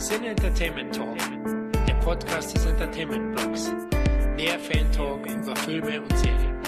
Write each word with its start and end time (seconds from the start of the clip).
Sin 0.00 0.24
Entertainment 0.24 0.94
Talk, 0.94 1.18
der 1.86 1.92
Podcast 1.96 2.54
des 2.54 2.64
Entertainment 2.64 3.36
Blogs. 3.36 3.70
Mehr 4.34 4.58
Fan 4.58 4.90
Talk 4.92 5.26
über 5.26 5.54
Filme 5.56 6.00
und 6.00 6.16
Serien. 6.16 6.59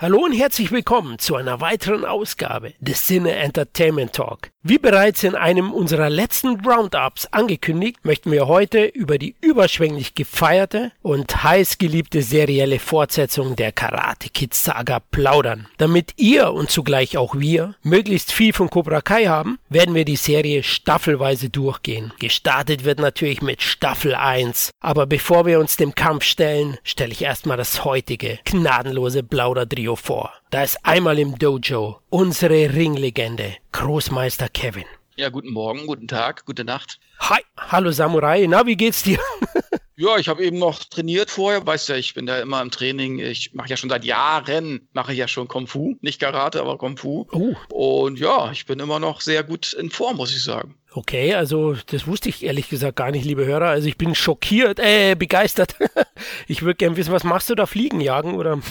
Hallo 0.00 0.18
und 0.18 0.32
herzlich 0.32 0.70
willkommen 0.70 1.18
zu 1.18 1.34
einer 1.34 1.60
weiteren 1.60 2.04
Ausgabe 2.04 2.72
des 2.78 3.08
Sinne 3.08 3.32
Entertainment 3.32 4.12
Talk. 4.12 4.52
Wie 4.62 4.78
bereits 4.78 5.24
in 5.24 5.34
einem 5.34 5.72
unserer 5.72 6.08
letzten 6.08 6.60
Roundups 6.60 7.26
angekündigt, 7.32 8.04
möchten 8.04 8.30
wir 8.30 8.46
heute 8.46 8.84
über 8.84 9.18
die 9.18 9.34
überschwänglich 9.40 10.14
gefeierte 10.14 10.92
und 11.02 11.42
heiß 11.42 11.78
geliebte 11.78 12.22
serielle 12.22 12.78
Fortsetzung 12.78 13.56
der 13.56 13.72
Karate 13.72 14.28
Kid 14.28 14.54
Saga 14.54 15.00
plaudern. 15.00 15.66
Damit 15.78 16.12
ihr 16.16 16.52
und 16.52 16.70
zugleich 16.70 17.16
auch 17.16 17.34
wir 17.34 17.74
möglichst 17.82 18.30
viel 18.30 18.52
von 18.52 18.70
Cobra 18.70 19.00
Kai 19.00 19.26
haben, 19.26 19.58
werden 19.68 19.96
wir 19.96 20.04
die 20.04 20.16
Serie 20.16 20.62
staffelweise 20.62 21.50
durchgehen. 21.50 22.12
Gestartet 22.20 22.84
wird 22.84 23.00
natürlich 23.00 23.42
mit 23.42 23.62
Staffel 23.62 24.14
1, 24.14 24.70
aber 24.78 25.06
bevor 25.06 25.44
wir 25.44 25.58
uns 25.58 25.76
dem 25.76 25.96
Kampf 25.96 26.22
stellen, 26.22 26.76
stelle 26.84 27.10
ich 27.10 27.22
erstmal 27.22 27.56
das 27.56 27.84
heutige 27.84 28.38
gnadenlose 28.44 29.24
Plauder-Trio 29.24 29.87
Video 29.88 29.96
vor. 29.96 30.34
Da 30.50 30.64
ist 30.64 30.76
einmal 30.82 31.18
im 31.18 31.38
Dojo 31.38 32.00
unsere 32.10 32.74
Ringlegende, 32.74 33.56
Großmeister 33.72 34.50
Kevin. 34.50 34.84
Ja, 35.16 35.30
guten 35.30 35.50
Morgen, 35.50 35.86
guten 35.86 36.06
Tag, 36.06 36.44
gute 36.44 36.62
Nacht. 36.62 37.00
Hi, 37.20 37.40
hallo 37.56 37.90
Samurai, 37.90 38.46
na, 38.46 38.66
wie 38.66 38.76
geht's 38.76 39.02
dir? 39.02 39.18
ja, 39.96 40.18
ich 40.18 40.28
habe 40.28 40.44
eben 40.44 40.58
noch 40.58 40.84
trainiert 40.84 41.30
vorher, 41.30 41.66
weißt 41.66 41.88
ja, 41.88 41.96
ich 41.96 42.12
bin 42.12 42.26
da 42.26 42.38
immer 42.38 42.60
im 42.60 42.70
Training. 42.70 43.18
Ich 43.18 43.54
mache 43.54 43.70
ja 43.70 43.78
schon 43.78 43.88
seit 43.88 44.04
Jahren, 44.04 44.86
mache 44.92 45.12
ich 45.12 45.18
ja 45.18 45.26
schon 45.26 45.48
Kung 45.48 45.66
Fu, 45.66 45.96
nicht 46.02 46.20
Karate, 46.20 46.60
aber 46.60 46.76
Kung 46.76 46.98
Fu. 46.98 47.26
Uh. 47.32 47.54
Und 47.70 48.18
ja, 48.18 48.52
ich 48.52 48.66
bin 48.66 48.80
immer 48.80 49.00
noch 49.00 49.22
sehr 49.22 49.42
gut 49.42 49.72
in 49.72 49.88
Form, 49.88 50.18
muss 50.18 50.36
ich 50.36 50.44
sagen. 50.44 50.74
Okay, 50.92 51.32
also 51.32 51.76
das 51.86 52.06
wusste 52.06 52.28
ich 52.28 52.44
ehrlich 52.44 52.68
gesagt 52.68 52.96
gar 52.96 53.10
nicht, 53.10 53.24
liebe 53.24 53.46
Hörer. 53.46 53.68
Also 53.68 53.88
ich 53.88 53.96
bin 53.96 54.14
schockiert, 54.14 54.80
äh, 54.80 55.14
begeistert. 55.14 55.76
ich 56.46 56.60
würde 56.60 56.76
gerne 56.76 56.98
wissen, 56.98 57.12
was 57.12 57.24
machst 57.24 57.48
du 57.48 57.54
da, 57.54 57.64
Fliegen 57.64 58.02
jagen 58.02 58.34
oder? 58.34 58.60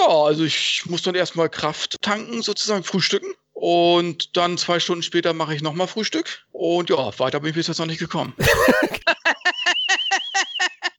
Ja, 0.00 0.08
also 0.08 0.44
ich 0.44 0.82
muss 0.86 1.02
dann 1.02 1.14
erstmal 1.14 1.48
Kraft 1.48 1.96
tanken, 2.02 2.42
sozusagen 2.42 2.84
frühstücken. 2.84 3.34
Und 3.52 4.36
dann 4.36 4.58
zwei 4.58 4.80
Stunden 4.80 5.02
später 5.02 5.32
mache 5.32 5.54
ich 5.54 5.62
nochmal 5.62 5.86
Frühstück. 5.86 6.44
Und 6.50 6.90
ja, 6.90 7.18
weiter 7.18 7.40
bin 7.40 7.50
ich 7.50 7.54
bis 7.54 7.68
jetzt 7.68 7.78
noch 7.78 7.86
nicht 7.86 8.00
gekommen. 8.00 8.34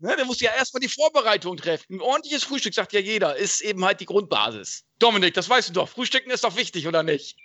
ne, 0.05 0.15
der 0.15 0.25
muss 0.25 0.39
ja 0.39 0.51
erstmal 0.57 0.79
die 0.79 0.87
Vorbereitung 0.87 1.57
treffen. 1.57 1.95
Ein 1.95 2.01
ordentliches 2.01 2.43
Frühstück, 2.43 2.73
sagt 2.73 2.93
ja 2.93 2.99
jeder, 2.99 3.35
ist 3.35 3.61
eben 3.61 3.83
halt 3.83 3.99
die 3.99 4.05
Grundbasis. 4.05 4.83
Dominik, 4.99 5.33
das 5.33 5.49
weißt 5.49 5.69
du 5.69 5.73
doch. 5.73 5.89
Frühstücken 5.89 6.31
ist 6.31 6.45
doch 6.45 6.55
wichtig, 6.55 6.87
oder 6.87 7.03
nicht? 7.03 7.35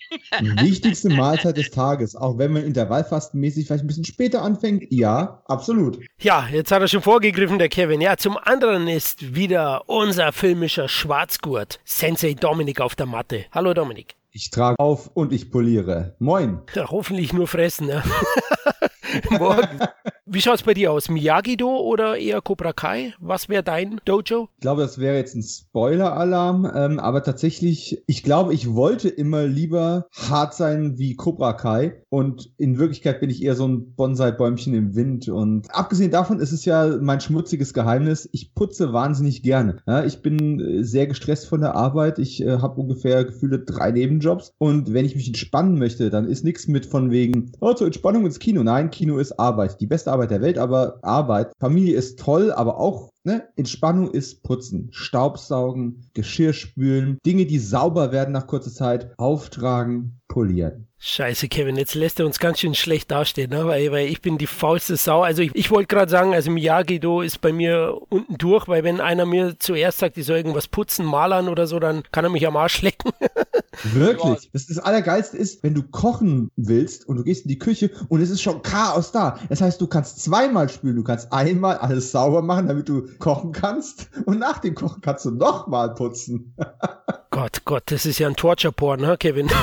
Die 0.40 0.56
wichtigste 0.62 1.08
Mahlzeit 1.08 1.56
des 1.56 1.70
Tages, 1.70 2.14
auch 2.14 2.38
wenn 2.38 2.52
man 2.52 2.64
intervallfastenmäßig 2.64 3.66
vielleicht 3.66 3.82
ein 3.82 3.88
bisschen 3.88 4.04
später 4.04 4.42
anfängt. 4.42 4.84
Ja, 4.90 5.42
absolut. 5.46 5.98
Ja, 6.20 6.48
jetzt 6.52 6.70
hat 6.70 6.80
er 6.80 6.88
schon 6.88 7.02
vorgegriffen, 7.02 7.58
der 7.58 7.68
Kevin. 7.68 8.00
Ja, 8.00 8.16
zum 8.16 8.36
anderen 8.36 8.86
ist 8.86 9.34
wieder 9.34 9.88
unser 9.88 10.32
filmischer 10.32 10.88
Schwarzgurt, 10.88 11.80
Sensei 11.84 12.34
Dominik 12.34 12.80
auf 12.80 12.94
der 12.94 13.06
Matte. 13.06 13.46
Hallo 13.50 13.74
Dominik. 13.74 14.14
Ich 14.32 14.50
trage 14.50 14.78
auf 14.78 15.08
und 15.14 15.32
ich 15.32 15.50
poliere. 15.50 16.14
Moin. 16.20 16.60
Ja, 16.74 16.88
hoffentlich 16.88 17.32
nur 17.32 17.48
fressen, 17.48 17.88
ja. 17.88 18.04
Morgen. 19.30 19.80
Wie 20.26 20.40
schaut 20.40 20.56
es 20.56 20.62
bei 20.62 20.74
dir 20.74 20.92
aus? 20.92 21.08
Miyagi-Do 21.08 21.68
oder 21.68 22.16
eher 22.16 22.40
Cobra 22.40 22.72
Kai? 22.72 23.14
Was 23.18 23.48
wäre 23.48 23.62
dein 23.62 24.00
Dojo? 24.04 24.48
Ich 24.56 24.60
glaube, 24.60 24.82
das 24.82 24.98
wäre 24.98 25.16
jetzt 25.16 25.34
ein 25.34 25.42
Spoiler-Alarm, 25.42 26.70
ähm, 26.74 26.98
aber 27.00 27.22
tatsächlich, 27.22 28.02
ich 28.06 28.22
glaube, 28.22 28.54
ich 28.54 28.74
wollte 28.74 29.08
immer 29.08 29.44
lieber 29.44 30.06
hart 30.14 30.54
sein 30.54 30.98
wie 30.98 31.16
Cobra 31.16 31.54
Kai 31.54 32.02
und 32.10 32.52
in 32.56 32.78
Wirklichkeit 32.78 33.20
bin 33.20 33.30
ich 33.30 33.42
eher 33.42 33.56
so 33.56 33.66
ein 33.66 33.94
Bonsai-Bäumchen 33.94 34.74
im 34.74 34.94
Wind 34.94 35.28
und 35.28 35.74
abgesehen 35.74 36.10
davon 36.10 36.38
ist 36.38 36.52
es 36.52 36.64
ja 36.64 36.98
mein 37.00 37.20
schmutziges 37.20 37.74
Geheimnis, 37.74 38.28
ich 38.32 38.54
putze 38.54 38.92
wahnsinnig 38.92 39.42
gerne. 39.42 39.78
Ja, 39.86 40.04
ich 40.04 40.22
bin 40.22 40.60
äh, 40.60 40.84
sehr 40.84 41.06
gestresst 41.06 41.46
von 41.46 41.60
der 41.60 41.74
Arbeit, 41.74 42.18
ich 42.18 42.42
äh, 42.42 42.58
habe 42.58 42.80
ungefähr 42.80 43.24
gefühlte 43.24 43.60
drei 43.60 43.90
Nebenjobs 43.90 44.52
und 44.58 44.92
wenn 44.92 45.04
ich 45.04 45.16
mich 45.16 45.26
entspannen 45.26 45.78
möchte, 45.78 46.10
dann 46.10 46.28
ist 46.28 46.44
nichts 46.44 46.68
mit 46.68 46.86
von 46.86 47.10
wegen, 47.10 47.52
oh, 47.60 47.72
zur 47.72 47.86
Entspannung 47.86 48.26
ins 48.26 48.38
Kino. 48.38 48.62
Nein, 48.62 48.90
Kino 48.90 49.18
ist 49.18 49.38
Arbeit, 49.38 49.80
die 49.80 49.86
beste 49.86 50.12
Arbeit 50.12 50.20
Arbeit 50.20 50.30
der 50.32 50.42
Welt, 50.42 50.58
aber 50.58 50.98
Arbeit. 51.02 51.52
Familie 51.58 51.96
ist 51.96 52.18
toll, 52.18 52.52
aber 52.52 52.78
auch 52.78 53.10
ne, 53.24 53.48
Entspannung 53.56 54.10
ist 54.10 54.42
Putzen, 54.42 54.88
Staubsaugen, 54.92 56.10
Geschirr 56.12 56.52
spülen, 56.52 57.16
Dinge, 57.24 57.46
die 57.46 57.58
sauber 57.58 58.12
werden 58.12 58.32
nach 58.32 58.46
kurzer 58.46 58.70
Zeit, 58.70 59.14
auftragen, 59.16 60.20
polieren. 60.28 60.89
Scheiße, 61.02 61.48
Kevin, 61.48 61.76
jetzt 61.76 61.94
lässt 61.94 62.20
er 62.20 62.26
uns 62.26 62.38
ganz 62.38 62.60
schön 62.60 62.74
schlecht 62.74 63.10
dastehen, 63.10 63.48
ne? 63.48 63.66
weil, 63.66 63.90
weil 63.90 64.08
ich 64.08 64.20
bin 64.20 64.36
die 64.36 64.46
faulste 64.46 64.98
Sau. 64.98 65.22
Also 65.22 65.40
ich, 65.40 65.50
ich 65.54 65.70
wollte 65.70 65.86
gerade 65.86 66.10
sagen, 66.10 66.34
also 66.34 66.50
Miyagi-Do 66.50 67.22
ist 67.22 67.40
bei 67.40 67.54
mir 67.54 67.98
unten 68.10 68.36
durch, 68.36 68.68
weil 68.68 68.84
wenn 68.84 69.00
einer 69.00 69.24
mir 69.24 69.58
zuerst 69.58 69.96
sagt, 69.96 70.18
ich 70.18 70.26
soll 70.26 70.36
irgendwas 70.36 70.68
putzen, 70.68 71.06
malern 71.06 71.48
oder 71.48 71.66
so, 71.66 71.78
dann 71.78 72.02
kann 72.12 72.24
er 72.24 72.30
mich 72.30 72.46
am 72.46 72.54
Arsch 72.54 72.82
lecken. 72.82 73.12
Wirklich. 73.94 74.50
Das, 74.52 74.66
das 74.66 74.78
Allergeilste 74.78 75.38
ist, 75.38 75.62
wenn 75.62 75.72
du 75.72 75.84
kochen 75.84 76.50
willst 76.56 77.08
und 77.08 77.16
du 77.16 77.24
gehst 77.24 77.46
in 77.46 77.48
die 77.48 77.58
Küche 77.58 77.90
und 78.08 78.20
es 78.20 78.28
ist 78.28 78.42
schon 78.42 78.60
Chaos 78.60 79.10
da. 79.10 79.38
Das 79.48 79.62
heißt, 79.62 79.80
du 79.80 79.86
kannst 79.86 80.22
zweimal 80.22 80.68
spülen. 80.68 80.96
Du 80.96 81.02
kannst 81.02 81.32
einmal 81.32 81.78
alles 81.78 82.12
sauber 82.12 82.42
machen, 82.42 82.68
damit 82.68 82.90
du 82.90 83.06
kochen 83.18 83.52
kannst 83.52 84.10
und 84.26 84.38
nach 84.38 84.58
dem 84.58 84.74
Kochen 84.74 85.00
kannst 85.00 85.24
du 85.24 85.30
nochmal 85.30 85.94
putzen. 85.94 86.54
Gott, 87.30 87.64
Gott, 87.64 87.84
das 87.86 88.04
ist 88.04 88.18
ja 88.18 88.28
ein 88.28 88.36
Torture-Porn, 88.36 89.00
ne, 89.00 89.16
Kevin? 89.16 89.48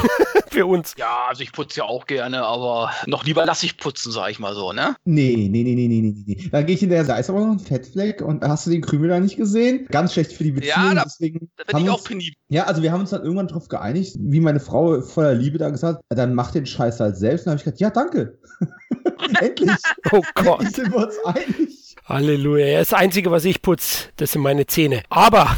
Für 0.49 0.65
uns. 0.65 0.93
Ja, 0.97 1.25
also 1.27 1.43
ich 1.43 1.51
putze 1.51 1.79
ja 1.79 1.85
auch 1.85 2.05
gerne, 2.05 2.43
aber 2.43 2.91
noch 3.05 3.25
lieber 3.25 3.45
lasse 3.45 3.65
ich 3.65 3.77
putzen, 3.77 4.11
sag 4.11 4.29
ich 4.31 4.39
mal 4.39 4.53
so, 4.55 4.73
ne? 4.73 4.95
Nee, 5.05 5.49
nee, 5.49 5.63
nee, 5.63 5.75
nee, 5.75 5.87
nee, 5.87 6.01
nee, 6.01 6.23
nee. 6.25 6.49
Dann 6.51 6.65
gehe 6.65 6.75
ich 6.75 6.81
hinterher, 6.81 7.03
da 7.03 7.17
ist 7.17 7.29
aber 7.29 7.39
noch 7.39 7.51
ein 7.51 7.59
Fettfleck 7.59 8.21
und 8.21 8.43
hast 8.43 8.65
du 8.65 8.71
den 8.71 8.81
Krümel 8.81 9.09
da 9.09 9.19
nicht 9.19 9.37
gesehen? 9.37 9.87
Ganz 9.89 10.13
schlecht 10.13 10.33
für 10.33 10.43
die 10.43 10.51
Beziehung. 10.51 10.75
Ja, 10.75 10.93
da, 10.93 11.03
deswegen 11.03 11.49
da 11.57 11.63
bin 11.77 11.85
ich 11.85 11.89
auch 11.89 12.03
penibel. 12.03 12.35
Ja, 12.49 12.63
also 12.65 12.81
wir 12.81 12.91
haben 12.91 13.01
uns 13.01 13.09
dann 13.09 13.23
irgendwann 13.23 13.47
darauf 13.47 13.67
geeinigt, 13.67 14.15
wie 14.19 14.39
meine 14.39 14.59
Frau 14.59 15.01
voller 15.01 15.33
Liebe 15.33 15.57
da 15.57 15.69
gesagt 15.69 15.99
hat, 16.09 16.17
dann 16.17 16.33
mach 16.33 16.51
den 16.51 16.65
Scheiß 16.65 16.99
halt 16.99 17.17
selbst. 17.17 17.41
Und 17.41 17.47
dann 17.47 17.51
habe 17.53 17.59
ich 17.59 17.63
gesagt, 17.65 17.79
ja, 17.79 17.89
danke. 17.89 18.37
Endlich. 19.41 19.71
Oh 20.11 20.21
Gott. 20.35 20.61
sind 20.73 20.91
wir 20.91 21.05
uns 21.07 21.15
einig. 21.25 21.95
Halleluja. 22.05 22.79
Das 22.79 22.93
Einzige, 22.93 23.29
was 23.31 23.43
ich 23.43 23.61
putze, 23.61 24.07
das 24.15 24.31
sind 24.31 24.41
meine 24.41 24.65
Zähne. 24.65 25.03
Aber 25.09 25.57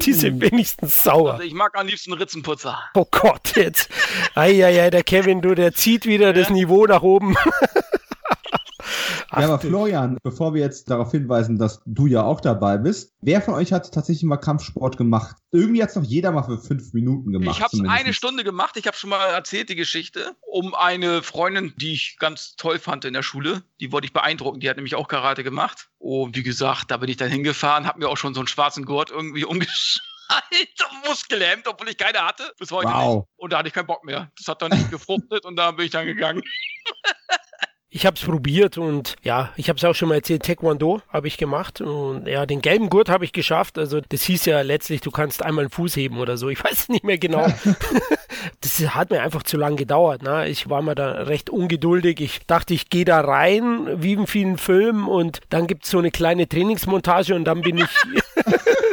die 0.06 0.12
sind 0.12 0.42
hm. 0.42 0.50
wenigstens 0.50 1.02
sauer. 1.02 1.32
Also 1.32 1.44
ich 1.44 1.54
mag 1.54 1.76
am 1.78 1.86
liebsten 1.86 2.12
Ritzenputzer. 2.12 2.78
Oh 2.94 3.06
Gott, 3.10 3.56
jetzt. 3.56 3.88
Eieiei, 4.34 4.90
der 4.90 5.02
Kevin, 5.02 5.40
du, 5.40 5.54
der 5.54 5.72
zieht 5.72 6.06
wieder 6.06 6.28
ja. 6.28 6.32
das 6.32 6.50
Niveau 6.50 6.86
nach 6.86 7.02
oben. 7.02 7.36
ja, 9.32 9.38
aber 9.38 9.58
Florian, 9.58 10.18
bevor 10.22 10.54
wir 10.54 10.60
jetzt 10.60 10.90
darauf 10.90 11.10
hinweisen, 11.10 11.58
dass 11.58 11.82
du 11.86 12.06
ja 12.06 12.22
auch 12.22 12.40
dabei 12.40 12.78
bist, 12.78 13.14
wer 13.20 13.40
von 13.40 13.54
euch 13.54 13.72
hat 13.72 13.92
tatsächlich 13.92 14.24
mal 14.24 14.36
Kampfsport 14.36 14.96
gemacht? 14.96 15.36
Irgendwie 15.52 15.82
hat 15.82 15.90
es 15.90 15.96
noch 15.96 16.04
jeder 16.04 16.32
mal 16.32 16.42
für 16.42 16.58
fünf 16.58 16.92
Minuten 16.92 17.32
gemacht. 17.32 17.56
Ich 17.56 17.62
habe 17.62 17.76
es 17.76 17.88
eine 17.88 18.12
Stunde 18.12 18.44
gemacht. 18.44 18.76
Ich 18.76 18.86
habe 18.86 18.96
schon 18.96 19.10
mal 19.10 19.26
erzählt 19.26 19.68
die 19.68 19.76
Geschichte 19.76 20.36
um 20.42 20.74
eine 20.74 21.22
Freundin, 21.22 21.72
die 21.76 21.92
ich 21.92 22.16
ganz 22.18 22.56
toll 22.56 22.78
fand 22.78 23.04
in 23.04 23.14
der 23.14 23.22
Schule. 23.22 23.62
Die 23.80 23.92
wollte 23.92 24.06
ich 24.06 24.12
beeindrucken. 24.12 24.60
Die 24.60 24.68
hat 24.68 24.76
nämlich 24.76 24.94
auch 24.94 25.08
Karate 25.08 25.44
gemacht. 25.44 25.90
Und 25.98 26.36
wie 26.36 26.42
gesagt, 26.42 26.90
da 26.90 26.96
bin 26.96 27.08
ich 27.08 27.16
dann 27.16 27.30
hingefahren, 27.30 27.86
habe 27.86 27.98
mir 27.98 28.08
auch 28.08 28.16
schon 28.16 28.34
so 28.34 28.40
einen 28.40 28.48
schwarzen 28.48 28.84
Gurt 28.84 29.10
irgendwie 29.10 29.44
umgeschaltet 29.50 30.00
und 30.30 31.08
Muskelhemd, 31.08 31.66
obwohl 31.66 31.88
ich 31.88 31.98
keine 31.98 32.20
hatte. 32.20 32.52
Bis 32.58 32.70
heute 32.70 32.88
wow. 32.88 33.16
nicht. 33.16 33.26
Und 33.36 33.52
da 33.52 33.58
hatte 33.58 33.68
ich 33.68 33.74
keinen 33.74 33.86
Bock 33.86 34.04
mehr. 34.04 34.30
Das 34.36 34.48
hat 34.48 34.62
dann 34.62 34.70
nicht 34.70 34.90
gefruchtet 34.90 35.44
und 35.44 35.56
da 35.56 35.72
bin 35.72 35.86
ich 35.86 35.90
dann 35.90 36.06
gegangen. 36.06 36.42
Ich 37.92 38.06
habe 38.06 38.16
es 38.16 38.22
probiert 38.22 38.78
und 38.78 39.16
ja, 39.24 39.50
ich 39.56 39.68
habe 39.68 39.76
es 39.76 39.84
auch 39.84 39.96
schon 39.96 40.10
mal 40.10 40.14
erzählt, 40.14 40.44
Taekwondo 40.44 41.02
habe 41.08 41.26
ich 41.26 41.36
gemacht 41.36 41.80
und 41.80 42.28
ja, 42.28 42.46
den 42.46 42.62
gelben 42.62 42.88
Gurt 42.88 43.08
habe 43.08 43.24
ich 43.24 43.32
geschafft. 43.32 43.78
Also 43.78 44.00
das 44.00 44.22
hieß 44.22 44.44
ja 44.44 44.60
letztlich, 44.60 45.00
du 45.00 45.10
kannst 45.10 45.42
einmal 45.42 45.64
einen 45.64 45.72
Fuß 45.72 45.96
heben 45.96 46.18
oder 46.18 46.36
so. 46.36 46.48
Ich 46.50 46.62
weiß 46.64 46.88
nicht 46.90 47.02
mehr 47.02 47.18
genau. 47.18 47.48
das 48.60 48.94
hat 48.94 49.10
mir 49.10 49.22
einfach 49.22 49.42
zu 49.42 49.56
lang 49.56 49.74
gedauert. 49.74 50.22
Ne? 50.22 50.48
Ich 50.48 50.70
war 50.70 50.82
mal 50.82 50.94
da 50.94 51.10
recht 51.10 51.50
ungeduldig. 51.50 52.20
Ich 52.20 52.46
dachte, 52.46 52.74
ich 52.74 52.90
gehe 52.90 53.04
da 53.04 53.22
rein, 53.22 53.88
wie 54.00 54.12
in 54.12 54.28
vielen 54.28 54.56
Filmen 54.56 55.08
und 55.08 55.40
dann 55.48 55.66
gibt 55.66 55.84
es 55.84 55.90
so 55.90 55.98
eine 55.98 56.12
kleine 56.12 56.48
Trainingsmontage 56.48 57.34
und 57.34 57.44
dann 57.44 57.60
bin 57.60 57.78
ich 57.78 57.88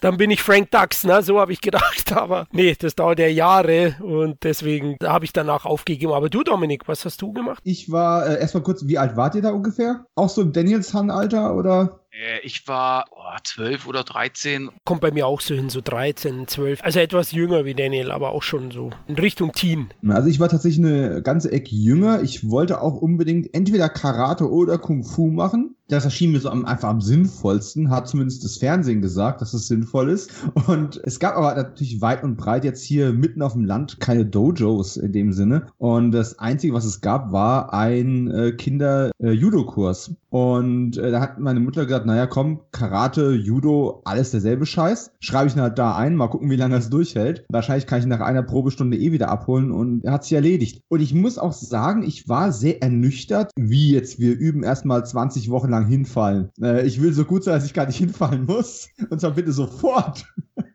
dann 0.00 0.16
bin 0.16 0.30
ich 0.30 0.42
Frank 0.42 0.70
Dux, 0.70 1.04
ne? 1.04 1.22
So 1.22 1.40
habe 1.40 1.52
ich 1.52 1.60
gedacht. 1.60 2.12
Aber 2.16 2.46
nee, 2.52 2.74
das 2.78 2.94
dauert 2.94 3.18
ja 3.18 3.26
Jahre 3.26 3.96
und 4.00 4.42
deswegen 4.42 4.96
habe 5.02 5.24
ich 5.24 5.32
danach 5.32 5.64
aufgegeben. 5.64 6.12
Aber 6.12 6.28
du, 6.28 6.42
Dominik, 6.42 6.88
was 6.88 7.04
hast 7.04 7.22
du 7.22 7.32
gemacht? 7.32 7.60
Ich 7.64 7.90
war 7.90 8.26
äh, 8.26 8.40
erstmal 8.40 8.62
kurz, 8.62 8.86
wie 8.86 8.98
alt 8.98 9.16
wart 9.16 9.34
ihr 9.34 9.42
da 9.42 9.50
ungefähr? 9.50 10.06
Auch 10.14 10.28
so 10.28 10.42
im 10.42 10.52
Daniels-Han-Alter 10.52 11.54
oder? 11.54 12.00
Äh, 12.12 12.40
ich 12.42 12.66
war 12.66 13.06
zwölf 13.44 13.86
oh, 13.86 13.90
oder 13.90 14.04
13. 14.04 14.70
Kommt 14.84 15.00
bei 15.00 15.10
mir 15.10 15.26
auch 15.26 15.40
so 15.40 15.54
hin, 15.54 15.68
so 15.68 15.80
13, 15.80 16.48
12. 16.48 16.82
Also 16.82 17.00
etwas 17.00 17.32
jünger 17.32 17.64
wie 17.64 17.74
Daniel, 17.74 18.10
aber 18.10 18.32
auch 18.32 18.42
schon 18.42 18.70
so 18.70 18.90
in 19.06 19.16
Richtung 19.16 19.52
Teen. 19.52 19.90
Also 20.08 20.28
ich 20.28 20.40
war 20.40 20.48
tatsächlich 20.48 20.84
eine 20.84 21.22
ganze 21.22 21.52
Ecke 21.52 21.74
jünger. 21.74 22.22
Ich 22.22 22.48
wollte 22.48 22.80
auch 22.80 22.94
unbedingt 22.94 23.54
entweder 23.54 23.88
Karate 23.88 24.50
oder 24.50 24.78
Kung 24.78 25.04
Fu 25.04 25.28
machen. 25.28 25.76
Das 25.90 26.04
erschien 26.04 26.30
mir 26.30 26.38
so 26.38 26.50
am, 26.50 26.64
einfach 26.64 26.88
am 26.88 27.00
sinnvollsten, 27.00 27.90
hat 27.90 28.06
zumindest 28.06 28.44
das 28.44 28.58
Fernsehen 28.58 29.02
gesagt, 29.02 29.40
dass 29.40 29.54
es 29.54 29.66
sinnvoll 29.66 30.08
ist. 30.10 30.30
Und 30.68 31.00
es 31.04 31.18
gab 31.18 31.36
aber 31.36 31.54
natürlich 31.56 32.00
weit 32.00 32.22
und 32.22 32.36
breit 32.36 32.64
jetzt 32.64 32.84
hier 32.84 33.12
mitten 33.12 33.42
auf 33.42 33.54
dem 33.54 33.64
Land 33.64 33.98
keine 33.98 34.24
Dojos 34.24 34.96
in 34.96 35.12
dem 35.12 35.32
Sinne. 35.32 35.66
Und 35.78 36.12
das 36.12 36.38
Einzige, 36.38 36.74
was 36.74 36.84
es 36.84 37.00
gab, 37.00 37.32
war 37.32 37.74
ein 37.74 38.30
äh, 38.30 38.52
Kinder-Judo-Kurs. 38.52 40.10
Äh, 40.10 40.14
und 40.30 40.96
äh, 40.96 41.10
da 41.10 41.20
hat 41.20 41.40
meine 41.40 41.58
Mutter 41.58 41.84
gesagt, 41.84 42.06
naja, 42.06 42.28
komm, 42.28 42.60
Karate, 42.70 43.32
Judo, 43.32 44.00
alles 44.04 44.30
derselbe 44.30 44.64
Scheiß. 44.64 45.10
Schreibe 45.18 45.48
ich 45.48 45.56
ihn 45.56 45.60
halt 45.60 45.78
da 45.78 45.96
ein, 45.96 46.14
mal 46.14 46.28
gucken, 46.28 46.50
wie 46.50 46.56
lange 46.56 46.76
es 46.76 46.88
durchhält. 46.88 47.44
Wahrscheinlich 47.48 47.88
kann 47.88 47.98
ich 47.98 48.06
nach 48.06 48.20
einer 48.20 48.44
Probestunde 48.44 48.96
eh 48.96 49.10
wieder 49.10 49.28
abholen 49.28 49.72
und 49.72 50.04
er 50.04 50.12
hat 50.12 50.22
sich 50.22 50.34
erledigt. 50.34 50.82
Und 50.88 51.00
ich 51.00 51.14
muss 51.14 51.36
auch 51.36 51.52
sagen, 51.52 52.04
ich 52.04 52.28
war 52.28 52.52
sehr 52.52 52.80
ernüchtert, 52.80 53.50
wie 53.56 53.92
jetzt 53.92 54.20
wir 54.20 54.38
üben 54.38 54.62
erstmal 54.62 55.04
20 55.04 55.50
Wochen 55.50 55.68
lang 55.68 55.79
hinfallen. 55.86 56.50
Äh, 56.60 56.86
ich 56.86 57.00
will 57.00 57.12
so 57.12 57.24
gut 57.24 57.44
sein, 57.44 57.54
dass 57.54 57.64
ich 57.64 57.74
gar 57.74 57.86
nicht 57.86 57.96
hinfallen 57.96 58.46
muss. 58.46 58.88
Und 59.10 59.20
zwar 59.20 59.32
bitte 59.32 59.52
sofort. 59.52 60.24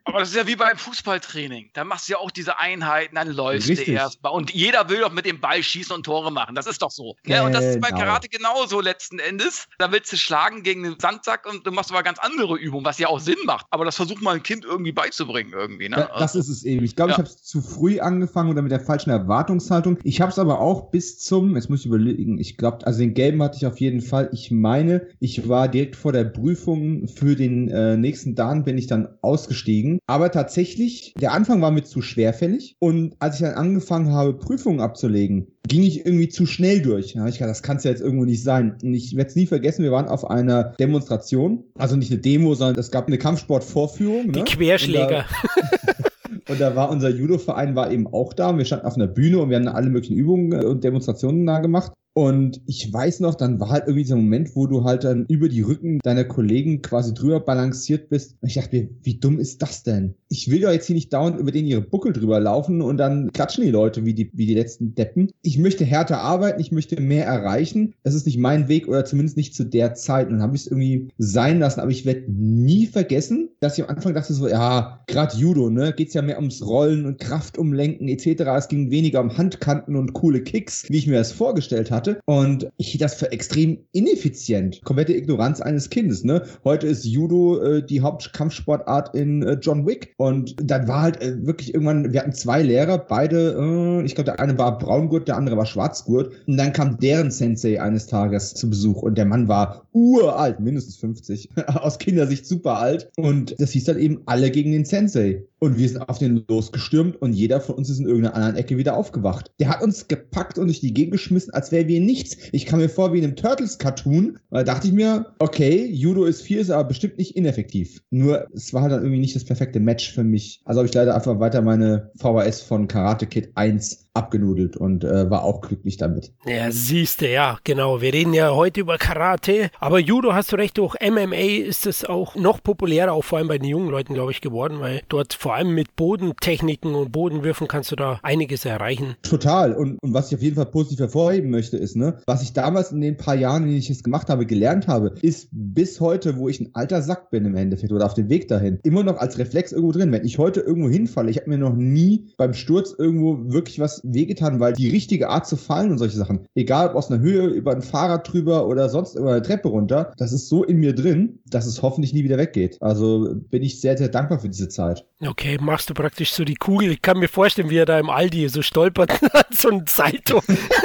Aber 0.04 0.20
das 0.20 0.30
ist 0.30 0.36
ja 0.36 0.46
wie 0.46 0.56
beim 0.56 0.76
Fußballtraining. 0.76 1.70
Da 1.74 1.84
machst 1.84 2.08
du 2.08 2.12
ja 2.12 2.18
auch 2.18 2.30
diese 2.30 2.58
Einheiten, 2.58 3.16
dann 3.16 3.28
läufst 3.28 3.68
Richtig. 3.68 3.86
du 3.86 3.92
erstmal. 3.92 4.32
Und 4.32 4.52
jeder 4.52 4.88
will 4.88 5.00
doch 5.00 5.12
mit 5.12 5.26
dem 5.26 5.40
Ball 5.40 5.62
schießen 5.62 5.94
und 5.94 6.04
Tore 6.04 6.30
machen. 6.30 6.54
Das 6.54 6.66
ist 6.66 6.80
doch 6.80 6.92
so. 6.92 7.16
Ja, 7.26 7.44
und 7.44 7.52
das 7.52 7.64
ist 7.64 7.80
beim 7.80 7.90
genau. 7.90 8.04
Karate 8.04 8.28
genauso 8.28 8.80
letzten 8.80 9.18
Endes. 9.18 9.66
Da 9.78 9.90
willst 9.90 10.12
du 10.12 10.16
schlagen 10.16 10.62
gegen 10.62 10.84
den 10.84 10.96
Sandsack 11.00 11.44
und 11.50 11.66
du 11.66 11.72
machst 11.72 11.90
aber 11.90 12.04
ganz 12.04 12.20
andere 12.20 12.56
Übungen, 12.56 12.84
was 12.84 12.98
ja 12.98 13.08
auch 13.08 13.18
Sinn 13.18 13.36
macht. 13.46 13.66
Aber 13.70 13.84
das 13.84 13.96
versucht 13.96 14.22
mal 14.22 14.36
ein 14.36 14.42
Kind 14.42 14.64
irgendwie 14.64 14.92
beizubringen 14.92 15.52
irgendwie. 15.52 15.88
Ne? 15.88 16.08
das 16.18 16.34
ist 16.34 16.48
es 16.48 16.64
eben. 16.64 16.84
Ich 16.84 16.94
glaube, 16.94 17.10
ja. 17.10 17.16
ich 17.16 17.18
habe 17.18 17.28
zu 17.28 17.60
früh 17.60 17.98
angefangen 17.98 18.50
oder 18.50 18.62
mit 18.62 18.70
der 18.72 18.80
falschen 18.80 19.10
Erwartungshaltung. 19.10 19.98
Ich 20.04 20.20
habe 20.20 20.30
es 20.30 20.38
aber 20.38 20.60
auch 20.60 20.90
bis 20.90 21.18
zum, 21.18 21.56
jetzt 21.56 21.68
muss 21.68 21.80
ich 21.80 21.86
überlegen, 21.86 22.38
ich 22.38 22.56
glaube, 22.56 22.86
also 22.86 23.00
den 23.00 23.14
gelben 23.14 23.42
hatte 23.42 23.56
ich 23.56 23.66
auf 23.66 23.80
jeden 23.80 24.00
Fall. 24.00 24.30
Ich 24.32 24.52
meine, 24.52 24.95
ich 25.20 25.48
war 25.48 25.68
direkt 25.68 25.96
vor 25.96 26.12
der 26.12 26.24
Prüfung 26.24 27.08
für 27.08 27.36
den 27.36 27.68
äh, 27.68 27.96
nächsten 27.96 28.34
Dan 28.34 28.64
bin 28.64 28.78
ich 28.78 28.86
dann 28.86 29.08
ausgestiegen 29.22 29.98
aber 30.08 30.30
tatsächlich, 30.30 31.14
der 31.20 31.32
Anfang 31.32 31.60
war 31.62 31.72
mir 31.72 31.82
zu 31.82 32.00
schwerfällig 32.00 32.76
und 32.78 33.16
als 33.18 33.36
ich 33.36 33.40
dann 33.40 33.54
angefangen 33.54 34.12
habe, 34.12 34.34
Prüfungen 34.34 34.80
abzulegen, 34.80 35.48
ging 35.66 35.82
ich 35.82 36.06
irgendwie 36.06 36.28
zu 36.28 36.46
schnell 36.46 36.80
durch. 36.80 37.14
Da 37.14 37.20
habe 37.20 37.30
ich 37.30 37.38
gedacht, 37.38 37.50
das 37.50 37.64
kann 37.64 37.78
es 37.78 37.84
ja 37.84 37.90
jetzt 37.90 38.02
irgendwo 38.02 38.24
nicht 38.24 38.44
sein. 38.44 38.76
Und 38.84 38.94
ich 38.94 39.16
werde 39.16 39.30
es 39.30 39.36
nie 39.36 39.46
vergessen, 39.46 39.82
wir 39.82 39.90
waren 39.90 40.06
auf 40.06 40.30
einer 40.30 40.74
Demonstration, 40.78 41.64
also 41.76 41.96
nicht 41.96 42.12
eine 42.12 42.20
Demo, 42.20 42.54
sondern 42.54 42.78
es 42.78 42.92
gab 42.92 43.08
eine 43.08 43.18
Kampfsportvorführung. 43.18 44.30
Die 44.30 44.38
ne? 44.38 44.44
Querschläger. 44.44 45.24
Und 46.48 46.60
da 46.60 46.76
war 46.76 46.90
unser 46.90 47.08
Judo-Verein 47.08 47.74
war 47.74 47.90
eben 47.90 48.06
auch 48.06 48.32
da. 48.32 48.56
Wir 48.56 48.64
standen 48.64 48.86
auf 48.86 48.94
einer 48.94 49.08
Bühne 49.08 49.40
und 49.40 49.50
wir 49.50 49.56
haben 49.56 49.66
alle 49.66 49.90
möglichen 49.90 50.14
Übungen 50.14 50.64
und 50.64 50.84
Demonstrationen 50.84 51.44
da 51.44 51.58
gemacht. 51.58 51.90
Und 52.18 52.62
ich 52.64 52.90
weiß 52.90 53.20
noch, 53.20 53.34
dann 53.34 53.60
war 53.60 53.68
halt 53.68 53.82
irgendwie 53.82 54.04
dieser 54.04 54.16
Moment, 54.16 54.56
wo 54.56 54.66
du 54.66 54.84
halt 54.84 55.04
dann 55.04 55.26
über 55.26 55.50
die 55.50 55.60
Rücken 55.60 55.98
deiner 55.98 56.24
Kollegen 56.24 56.80
quasi 56.80 57.12
drüber 57.12 57.40
balanciert 57.40 58.08
bist. 58.08 58.38
Und 58.40 58.48
ich 58.48 58.54
dachte 58.54 58.74
mir, 58.74 58.88
wie 59.02 59.20
dumm 59.20 59.38
ist 59.38 59.60
das 59.60 59.82
denn? 59.82 60.14
Ich 60.28 60.50
will 60.50 60.60
doch 60.60 60.72
jetzt 60.72 60.86
hier 60.86 60.94
nicht 60.94 61.12
dauernd 61.12 61.38
über 61.38 61.52
den 61.52 61.66
ihre 61.66 61.80
Buckel 61.80 62.12
drüber 62.12 62.40
laufen 62.40 62.82
und 62.82 62.96
dann 62.96 63.32
klatschen 63.32 63.64
die 63.64 63.70
Leute 63.70 64.04
wie 64.04 64.14
die, 64.14 64.30
wie 64.32 64.46
die 64.46 64.54
letzten 64.54 64.94
Deppen. 64.94 65.30
Ich 65.42 65.58
möchte 65.58 65.84
härter 65.84 66.20
arbeiten, 66.20 66.60
ich 66.60 66.72
möchte 66.72 67.00
mehr 67.00 67.26
erreichen. 67.26 67.94
Das 68.02 68.14
ist 68.14 68.26
nicht 68.26 68.38
mein 68.38 68.68
Weg 68.68 68.88
oder 68.88 69.04
zumindest 69.04 69.36
nicht 69.36 69.54
zu 69.54 69.64
der 69.64 69.94
Zeit. 69.94 70.26
Und 70.26 70.34
dann 70.34 70.42
habe 70.42 70.56
ich 70.56 70.62
es 70.62 70.66
irgendwie 70.66 71.08
sein 71.18 71.60
lassen. 71.60 71.80
Aber 71.80 71.90
ich 71.90 72.04
werde 72.04 72.24
nie 72.28 72.86
vergessen, 72.86 73.50
dass 73.60 73.78
ich 73.78 73.84
am 73.84 73.90
Anfang 73.90 74.14
dachte 74.14 74.34
so, 74.34 74.48
ja, 74.48 75.04
gerade 75.06 75.36
Judo, 75.36 75.70
ne, 75.70 75.92
geht's 75.96 76.14
ja 76.14 76.22
mehr 76.22 76.38
ums 76.38 76.64
Rollen 76.66 77.06
und 77.06 77.20
Kraft 77.20 77.56
umlenken 77.58 78.08
etc. 78.08 78.42
Es 78.56 78.68
ging 78.68 78.90
weniger 78.90 79.20
um 79.20 79.36
Handkanten 79.36 79.96
und 79.96 80.12
coole 80.12 80.42
Kicks, 80.42 80.84
wie 80.88 80.98
ich 80.98 81.06
mir 81.06 81.16
das 81.16 81.32
vorgestellt 81.32 81.90
hatte. 81.90 82.20
Und 82.26 82.68
ich 82.76 82.88
hielt 82.88 83.02
das 83.02 83.14
für 83.14 83.30
extrem 83.32 83.78
ineffizient. 83.92 84.82
Komplette 84.84 85.14
Ignoranz 85.14 85.60
eines 85.60 85.90
Kindes, 85.90 86.24
ne? 86.24 86.42
Heute 86.64 86.86
ist 86.86 87.04
Judo 87.04 87.60
äh, 87.60 87.86
die 87.86 88.00
Hauptkampfsportart 88.00 89.14
in 89.14 89.42
äh, 89.42 89.58
John 89.60 89.86
Wick. 89.86 90.14
Und 90.18 90.56
dann 90.62 90.88
war 90.88 91.02
halt 91.02 91.20
äh, 91.20 91.46
wirklich 91.46 91.74
irgendwann, 91.74 92.12
wir 92.12 92.20
hatten 92.20 92.32
zwei 92.32 92.62
Lehrer, 92.62 92.98
beide, 92.98 93.56
äh, 93.58 94.04
ich 94.04 94.14
glaube, 94.14 94.30
der 94.30 94.40
eine 94.40 94.56
war 94.56 94.78
Braungurt, 94.78 95.28
der 95.28 95.36
andere 95.36 95.56
war 95.56 95.66
Schwarzgurt. 95.66 96.32
Und 96.46 96.56
dann 96.56 96.72
kam 96.72 96.98
deren 96.98 97.30
Sensei 97.30 97.80
eines 97.80 98.06
Tages 98.06 98.54
zu 98.54 98.70
Besuch 98.70 99.02
und 99.02 99.18
der 99.18 99.26
Mann 99.26 99.48
war 99.48 99.86
uralt, 99.92 100.60
mindestens 100.60 100.96
50, 100.96 101.50
aus 101.66 101.98
Kindersicht 101.98 102.46
super 102.46 102.78
alt. 102.78 103.10
Und 103.16 103.54
das 103.58 103.72
hieß 103.72 103.84
dann 103.84 103.98
eben 103.98 104.22
alle 104.26 104.50
gegen 104.50 104.72
den 104.72 104.84
Sensei. 104.84 105.44
Und 105.58 105.78
wir 105.78 105.88
sind 105.88 106.02
auf 106.02 106.18
den 106.18 106.44
losgestürmt 106.48 107.20
und 107.20 107.32
jeder 107.32 107.60
von 107.60 107.76
uns 107.76 107.88
ist 107.88 107.98
in 107.98 108.06
irgendeiner 108.06 108.34
anderen 108.34 108.56
Ecke 108.56 108.76
wieder 108.76 108.96
aufgewacht. 108.96 109.50
Der 109.58 109.70
hat 109.70 109.82
uns 109.82 110.06
gepackt 110.06 110.58
und 110.58 110.66
durch 110.66 110.80
die 110.80 110.92
Gegend 110.92 111.12
geschmissen, 111.12 111.52
als 111.54 111.72
wäre 111.72 111.88
wir 111.88 112.00
nichts. 112.00 112.36
Ich 112.52 112.66
kam 112.66 112.78
mir 112.78 112.90
vor 112.90 113.12
wie 113.12 113.18
in 113.18 113.24
einem 113.24 113.36
Turtles-Cartoon. 113.36 114.38
Da 114.50 114.64
dachte 114.64 114.88
ich 114.88 114.92
mir, 114.92 115.26
okay, 115.38 115.86
Judo 115.86 116.24
ist 116.24 116.42
viel, 116.42 116.58
ist 116.58 116.70
aber 116.70 116.88
bestimmt 116.88 117.16
nicht 117.16 117.36
ineffektiv. 117.36 118.02
Nur 118.10 118.46
es 118.54 118.74
war 118.74 118.82
halt 118.82 118.92
dann 118.92 119.00
irgendwie 119.00 119.20
nicht 119.20 119.34
das 119.34 119.44
perfekte 119.44 119.80
Match 119.80 120.05
für 120.12 120.24
mich. 120.24 120.62
Also 120.64 120.80
habe 120.80 120.88
ich 120.88 120.94
leider 120.94 121.14
einfach 121.14 121.38
weiter 121.40 121.62
meine 121.62 122.10
VHS 122.16 122.62
von 122.62 122.88
Karate 122.88 123.26
Kid 123.26 123.52
1 123.54 124.05
abgenudelt 124.16 124.76
und 124.76 125.04
äh, 125.04 125.30
war 125.30 125.44
auch 125.44 125.60
glücklich 125.60 125.96
damit. 125.96 126.32
Ja, 126.46 126.70
siehste, 126.70 127.28
ja, 127.28 127.58
genau. 127.64 128.00
Wir 128.00 128.12
reden 128.12 128.32
ja 128.32 128.54
heute 128.54 128.80
über 128.80 128.98
Karate, 128.98 129.70
aber 129.78 129.98
Judo 129.98 130.32
hast 130.32 130.52
du 130.52 130.56
recht, 130.56 130.78
durch 130.78 130.96
MMA 131.00 131.66
ist 131.66 131.86
es 131.86 132.04
auch 132.04 132.34
noch 132.34 132.62
populärer, 132.62 133.12
auch 133.12 133.24
vor 133.24 133.38
allem 133.38 133.48
bei 133.48 133.58
den 133.58 133.68
jungen 133.68 133.90
Leuten, 133.90 134.14
glaube 134.14 134.32
ich, 134.32 134.40
geworden, 134.40 134.80
weil 134.80 135.02
dort 135.08 135.34
vor 135.34 135.54
allem 135.54 135.74
mit 135.74 135.96
Bodentechniken 135.96 136.94
und 136.94 137.12
Bodenwürfen 137.12 137.68
kannst 137.68 137.92
du 137.92 137.96
da 137.96 138.18
einiges 138.22 138.64
erreichen. 138.64 139.16
Total. 139.22 139.72
Und, 139.72 139.98
und 140.02 140.14
was 140.14 140.28
ich 140.28 140.36
auf 140.36 140.42
jeden 140.42 140.56
Fall 140.56 140.66
positiv 140.66 140.98
hervorheben 141.00 141.50
möchte, 141.50 141.76
ist, 141.76 141.96
ne, 141.96 142.18
was 142.26 142.42
ich 142.42 142.52
damals 142.52 142.92
in 142.92 143.00
den 143.00 143.16
paar 143.16 143.34
Jahren, 143.34 143.62
in 143.64 143.68
denen 143.68 143.78
ich 143.78 143.90
es 143.90 144.02
gemacht 144.02 144.28
habe, 144.28 144.46
gelernt 144.46 144.88
habe, 144.88 145.14
ist 145.22 145.48
bis 145.52 146.00
heute, 146.00 146.36
wo 146.38 146.48
ich 146.48 146.60
ein 146.60 146.70
alter 146.74 147.02
Sack 147.02 147.30
bin 147.30 147.44
im 147.44 147.56
Endeffekt 147.56 147.92
oder 147.92 148.06
auf 148.06 148.14
dem 148.14 148.28
Weg 148.28 148.48
dahin, 148.48 148.78
immer 148.82 149.02
noch 149.02 149.18
als 149.18 149.38
Reflex 149.38 149.72
irgendwo 149.72 149.92
drin. 149.92 150.12
Wenn 150.12 150.24
ich 150.24 150.38
heute 150.38 150.60
irgendwo 150.60 150.88
hinfalle, 150.88 151.30
ich 151.30 151.38
habe 151.38 151.50
mir 151.50 151.58
noch 151.58 151.74
nie 151.74 152.32
beim 152.36 152.54
Sturz 152.54 152.94
irgendwo 152.96 153.52
wirklich 153.52 153.78
was 153.78 154.00
wehgetan, 154.12 154.60
weil 154.60 154.72
die 154.72 154.88
richtige 154.88 155.28
Art 155.28 155.46
zu 155.46 155.56
fallen 155.56 155.90
und 155.90 155.98
solche 155.98 156.16
Sachen, 156.16 156.46
egal 156.54 156.88
ob 156.88 156.96
aus 156.96 157.10
einer 157.10 157.20
Höhe, 157.20 157.46
über 157.46 157.72
ein 157.72 157.82
Fahrrad 157.82 158.30
drüber 158.32 158.66
oder 158.66 158.88
sonst 158.88 159.14
über 159.14 159.32
eine 159.32 159.42
Treppe 159.42 159.68
runter, 159.68 160.12
das 160.16 160.32
ist 160.32 160.48
so 160.48 160.64
in 160.64 160.78
mir 160.78 160.94
drin, 160.94 161.38
dass 161.46 161.66
es 161.66 161.82
hoffentlich 161.82 162.12
nie 162.12 162.24
wieder 162.24 162.38
weggeht. 162.38 162.78
Also 162.80 163.34
bin 163.50 163.62
ich 163.62 163.80
sehr, 163.80 163.96
sehr 163.96 164.08
dankbar 164.08 164.40
für 164.40 164.48
diese 164.48 164.68
Zeit. 164.68 165.04
Okay, 165.24 165.58
machst 165.60 165.90
du 165.90 165.94
praktisch 165.94 166.32
so 166.32 166.44
die 166.44 166.54
Kugel. 166.54 166.90
Ich 166.90 167.02
kann 167.02 167.18
mir 167.18 167.28
vorstellen, 167.28 167.70
wie 167.70 167.78
er 167.78 167.86
da 167.86 167.98
im 167.98 168.10
Aldi 168.10 168.48
so 168.48 168.62
stolpert, 168.62 169.12
so 169.50 169.70
ein 169.70 169.84
Salto, 169.86 170.42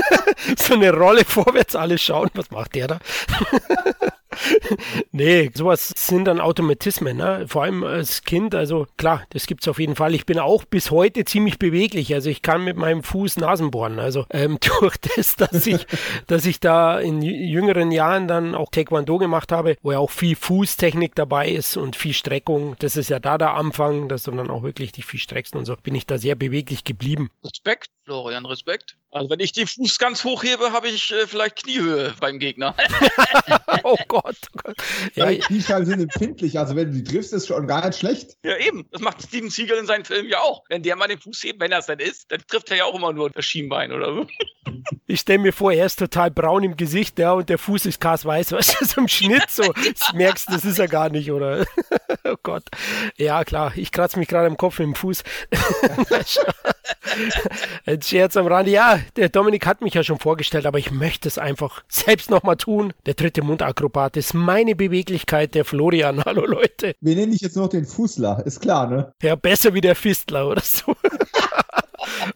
so 0.58 0.74
eine 0.74 0.94
Rolle 0.94 1.26
vorwärts, 1.26 1.76
alle 1.76 1.98
schauen, 1.98 2.30
was 2.34 2.52
macht 2.52 2.76
der 2.76 2.88
da? 2.88 3.00
nee, 5.12 5.52
sowas 5.54 5.94
sind 5.96 6.26
dann 6.26 6.40
Automatismen, 6.40 7.18
ne? 7.18 7.46
Vor 7.48 7.64
allem 7.64 7.84
als 7.84 8.24
Kind, 8.24 8.56
also 8.56 8.88
klar, 8.98 9.24
das 9.30 9.48
gibt's 9.48 9.68
auf 9.68 9.80
jeden 9.80 9.96
Fall. 9.96 10.14
Ich 10.16 10.26
bin 10.26 10.40
auch 10.40 10.64
bis 10.64 10.92
heute 10.92 11.26
ziemlich 11.26 11.60
beweglich. 11.60 12.14
Also 12.14 12.30
ich 12.30 12.42
kann 12.42 12.64
mit 12.64 12.78
meinem 12.78 13.04
Fuß 13.04 13.38
Nasen 13.38 13.72
bohren. 13.72 14.00
Also 14.00 14.26
ähm, 14.32 14.58
durch 14.80 14.98
das, 14.98 15.36
dass 15.36 15.68
ich, 15.68 15.86
dass 16.28 16.46
ich 16.46 16.60
da 16.60 17.00
in 17.00 17.22
jüngeren 17.22 17.92
Jahren 17.92 18.28
dann 18.28 18.56
auch 18.56 18.70
Taekwondo 18.72 19.18
gemacht 19.18 19.52
habe, 19.52 19.76
wo 19.82 19.92
ja 19.92 20.00
auch 20.00 20.12
viel 20.12 20.36
Fußtechnik 20.36 21.16
dabei 21.16 21.50
ist 21.50 21.78
und 21.78 21.96
viel 21.96 22.14
Streckung. 22.14 22.76
Das 22.80 22.96
ist 22.96 23.10
ja 23.10 23.20
da 23.20 23.38
der 23.38 23.54
Anfang, 23.54 24.10
dass 24.10 24.24
du 24.24 24.32
dann 24.32 24.50
auch 24.50 24.64
wirklich 24.64 24.92
dich 24.92 25.06
viel 25.06 25.20
streckst 25.20 25.56
und 25.56 25.66
so, 25.66 25.76
bin 25.76 25.96
ich 25.96 26.06
da 26.06 26.18
sehr 26.18 26.36
beweglich 26.36 26.84
geblieben. 26.84 27.30
Respekt, 27.44 27.90
Florian, 28.06 28.46
Respekt. 28.46 28.98
Also 29.12 29.30
wenn 29.30 29.42
ich 29.42 29.52
den 29.52 29.68
Fuß 29.68 30.00
ganz 30.00 30.24
hoch 30.24 30.44
hebe, 30.44 30.72
habe 30.72 30.88
ich 30.88 31.12
äh, 31.12 31.28
vielleicht 31.28 31.64
Kniehöhe 31.64 32.14
beim 32.20 32.40
Gegner. 32.40 32.76
oh 33.84 33.98
Gott. 34.08 34.21
Oh 34.24 34.60
Gott. 34.64 34.76
Ja, 35.16 35.30
ja, 35.30 35.40
Kniescheiben 35.40 35.86
sind 35.86 36.02
empfindlich, 36.02 36.58
also 36.60 36.76
wenn 36.76 36.92
du 36.92 36.98
die 36.98 37.04
triffst, 37.04 37.34
ist 37.34 37.48
schon 37.48 37.68
gar 37.68 37.86
nicht 37.86 38.00
schlecht. 38.00 38.38
Ja 38.44 38.58
eben, 38.58 38.88
das 38.92 39.02
macht 39.02 39.22
Steven 39.22 39.50
Siegel 39.50 39.78
in 39.78 39.86
seinen 39.86 40.06
Filmen 40.06 40.30
ja 40.30 40.40
auch. 40.40 40.64
Wenn 40.70 40.84
der 40.84 40.96
mal 40.96 41.08
den 41.08 41.20
Fuß 41.20 41.44
hebt, 41.44 41.60
wenn 41.60 41.72
er 41.72 41.80
es 41.80 41.86
dann 41.86 42.00
ist, 42.00 42.32
dann 42.32 42.42
trifft 42.48 42.72
er 42.72 42.78
ja 42.78 42.86
auch 42.86 42.96
immer 42.96 43.14
nur 43.14 43.30
das 43.30 43.46
Schienbein 43.46 43.92
oder 43.92 44.14
so. 44.14 44.28
Ich 45.08 45.22
stelle 45.22 45.40
mir 45.40 45.54
vor, 45.54 45.72
er 45.74 45.86
ist 45.86 46.00
total 46.00 46.32
braun 46.32 46.64
im 46.64 46.78
Gesicht, 46.78 47.20
ja, 47.20 47.34
und 47.34 47.50
der 47.50 47.58
Fuß 47.58 47.86
ist 47.86 48.02
weiß, 48.04 48.26
weißt 48.52 48.78
du, 48.80 48.86
so 48.86 49.02
im 49.02 49.08
Schnitt 49.08 49.50
so. 49.50 49.64
Das 49.74 50.14
merkst 50.14 50.50
das 50.50 50.66
ist 50.66 50.80
er 50.80 50.88
gar 50.88 51.10
nicht, 51.10 51.32
oder? 51.32 51.66
oh 52.24 52.36
Gott. 52.44 52.64
Ja, 53.18 53.44
klar, 53.44 53.74
ich 53.76 53.92
kratze 53.92 54.20
mich 54.20 54.28
gerade 54.28 54.48
im 54.48 54.58
Kopf 54.58 54.80
mit 54.80 54.88
dem 54.88 54.96
Fuß. 54.96 55.24
Ein 57.86 58.02
Scherz 58.02 58.38
am 58.38 58.48
Rande. 58.48 58.72
Ja, 58.72 59.00
der 59.16 59.30
Dominik 59.30 59.66
hat 59.66 59.82
mich 59.82 59.94
ja 59.94 60.04
schon 60.04 60.20
vorgestellt, 60.20 60.66
aber 60.66 60.80
ich 60.80 60.92
möchte 60.92 61.28
es 61.28 61.38
einfach 61.38 61.84
selbst 61.88 62.30
nochmal 62.30 62.58
tun. 62.58 62.94
Der 63.06 63.14
dritte 63.14 63.42
Mundakrobat 63.42 64.11
ist 64.18 64.34
meine 64.34 64.76
Beweglichkeit, 64.76 65.56
der 65.56 65.66
Florian. 65.66 66.24
Hallo 66.26 66.46
Leute. 66.46 66.96
Wir 67.02 67.16
nennen 67.16 67.32
dich 67.32 67.42
jetzt 67.42 67.58
noch 67.58 67.70
den 67.70 67.86
Fußler, 67.86 68.46
ist 68.46 68.62
klar, 68.62 68.88
ne? 68.88 69.14
Ja, 69.22 69.36
besser 69.36 69.74
wie 69.74 69.82
der 69.82 69.96
Fistler 69.96 70.48
oder 70.48 70.62
so. 70.62 70.96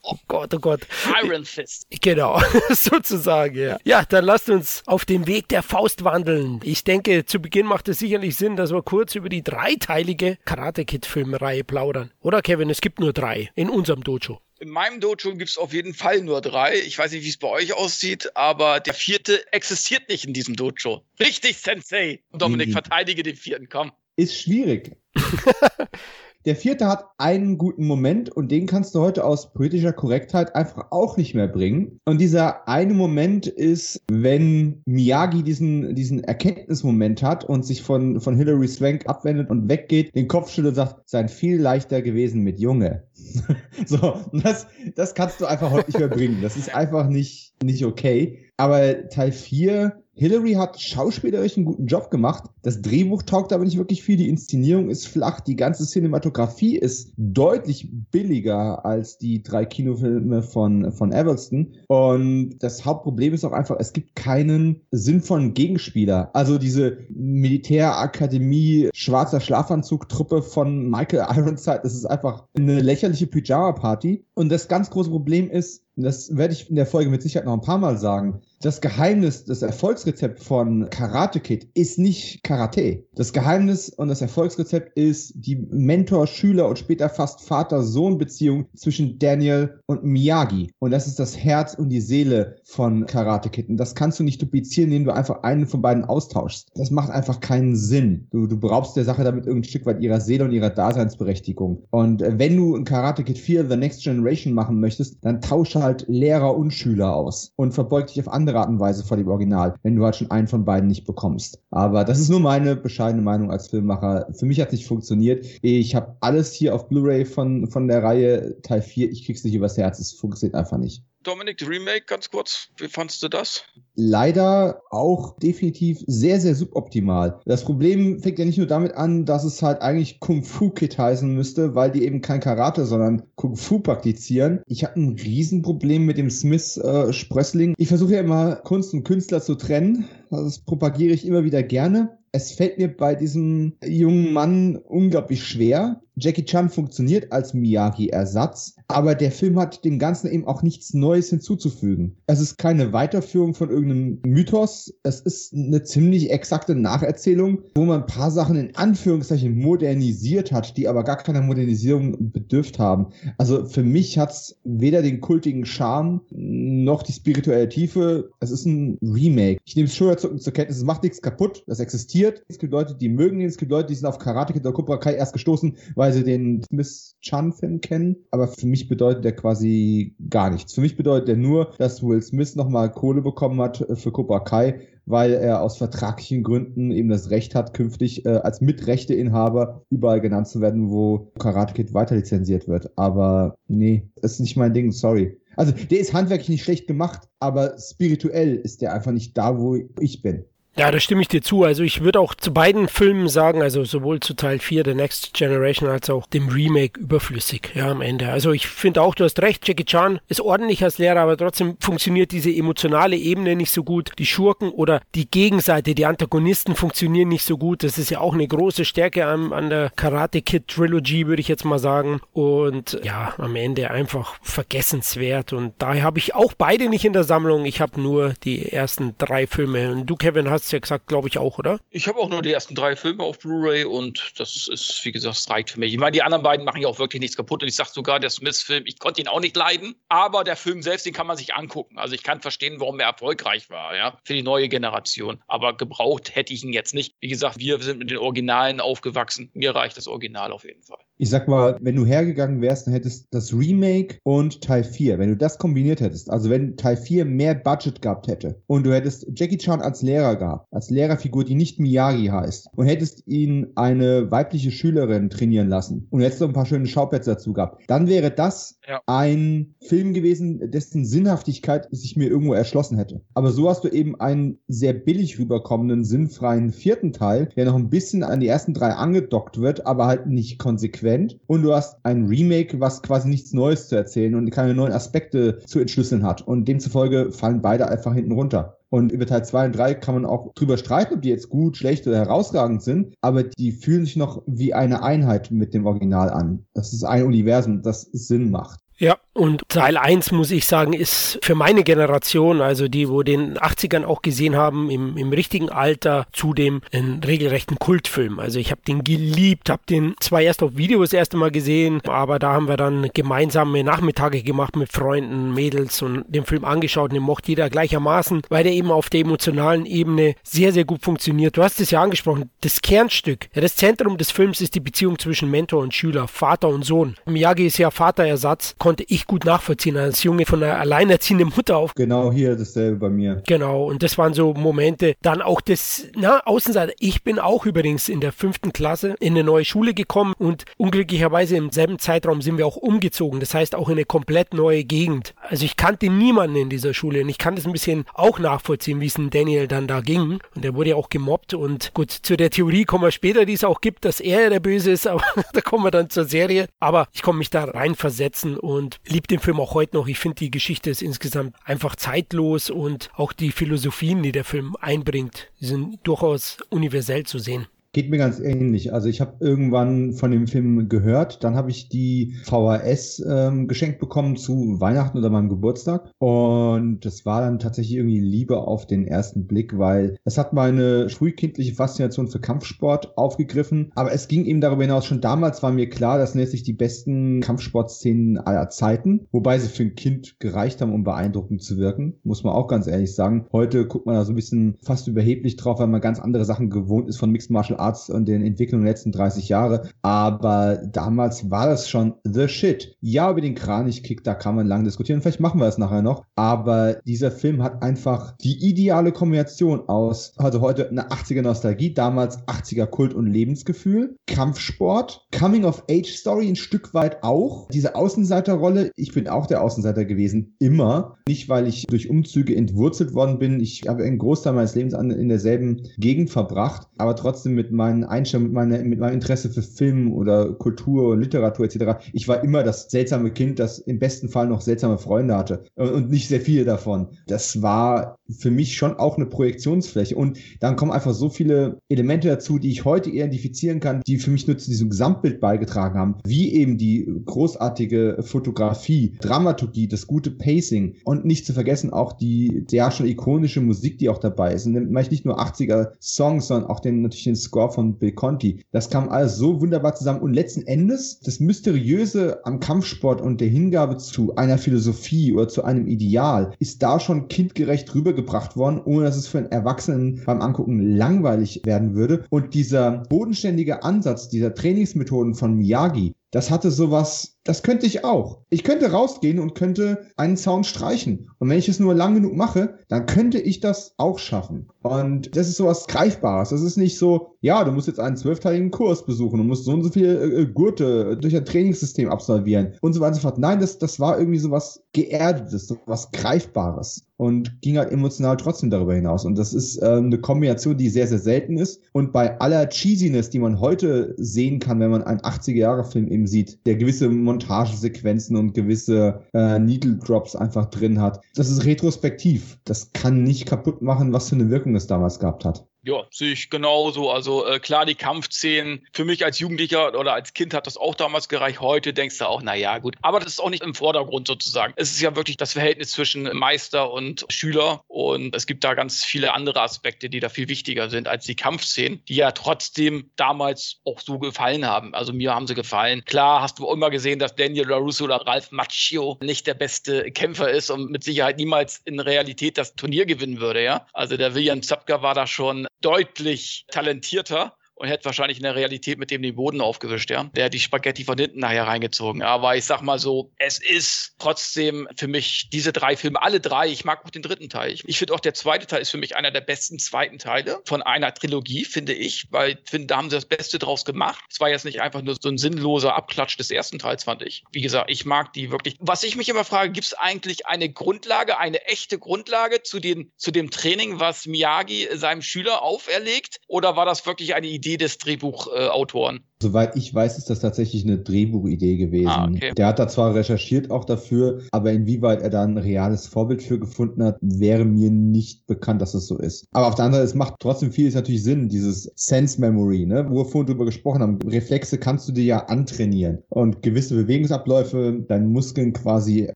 Oh 0.02 0.16
Gott, 0.28 0.54
oh 0.54 0.60
Gott. 0.60 0.82
Iron 1.24 1.46
Fist. 1.46 1.88
Genau, 2.02 2.40
sozusagen, 2.70 3.58
ja. 3.58 3.78
Ja, 3.84 4.04
dann 4.08 4.26
lasst 4.26 4.50
uns 4.50 4.84
auf 4.86 5.06
dem 5.06 5.28
Weg 5.28 5.50
der 5.50 5.64
Faust 5.64 6.04
wandeln. 6.04 6.60
Ich 6.64 6.84
denke, 6.84 7.26
zu 7.26 7.40
Beginn 7.40 7.66
macht 7.66 7.88
es 7.88 8.00
sicherlich 8.00 8.36
Sinn, 8.36 8.56
dass 8.56 8.72
wir 8.72 8.84
kurz 8.84 9.16
über 9.16 9.30
die 9.30 9.44
dreiteilige 9.44 10.38
Karate 10.46 10.86
Kid 10.86 11.06
Filmreihe 11.06 11.64
plaudern. 11.64 12.12
Oder 12.22 12.42
Kevin, 12.42 12.70
es 12.70 12.82
gibt 12.82 13.00
nur 13.00 13.14
drei 13.14 13.50
in 13.56 13.70
unserem 13.70 14.04
Dojo. 14.04 14.40
In 14.60 14.70
meinem 14.70 15.02
Dojo 15.02 15.36
gibt 15.36 15.50
es 15.50 15.58
auf 15.58 15.74
jeden 15.74 15.94
Fall 15.94 16.22
nur 16.22 16.40
drei. 16.40 16.80
Ich 16.80 16.98
weiß 16.98 17.12
nicht, 17.12 17.26
wie 17.26 17.30
es 17.30 17.38
bei 17.38 17.50
euch 17.50 17.74
aussieht, 17.74 18.38
aber 18.38 18.80
der 18.80 18.94
vierte 18.94 19.52
existiert 19.52 20.08
nicht 20.08 20.26
in 20.26 20.34
diesem 20.34 20.56
Dojo. 20.56 21.06
Richtig, 21.20 21.58
Sensei. 21.58 22.24
Dominik, 22.32 22.72
verteidige 22.72 23.24
den 23.24 23.36
vierten, 23.36 23.68
komm. 23.68 23.92
Ist 24.16 24.42
schwierig. 24.42 24.96
Der 26.46 26.56
vierte 26.56 26.88
hat 26.88 27.06
einen 27.18 27.58
guten 27.58 27.88
Moment 27.88 28.30
und 28.30 28.52
den 28.52 28.68
kannst 28.68 28.94
du 28.94 29.00
heute 29.00 29.26
aus 29.26 29.52
politischer 29.52 29.94
Korrektheit 29.94 30.54
einfach 30.56 30.92
auch 30.92 31.18
nicht 31.18 31.34
mehr 31.34 31.48
bringen. 31.48 32.00
Und 32.06 32.22
dieser 32.22 32.68
eine 32.68 32.94
Moment 32.94 33.48
ist, 33.48 34.00
wenn 34.12 34.84
Miyagi 34.86 35.42
diesen, 35.42 35.96
diesen 35.96 36.24
Erkenntnismoment 36.24 37.24
hat 37.24 37.46
und 37.46 37.66
sich 37.66 37.82
von, 37.82 38.22
von 38.22 38.36
Hilary 38.36 38.68
Swank 38.68 39.08
abwendet 39.08 39.50
und 39.50 39.68
weggeht, 39.70 40.14
den 40.14 40.28
Kopf 40.28 40.52
schüttelt 40.52 40.74
und 40.74 40.76
sagt, 40.76 41.10
sein 41.10 41.30
viel 41.30 41.60
leichter 41.60 42.04
gewesen 42.04 42.42
mit 42.42 42.60
Junge. 42.60 43.08
so, 43.88 44.20
das, 44.32 44.68
das 44.96 45.16
kannst 45.16 45.42
du 45.42 45.48
einfach 45.48 45.72
heute 45.72 45.88
nicht 45.88 46.00
mehr 46.00 46.10
bringen. 46.10 46.44
Das 46.44 46.58
ist 46.58 46.76
einfach 46.76 47.08
nicht, 47.08 47.56
nicht 47.64 47.84
okay. 47.84 48.46
Aber 48.58 49.10
Teil 49.10 49.32
4 49.32 50.04
Hillary 50.18 50.54
hat 50.54 50.80
schauspielerisch 50.80 51.58
einen 51.58 51.66
guten 51.66 51.88
Job 51.88 52.10
gemacht. 52.10 52.46
Das 52.62 52.82
Drehbuch 52.82 53.24
taugt 53.24 53.52
aber 53.52 53.66
nicht 53.66 53.78
wirklich 53.78 54.02
viel. 54.02 54.16
Die 54.16 54.30
Inszenierung 54.30 54.90
ist 54.90 55.08
flach. 55.08 55.42
Die 55.42 55.58
ganze 55.58 55.86
Cinematografie 55.86 56.78
ist 56.78 57.14
deutlich 57.18 57.90
billiger 58.12 58.86
als 58.86 59.18
die 59.18 59.44
drei 59.44 59.66
Kinofilme 59.66 60.42
von, 60.42 60.94
von 60.94 61.12
Everston. 61.12 61.74
Und 61.88 62.60
das 62.60 62.86
Hauptproblem 62.86 63.34
ist 63.34 63.44
auch 63.44 63.52
einfach, 63.52 63.76
es 63.78 63.92
gibt 63.92 64.16
keinen 64.16 64.82
sinnvollen 64.92 65.54
Gegenspieler. 65.54 66.30
Also 66.34 66.58
diese 66.58 66.98
Militärakademie 67.10 68.90
schwarzer 68.94 69.42
Schlafanzugtruppe 69.42 70.42
von 70.42 70.90
Michael 70.90 71.26
Ironside, 71.30 71.82
das 71.84 71.94
ist 71.94 72.06
einfach 72.06 72.46
eine 72.58 72.80
lächerliche 72.80 73.28
Pyjama-Party. 73.28 74.24
Und 74.34 74.50
das 74.50 74.70
ganz 74.70 74.90
große 74.90 75.10
Problem 75.10 75.50
ist, 75.50 75.85
das 76.04 76.36
werde 76.36 76.54
ich 76.54 76.70
in 76.70 76.76
der 76.76 76.86
Folge 76.86 77.10
mit 77.10 77.22
Sicherheit 77.22 77.46
noch 77.46 77.54
ein 77.54 77.62
paar 77.62 77.78
Mal 77.78 77.98
sagen, 77.98 78.42
das 78.62 78.82
Geheimnis, 78.82 79.46
das 79.46 79.62
Erfolgsrezept 79.62 80.40
von 80.40 80.90
Karate 80.90 81.40
Kid 81.40 81.68
ist 81.74 82.00
nicht 82.00 82.44
Karate. 82.44 83.04
Das 83.14 83.32
Geheimnis 83.32 83.90
und 83.90 84.08
das 84.08 84.22
Erfolgsrezept 84.22 84.98
ist 84.98 85.34
die 85.36 85.56
Mentor-Schüler 85.56 86.68
und 86.68 86.80
später 86.80 87.10
fast 87.10 87.42
Vater-Sohn-Beziehung 87.42 88.66
zwischen 88.76 89.20
Daniel 89.20 89.80
und 89.86 90.04
Miyagi. 90.04 90.72
Und 90.80 90.92
das 90.92 91.06
ist 91.06 91.20
das 91.20 91.38
Herz 91.38 91.76
und 91.76 91.90
die 91.90 92.02
Seele 92.02 92.56
von 92.64 93.06
Karate 93.06 93.50
Kid. 93.50 93.70
Und 93.70 93.78
das 93.78 93.94
kannst 93.94 94.20
du 94.20 94.24
nicht 94.24 94.42
duplizieren, 94.42 94.92
indem 94.92 95.06
du 95.06 95.14
einfach 95.14 95.44
einen 95.44 95.68
von 95.68 95.82
beiden 95.82 96.04
austauschst. 96.04 96.72
Das 96.76 96.92
macht 96.92 97.12
einfach 97.12 97.40
keinen 97.40 97.76
Sinn. 97.76 98.28
Du, 98.32 98.48
du 98.48 98.58
brauchst 98.58 98.98
der 98.98 99.06
Sache 99.06 99.24
damit 99.24 99.46
irgendein 99.46 99.70
Stück 99.70 99.86
weit 99.86 100.02
ihrer 100.02 100.22
Seele 100.22 100.44
und 100.44 100.52
ihrer 100.52 100.72
Daseinsberechtigung. 100.72 101.84
Und 101.92 102.24
wenn 102.26 102.58
du 102.58 102.76
ein 102.76 102.84
Karate 102.84 103.24
Kid 103.24 103.38
4 103.38 103.70
The 103.70 103.78
Next 103.78 104.04
Generation 104.04 104.54
machen 104.54 104.80
möchtest, 104.80 105.24
dann 105.24 105.40
tausche 105.42 105.85
halt 105.86 106.06
Lehrer 106.08 106.56
und 106.56 106.72
Schüler 106.72 107.16
aus 107.16 107.54
und 107.56 107.74
verbeug 107.74 108.08
dich 108.08 108.20
auf 108.20 108.28
andere 108.28 108.60
Art 108.60 108.70
und 108.70 108.80
Weise 108.80 109.04
vor 109.06 109.18
dem 109.18 109.28
Original, 109.28 109.76
wenn 109.84 109.96
du 109.96 110.04
halt 110.04 110.18
schon 110.18 110.32
einen 110.32 110.48
von 110.48 110.66
beiden 110.66 110.88
nicht 110.88 111.06
bekommst. 111.06 111.62
Aber 111.72 112.04
das 112.04 112.20
ist 112.20 112.30
nur 112.30 112.40
meine 112.40 112.76
bescheidene 112.76 113.24
Meinung 113.24 113.52
als 113.52 113.68
Filmmacher. 113.68 114.28
Für 114.34 114.46
mich 114.46 114.60
hat 114.60 114.68
es 114.70 114.74
nicht 114.74 114.88
funktioniert. 114.88 115.46
Ich 115.62 115.96
habe 115.96 116.18
alles 116.20 116.52
hier 116.52 116.76
auf 116.76 116.90
Blu-ray 116.90 117.26
von, 117.26 117.68
von 117.70 117.88
der 117.88 118.04
Reihe 118.04 118.62
Teil 118.62 118.82
4. 118.82 119.12
Ich 119.12 119.26
krieg's 119.26 119.44
nicht 119.44 119.56
übers 119.56 119.78
Herz. 119.78 120.00
Es 120.00 120.12
funktioniert 120.12 120.56
einfach 120.56 120.78
nicht. 120.78 121.04
Dominik, 121.26 121.68
Remake, 121.68 122.04
ganz 122.06 122.30
kurz, 122.30 122.70
wie 122.78 122.88
fandest 122.88 123.24
du 123.24 123.30
das? 123.30 123.64
Leider 123.96 124.82
auch 124.92 125.38
definitiv 125.40 126.04
sehr, 126.06 126.40
sehr 126.40 126.54
suboptimal. 126.54 127.40
Das 127.46 127.64
Problem 127.64 128.20
fängt 128.22 128.38
ja 128.38 128.46
nicht 128.46 128.60
nur 128.60 128.68
damit 128.68 128.94
an, 128.94 129.26
dass 129.26 129.44
es 129.44 129.64
halt 129.64 129.82
eigentlich 129.82 130.20
Kung 130.20 130.44
Fu 130.44 130.70
Kid 130.70 130.98
heißen 130.98 131.34
müsste, 131.34 131.74
weil 131.74 131.92
die 131.92 132.06
eben 132.06 132.22
kein 132.22 132.42
Karate, 132.42 132.86
sondern 132.86 133.24
Kung 133.36 133.56
Fu 133.56 133.80
praktizieren. 133.80 134.62
Ich 134.68 134.84
habe 134.84 135.00
ein 135.00 135.18
Riesenproblem 135.18 136.06
mit 136.06 136.20
dem 136.20 136.30
Smith-Sprössling. 136.30 137.72
Äh, 137.72 137.76
ich 137.80 137.88
versuche 137.88 138.14
ja 138.14 138.20
immer 138.20 138.58
Kunst 138.58 138.94
und 138.94 139.04
Künstler 139.04 139.42
zu 139.42 139.56
trennen. 139.56 140.08
Das 140.30 140.60
propagiere 140.60 141.14
ich 141.14 141.26
immer 141.26 141.44
wieder 141.44 141.64
gerne. 141.64 142.18
Es 142.34 142.52
fällt 142.52 142.78
mir 142.78 142.96
bei 142.96 143.16
diesem 143.16 143.78
jungen 143.84 144.34
Mann 144.34 144.76
unglaublich 144.76 145.44
schwer, 145.44 146.02
Jackie 146.18 146.46
Chan 146.46 146.70
funktioniert 146.70 147.32
als 147.32 147.54
Miyagi-Ersatz, 147.54 148.76
aber 148.88 149.16
der 149.16 149.32
Film 149.32 149.60
hat 149.60 149.84
dem 149.84 150.00
Ganzen 150.00 150.32
eben 150.32 150.48
auch 150.48 150.64
nichts 150.64 150.94
Neues 150.94 151.30
hinzuzufügen. 151.30 152.16
Es 152.28 152.40
ist 152.40 152.58
keine 152.58 152.94
Weiterführung 152.94 153.54
von 153.54 153.70
irgendeinem 153.70 154.20
Mythos, 154.26 154.94
es 155.04 155.20
ist 155.20 155.54
eine 155.54 155.84
ziemlich 155.84 156.32
exakte 156.32 156.76
Nacherzählung, 156.76 157.60
wo 157.76 157.84
man 157.84 158.02
ein 158.02 158.08
paar 158.08 158.32
Sachen 158.32 158.56
in 158.56 158.76
Anführungszeichen 158.76 159.58
modernisiert 159.58 160.52
hat, 160.52 160.78
die 160.78 160.88
aber 160.88 161.04
gar 161.04 161.18
keiner 161.18 161.42
Modernisierung 161.42 162.32
bedürft 162.32 162.80
haben. 162.80 163.08
Also 163.38 163.66
für 163.66 163.84
mich 163.84 164.18
hat 164.18 164.32
es 164.32 164.58
weder 164.64 165.02
den 165.02 165.20
kultigen 165.20 165.66
Charme 165.66 166.22
noch 166.32 167.04
die 167.04 167.14
spirituelle 167.14 167.68
Tiefe. 167.68 168.30
Es 168.40 168.52
ist 168.52 168.66
ein 168.66 168.98
Remake. 169.02 169.60
Ich 169.66 169.76
nehme 169.76 169.88
es 169.88 169.96
schon 169.96 170.18
zur 170.18 170.54
Kenntnis, 170.54 170.78
es 170.78 170.84
macht 170.84 171.04
nichts 171.04 171.22
kaputt, 171.22 171.64
das 171.68 171.80
existiert. 171.80 172.44
Es 172.48 172.58
gibt 172.58 172.72
Leute, 172.72 172.96
die 172.96 173.10
mögen 173.10 173.42
ihn, 173.42 173.48
es 173.48 173.58
gibt 173.58 173.72
Leute, 173.72 173.88
die 173.88 173.96
sind 173.96 174.08
auf 174.08 174.20
Karate 174.20 174.54
oder 174.54 174.72
Cobra 174.72 174.98
Kai 174.98 175.14
erst 175.16 175.34
gestoßen, 175.34 175.76
weil 175.96 176.05
sie 176.14 176.24
den 176.24 176.64
Smith 176.64 177.16
Chan-Film 177.22 177.82
kennen. 177.82 178.16
Aber 178.32 178.48
für 178.48 178.68
mich 178.68 178.88
bedeutet 178.88 179.24
der 179.24 179.36
quasi 179.36 180.16
gar 180.30 180.50
nichts. 180.50 180.74
Für 180.74 180.82
mich 180.82 180.98
bedeutet 180.98 181.28
der 181.28 181.38
nur, 181.38 181.72
dass 181.78 182.04
Will 182.04 182.22
Smith 182.22 182.56
nochmal 182.56 182.92
Kohle 182.92 183.22
bekommen 183.22 183.62
hat 183.62 183.86
für 183.96 184.12
Cobra 184.12 184.40
Kai, 184.40 184.80
weil 185.06 185.34
er 185.34 185.62
aus 185.62 185.78
vertraglichen 185.78 186.44
Gründen 186.44 186.92
eben 186.92 187.10
das 187.10 187.30
Recht 187.30 187.56
hat, 187.56 187.74
künftig 187.74 188.26
äh, 188.26 188.30
als 188.30 188.62
Mitrechteinhaber 188.62 189.84
überall 189.90 190.22
genannt 190.22 190.48
zu 190.48 190.62
werden, 190.62 190.90
wo 190.90 191.32
Karate 191.40 191.74
Kid 191.74 191.94
weiter 191.94 192.16
lizenziert 192.16 192.68
wird. 192.68 192.92
Aber 192.98 193.58
nee, 193.68 194.10
ist 194.22 194.40
nicht 194.40 194.58
mein 194.58 194.74
Ding, 194.74 194.92
sorry. 194.92 195.38
Also 195.56 195.72
der 195.72 196.00
ist 196.00 196.14
handwerklich 196.14 196.50
nicht 196.50 196.64
schlecht 196.64 196.88
gemacht, 196.88 197.30
aber 197.40 197.78
spirituell 197.80 198.56
ist 198.56 198.82
der 198.82 198.94
einfach 198.94 199.12
nicht 199.12 199.38
da, 199.38 199.60
wo 199.60 199.78
ich 200.00 200.22
bin. 200.22 200.46
Ja, 200.78 200.92
da 200.92 201.00
stimme 201.00 201.22
ich 201.22 201.30
dir 201.30 201.42
zu. 201.42 201.64
Also 201.64 201.84
ich 201.84 202.02
würde 202.02 202.20
auch 202.20 202.36
zu 202.36 202.54
beiden 202.54 202.90
Filmen 202.90 203.30
sagen, 203.30 203.62
also 203.62 203.86
sowohl 203.86 204.20
zu 204.20 204.34
Teil 204.34 204.60
4 204.60 204.84
The 204.84 204.94
Next 204.94 205.34
Generation 205.34 205.90
als 205.90 206.10
auch 206.10 206.28
dem 206.28 206.50
Remake 206.50 207.00
überflüssig, 207.00 207.72
ja, 207.76 207.90
am 207.90 208.02
Ende. 208.02 208.30
Also 208.30 208.52
ich 208.52 208.68
finde 208.68 209.02
auch, 209.02 209.16
du 209.16 209.24
hast 209.24 209.42
recht, 209.42 209.66
Jackie 209.66 209.86
Chan 209.86 210.20
ist 210.28 210.42
ordentlich 210.42 210.84
als 210.84 210.98
Lehrer, 210.98 211.22
aber 211.22 211.38
trotzdem 211.38 211.78
funktioniert 211.80 212.34
diese 212.34 212.54
emotionale 212.54 213.16
Ebene 213.16 213.56
nicht 213.56 213.72
so 213.72 213.86
gut. 213.86 214.12
Die 214.18 214.26
Schurken 214.26 214.70
oder 214.70 215.02
die 215.16 215.32
Gegenseite, 215.32 215.96
die 215.96 216.06
Antagonisten 216.06 216.76
funktionieren 216.76 217.30
nicht 217.30 217.46
so 217.46 217.58
gut. 217.58 217.82
Das 217.84 217.98
ist 217.98 218.10
ja 218.10 218.20
auch 218.20 218.34
eine 218.34 218.48
große 218.48 218.84
Stärke 218.84 219.28
an, 219.28 219.54
an 219.54 219.70
der 219.70 219.92
Karate 219.96 220.42
Kid 220.42 220.68
Trilogy, 220.68 221.28
würde 221.28 221.40
ich 221.40 221.48
jetzt 221.48 221.64
mal 221.64 221.80
sagen. 221.80 222.20
Und 222.34 223.00
ja, 223.02 223.34
am 223.38 223.56
Ende 223.56 223.92
einfach 223.92 224.36
vergessenswert. 224.42 225.54
Und 225.54 225.74
daher 225.78 226.04
habe 226.04 226.20
ich 226.20 226.36
auch 226.36 226.54
beide 226.54 226.90
nicht 226.90 227.06
in 227.06 227.14
der 227.14 227.24
Sammlung. 227.24 227.64
Ich 227.64 227.80
habe 227.80 228.02
nur 228.02 228.34
die 228.44 228.74
ersten 228.74 229.16
drei 229.18 229.48
Filme. 229.48 229.94
Und 229.94 230.06
du, 230.08 230.18
Kevin, 230.18 230.50
hast 230.50 230.65
hast 230.66 230.72
ja 230.72 230.80
gesagt, 230.80 231.08
glaube 231.08 231.28
ich 231.28 231.38
auch, 231.38 231.60
oder? 231.60 231.80
Ich 231.92 232.08
habe 232.08 232.20
auch 232.20 232.30
nur 232.30 232.42
die 232.42 232.52
ersten 232.52 232.74
drei 232.74 232.96
Filme 232.96 233.24
auf 233.24 233.40
Blu-ray 233.40 233.86
und 233.86 234.34
das 234.38 234.68
ist, 234.68 235.02
wie 235.04 235.12
gesagt, 235.12 235.36
das 235.36 235.50
reicht 235.50 235.70
für 235.70 235.80
mich. 235.80 235.94
Ich 235.94 236.00
meine, 236.00 236.12
die 236.12 236.24
anderen 236.24 236.44
beiden 236.44 236.66
machen 236.66 236.82
ja 236.82 236.88
auch 236.88 236.98
wirklich 236.98 237.20
nichts 237.20 237.38
kaputt 237.38 237.62
und 237.62 237.70
ich 237.70 237.76
sage 237.76 237.92
sogar, 237.94 238.20
der 238.20 238.32
Smith-Film, 238.32 238.84
ich 238.88 238.98
konnte 238.98 239.22
ihn 239.22 239.28
auch 239.28 239.40
nicht 239.40 239.56
leiden, 239.56 239.96
aber 240.10 240.44
der 240.44 240.56
Film 240.56 240.82
selbst, 240.82 241.06
den 241.06 241.14
kann 241.14 241.28
man 241.28 241.38
sich 241.38 241.54
angucken. 241.54 242.00
Also 242.00 242.16
ich 242.16 242.24
kann 242.24 242.42
verstehen, 242.42 242.80
warum 242.80 243.00
er 243.00 243.08
erfolgreich 243.08 243.70
war, 243.70 243.96
ja, 243.96 244.18
für 244.24 244.34
die 244.34 244.42
neue 244.42 244.68
Generation. 244.68 245.42
Aber 245.48 245.78
gebraucht 245.78 246.36
hätte 246.36 246.54
ich 246.54 246.64
ihn 246.64 246.74
jetzt 246.74 246.94
nicht. 246.94 247.16
Wie 247.20 247.28
gesagt, 247.28 247.60
wir 247.60 247.80
sind 247.80 248.00
mit 248.00 248.10
den 248.10 248.18
Originalen 248.18 248.82
aufgewachsen. 248.82 249.52
Mir 249.54 249.76
reicht 249.76 249.98
das 249.98 250.08
Original 250.08 250.52
auf 250.52 250.64
jeden 250.64 250.82
Fall. 250.82 251.00
Ich 251.18 251.30
sag 251.30 251.48
mal, 251.48 251.78
wenn 251.80 251.96
du 251.96 252.06
hergegangen 252.06 252.62
wärst, 252.62 252.88
dann 252.88 252.94
hättest 252.94 253.28
das 253.32 253.54
Remake 253.54 254.18
und 254.24 254.60
Teil 254.60 254.84
4, 254.84 255.18
wenn 255.18 255.30
du 255.30 255.38
das 255.38 255.58
kombiniert 255.58 256.02
hättest, 256.02 256.30
also 256.30 256.50
wenn 256.50 256.76
Teil 256.76 256.98
4 256.98 257.24
mehr 257.24 257.56
Budget 257.56 258.02
gehabt 258.02 258.28
hätte 258.28 258.62
und 258.68 258.86
du 258.86 258.94
hättest 258.94 259.26
Jackie 259.34 259.58
Chan 259.58 259.80
als 259.80 260.02
Lehrer 260.02 260.36
gehabt, 260.36 260.68
als 260.72 260.90
Lehrerfigur, 260.90 261.46
die 261.46 261.56
nicht 261.56 261.80
Miyagi 261.80 262.26
heißt, 262.26 262.68
und 262.76 262.88
hättest 262.88 263.26
ihn 263.28 263.68
eine 263.76 264.30
weibliche 264.30 264.72
Schülerin 264.72 265.30
trainieren 265.30 265.70
lassen 265.70 266.06
und 266.10 266.20
hättest 266.20 266.42
noch 266.42 266.50
ein 266.50 266.54
paar 266.54 266.66
schöne 266.66 266.86
Schauplätze 266.86 267.32
dazu 267.32 267.54
gehabt, 267.54 267.84
dann 267.88 268.10
wäre 268.10 268.30
das 268.30 268.78
ja. 268.88 269.02
ein 269.06 269.76
Film 269.82 270.14
gewesen, 270.14 270.72
dessen 270.72 271.06
Sinnhaftigkeit 271.06 271.88
sich 271.92 272.16
mir 272.16 272.30
irgendwo 272.30 272.54
erschlossen 272.54 272.98
hätte. 272.98 273.22
Aber 273.34 273.52
so 273.52 273.70
hast 273.70 273.84
du 273.84 273.90
eben 273.90 274.20
einen 274.20 274.60
sehr 274.68 274.94
billig 274.94 275.40
rüberkommenden, 275.40 276.04
sinnfreien 276.04 276.72
vierten 276.72 277.14
Teil, 277.14 277.50
der 277.56 277.66
noch 277.66 277.76
ein 277.76 277.90
bisschen 277.90 278.24
an 278.24 278.40
die 278.40 278.48
ersten 278.48 278.74
drei 278.74 278.92
angedockt 278.92 279.60
wird, 279.60 279.86
aber 279.86 280.08
halt 280.08 280.28
nicht 280.28 280.60
konsequent. 280.60 281.40
Und 281.48 281.64
du 281.64 281.74
hast 281.74 281.98
ein 282.04 282.26
Remake, 282.26 282.80
was 282.80 283.02
quasi 283.02 283.30
nichts 283.30 283.54
Neues 283.54 283.88
zu 283.88 283.96
erzählen 283.96 284.36
und 284.36 284.50
keine 284.52 284.74
neuen 284.74 284.94
Aspekte 284.94 285.60
zu 285.66 285.80
entschlüsseln 285.80 286.24
hat. 286.24 286.42
Und 286.42 286.68
demzufolge 286.68 287.32
fallen 287.32 287.62
beide 287.62 287.88
einfach 287.88 288.14
hinten 288.14 288.32
runter. 288.32 288.78
Und 288.90 289.12
über 289.12 289.26
Teil 289.26 289.44
2 289.44 289.66
und 289.68 289.76
3 289.76 289.94
kann 289.96 290.16
man 290.16 290.26
auch 290.26 290.54
drüber 290.54 290.78
streiten, 290.78 291.16
ob 291.16 291.22
die 291.22 291.30
jetzt 291.30 291.50
gut, 291.50 291.78
schlecht 291.78 292.08
oder 292.08 292.18
herausragend 292.18 292.82
sind, 292.82 293.16
aber 293.22 293.44
die 293.44 293.72
fühlen 293.72 294.06
sich 294.06 294.16
noch 294.16 294.44
wie 294.46 294.74
eine 294.74 295.04
Einheit 295.04 295.52
mit 295.52 295.74
dem 295.74 295.86
Original 295.86 296.30
an. 296.30 296.66
Das 296.74 296.94
ist 296.94 297.04
ein 297.04 297.24
Universum, 297.24 297.82
das 297.82 298.04
Sinn 298.04 298.52
macht. 298.52 298.80
Ja, 298.98 299.18
und 299.36 299.68
Teil 299.68 299.98
1, 299.98 300.32
muss 300.32 300.50
ich 300.50 300.66
sagen, 300.66 300.94
ist 300.94 301.40
für 301.42 301.56
meine 301.56 301.84
Generation, 301.84 302.62
also 302.62 302.88
die, 302.88 303.10
wo 303.10 303.22
den 303.22 303.58
80ern 303.58 304.06
auch 304.06 304.22
gesehen 304.22 304.56
haben, 304.56 304.90
im, 304.90 305.18
im 305.18 305.34
richtigen 305.34 305.70
Alter 305.70 306.26
zudem 306.32 306.82
ein 306.94 307.22
regelrechten 307.26 307.78
Kultfilm. 307.78 308.40
Also 308.40 308.60
ich 308.60 308.72
habe 308.72 308.82
den 308.88 309.04
geliebt, 309.04 309.70
habe 309.70 309.84
den 309.90 310.16
zwar 310.22 310.42
erst 310.42 310.64
auf 310.64 310.78
Video 310.78 311.02
das 311.02 311.12
erste 311.12 311.36
Mal 311.36 311.52
gesehen, 311.52 312.00
aber 312.08 312.40
da 312.40 312.54
haben 312.54 312.70
wir 312.70 312.78
dann 312.78 313.10
gemeinsame 313.14 313.84
Nachmittage 313.84 314.42
gemacht 314.42 314.78
mit 314.78 314.90
Freunden, 314.94 315.54
Mädels 315.54 316.02
und 316.02 316.24
den 316.30 316.46
Film 316.46 316.64
angeschaut 316.64 317.10
und 317.10 317.16
den 317.16 317.24
mochte 317.24 317.50
jeder 317.50 317.70
gleichermaßen, 317.70 318.44
weil 318.48 318.64
der 318.64 318.72
eben 318.72 318.90
auf 318.90 319.10
der 319.10 319.20
emotionalen 319.20 319.86
Ebene 319.86 320.36
sehr, 320.44 320.72
sehr 320.72 320.86
gut 320.86 321.02
funktioniert. 321.02 321.58
Du 321.58 321.64
hast 321.64 321.82
es 321.82 321.92
ja 321.92 322.02
angesprochen, 322.02 322.52
das 322.62 322.82
Kernstück, 322.82 323.48
ja, 323.54 323.62
das 323.62 323.76
Zentrum 323.76 324.18
des 324.18 324.32
Films 324.32 324.62
ist 324.62 324.76
die 324.76 324.80
Beziehung 324.80 325.20
zwischen 325.20 325.52
Mentor 325.52 325.82
und 325.82 325.94
Schüler, 325.94 326.30
Vater 326.30 326.70
und 326.70 326.86
Sohn. 326.86 327.16
Miyagi 327.26 327.66
ist 327.66 327.80
ja 327.80 327.92
Vaterersatz, 327.92 328.76
konnte 328.78 329.04
ich 329.10 329.25
gut 329.26 329.46
nachvollziehen 329.46 329.98
als 329.98 330.24
Junge 330.24 330.46
von 330.46 330.64
einer 330.64 330.80
alleinerziehenden 330.80 331.52
Mutter 331.56 331.78
auf. 331.78 331.94
Genau 331.96 332.32
hier 332.32 332.56
dasselbe 332.56 332.98
bei 332.98 333.10
mir. 333.10 333.42
Genau, 333.48 333.86
und 333.86 334.04
das 334.04 334.18
waren 334.18 334.34
so 334.34 334.54
Momente. 334.54 335.16
Dann 335.22 335.42
auch 335.42 335.62
das, 335.62 336.08
na, 336.16 336.42
Außenseiter. 336.46 336.94
Ich 337.00 337.24
bin 337.24 337.40
auch 337.40 337.66
übrigens 337.66 338.10
in 338.10 338.22
der 338.22 338.32
fünften 338.32 338.74
Klasse 338.74 339.16
in 339.20 339.34
eine 339.34 339.44
neue 339.44 339.66
Schule 339.66 339.94
gekommen 339.94 340.34
und 340.38 340.66
unglücklicherweise 340.78 341.56
im 341.56 341.72
selben 341.72 342.00
Zeitraum 342.00 342.42
sind 342.42 342.58
wir 342.58 342.66
auch 342.66 342.76
umgezogen. 342.76 343.40
Das 343.40 343.54
heißt 343.54 343.76
auch 343.76 343.90
in 343.90 343.96
eine 343.96 344.06
komplett 344.06 344.54
neue 344.54 344.84
Gegend. 344.84 345.34
Also 345.42 345.66
ich 345.66 345.78
kannte 345.78 346.10
niemanden 346.10 346.56
in 346.56 346.70
dieser 346.70 346.94
Schule 346.94 347.22
und 347.22 347.30
ich 347.30 347.38
kann 347.38 347.56
das 347.56 347.66
ein 347.66 347.72
bisschen 347.72 348.06
auch 348.14 348.40
nachvollziehen, 348.40 349.02
wie 349.02 349.08
es 349.08 349.18
in 349.18 349.30
Daniel 349.30 349.68
dann 349.68 349.88
da 349.88 350.02
ging. 350.02 350.40
Und 350.56 350.64
der 350.64 350.76
wurde 350.76 350.92
ja 350.92 350.96
auch 350.96 351.10
gemobbt 351.10 351.54
und 351.54 351.94
gut, 351.94 352.12
zu 352.12 352.38
der 352.38 352.50
Theorie 352.50 352.86
kommen 352.86 353.04
wir 353.04 353.12
später, 353.12 353.46
die 353.46 353.54
es 353.54 353.64
auch 353.64 353.82
gibt, 353.82 354.06
dass 354.06 354.20
er 354.20 354.50
der 354.50 354.60
Böse 354.60 354.92
ist, 354.92 355.08
aber 355.16 355.24
da 355.54 355.62
kommen 355.62 355.84
wir 355.84 355.92
dann 355.92 356.10
zur 356.10 356.26
Serie. 356.26 356.68
Aber 356.80 357.08
ich 357.14 357.22
komme 357.22 357.40
mich 357.40 357.50
da 357.50 357.66
reinversetzen 357.66 358.58
und 358.58 359.00
liebe 359.16 359.28
den 359.28 359.40
Film 359.40 359.62
auch 359.62 359.74
heute 359.74 359.96
noch. 359.96 360.08
Ich 360.08 360.20
finde, 360.20 360.36
die 360.36 360.52
Geschichte 360.52 360.90
ist 360.90 361.02
insgesamt 361.02 361.56
einfach 361.64 361.96
zeitlos 361.96 362.70
und 362.70 363.10
auch 363.16 363.32
die 363.32 363.54
Philosophien, 363.54 364.22
die 364.22 364.34
der 364.34 364.44
Film 364.44 364.76
einbringt, 364.82 365.48
sind 365.58 366.06
durchaus 366.06 366.58
universell 366.70 367.26
zu 367.26 367.40
sehen. 367.40 367.66
Geht 367.96 368.10
mir 368.10 368.18
ganz 368.18 368.42
ähnlich. 368.42 368.92
Also 368.92 369.08
ich 369.08 369.22
habe 369.22 369.38
irgendwann 369.40 370.12
von 370.12 370.30
dem 370.30 370.48
Film 370.48 370.90
gehört, 370.90 371.46
dann 371.46 371.56
habe 371.56 371.70
ich 371.72 371.88
die 371.88 372.36
VHS 372.44 373.24
ähm, 373.26 373.70
geschenkt 373.70 374.00
bekommen 374.00 374.36
zu 374.36 374.82
Weihnachten 374.82 375.18
oder 375.18 375.30
meinem 375.30 375.48
Geburtstag 375.48 376.12
und 376.18 377.06
das 377.06 377.26
war 377.26 377.40
dann 377.40 377.58
tatsächlich 377.58 377.96
irgendwie 377.96 378.20
Liebe 378.20 378.58
auf 378.58 378.86
den 378.86 379.08
ersten 379.08 379.48
Blick, 379.48 379.78
weil 379.78 380.18
es 380.26 380.38
hat 380.38 380.52
meine 380.52 381.08
frühkindliche 381.08 381.74
Faszination 381.74 382.28
für 382.28 382.42
Kampfsport 382.42 383.18
aufgegriffen, 383.18 383.94
aber 383.96 384.12
es 384.12 384.28
ging 384.28 384.44
eben 384.44 384.60
darüber 384.60 384.82
hinaus, 384.82 385.06
schon 385.06 385.22
damals 385.22 385.64
war 385.64 385.72
mir 385.72 385.90
klar, 385.90 386.18
das 386.18 386.34
sind 386.34 386.42
jetzt 386.42 386.68
die 386.68 386.74
besten 386.74 387.40
Kampfsportszenen 387.40 388.40
aller 388.40 388.68
Zeiten, 388.68 389.26
wobei 389.32 389.58
sie 389.58 389.70
für 389.70 389.84
ein 389.84 389.96
Kind 389.96 390.38
gereicht 390.42 390.82
haben, 390.82 390.94
um 390.94 391.06
beeindruckend 391.06 391.64
zu 391.64 391.78
wirken, 391.78 392.16
muss 392.26 392.44
man 392.44 392.56
auch 392.56 392.68
ganz 392.68 392.88
ehrlich 392.88 393.16
sagen. 393.16 393.46
Heute 393.54 393.88
guckt 393.88 394.06
man 394.06 394.16
da 394.16 394.26
so 394.26 394.34
ein 394.34 394.36
bisschen 394.36 394.76
fast 394.82 395.08
überheblich 395.08 395.56
drauf, 395.56 395.80
weil 395.80 395.88
man 395.88 396.02
ganz 396.02 396.20
andere 396.20 396.44
Sachen 396.44 396.70
gewohnt 396.70 397.08
ist 397.08 397.20
von 397.20 397.32
Mixed 397.32 397.52
Martial 397.52 397.80
Arts 397.80 397.85
Arts 397.86 398.10
und 398.10 398.28
den 398.28 398.44
Entwicklungen 398.44 398.86
der 398.86 398.94
letzten 398.94 399.12
30 399.12 399.50
Jahre. 399.50 399.90
Aber 400.02 400.82
damals 400.92 401.50
war 401.52 401.68
das 401.68 401.90
schon 401.90 402.16
the 402.24 402.48
shit. 402.48 402.96
Ja, 403.02 403.30
über 403.30 403.42
den 403.42 403.56
Kranich-Kick, 403.56 404.24
da 404.24 404.34
kann 404.34 404.56
man 404.56 404.68
lang 404.68 404.84
diskutieren. 404.84 405.22
Vielleicht 405.22 405.40
machen 405.40 405.60
wir 405.60 405.68
es 405.68 405.78
nachher 405.78 406.02
noch. 406.02 406.24
Aber 406.36 406.98
dieser 407.06 407.32
Film 407.32 407.62
hat 407.62 407.84
einfach 407.84 408.36
die 408.38 408.68
ideale 408.68 409.12
Kombination 409.12 409.88
aus, 409.88 410.34
also 410.38 410.62
heute 410.62 410.90
eine 410.90 411.10
80er 411.10 411.42
Nostalgie, 411.42 411.94
damals 411.94 412.40
80er 412.48 412.88
Kult 412.88 413.14
und 413.14 413.28
Lebensgefühl, 413.28 414.18
Kampfsport, 414.28 415.28
Coming-of-Age-Story 415.38 416.48
ein 416.48 416.56
Stück 416.56 416.94
weit 416.94 417.24
auch. 417.24 417.68
Diese 417.70 417.96
Außenseiterrolle, 417.96 418.92
ich 418.96 419.14
bin 419.14 419.28
auch 419.28 419.48
der 419.48 419.62
Außenseiter 419.62 420.06
gewesen, 420.06 420.56
immer. 420.60 421.18
Nicht, 421.28 421.50
weil 421.50 421.68
ich 421.68 421.86
durch 421.88 422.10
Umzüge 422.10 422.56
entwurzelt 422.56 423.14
worden 423.14 423.40
bin. 423.40 423.60
Ich 423.60 423.84
habe 423.88 424.04
einen 424.04 424.18
Großteil 424.18 424.54
meines 424.54 424.76
Lebens 424.76 424.94
in 424.94 425.30
derselben 425.30 425.84
Gegend 425.98 426.30
verbracht, 426.30 426.88
aber 426.98 427.16
trotzdem 427.16 427.54
mit 427.54 427.72
meinen 427.76 428.04
Einstellungen, 428.04 428.52
mit, 428.52 428.56
meine, 428.56 428.84
mit 428.84 429.00
meinem 429.00 429.14
Interesse 429.16 429.50
für 429.50 429.62
Film 429.62 430.14
oder 430.14 430.54
Kultur 430.54 431.10
und 431.10 431.22
Literatur 431.22 431.66
etc. 431.66 432.06
Ich 432.14 432.28
war 432.28 432.44
immer 432.44 432.64
das 432.64 432.90
seltsame 432.90 433.32
Kind, 433.32 433.60
das 433.60 433.80
im 433.80 434.00
besten 434.00 434.30
Fall 434.30 434.48
noch 434.48 434.62
seltsame 434.62 434.98
Freunde 434.98 435.36
hatte 435.36 435.64
und 435.76 436.10
nicht 436.10 436.28
sehr 436.28 436.42
viele 436.42 436.66
davon. 436.66 437.08
Das 437.28 437.62
war 437.62 438.18
für 438.30 438.52
mich 438.52 438.76
schon 438.76 438.96
auch 438.96 439.18
eine 439.18 439.26
Projektionsfläche 439.26 440.16
und 440.16 440.40
dann 440.60 440.76
kommen 440.76 440.92
einfach 440.92 441.14
so 441.14 441.30
viele 441.30 441.80
Elemente 441.90 442.28
dazu, 442.28 442.60
die 442.60 442.72
ich 442.72 442.86
heute 442.86 443.10
identifizieren 443.10 443.80
kann, 443.80 444.02
die 444.06 444.18
für 444.18 444.32
mich 444.32 444.48
nur 444.48 444.58
zu 444.58 444.70
diesem 444.70 444.90
Gesamtbild 444.90 445.40
beigetragen 445.40 446.00
haben, 446.00 446.16
wie 446.26 446.54
eben 446.54 446.78
die 446.78 447.08
großartige 447.26 448.18
Fotografie, 448.22 449.14
Dramaturgie, 449.22 449.88
das 449.88 450.08
gute 450.08 450.32
Pacing 450.32 450.96
und 451.04 451.26
nicht 451.26 451.46
zu 451.46 451.54
vergessen 451.54 451.92
auch 451.92 452.14
die 452.14 452.66
ja 452.72 452.92
schon 452.92 453.08
ikonische 453.08 453.62
Musik, 453.62 453.98
die 453.98 454.10
auch 454.10 454.18
dabei 454.18 454.54
ist. 454.54 454.66
Und 454.66 454.74
dann 454.74 454.92
mache 454.92 455.04
ich 455.04 455.12
nicht 455.12 455.26
nur 455.26 455.40
80er 455.40 455.92
Songs, 456.02 456.48
sondern 456.48 456.70
auch 456.70 456.80
den 456.80 457.02
natürlich 457.02 457.24
den 457.24 457.36
Score 457.36 457.65
von 457.70 457.98
Bill 457.98 458.14
Conti. 458.14 458.64
Das 458.72 458.90
kam 458.90 459.10
alles 459.10 459.38
so 459.38 459.62
wunderbar 459.62 459.96
zusammen 459.96 460.22
und 460.22 460.34
letzten 460.34 460.64
Endes 460.68 461.20
das 461.20 461.40
Mysteriöse 461.40 462.46
am 462.46 462.60
Kampfsport 462.60 463.22
und 463.22 463.42
der 463.42 463.48
Hingabe 463.48 463.98
zu 463.98 464.36
einer 464.36 464.58
Philosophie 464.58 465.34
oder 465.34 465.48
zu 465.48 465.64
einem 465.64 465.88
Ideal 465.88 466.54
ist 466.60 466.84
da 466.84 467.00
schon 467.00 467.28
kindgerecht 467.28 467.94
rübergebracht 467.94 468.56
worden, 468.58 468.82
ohne 468.84 469.06
dass 469.06 469.18
es 469.18 469.28
für 469.28 469.40
einen 469.40 469.52
Erwachsenen 469.52 470.22
beim 470.26 470.42
Angucken 470.42 470.96
langweilig 470.96 471.62
werden 471.66 471.96
würde. 471.96 472.26
Und 472.30 472.54
dieser 472.54 473.04
bodenständige 473.10 473.84
Ansatz 473.84 474.30
dieser 474.30 474.54
Trainingsmethoden 474.54 475.36
von 475.36 475.56
Miyagi, 475.56 476.14
das 476.36 476.52
hatte 476.52 476.70
sowas, 476.70 477.38
das 477.46 477.64
könnte 477.64 477.86
ich 477.86 478.04
auch. 478.04 478.42
Ich 478.50 478.66
könnte 478.66 478.92
rausgehen 478.92 479.40
und 479.40 479.56
könnte 479.56 480.08
einen 480.18 480.36
Zaun 480.36 480.66
streichen. 480.66 481.32
Und 481.40 481.50
wenn 481.50 481.58
ich 481.58 481.70
es 481.70 481.80
nur 481.80 481.94
lang 481.94 482.14
genug 482.14 482.36
mache, 482.36 482.78
dann 482.90 483.06
könnte 483.06 483.40
ich 483.40 483.62
das 483.62 483.94
auch 483.96 484.20
schaffen. 484.20 484.68
Und 484.84 485.34
das 485.38 485.48
ist 485.48 485.56
sowas 485.56 485.88
Greifbares. 485.88 486.50
Das 486.50 486.62
ist 486.62 486.76
nicht 486.76 486.98
so, 486.98 487.38
ja, 487.40 487.64
du 487.64 487.72
musst 487.72 487.88
jetzt 487.88 488.02
einen 488.02 488.18
zwölfteiligen 488.18 488.70
Kurs 488.70 489.06
besuchen 489.06 489.40
und 489.40 489.48
musst 489.48 489.64
so 489.64 489.72
und 489.72 489.84
so 489.84 489.90
viele 489.90 490.42
äh, 490.42 490.46
Gurte 490.46 491.16
durch 491.16 491.38
ein 491.38 491.46
Trainingssystem 491.46 492.10
absolvieren 492.10 492.74
und 492.82 492.92
so 492.92 493.00
weiter 493.00 493.12
und 493.12 493.16
so 493.16 493.22
fort. 493.22 493.38
Nein, 493.38 493.62
das, 493.62 493.80
das 493.80 494.02
war 494.02 494.20
irgendwie 494.20 494.40
sowas 494.40 494.84
Geerdetes, 494.92 495.68
sowas 495.68 496.12
Greifbares 496.12 497.08
und 497.18 497.62
ging 497.62 497.78
halt 497.78 497.92
emotional 497.92 498.38
trotzdem 498.38 498.70
darüber 498.70 498.94
hinaus. 498.94 499.26
Und 499.26 499.38
das 499.38 499.54
ist 499.54 499.78
äh, 499.82 499.86
eine 499.86 500.20
Kombination, 500.20 500.78
die 500.78 500.90
sehr, 500.90 501.08
sehr 501.08 501.20
selten 501.20 501.58
ist. 501.58 501.82
Und 501.94 502.12
bei 502.12 502.40
aller 502.40 502.68
Cheesiness, 502.68 503.30
die 503.30 503.40
man 503.40 503.60
heute 503.60 504.14
sehen 504.18 504.60
kann, 504.60 504.80
wenn 504.80 504.92
man 504.92 505.04
einen 505.04 505.22
80er-Jahre-Film 505.22 506.08
eben 506.08 506.28
sieht, 506.28 506.66
der 506.66 506.76
gewisse 506.76 507.10
Montagesequenzen 507.10 508.36
und 508.36 508.54
gewisse 508.54 509.22
äh, 509.34 509.60
Needle 509.60 509.96
Drops 509.96 510.36
einfach 510.36 510.66
drin 510.66 511.02
hat, 511.02 511.22
das 511.36 511.50
ist 511.50 511.66
retrospektiv. 511.66 512.58
Das 512.66 512.92
kann 512.92 513.24
nicht 513.24 513.46
kaputt 513.46 513.82
machen, 513.82 514.14
was 514.14 514.30
für 514.30 514.36
eine 514.36 514.50
Wirkung 514.50 514.76
es 514.76 514.88
damals 514.88 515.20
gehabt 515.20 515.46
hat. 515.46 515.66
Ja, 515.86 516.08
sehe 516.10 516.32
ich 516.32 516.50
genauso. 516.50 517.12
Also 517.12 517.46
äh, 517.46 517.60
klar, 517.60 517.86
die 517.86 517.94
Kampfszenen, 517.94 518.88
für 518.92 519.06
mich 519.06 519.24
als 519.24 519.38
Jugendlicher 519.38 519.94
oder 519.94 520.14
als 520.14 520.34
Kind 520.34 520.56
hat 520.56 520.66
das 520.66 520.78
auch 520.78 520.96
damals 520.96 521.30
gereicht. 521.30 521.62
Heute 521.62 521.94
denkst 521.94 522.18
du 522.18 522.28
auch, 522.28 522.42
na 522.42 522.56
ja, 522.56 522.80
gut. 522.80 522.96
Aber 523.04 523.20
das 523.20 523.34
ist 523.34 523.40
auch 523.40 523.52
nicht 523.52 523.62
im 523.62 523.76
Vordergrund 523.76 524.28
sozusagen. 524.28 524.74
Es 524.78 524.90
ist 524.90 525.00
ja 525.00 525.16
wirklich 525.16 525.38
das 525.38 525.54
Verhältnis 525.54 525.92
zwischen 525.92 526.24
Meister 526.36 526.92
und 526.92 527.28
Schüler. 527.30 527.84
Und 527.88 528.36
es 528.36 528.48
gibt 528.48 528.64
da 528.64 528.74
ganz 528.74 529.04
viele 529.04 529.36
andere 529.36 529.62
Aspekte, 529.62 530.10
die 530.10 530.20
da 530.20 530.30
viel 530.30 530.50
wichtiger 530.50 530.90
sind 530.90 531.08
als 531.08 531.26
die 531.26 531.36
Kampfszenen, 531.36 532.02
die 532.08 532.16
ja 532.16 532.32
trotzdem 532.32 533.12
damals 533.16 533.80
auch 533.86 534.00
so 534.00 534.18
gefallen 534.18 534.66
haben. 534.66 534.96
Also 534.96 535.14
mir 535.14 535.36
haben 535.36 535.46
sie 535.46 535.54
gefallen. 535.54 536.04
Klar 536.06 536.42
hast 536.42 536.58
du 536.58 536.68
immer 536.68 536.90
gesehen, 536.90 537.20
dass 537.20 537.36
Daniel 537.36 537.68
LaRusso 537.68 538.06
oder 538.06 538.26
Ralph 538.26 538.52
Macchio 538.52 539.20
nicht 539.22 539.46
der 539.46 539.54
beste 539.54 540.12
Kämpfer 540.12 540.50
ist 540.50 540.72
und 540.72 540.90
mit 540.90 541.04
Sicherheit 541.04 541.38
niemals 541.38 541.82
in 541.86 542.00
Realität 542.00 542.58
das 542.58 542.74
Turnier 542.74 543.06
gewinnen 543.06 543.40
würde, 543.40 543.64
ja. 543.64 543.86
Also 543.94 544.18
der 544.18 544.34
William 544.34 544.64
Zapka 544.64 545.04
war 545.04 545.14
da 545.14 545.28
schon 545.28 545.68
deutlich 545.82 546.66
talentierter 546.72 547.56
und 547.76 547.90
hätte 547.90 548.06
wahrscheinlich 548.06 548.38
in 548.38 548.44
der 548.44 548.56
Realität 548.56 548.98
mit 548.98 549.12
dem 549.12 549.22
den 549.22 549.36
Boden 549.36 549.62
aufgewischt, 549.62 550.10
ja. 550.10 550.24
Der 550.36 550.46
hat 550.46 550.54
die 550.54 550.60
Spaghetti 550.60 551.04
von 551.04 551.18
hinten 551.18 551.40
nachher 551.40 551.68
reingezogen. 551.68 552.22
Aber 552.22 552.56
ich 552.56 552.66
sag 552.66 552.82
mal 552.82 553.00
so, 553.00 553.32
es 553.38 553.60
ist 553.60 554.16
trotzdem 554.18 554.88
für 554.96 555.08
mich 555.08 555.50
diese 555.52 555.74
drei 555.74 555.98
Filme, 555.98 556.22
alle 556.22 556.40
drei, 556.40 556.68
ich 556.70 556.86
mag 556.86 557.06
auch 557.06 557.10
den 557.10 557.22
dritten 557.22 557.50
Teil. 557.50 557.76
Ich, 557.86 557.98
finde 557.98 558.14
auch 558.14 558.20
der 558.20 558.34
zweite 558.34 558.66
Teil 558.66 558.82
ist 558.82 558.92
für 558.92 558.98
mich 558.98 559.16
einer 559.16 559.32
der 559.32 559.42
besten 559.42 559.78
zweiten 559.80 560.20
Teile 560.20 560.62
von 560.66 560.82
einer 560.82 561.14
Trilogie, 561.14 561.66
finde 561.66 561.94
ich, 561.94 562.28
weil 562.32 562.52
ich 562.52 562.70
finde, 562.70 562.88
da 562.88 562.98
haben 562.98 563.10
sie 563.10 563.18
das 563.18 563.26
Beste 563.26 563.60
draus 563.60 563.84
gemacht. 563.84 564.24
Es 564.30 564.40
war 564.40 564.50
jetzt 564.50 564.66
nicht 564.66 564.82
einfach 564.82 565.02
nur 565.02 565.18
so 565.20 565.30
ein 565.30 565.38
sinnloser 565.38 565.96
Abklatsch 565.96 566.38
des 566.38 566.52
ersten 566.52 566.80
Teils, 566.80 567.04
fand 567.04 567.24
ich. 567.24 567.44
Wie 567.52 567.62
gesagt, 567.62 567.92
ich 567.92 568.06
mag 568.06 568.32
die 568.34 568.52
wirklich. 568.52 568.76
Was 568.80 569.04
ich 569.04 569.16
mich 569.16 569.28
immer 569.28 569.44
frage, 569.44 569.72
gibt 569.72 569.88
es 569.88 569.94
eigentlich 569.94 570.48
eine 570.48 570.70
Grundlage, 570.70 571.38
eine 571.38 571.66
echte 571.66 572.00
Grundlage 572.00 572.64
zu, 572.64 572.80
den, 572.80 573.12
zu 573.18 573.32
dem 573.32 573.52
Training, 573.52 574.00
was 574.00 574.26
Miyagi 574.26 574.88
seinem 574.94 575.22
Schüler 575.22 575.62
auferlegt? 575.62 576.40
Oder 576.48 576.76
war 576.76 576.86
das 576.86 577.06
wirklich 577.06 577.36
eine 577.36 577.48
Idee 577.48 577.65
des 577.78 577.98
Drehbuchautoren? 577.98 579.24
Soweit 579.42 579.76
ich 579.76 579.94
weiß, 579.94 580.18
ist 580.18 580.30
das 580.30 580.40
tatsächlich 580.40 580.86
eine 580.86 580.98
Drehbuchidee 580.98 581.78
gewesen. 581.78 582.08
Ah, 582.08 582.30
okay. 582.30 582.52
Der 582.58 582.68
hat 582.68 582.80
da 582.80 582.88
zwar 582.88 583.14
recherchiert 583.14 583.70
auch 583.70 583.84
dafür, 583.84 584.40
aber 584.52 584.72
inwieweit 584.72 585.22
er 585.22 585.30
da 585.30 585.44
ein 585.44 585.58
reales 585.58 586.08
Vorbild 586.08 586.42
für 586.42 586.58
gefunden 586.58 587.04
hat, 587.04 587.18
wäre 587.22 587.66
mir 587.66 587.92
nicht 587.92 588.48
bekannt, 588.48 588.82
dass 588.82 588.94
das 588.94 589.08
so 589.08 589.18
ist. 589.18 589.46
Aber 589.52 589.68
auf 589.68 589.76
der 589.76 589.86
anderen 589.86 590.04
Seite, 590.04 590.12
es 590.12 590.16
macht 590.16 590.36
trotzdem 590.40 590.72
vieles 590.72 590.96
natürlich 590.96 591.24
Sinn, 591.24 591.50
dieses 591.50 591.92
Sense 591.96 592.40
Memory, 592.40 592.86
ne, 592.86 593.06
wo 593.10 593.18
wir 593.18 593.26
vorhin 593.26 593.48
drüber 593.48 593.66
gesprochen 593.66 594.02
haben. 594.02 594.20
Reflexe 594.26 594.78
kannst 594.78 595.08
du 595.10 595.12
dir 595.12 595.26
ja 595.26 595.38
antrainieren 595.46 596.20
und 596.30 596.62
gewisse 596.62 596.96
Bewegungsabläufe, 596.96 598.06
deinen 598.08 598.32
Muskeln 598.32 598.72
quasi 598.74 599.30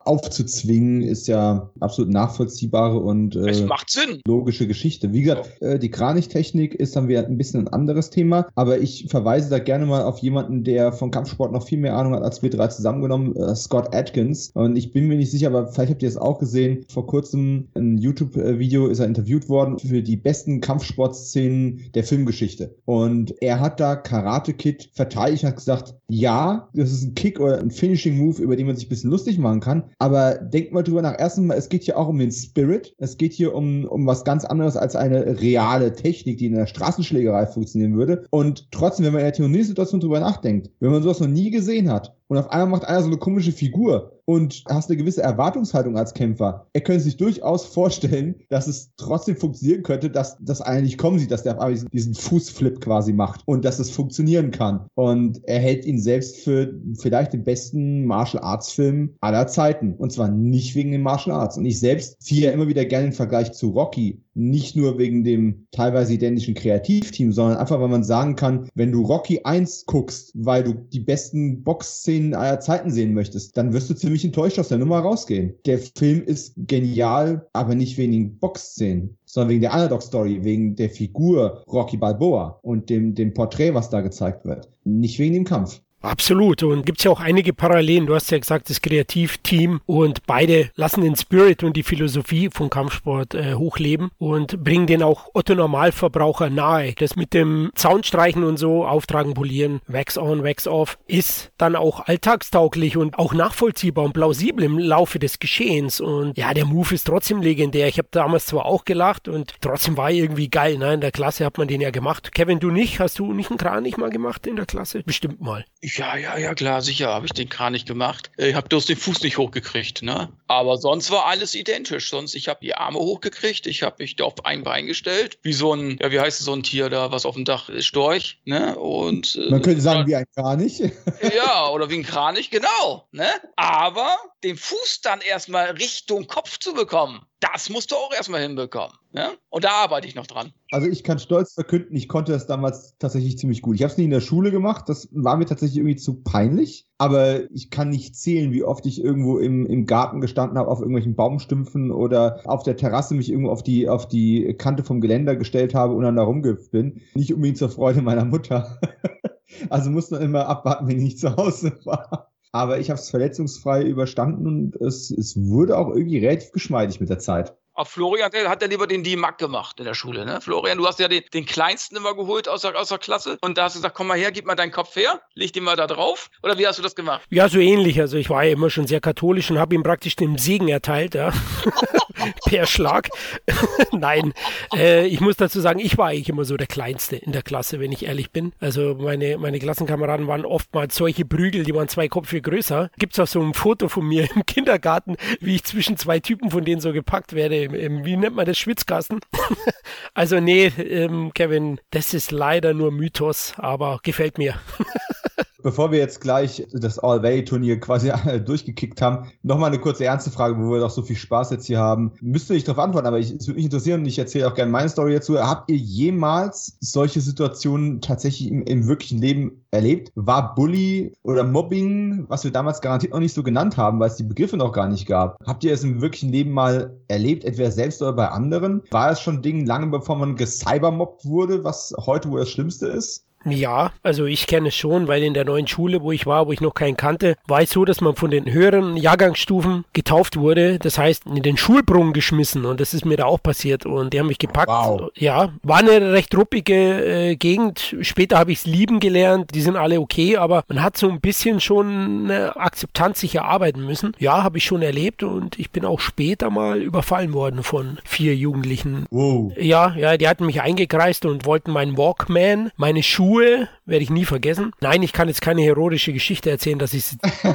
aufzuzwingen, 0.00 1.02
ist 1.02 1.26
ja 1.26 1.70
absolut 1.80 2.12
nachvollziehbare 2.12 2.98
und 2.98 3.34
äh, 3.36 3.48
Es 3.48 3.64
macht 3.64 3.90
Sinn. 3.90 4.20
logische 4.26 4.66
Geschichte. 4.68 5.12
Wie 5.12 5.22
gesagt, 5.22 5.60
äh, 5.60 5.78
die 5.78 5.90
Kranichtechnik 5.90 6.74
ist 6.74 6.94
dann 6.94 7.08
wieder 7.08 7.26
ein 7.26 7.36
bisschen 7.38 7.62
ein 7.62 7.68
anderes 7.68 8.10
Thema, 8.10 8.46
aber 8.54 8.78
ich 8.78 9.06
verweise 9.08 9.50
da 9.50 9.58
gerne 9.58 9.87
mal 9.88 10.02
auf 10.02 10.18
jemanden, 10.18 10.64
der 10.64 10.92
von 10.92 11.10
Kampfsport 11.10 11.52
noch 11.52 11.66
viel 11.66 11.78
mehr 11.78 11.96
Ahnung 11.96 12.14
hat 12.14 12.22
als 12.22 12.42
wir 12.42 12.50
drei 12.50 12.68
zusammengenommen, 12.68 13.34
äh, 13.36 13.54
Scott 13.54 13.94
Atkins. 13.94 14.50
Und 14.54 14.76
ich 14.76 14.92
bin 14.92 15.08
mir 15.08 15.16
nicht 15.16 15.30
sicher, 15.30 15.48
aber 15.48 15.68
vielleicht 15.68 15.90
habt 15.90 16.02
ihr 16.02 16.08
es 16.08 16.16
auch 16.16 16.38
gesehen. 16.38 16.84
Vor 16.88 17.06
kurzem 17.06 17.68
ein 17.74 17.98
YouTube-Video 17.98 18.86
ist 18.86 19.00
er 19.00 19.06
interviewt 19.06 19.48
worden 19.48 19.78
für 19.78 20.02
die 20.02 20.16
besten 20.16 20.60
Kampfsportszenen 20.60 21.90
der 21.94 22.04
Filmgeschichte. 22.04 22.74
Und 22.84 23.34
er 23.42 23.60
hat 23.60 23.80
da 23.80 23.96
Karate 23.96 24.54
Kid 24.54 24.90
verteidigt 24.92 25.42
und 25.42 25.50
hat 25.50 25.56
gesagt, 25.56 25.94
ja, 26.08 26.68
das 26.74 26.92
ist 26.92 27.04
ein 27.04 27.14
Kick 27.14 27.40
oder 27.40 27.58
ein 27.58 27.70
Finishing 27.70 28.16
Move, 28.16 28.42
über 28.42 28.56
den 28.56 28.66
man 28.66 28.76
sich 28.76 28.86
ein 28.86 28.88
bisschen 28.88 29.10
lustig 29.10 29.38
machen 29.38 29.60
kann. 29.60 29.84
Aber 29.98 30.34
denkt 30.36 30.72
mal 30.72 30.82
drüber 30.82 31.02
nach. 31.02 31.16
Erstens 31.18 31.46
mal, 31.46 31.56
es 31.56 31.68
geht 31.68 31.84
hier 31.84 31.98
auch 31.98 32.08
um 32.08 32.18
den 32.18 32.32
Spirit. 32.32 32.94
Es 32.98 33.16
geht 33.16 33.32
hier 33.32 33.54
um, 33.54 33.84
um 33.84 34.06
was 34.06 34.24
ganz 34.24 34.44
anderes 34.44 34.76
als 34.76 34.96
eine 34.96 35.40
reale 35.40 35.92
Technik, 35.92 36.38
die 36.38 36.46
in 36.46 36.54
der 36.54 36.66
Straßenschlägerei 36.66 37.46
funktionieren 37.46 37.96
würde. 37.96 38.24
Und 38.30 38.70
trotzdem, 38.70 39.06
wenn 39.06 39.12
man 39.12 39.20
in 39.20 39.26
der 39.26 39.34
Turniersituation 39.78 40.00
drüber 40.00 40.20
nachdenkt, 40.20 40.70
wenn 40.80 40.90
man 40.90 41.02
sowas 41.02 41.20
noch 41.20 41.28
nie 41.28 41.50
gesehen 41.50 41.90
hat 41.90 42.16
und 42.28 42.38
auf 42.38 42.50
einmal 42.50 42.68
macht 42.68 42.84
einer 42.84 43.00
so 43.00 43.08
eine 43.08 43.18
komische 43.18 43.52
Figur 43.52 44.18
und 44.28 44.62
hast 44.68 44.90
eine 44.90 44.98
gewisse 44.98 45.22
Erwartungshaltung 45.22 45.96
als 45.96 46.12
Kämpfer, 46.12 46.66
er 46.74 46.82
könnte 46.82 47.02
sich 47.02 47.16
durchaus 47.16 47.64
vorstellen, 47.64 48.34
dass 48.50 48.66
es 48.66 48.92
trotzdem 48.98 49.36
funktionieren 49.36 49.82
könnte, 49.82 50.10
dass 50.10 50.36
das 50.42 50.60
einer 50.60 50.82
nicht 50.82 50.98
kommen 50.98 51.18
sieht, 51.18 51.30
dass 51.30 51.44
der 51.44 51.58
diesen, 51.92 52.14
Fußflip 52.14 52.82
quasi 52.82 53.14
macht 53.14 53.40
und 53.46 53.64
dass 53.64 53.78
es 53.78 53.90
funktionieren 53.90 54.50
kann. 54.50 54.86
Und 54.94 55.40
er 55.44 55.60
hält 55.60 55.86
ihn 55.86 55.98
selbst 55.98 56.40
für 56.40 56.74
vielleicht 56.98 57.32
den 57.32 57.44
besten 57.44 58.04
Martial 58.04 58.42
Arts 58.42 58.70
Film 58.70 59.14
aller 59.20 59.46
Zeiten. 59.46 59.94
Und 59.94 60.12
zwar 60.12 60.28
nicht 60.28 60.74
wegen 60.74 60.92
den 60.92 61.02
Martial 61.02 61.34
Arts. 61.34 61.56
Und 61.56 61.64
ich 61.64 61.80
selbst 61.80 62.20
ziehe 62.20 62.46
ja 62.46 62.52
immer 62.52 62.68
wieder 62.68 62.84
gerne 62.84 63.06
den 63.06 63.12
Vergleich 63.14 63.52
zu 63.52 63.70
Rocky. 63.70 64.20
Nicht 64.34 64.76
nur 64.76 64.98
wegen 64.98 65.24
dem 65.24 65.66
teilweise 65.72 66.12
identischen 66.12 66.54
Kreativteam, 66.54 67.32
sondern 67.32 67.56
einfach, 67.56 67.80
weil 67.80 67.88
man 67.88 68.04
sagen 68.04 68.36
kann, 68.36 68.68
wenn 68.74 68.92
du 68.92 69.02
Rocky 69.02 69.40
1 69.42 69.86
guckst, 69.86 70.32
weil 70.34 70.62
du 70.62 70.74
die 70.74 71.00
besten 71.00 71.64
Boxszenen 71.64 72.17
aller 72.34 72.60
Zeiten 72.60 72.90
sehen 72.90 73.14
möchtest, 73.14 73.56
dann 73.56 73.72
wirst 73.72 73.90
du 73.90 73.94
ziemlich 73.94 74.24
enttäuscht 74.24 74.58
aus 74.58 74.68
der 74.68 74.78
Nummer 74.78 75.00
rausgehen. 75.00 75.54
Der 75.66 75.78
Film 75.78 76.22
ist 76.22 76.54
genial, 76.56 77.46
aber 77.52 77.74
nicht 77.74 77.98
wegen 77.98 78.12
den 78.12 78.38
Boxszenen, 78.38 79.16
sondern 79.24 79.50
wegen 79.50 79.60
der 79.62 79.74
Underdog-Story, 79.74 80.44
wegen 80.44 80.76
der 80.76 80.90
Figur 80.90 81.62
Rocky 81.66 81.96
Balboa 81.96 82.58
und 82.62 82.90
dem, 82.90 83.14
dem 83.14 83.34
Porträt, 83.34 83.74
was 83.74 83.90
da 83.90 84.00
gezeigt 84.00 84.44
wird. 84.44 84.68
Nicht 84.84 85.18
wegen 85.18 85.34
dem 85.34 85.44
Kampf. 85.44 85.80
Absolut. 86.00 86.62
Und 86.62 86.86
gibt's 86.86 87.04
ja 87.04 87.10
auch 87.10 87.20
einige 87.20 87.52
Parallelen. 87.52 88.06
Du 88.06 88.14
hast 88.14 88.30
ja 88.30 88.38
gesagt, 88.38 88.70
das 88.70 88.80
Kreativteam 88.80 89.80
und 89.84 90.26
beide 90.26 90.70
lassen 90.76 91.02
den 91.02 91.16
Spirit 91.16 91.64
und 91.64 91.76
die 91.76 91.82
Philosophie 91.82 92.50
von 92.52 92.70
Kampfsport 92.70 93.34
äh, 93.34 93.54
hochleben 93.54 94.10
und 94.18 94.62
bringen 94.62 94.86
den 94.86 95.02
auch 95.02 95.30
Otto 95.34 95.54
Normalverbraucher 95.54 96.50
nahe. 96.50 96.92
Das 96.92 97.16
mit 97.16 97.34
dem 97.34 97.70
Zaunstreichen 97.74 98.44
und 98.44 98.58
so, 98.58 98.86
auftragen, 98.86 99.34
polieren, 99.34 99.80
wax 99.88 100.16
on, 100.16 100.44
wax 100.44 100.68
off, 100.68 100.98
ist 101.08 101.50
dann 101.58 101.74
auch 101.74 102.06
alltagstauglich 102.06 102.96
und 102.96 103.18
auch 103.18 103.34
nachvollziehbar 103.34 104.04
und 104.04 104.12
plausibel 104.12 104.64
im 104.64 104.78
Laufe 104.78 105.18
des 105.18 105.40
Geschehens. 105.40 106.00
Und 106.00 106.38
ja, 106.38 106.54
der 106.54 106.64
Move 106.64 106.94
ist 106.94 107.08
trotzdem 107.08 107.42
legendär. 107.42 107.88
Ich 107.88 107.98
habe 107.98 108.08
damals 108.12 108.46
zwar 108.46 108.66
auch 108.66 108.84
gelacht 108.84 109.26
und 109.26 109.54
trotzdem 109.60 109.96
war 109.96 110.12
irgendwie 110.12 110.48
geil. 110.48 110.78
Ne? 110.78 110.94
In 110.94 111.00
der 111.00 111.10
Klasse 111.10 111.44
hat 111.44 111.58
man 111.58 111.66
den 111.66 111.80
ja 111.80 111.90
gemacht. 111.90 112.32
Kevin, 112.32 112.60
du 112.60 112.70
nicht? 112.70 113.00
Hast 113.00 113.18
du 113.18 113.32
nicht 113.32 113.50
einen 113.50 113.58
Kranich 113.58 113.96
mal 113.96 114.10
gemacht 114.10 114.46
in 114.46 114.54
der 114.54 114.66
Klasse? 114.66 115.02
Bestimmt 115.04 115.40
mal. 115.40 115.64
Ja, 115.96 116.16
ja, 116.16 116.36
ja, 116.36 116.54
klar, 116.54 116.82
sicher 116.82 117.08
habe 117.08 117.26
ich 117.26 117.32
den 117.32 117.48
Kran 117.48 117.72
nicht 117.72 117.86
gemacht. 117.86 118.30
Ich 118.36 118.54
habe 118.54 118.68
bloß 118.68 118.86
den 118.86 118.96
Fuß 118.96 119.22
nicht 119.22 119.38
hochgekriegt, 119.38 120.02
ne? 120.02 120.32
Aber 120.46 120.76
sonst 120.76 121.10
war 121.10 121.26
alles 121.26 121.54
identisch. 121.54 122.10
Sonst, 122.10 122.34
ich 122.34 122.48
habe 122.48 122.60
die 122.62 122.74
Arme 122.74 122.98
hochgekriegt, 122.98 123.66
ich 123.66 123.82
habe 123.82 123.96
mich 123.98 124.20
auf 124.20 124.44
ein 124.44 124.64
Bein 124.64 124.86
gestellt, 124.86 125.38
wie 125.42 125.52
so 125.52 125.74
ein, 125.74 125.98
ja, 126.00 126.10
wie 126.10 126.20
heißt 126.20 126.40
so 126.40 126.52
ein 126.52 126.62
Tier 126.62 126.90
da, 126.90 127.10
was 127.12 127.26
auf 127.26 127.34
dem 127.34 127.44
Dach 127.44 127.68
ist, 127.68 127.86
Storch, 127.86 128.40
ne? 128.44 128.76
Und 128.76 129.36
äh, 129.36 129.50
Man 129.50 129.62
könnte 129.62 129.80
sagen, 129.80 130.06
wie 130.06 130.16
ein 130.16 130.26
Kranich. 130.34 130.80
ja, 131.36 131.68
oder 131.68 131.90
wie 131.90 131.96
ein 131.98 132.04
Kranich, 132.04 132.50
genau, 132.50 133.08
ne? 133.12 133.28
Aber 133.56 134.16
den 134.42 134.56
Fuß 134.56 135.00
dann 135.02 135.20
erstmal 135.20 135.70
Richtung 135.72 136.26
Kopf 136.26 136.58
zu 136.58 136.74
bekommen, 136.74 137.24
das 137.40 137.70
musst 137.70 137.90
du 137.92 137.96
auch 137.96 138.12
erstmal 138.12 138.42
hinbekommen, 138.42 138.96
ne? 139.12 139.30
Und 139.50 139.64
da 139.64 139.70
arbeite 139.70 140.06
ich 140.06 140.14
noch 140.14 140.26
dran. 140.26 140.52
Also 140.72 140.88
ich 140.88 141.04
kann 141.04 141.18
stolz 141.18 141.54
verkünden, 141.54 141.94
ich 141.94 142.08
konnte 142.08 142.32
das 142.32 142.46
damals 142.46 142.96
tatsächlich 142.98 143.38
ziemlich 143.38 143.62
gut. 143.62 143.76
Ich 143.76 143.82
habe 143.82 143.92
es 143.92 143.98
nie 143.98 144.04
in 144.04 144.10
der 144.10 144.20
Schule 144.20 144.50
gemacht, 144.50 144.88
das 144.88 145.08
war 145.12 145.36
mir 145.36 145.46
tatsächlich 145.46 145.78
irgendwie 145.78 145.96
zu 145.96 146.22
peinlich. 146.22 146.86
Aber 146.98 147.48
ich 147.52 147.70
kann 147.70 147.90
nicht 147.90 148.16
zählen, 148.16 148.52
wie 148.52 148.64
oft 148.64 148.84
ich 148.86 149.02
irgendwo 149.02 149.38
im, 149.38 149.66
im 149.66 149.86
Garten 149.86 150.20
gestanden 150.20 150.58
habe, 150.58 150.68
auf 150.68 150.80
irgendwelchen 150.80 151.14
Baumstümpfen 151.14 151.92
oder 151.92 152.40
auf 152.44 152.64
der 152.64 152.76
Terrasse 152.76 153.14
mich 153.14 153.30
irgendwo 153.30 153.50
auf 153.50 153.62
die, 153.62 153.88
auf 153.88 154.08
die 154.08 154.54
Kante 154.58 154.82
vom 154.82 155.00
Geländer 155.00 155.36
gestellt 155.36 155.74
habe 155.74 155.94
und 155.94 156.02
dann 156.02 156.16
da 156.16 156.24
rumgehüpft 156.24 156.72
bin. 156.72 157.00
Nicht 157.14 157.32
unbedingt 157.32 157.58
zur 157.58 157.70
Freude 157.70 158.02
meiner 158.02 158.24
Mutter. 158.24 158.80
also 159.70 159.90
muss 159.90 160.10
man 160.10 160.22
immer 160.22 160.46
abwarten, 160.46 160.88
wenn 160.88 160.98
ich 160.98 161.04
nicht 161.04 161.18
zu 161.20 161.36
Hause 161.36 161.78
war. 161.84 162.27
Aber 162.52 162.78
ich 162.78 162.90
habe 162.90 162.98
es 163.00 163.10
verletzungsfrei 163.10 163.82
überstanden 163.84 164.46
und 164.46 164.76
es, 164.76 165.10
es 165.10 165.36
wurde 165.36 165.76
auch 165.76 165.88
irgendwie 165.88 166.18
relativ 166.18 166.52
geschmeidig 166.52 167.00
mit 167.00 167.10
der 167.10 167.18
Zeit. 167.18 167.56
Auf 167.78 167.90
Florian 167.90 168.32
hat 168.32 168.60
ja 168.60 168.66
lieber 168.66 168.88
den 168.88 169.04
D-Mac 169.04 169.38
gemacht 169.38 169.78
in 169.78 169.84
der 169.84 169.94
Schule, 169.94 170.26
ne? 170.26 170.40
Florian, 170.40 170.78
du 170.78 170.86
hast 170.88 170.98
ja 170.98 171.06
den, 171.06 171.22
den 171.32 171.46
kleinsten 171.46 171.96
immer 171.96 172.16
geholt 172.16 172.48
aus 172.48 172.62
der, 172.62 172.76
aus 172.76 172.88
der 172.88 172.98
Klasse 172.98 173.38
und 173.40 173.56
da 173.56 173.64
hast 173.64 173.76
du 173.76 173.78
gesagt, 173.78 173.94
komm 173.94 174.08
mal 174.08 174.18
her, 174.18 174.32
gib 174.32 174.46
mal 174.46 174.56
deinen 174.56 174.72
Kopf 174.72 174.96
her, 174.96 175.20
leg 175.34 175.52
den 175.52 175.62
mal 175.62 175.76
da 175.76 175.86
drauf. 175.86 176.28
Oder 176.42 176.58
wie 176.58 176.66
hast 176.66 176.80
du 176.80 176.82
das 176.82 176.96
gemacht? 176.96 177.22
Ja, 177.30 177.48
so 177.48 177.60
ähnlich. 177.60 178.00
Also 178.00 178.16
ich 178.16 178.30
war 178.30 178.42
ja 178.42 178.50
immer 178.50 178.68
schon 178.68 178.88
sehr 178.88 179.00
katholisch 179.00 179.48
und 179.52 179.60
habe 179.60 179.76
ihm 179.76 179.84
praktisch 179.84 180.16
den 180.16 180.38
Segen 180.38 180.66
erteilt, 180.66 181.14
ja. 181.14 181.32
per 182.46 182.66
Schlag. 182.66 183.10
Nein, 183.92 184.32
äh, 184.74 185.06
ich 185.06 185.20
muss 185.20 185.36
dazu 185.36 185.60
sagen, 185.60 185.78
ich 185.78 185.98
war 185.98 186.08
eigentlich 186.08 186.28
immer 186.28 186.44
so 186.44 186.56
der 186.56 186.66
Kleinste 186.66 187.16
in 187.16 187.32
der 187.32 187.42
Klasse, 187.42 187.80
wenn 187.80 187.92
ich 187.92 188.04
ehrlich 188.06 188.30
bin. 188.30 188.52
Also 188.60 188.96
meine, 188.98 189.38
meine 189.38 189.58
Klassenkameraden 189.58 190.26
waren 190.26 190.44
oftmals 190.44 190.96
solche 190.96 191.24
Prügel, 191.24 191.64
die 191.64 191.74
waren 191.74 191.88
zwei 191.88 192.08
Köpfe 192.08 192.40
größer. 192.40 192.90
Gibt's 192.98 193.18
auch 193.18 193.26
so 193.26 193.40
ein 193.40 193.54
Foto 193.54 193.88
von 193.88 194.06
mir 194.06 194.28
im 194.34 194.44
Kindergarten, 194.46 195.16
wie 195.40 195.56
ich 195.56 195.64
zwischen 195.64 195.96
zwei 195.96 196.20
Typen 196.20 196.50
von 196.50 196.64
denen 196.64 196.80
so 196.80 196.92
gepackt 196.92 197.34
werde, 197.34 197.67
im, 197.68 197.74
im 197.74 198.04
wie 198.04 198.16
nennt 198.16 198.36
man 198.36 198.46
das, 198.46 198.58
Schwitzkasten. 198.58 199.20
also 200.14 200.40
nee, 200.40 200.66
ähm, 200.66 201.32
Kevin, 201.34 201.80
das 201.90 202.14
ist 202.14 202.30
leider 202.30 202.74
nur 202.74 202.92
Mythos, 202.92 203.54
aber 203.56 204.00
gefällt 204.02 204.38
mir. 204.38 204.54
Bevor 205.60 205.90
wir 205.90 205.98
jetzt 205.98 206.20
gleich 206.20 206.64
das 206.72 207.00
All-Way-Turnier 207.00 207.80
quasi 207.80 208.12
durchgekickt 208.44 209.02
haben, 209.02 209.28
nochmal 209.42 209.70
eine 209.70 209.80
kurze 209.80 210.04
ernste 210.04 210.30
Frage, 210.30 210.56
wo 210.56 210.70
wir 210.70 210.78
doch 210.78 210.90
so 210.90 211.02
viel 211.02 211.16
Spaß 211.16 211.50
jetzt 211.50 211.66
hier 211.66 211.80
haben. 211.80 212.12
Müsst 212.20 212.48
ihr 212.48 212.54
nicht 212.54 212.68
darauf 212.68 212.84
antworten, 212.84 213.08
aber 213.08 213.18
ich, 213.18 213.32
es 213.32 213.48
würde 213.48 213.56
mich 213.56 213.64
interessieren 213.64 214.02
und 214.02 214.06
ich 214.06 214.20
erzähle 214.20 214.46
auch 214.46 214.54
gerne 214.54 214.70
meine 214.70 214.88
Story 214.88 215.14
dazu. 215.14 215.36
Habt 215.36 215.68
ihr 215.68 215.76
jemals 215.76 216.76
solche 216.80 217.20
Situationen 217.20 218.00
tatsächlich 218.00 218.52
im, 218.52 218.62
im 218.62 218.86
wirklichen 218.86 219.18
Leben 219.18 219.64
erlebt? 219.72 220.12
War 220.14 220.54
Bully 220.54 221.12
oder 221.24 221.42
Mobbing, 221.42 222.26
was 222.28 222.44
wir 222.44 222.52
damals 222.52 222.80
garantiert 222.80 223.12
noch 223.12 223.20
nicht 223.20 223.34
so 223.34 223.42
genannt 223.42 223.76
haben, 223.76 223.98
weil 223.98 224.10
es 224.10 224.16
die 224.16 224.22
Begriffe 224.22 224.56
noch 224.56 224.72
gar 224.72 224.88
nicht 224.88 225.06
gab? 225.06 225.38
Habt 225.44 225.64
ihr 225.64 225.72
es 225.72 225.82
im 225.82 226.00
wirklichen 226.00 226.30
Leben 226.30 226.52
mal 226.52 226.96
erlebt, 227.08 227.44
entweder 227.44 227.72
selbst 227.72 228.00
oder 228.00 228.12
bei 228.12 228.28
anderen? 228.28 228.82
War 228.92 229.10
es 229.10 229.20
schon 229.20 229.42
Ding 229.42 229.66
lange 229.66 229.88
bevor 229.88 230.16
man 230.16 230.36
gecybermobbt 230.36 231.24
wurde, 231.24 231.64
was 231.64 231.92
heute 231.98 232.30
wohl 232.30 232.40
das 232.40 232.50
Schlimmste 232.50 232.86
ist? 232.86 233.24
Ja, 233.50 233.92
also 234.02 234.24
ich 234.24 234.46
kenne 234.46 234.68
es 234.68 234.76
schon, 234.76 235.08
weil 235.08 235.22
in 235.22 235.34
der 235.34 235.44
neuen 235.44 235.66
Schule, 235.66 236.02
wo 236.02 236.12
ich 236.12 236.26
war, 236.26 236.46
wo 236.46 236.52
ich 236.52 236.60
noch 236.60 236.74
keinen 236.74 236.96
kannte, 236.96 237.36
war 237.46 237.62
es 237.62 237.70
so, 237.70 237.84
dass 237.84 238.00
man 238.00 238.16
von 238.16 238.30
den 238.30 238.50
höheren 238.50 238.96
Jahrgangsstufen 238.96 239.84
getauft 239.92 240.36
wurde. 240.36 240.78
Das 240.78 240.98
heißt, 240.98 241.26
in 241.26 241.42
den 241.42 241.56
Schulbrunnen 241.56 242.12
geschmissen 242.12 242.64
und 242.64 242.80
das 242.80 242.94
ist 242.94 243.04
mir 243.04 243.16
da 243.16 243.24
auch 243.24 243.42
passiert 243.42 243.86
und 243.86 244.12
die 244.12 244.20
haben 244.20 244.28
mich 244.28 244.38
gepackt. 244.38 244.68
Wow. 244.68 245.10
Ja, 245.14 245.52
war 245.62 245.78
eine 245.78 246.12
recht 246.12 246.34
ruppige 246.36 246.74
äh, 246.74 247.36
Gegend. 247.36 247.96
Später 248.02 248.38
habe 248.38 248.52
ich 248.52 248.58
es 248.58 248.66
lieben 248.66 249.00
gelernt. 249.00 249.54
Die 249.54 249.60
sind 249.60 249.76
alle 249.76 250.00
okay, 250.00 250.36
aber 250.36 250.64
man 250.68 250.82
hat 250.82 250.96
so 250.96 251.08
ein 251.08 251.20
bisschen 251.20 251.60
schon 251.60 252.24
eine 252.24 252.56
Akzeptanz 252.56 253.20
sich 253.20 253.34
erarbeiten 253.34 253.84
müssen. 253.84 254.12
Ja, 254.18 254.42
habe 254.42 254.58
ich 254.58 254.64
schon 254.64 254.82
erlebt 254.82 255.22
und 255.22 255.58
ich 255.58 255.70
bin 255.70 255.84
auch 255.84 256.00
später 256.00 256.50
mal 256.50 256.80
überfallen 256.80 257.32
worden 257.32 257.62
von 257.62 257.98
vier 258.04 258.34
Jugendlichen. 258.34 259.06
Wow. 259.10 259.52
Ja, 259.58 259.94
ja, 259.96 260.16
die 260.16 260.28
hatten 260.28 260.46
mich 260.46 260.60
eingekreist 260.60 261.24
und 261.24 261.46
wollten 261.46 261.72
meinen 261.72 261.96
Walkman, 261.96 262.70
meine 262.76 263.02
Schuhe, 263.02 263.37
werde 263.40 264.02
ich 264.02 264.10
nie 264.10 264.24
vergessen. 264.24 264.72
Nein, 264.80 265.02
ich 265.02 265.12
kann 265.12 265.28
jetzt 265.28 265.40
keine 265.40 265.62
heroische 265.62 266.12
Geschichte 266.12 266.50
erzählen, 266.50 266.78
dass 266.78 266.94
ich 266.94 267.04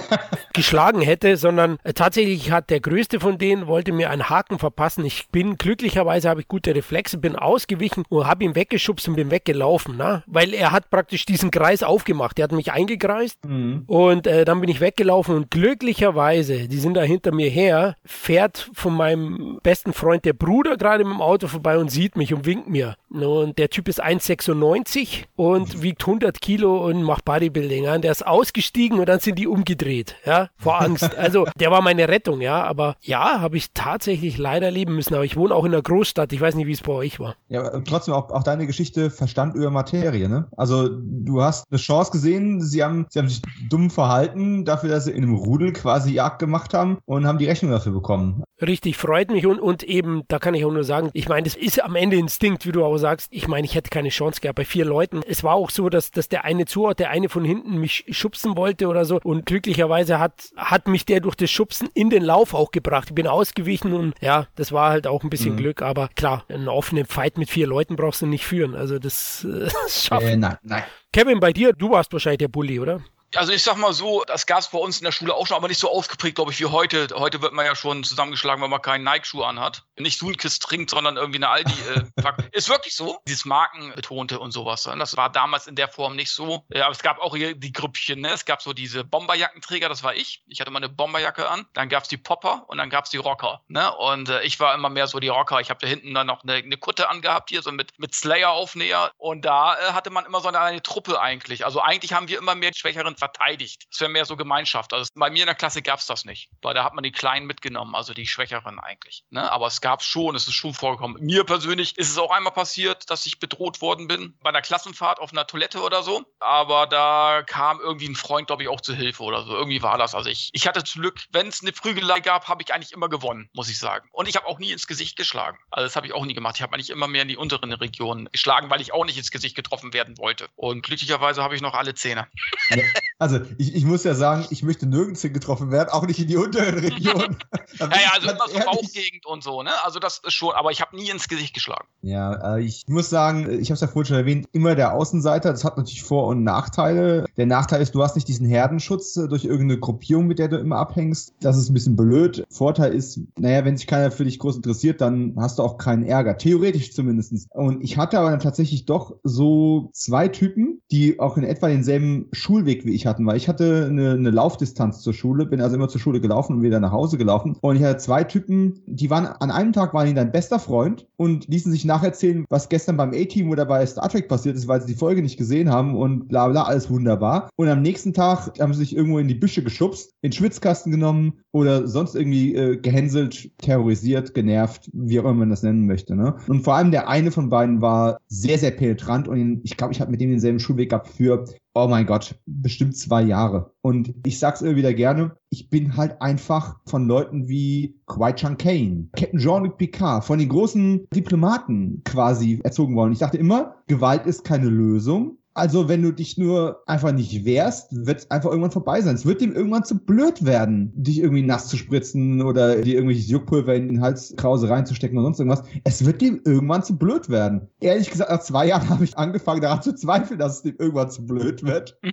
geschlagen 0.54 1.02
hätte, 1.02 1.38
sondern 1.38 1.78
äh, 1.84 1.94
tatsächlich 1.94 2.52
hat 2.52 2.70
der 2.70 2.80
größte 2.80 3.20
von 3.20 3.38
denen 3.38 3.68
wollte 3.68 3.92
mir 3.92 4.10
einen 4.10 4.30
Haken 4.30 4.60
verpassen. 4.60 5.06
Ich 5.06 5.30
bin 5.30 5.58
glücklicherweise 5.58 6.30
habe 6.30 6.42
ich 6.42 6.48
gute 6.48 6.76
Reflexe, 6.76 7.18
bin 7.18 7.36
ausgewichen 7.36 8.04
und 8.10 8.28
habe 8.28 8.44
ihn 8.44 8.56
weggeschubst 8.56 9.08
und 9.08 9.16
bin 9.16 9.32
weggelaufen, 9.32 9.98
ne? 9.98 10.24
weil 10.28 10.54
er 10.54 10.72
hat 10.72 10.90
praktisch 10.90 11.26
diesen 11.26 11.52
Kreis 11.52 11.84
aufgemacht. 11.84 12.40
Er 12.40 12.44
hat 12.44 12.52
mich 12.52 12.72
eingekreist 12.72 13.44
mhm. 13.46 13.84
und 13.88 14.28
äh, 14.28 14.46
dann 14.46 14.62
bin 14.62 14.70
ich 14.70 14.82
weggelaufen 14.82 15.36
und 15.36 15.52
glücklicherweise, 15.52 16.68
die 16.68 16.80
sind 16.80 16.96
da 16.96 17.02
hinter 17.02 17.34
mir 17.34 17.50
her, 17.50 17.96
fährt 18.06 18.70
von 18.74 18.96
meinem 18.96 19.60
besten 19.64 19.94
Freund 19.94 20.26
der 20.26 20.34
Bruder 20.34 20.78
gerade 20.78 21.04
mit 21.04 21.14
dem 21.14 21.22
Auto 21.22 21.48
vorbei 21.48 21.78
und 21.78 21.90
sieht 21.90 22.16
mich 22.18 22.34
und 22.34 22.46
winkt 22.46 22.70
mir. 22.70 22.96
Und 23.22 23.58
der 23.58 23.70
Typ 23.70 23.88
ist 23.88 24.04
1,96 24.04 25.26
und 25.36 25.82
wiegt 25.82 26.02
100 26.02 26.42
Kilo 26.42 26.86
und 26.86 27.04
macht 27.04 27.26
Bodybuilding. 27.26 27.86
Ja? 27.86 27.96
Und 27.96 28.04
der 28.04 28.12
ist 28.12 28.26
ausgestiegen 28.26 29.00
und 29.00 29.08
dann 29.08 29.20
sind 29.20 29.38
die 29.38 29.48
umgedreht, 29.48 30.16
ja, 30.26 30.50
vor 30.58 30.82
Angst. 30.82 31.04
Also 31.24 31.46
der 31.58 31.72
war 31.72 31.82
meine 31.82 32.08
Rettung, 32.10 32.42
ja. 32.42 32.64
Aber 32.64 32.96
ja, 33.00 33.40
habe 33.40 33.56
ich 33.56 33.72
tatsächlich 33.74 34.38
leider 34.38 34.72
leben 34.72 34.96
müssen. 34.96 35.14
Aber 35.14 35.24
ich 35.24 35.38
wohne 35.38 35.54
auch 35.54 35.64
in 35.64 35.74
einer 35.74 35.82
Großstadt. 35.82 36.34
Ich 36.34 36.42
weiß 36.42 36.56
nicht, 36.56 36.68
wie 36.68 36.74
es 36.74 36.82
bei 36.82 36.92
euch 36.92 37.20
war. 37.20 37.36
Ja, 37.48 37.62
aber 37.62 37.84
trotzdem 37.84 38.14
auch, 38.14 38.30
auch 38.30 38.44
deine 38.44 38.68
Geschichte 38.68 39.10
Verstand 39.10 39.56
über 39.56 39.70
Materie, 39.70 40.28
ne? 40.28 40.48
Also 40.58 40.90
du 40.90 41.42
hast 41.42 41.66
eine 41.72 41.80
Chance 41.80 42.12
gesehen, 42.12 42.62
sie 42.62 42.84
haben, 42.84 43.06
sie 43.10 43.20
haben 43.20 43.30
sich 43.30 43.42
dumm 43.70 43.90
verhalten, 43.90 44.66
dafür, 44.66 44.90
dass 44.90 45.06
sie 45.06 45.12
in 45.12 45.24
einem 45.24 45.36
Rudel 45.36 45.72
quasi 45.74 46.14
Jagd 46.14 46.40
gemacht 46.40 46.74
haben 46.74 46.98
und 47.06 47.26
haben 47.28 47.38
die 47.38 47.46
Rechnung 47.46 47.72
dafür 47.72 47.94
bekommen. 47.94 48.44
Richtig, 48.62 48.98
freut 48.98 49.32
mich 49.32 49.46
und, 49.46 49.60
und 49.60 49.84
eben, 49.84 50.24
da 50.28 50.40
kann 50.40 50.54
ich 50.54 50.64
auch 50.66 50.72
nur 50.72 50.84
sagen, 50.84 51.10
ich 51.14 51.28
meine, 51.28 51.44
das 51.44 51.56
ist 51.56 51.84
am 51.84 51.96
Ende 51.96 52.16
Instinkt, 52.16 52.66
wie 52.66 52.72
du 52.72 52.84
auch 52.84 52.98
sagst. 53.04 53.28
Ich 53.32 53.48
meine, 53.48 53.66
ich 53.66 53.76
hätte 53.76 53.90
keine 53.90 54.10
Chance 54.10 54.40
gehabt 54.40 54.56
bei 54.56 54.66
vier 54.66 54.86
Leuten. 54.86 55.22
Es 55.28 55.44
war 55.44 55.56
auch 55.56 55.70
so, 55.70 55.90
dass, 55.90 56.12
dass 56.12 56.30
der 56.30 56.46
eine 56.46 56.66
zuhaut, 56.66 57.00
der 57.00 57.10
eine 57.10 57.28
von 57.28 57.44
hinten 57.44 57.78
mich 57.78 58.06
schubsen 58.10 58.56
wollte 58.56 58.88
oder 58.88 59.04
so 59.04 59.20
und 59.24 59.46
glücklicherweise 59.46 60.20
hat, 60.20 60.52
hat 60.56 60.88
mich 60.88 61.06
der 61.06 61.20
durch 61.20 61.36
das 61.36 61.52
Schubsen 61.52 61.90
in 61.94 62.10
den 62.10 62.24
Lauf 62.24 62.54
auch 62.54 62.72
gebracht. 62.72 63.10
Ich 63.10 63.16
bin 63.16 63.28
ausgewichen 63.28 63.94
und 63.94 64.14
ja, 64.22 64.48
das 64.56 64.72
war 64.72 64.92
halt 64.92 65.06
auch 65.06 65.24
ein 65.24 65.30
bisschen 65.30 65.54
mhm. 65.54 65.58
Glück, 65.58 65.82
aber 65.82 66.08
klar, 66.16 66.46
einen 66.48 66.70
offenen 66.70 67.06
Fight 67.06 67.38
mit 67.38 67.50
vier 67.50 67.68
Leuten 67.68 67.98
brauchst 67.98 68.22
du 68.22 68.26
nicht 68.26 68.46
führen. 68.46 68.74
Also 68.76 69.00
das, 69.00 69.44
äh, 69.44 69.68
das 69.84 70.06
schafft. 70.06 70.26
Äh, 70.26 70.38
nein, 70.38 70.58
nein. 70.64 70.84
Kevin, 71.12 71.40
bei 71.40 71.54
dir, 71.54 71.74
du 71.74 71.92
warst 71.92 72.12
wahrscheinlich 72.14 72.40
der 72.40 72.48
Bully, 72.48 72.80
oder? 72.80 73.02
Also 73.36 73.52
ich 73.52 73.64
sag 73.64 73.78
mal 73.78 73.94
so, 73.94 74.24
das 74.26 74.46
gab 74.46 74.60
es 74.60 74.68
bei 74.70 74.78
uns 74.78 75.00
in 75.00 75.06
der 75.06 75.12
Schule 75.12 75.34
auch 75.34 75.48
schon, 75.48 75.58
aber 75.58 75.68
nicht 75.68 75.80
so 75.80 75.90
ausgeprägt, 75.90 76.36
glaube 76.36 76.52
ich, 76.52 76.60
wie 76.60 76.66
heute. 76.66 77.08
Heute 77.16 77.42
wird 77.42 77.54
man 77.54 77.66
ja 77.66 77.76
schon 77.76 78.04
zusammengeschlagen, 78.04 78.62
wenn 78.62 78.70
man 78.70 78.82
keinen 78.82 79.04
Nike-Schuh 79.04 79.44
anhat. 79.44 79.84
Nicht 79.98 80.20
Sunkist 80.20 80.62
trinkt, 80.62 80.90
sondern 80.92 81.18
irgendwie 81.18 81.40
eine 81.40 81.50
Aldi. 81.50 81.74
Äh, 81.96 82.32
ist 82.52 82.70
wirklich 82.70 82.96
so. 82.96 83.20
Dieses 83.28 83.46
Markenbetonte 83.46 84.40
und 84.40 84.52
sowas. 84.52 84.86
Ne? 84.86 84.98
Das 84.98 85.18
war 85.18 85.32
damals 85.32 85.68
in 85.68 85.76
der 85.76 85.88
Form 85.88 86.16
nicht 86.16 86.32
so. 86.32 86.66
Ja, 86.70 86.86
aber 86.86 86.92
es 86.92 87.02
gab 87.02 87.20
auch 87.20 87.36
hier 87.36 87.56
die 87.56 87.72
Grüppchen. 87.72 88.22
Ne? 88.22 88.30
Es 88.30 88.46
gab 88.46 88.62
so 88.62 88.74
diese 88.74 89.04
Bomberjackenträger, 89.04 89.90
das 89.90 90.04
war 90.04 90.16
ich. 90.16 90.44
Ich 90.48 90.62
hatte 90.62 90.72
mal 90.72 90.78
eine 90.78 90.90
Bomberjacke 90.90 91.50
an. 91.50 91.66
Dann 91.74 91.90
gab 91.90 92.04
es 92.04 92.10
die 92.10 92.18
Popper 92.18 92.66
und 92.68 92.78
dann 92.78 92.90
gab 92.90 93.06
es 93.06 93.12
die 93.12 93.18
Rocker. 93.18 93.62
Ne? 93.68 93.92
Und 93.96 94.30
äh, 94.30 94.44
ich 94.44 94.60
war 94.60 94.76
immer 94.76 94.90
mehr 94.90 95.08
so 95.08 95.20
die 95.20 95.30
Rocker. 95.30 95.60
Ich 95.60 95.70
habe 95.70 95.80
da 95.80 95.88
hinten 95.88 96.14
dann 96.14 96.28
noch 96.28 96.44
eine, 96.44 96.54
eine, 96.54 96.78
Kutte 96.78 97.10
angehabt, 97.10 97.50
hier 97.50 97.62
so 97.62 97.72
mit, 97.72 97.92
mit 97.98 98.14
Slayer-Aufnäher. 98.14 99.12
Und 99.18 99.46
da 99.46 99.76
äh, 99.76 99.94
hatte 99.94 100.10
man 100.10 100.26
immer 100.26 100.42
so 100.42 100.50
eine, 100.50 100.60
eine 100.60 100.84
Truppe 100.84 101.20
eigentlich. 101.20 101.66
Also 101.66 101.82
eigentlich 101.82 102.14
haben 102.14 102.28
wir 102.28 102.38
immer 102.38 102.56
mehr 102.56 102.72
die 102.72 102.80
Schwächeren 102.80 103.16
verteidigt. 103.24 103.84
Es 103.92 104.02
wäre 104.02 104.12
mehr 104.12 104.26
so 104.26 104.36
Gemeinschaft. 104.36 104.94
Also 104.94 105.10
bei 105.16 105.30
mir 105.30 105.44
in 105.44 105.48
der 105.48 105.56
Klasse 105.56 105.82
gab 105.82 106.00
es 106.00 106.06
das 106.06 106.26
nicht. 106.26 106.50
Weil 106.62 106.74
da 106.74 106.84
hat 106.84 106.94
man 106.94 107.04
die 107.04 107.12
Kleinen 107.12 107.46
mitgenommen, 107.46 107.96
also 107.96 108.14
die 108.14 108.28
Schwächeren 108.28 108.80
eigentlich. 108.80 109.24
Ne? 109.30 109.50
Aber 109.50 109.68
es 109.68 109.80
gab 109.80 110.04
schon, 110.04 110.36
es 110.36 110.48
ist 110.48 110.56
schon 110.56 110.74
vorgekommen. 110.74 111.24
Mir 111.24 111.46
persönlich 111.46 111.98
ist 111.98 112.10
es 112.10 112.18
auch 112.18 112.32
einmal 112.32 112.54
passiert, 112.54 113.10
dass 113.10 113.26
ich 113.26 113.40
bedroht 113.40 113.82
worden 113.82 114.08
bin 114.08 114.38
bei 114.42 114.50
einer 114.50 114.62
Klassenfahrt 114.62 115.20
auf 115.20 115.32
einer 115.32 115.48
Toilette 115.48 115.82
oder 115.82 116.04
so. 116.04 116.26
Aber 116.40 116.86
da 116.88 117.44
kam 117.46 117.80
irgendwie 117.80 118.10
ein 118.10 118.16
Freund, 118.16 118.48
glaube 118.48 118.64
ich, 118.64 118.70
auch 118.70 118.82
zu 118.82 118.94
Hilfe 118.94 119.24
oder 119.24 119.44
so. 119.44 119.56
Irgendwie 119.56 119.82
war 119.82 119.98
das. 119.98 120.16
Also 120.16 120.30
ich, 120.30 120.50
ich 120.52 120.68
hatte 120.68 120.84
zum 120.84 121.02
Glück, 121.02 121.22
wenn 121.32 121.48
es 121.48 121.62
eine 121.62 121.72
Prügelei 121.72 122.20
gab, 122.20 122.50
habe 122.50 122.62
ich 122.62 122.74
eigentlich 122.74 122.92
immer 122.92 123.08
gewonnen, 123.08 123.50
muss 123.54 123.70
ich 123.70 123.80
sagen. 123.80 124.10
Und 124.12 124.28
ich 124.28 124.36
habe 124.36 124.48
auch 124.48 124.60
nie 124.60 124.72
ins 124.72 124.88
Gesicht 124.88 125.16
geschlagen. 125.16 125.58
Also 125.72 125.86
das 125.86 125.96
habe 125.96 126.08
ich 126.08 126.14
auch 126.14 126.26
nie 126.26 126.34
gemacht. 126.34 126.56
Ich 126.58 126.62
habe 126.62 126.74
eigentlich 126.74 126.90
immer 126.90 127.08
mehr 127.08 127.22
in 127.22 127.30
die 127.30 127.38
unteren 127.38 127.72
Regionen 127.72 128.30
geschlagen, 128.32 128.70
weil 128.70 128.82
ich 128.82 128.94
auch 128.94 129.06
nicht 129.06 129.18
ins 129.18 129.32
Gesicht 129.32 129.56
getroffen 129.56 129.94
werden 129.94 130.18
wollte. 130.18 130.50
Und 130.56 130.84
glücklicherweise 130.84 131.42
habe 131.42 131.56
ich 131.56 131.62
noch 131.62 131.74
alle 131.74 131.94
Zähne. 131.94 132.28
Ja, 132.70 132.84
also 133.20 133.40
ich, 133.58 133.76
ich 133.76 133.86
muss 133.86 134.04
ja 134.04 134.16
sagen, 134.16 134.46
ich 134.50 134.64
möchte 134.64 134.86
nirgends 134.86 135.22
getroffen 135.22 135.72
werden, 135.72 135.90
auch 135.90 136.06
nicht 136.06 136.20
in 136.20 136.28
die 136.28 136.38
unteren 136.38 136.80
Regionen. 136.80 137.38
ja, 137.80 137.88
ja, 137.88 138.12
also 138.14 138.30
immer 138.30 138.48
so 138.48 138.60
Bauchgegend 138.60 139.26
und 139.26 139.44
so, 139.44 139.64
ne? 139.64 139.72
Also 139.84 140.00
das 140.00 140.22
ist 140.26 140.34
schon, 140.34 140.54
aber 140.54 140.72
ich 140.72 140.82
habe 140.82 140.96
nie 140.96 141.10
ins 141.10 141.28
Gesicht 141.28 141.54
geschlagen. 141.54 141.88
Ja, 142.02 142.56
äh, 142.56 142.62
ich 142.62 142.84
muss 142.88 143.10
sagen, 143.10 143.50
ich 143.62 143.70
habe 143.70 143.76
es 143.76 143.82
ja 143.82 143.88
vorhin 143.88 144.08
schon 144.08 144.18
erwähnt, 144.18 144.48
immer 144.52 144.76
der 144.76 144.94
Außenseiter. 144.94 145.52
Das 145.52 145.64
hat 145.64 145.78
natürlich 145.78 146.04
Vor- 146.04 146.28
und 146.28 146.44
Nachteile. 146.44 147.26
Der 147.38 147.46
Nachteil 147.46 147.82
ist, 147.82 147.96
du 147.96 148.04
hast 148.04 148.16
nicht 148.16 148.28
diesen 148.28 148.46
Herdenschutz 148.46 149.16
äh, 149.16 149.28
durch 149.28 149.46
irgendeine 149.46 149.80
Gruppierung, 149.80 150.28
mit 150.28 150.40
der 150.40 150.48
du 150.48 150.58
immer 150.58 150.78
abhängst. 150.78 151.34
Das 151.40 151.58
ist 151.58 151.70
ein 151.70 151.74
bisschen 151.74 151.96
blöd. 151.96 152.44
Vorteil 152.50 152.94
ist, 152.94 153.20
naja, 153.38 153.64
wenn 153.66 153.78
sich 153.78 153.88
keiner 153.88 154.12
für 154.12 154.26
dich 154.26 154.40
groß 154.40 154.58
interessiert, 154.58 155.02
dann 155.02 155.36
hast 155.38 155.60
du 155.60 155.64
auch 155.64 155.78
keinen 155.78 156.04
Ärger. 156.04 156.38
Theoretisch 156.38 156.94
zumindestens. 156.94 157.48
Und 157.52 157.84
ich 157.84 157.98
hatte 157.98 158.20
aber 158.20 158.32
dann 158.32 158.40
tatsächlich 158.40 158.86
doch 158.86 159.16
so 159.24 159.90
zwei 159.94 160.28
Typen, 160.28 160.82
die 160.92 161.20
auch 161.20 161.38
in 161.38 161.44
etwa 161.44 161.68
denselben 161.68 162.28
Schulweg 162.34 162.86
wie 162.86 162.94
ich 162.94 163.06
hatten, 163.06 163.13
weil 163.20 163.38
ich 163.38 163.48
hatte 163.48 163.88
eine, 163.90 164.12
eine 164.12 164.32
Laufdistanz 164.32 165.02
zur 165.02 165.14
Schule, 165.14 165.46
bin 165.46 165.62
also 165.62 165.76
immer 165.76 165.90
zur 165.90 166.02
Schule 166.02 166.22
gelaufen 166.22 166.58
und 166.58 166.62
wieder 166.62 166.80
nach 166.80 166.92
Hause 166.92 167.18
gelaufen. 167.18 167.58
Und 167.62 167.76
ich 167.76 167.84
hatte 167.84 167.98
zwei 167.98 168.24
Typen, 168.24 168.82
die 168.86 169.10
waren 169.10 169.28
an 169.28 169.52
einem 169.52 169.74
Tag 169.74 169.94
waren 169.94 170.08
die 170.08 170.14
dein 170.14 170.32
bester 170.32 170.60
Freund 170.60 171.08
und 171.18 171.48
ließen 171.48 171.72
sich 171.72 171.86
nacherzählen, 171.86 172.46
was 172.50 172.70
gestern 172.70 172.98
beim 172.98 173.12
A-Team 173.12 173.50
oder 173.50 173.66
bei 173.66 173.86
Star 173.86 174.10
Trek 174.10 174.28
passiert 174.28 174.56
ist, 174.56 174.68
weil 174.68 174.82
sie 174.82 174.88
die 174.88 175.00
Folge 175.00 175.22
nicht 175.22 175.38
gesehen 175.38 175.70
haben 175.70 175.96
und 175.96 176.28
bla 176.28 176.48
bla, 176.48 176.64
alles 176.64 176.90
wunderbar. 176.90 177.50
Und 177.56 177.68
am 177.68 177.82
nächsten 177.82 178.14
Tag 178.14 178.60
haben 178.60 178.74
sie 178.74 178.80
sich 178.80 178.96
irgendwo 178.96 179.20
in 179.20 179.28
die 179.28 179.36
Büsche 179.36 179.64
geschubst, 179.64 180.12
in 180.22 180.30
den 180.30 180.36
Schwitzkasten 180.36 180.92
genommen 180.92 181.43
oder 181.54 181.88
sonst 181.88 182.16
irgendwie 182.16 182.56
äh, 182.56 182.78
gehänselt, 182.78 183.52
terrorisiert, 183.60 184.34
genervt, 184.34 184.90
wie 184.92 185.20
auch 185.20 185.24
immer 185.24 185.34
man 185.36 185.52
das 185.52 185.64
nennen 185.64 185.86
möchte. 185.86 186.16
Ne? 186.16 186.36
Und 186.48 186.64
vor 186.64 186.76
allem 186.76 186.92
der 186.92 187.08
eine 187.08 187.32
von 187.32 187.50
beiden 187.50 187.82
war 187.82 188.18
sehr, 188.28 188.58
sehr 188.58 188.72
penetrant 188.72 189.28
und 189.28 189.62
ich 189.64 189.78
glaube, 189.78 189.94
ich 189.94 190.02
habe 190.02 190.12
mit 190.12 190.20
dem 190.20 190.32
denselben 190.32 190.60
Schulweg 190.60 190.90
gehabt 190.90 191.08
für 191.08 191.46
oh 191.76 191.88
mein 191.88 192.06
Gott, 192.06 192.36
bestimmt 192.46 192.96
zwei 192.96 193.24
Jahre. 193.24 193.74
Und 193.82 194.14
ich 194.26 194.40
sag's 194.40 194.62
immer 194.62 194.76
wieder 194.76 194.94
gerne, 194.94 195.36
ich 195.50 195.70
bin 195.70 195.98
halt 195.98 196.22
einfach 196.22 196.78
von 196.86 197.08
Leuten 197.08 197.48
wie 197.48 198.00
Kwai 198.06 198.34
Chang 198.34 198.58
Kane, 198.58 199.10
Captain 199.16 199.40
Jean-Luc 199.40 199.78
Picard, 199.78 200.24
von 200.24 200.40
den 200.40 200.50
großen 200.50 201.08
Diplomaten 201.14 202.02
quasi 202.06 202.60
erzogen 202.64 202.96
worden. 202.96 203.14
Ich 203.14 203.20
dachte 203.20 203.38
immer, 203.38 203.76
Gewalt 203.88 204.26
ist 204.26 204.44
keine 204.44 204.70
Lösung. 204.70 205.38
Also, 205.56 205.88
wenn 205.88 206.02
du 206.02 206.12
dich 206.12 206.38
nur 206.38 206.82
einfach 206.88 207.12
nicht 207.12 207.46
wehrst, 207.46 208.06
wird 208.06 208.20
es 208.20 208.32
einfach 208.32 208.50
irgendwann 208.50 208.72
vorbei 208.72 209.02
sein. 209.02 209.16
Es 209.16 209.26
wird 209.26 209.42
dem 209.42 209.54
irgendwann 209.54 209.84
zu 209.84 210.00
blöd 210.00 210.46
werden, 210.46 210.92
dich 210.96 211.20
irgendwie 211.20 211.44
nass 211.44 211.68
zu 211.68 211.78
spritzen 211.78 212.42
oder 212.42 212.82
dir 212.82 212.96
irgendwelches 212.96 213.30
Juckpulver 213.30 213.76
in 213.76 213.88
den 213.88 214.02
Halskrause 214.02 214.70
reinzustecken 214.70 215.18
oder 215.18 215.26
sonst 215.26 215.40
irgendwas. 215.40 215.64
Es 215.84 216.06
wird 216.06 216.22
dem 216.22 216.42
irgendwann 216.44 216.84
zu 216.84 216.98
blöd 216.98 217.30
werden. 217.30 217.70
Ehrlich 217.82 218.10
gesagt, 218.10 218.32
nach 218.32 218.42
zwei 218.42 218.68
Jahren 218.68 218.90
habe 218.90 219.04
ich 219.04 219.18
angefangen 219.18 219.62
daran 219.62 219.82
zu 219.82 219.94
zweifeln, 219.94 220.40
dass 220.40 220.58
es 220.58 220.62
dem 220.64 220.76
irgendwann 220.78 221.12
zu 221.12 221.26
blöd 221.26 221.64
wird. 221.64 221.98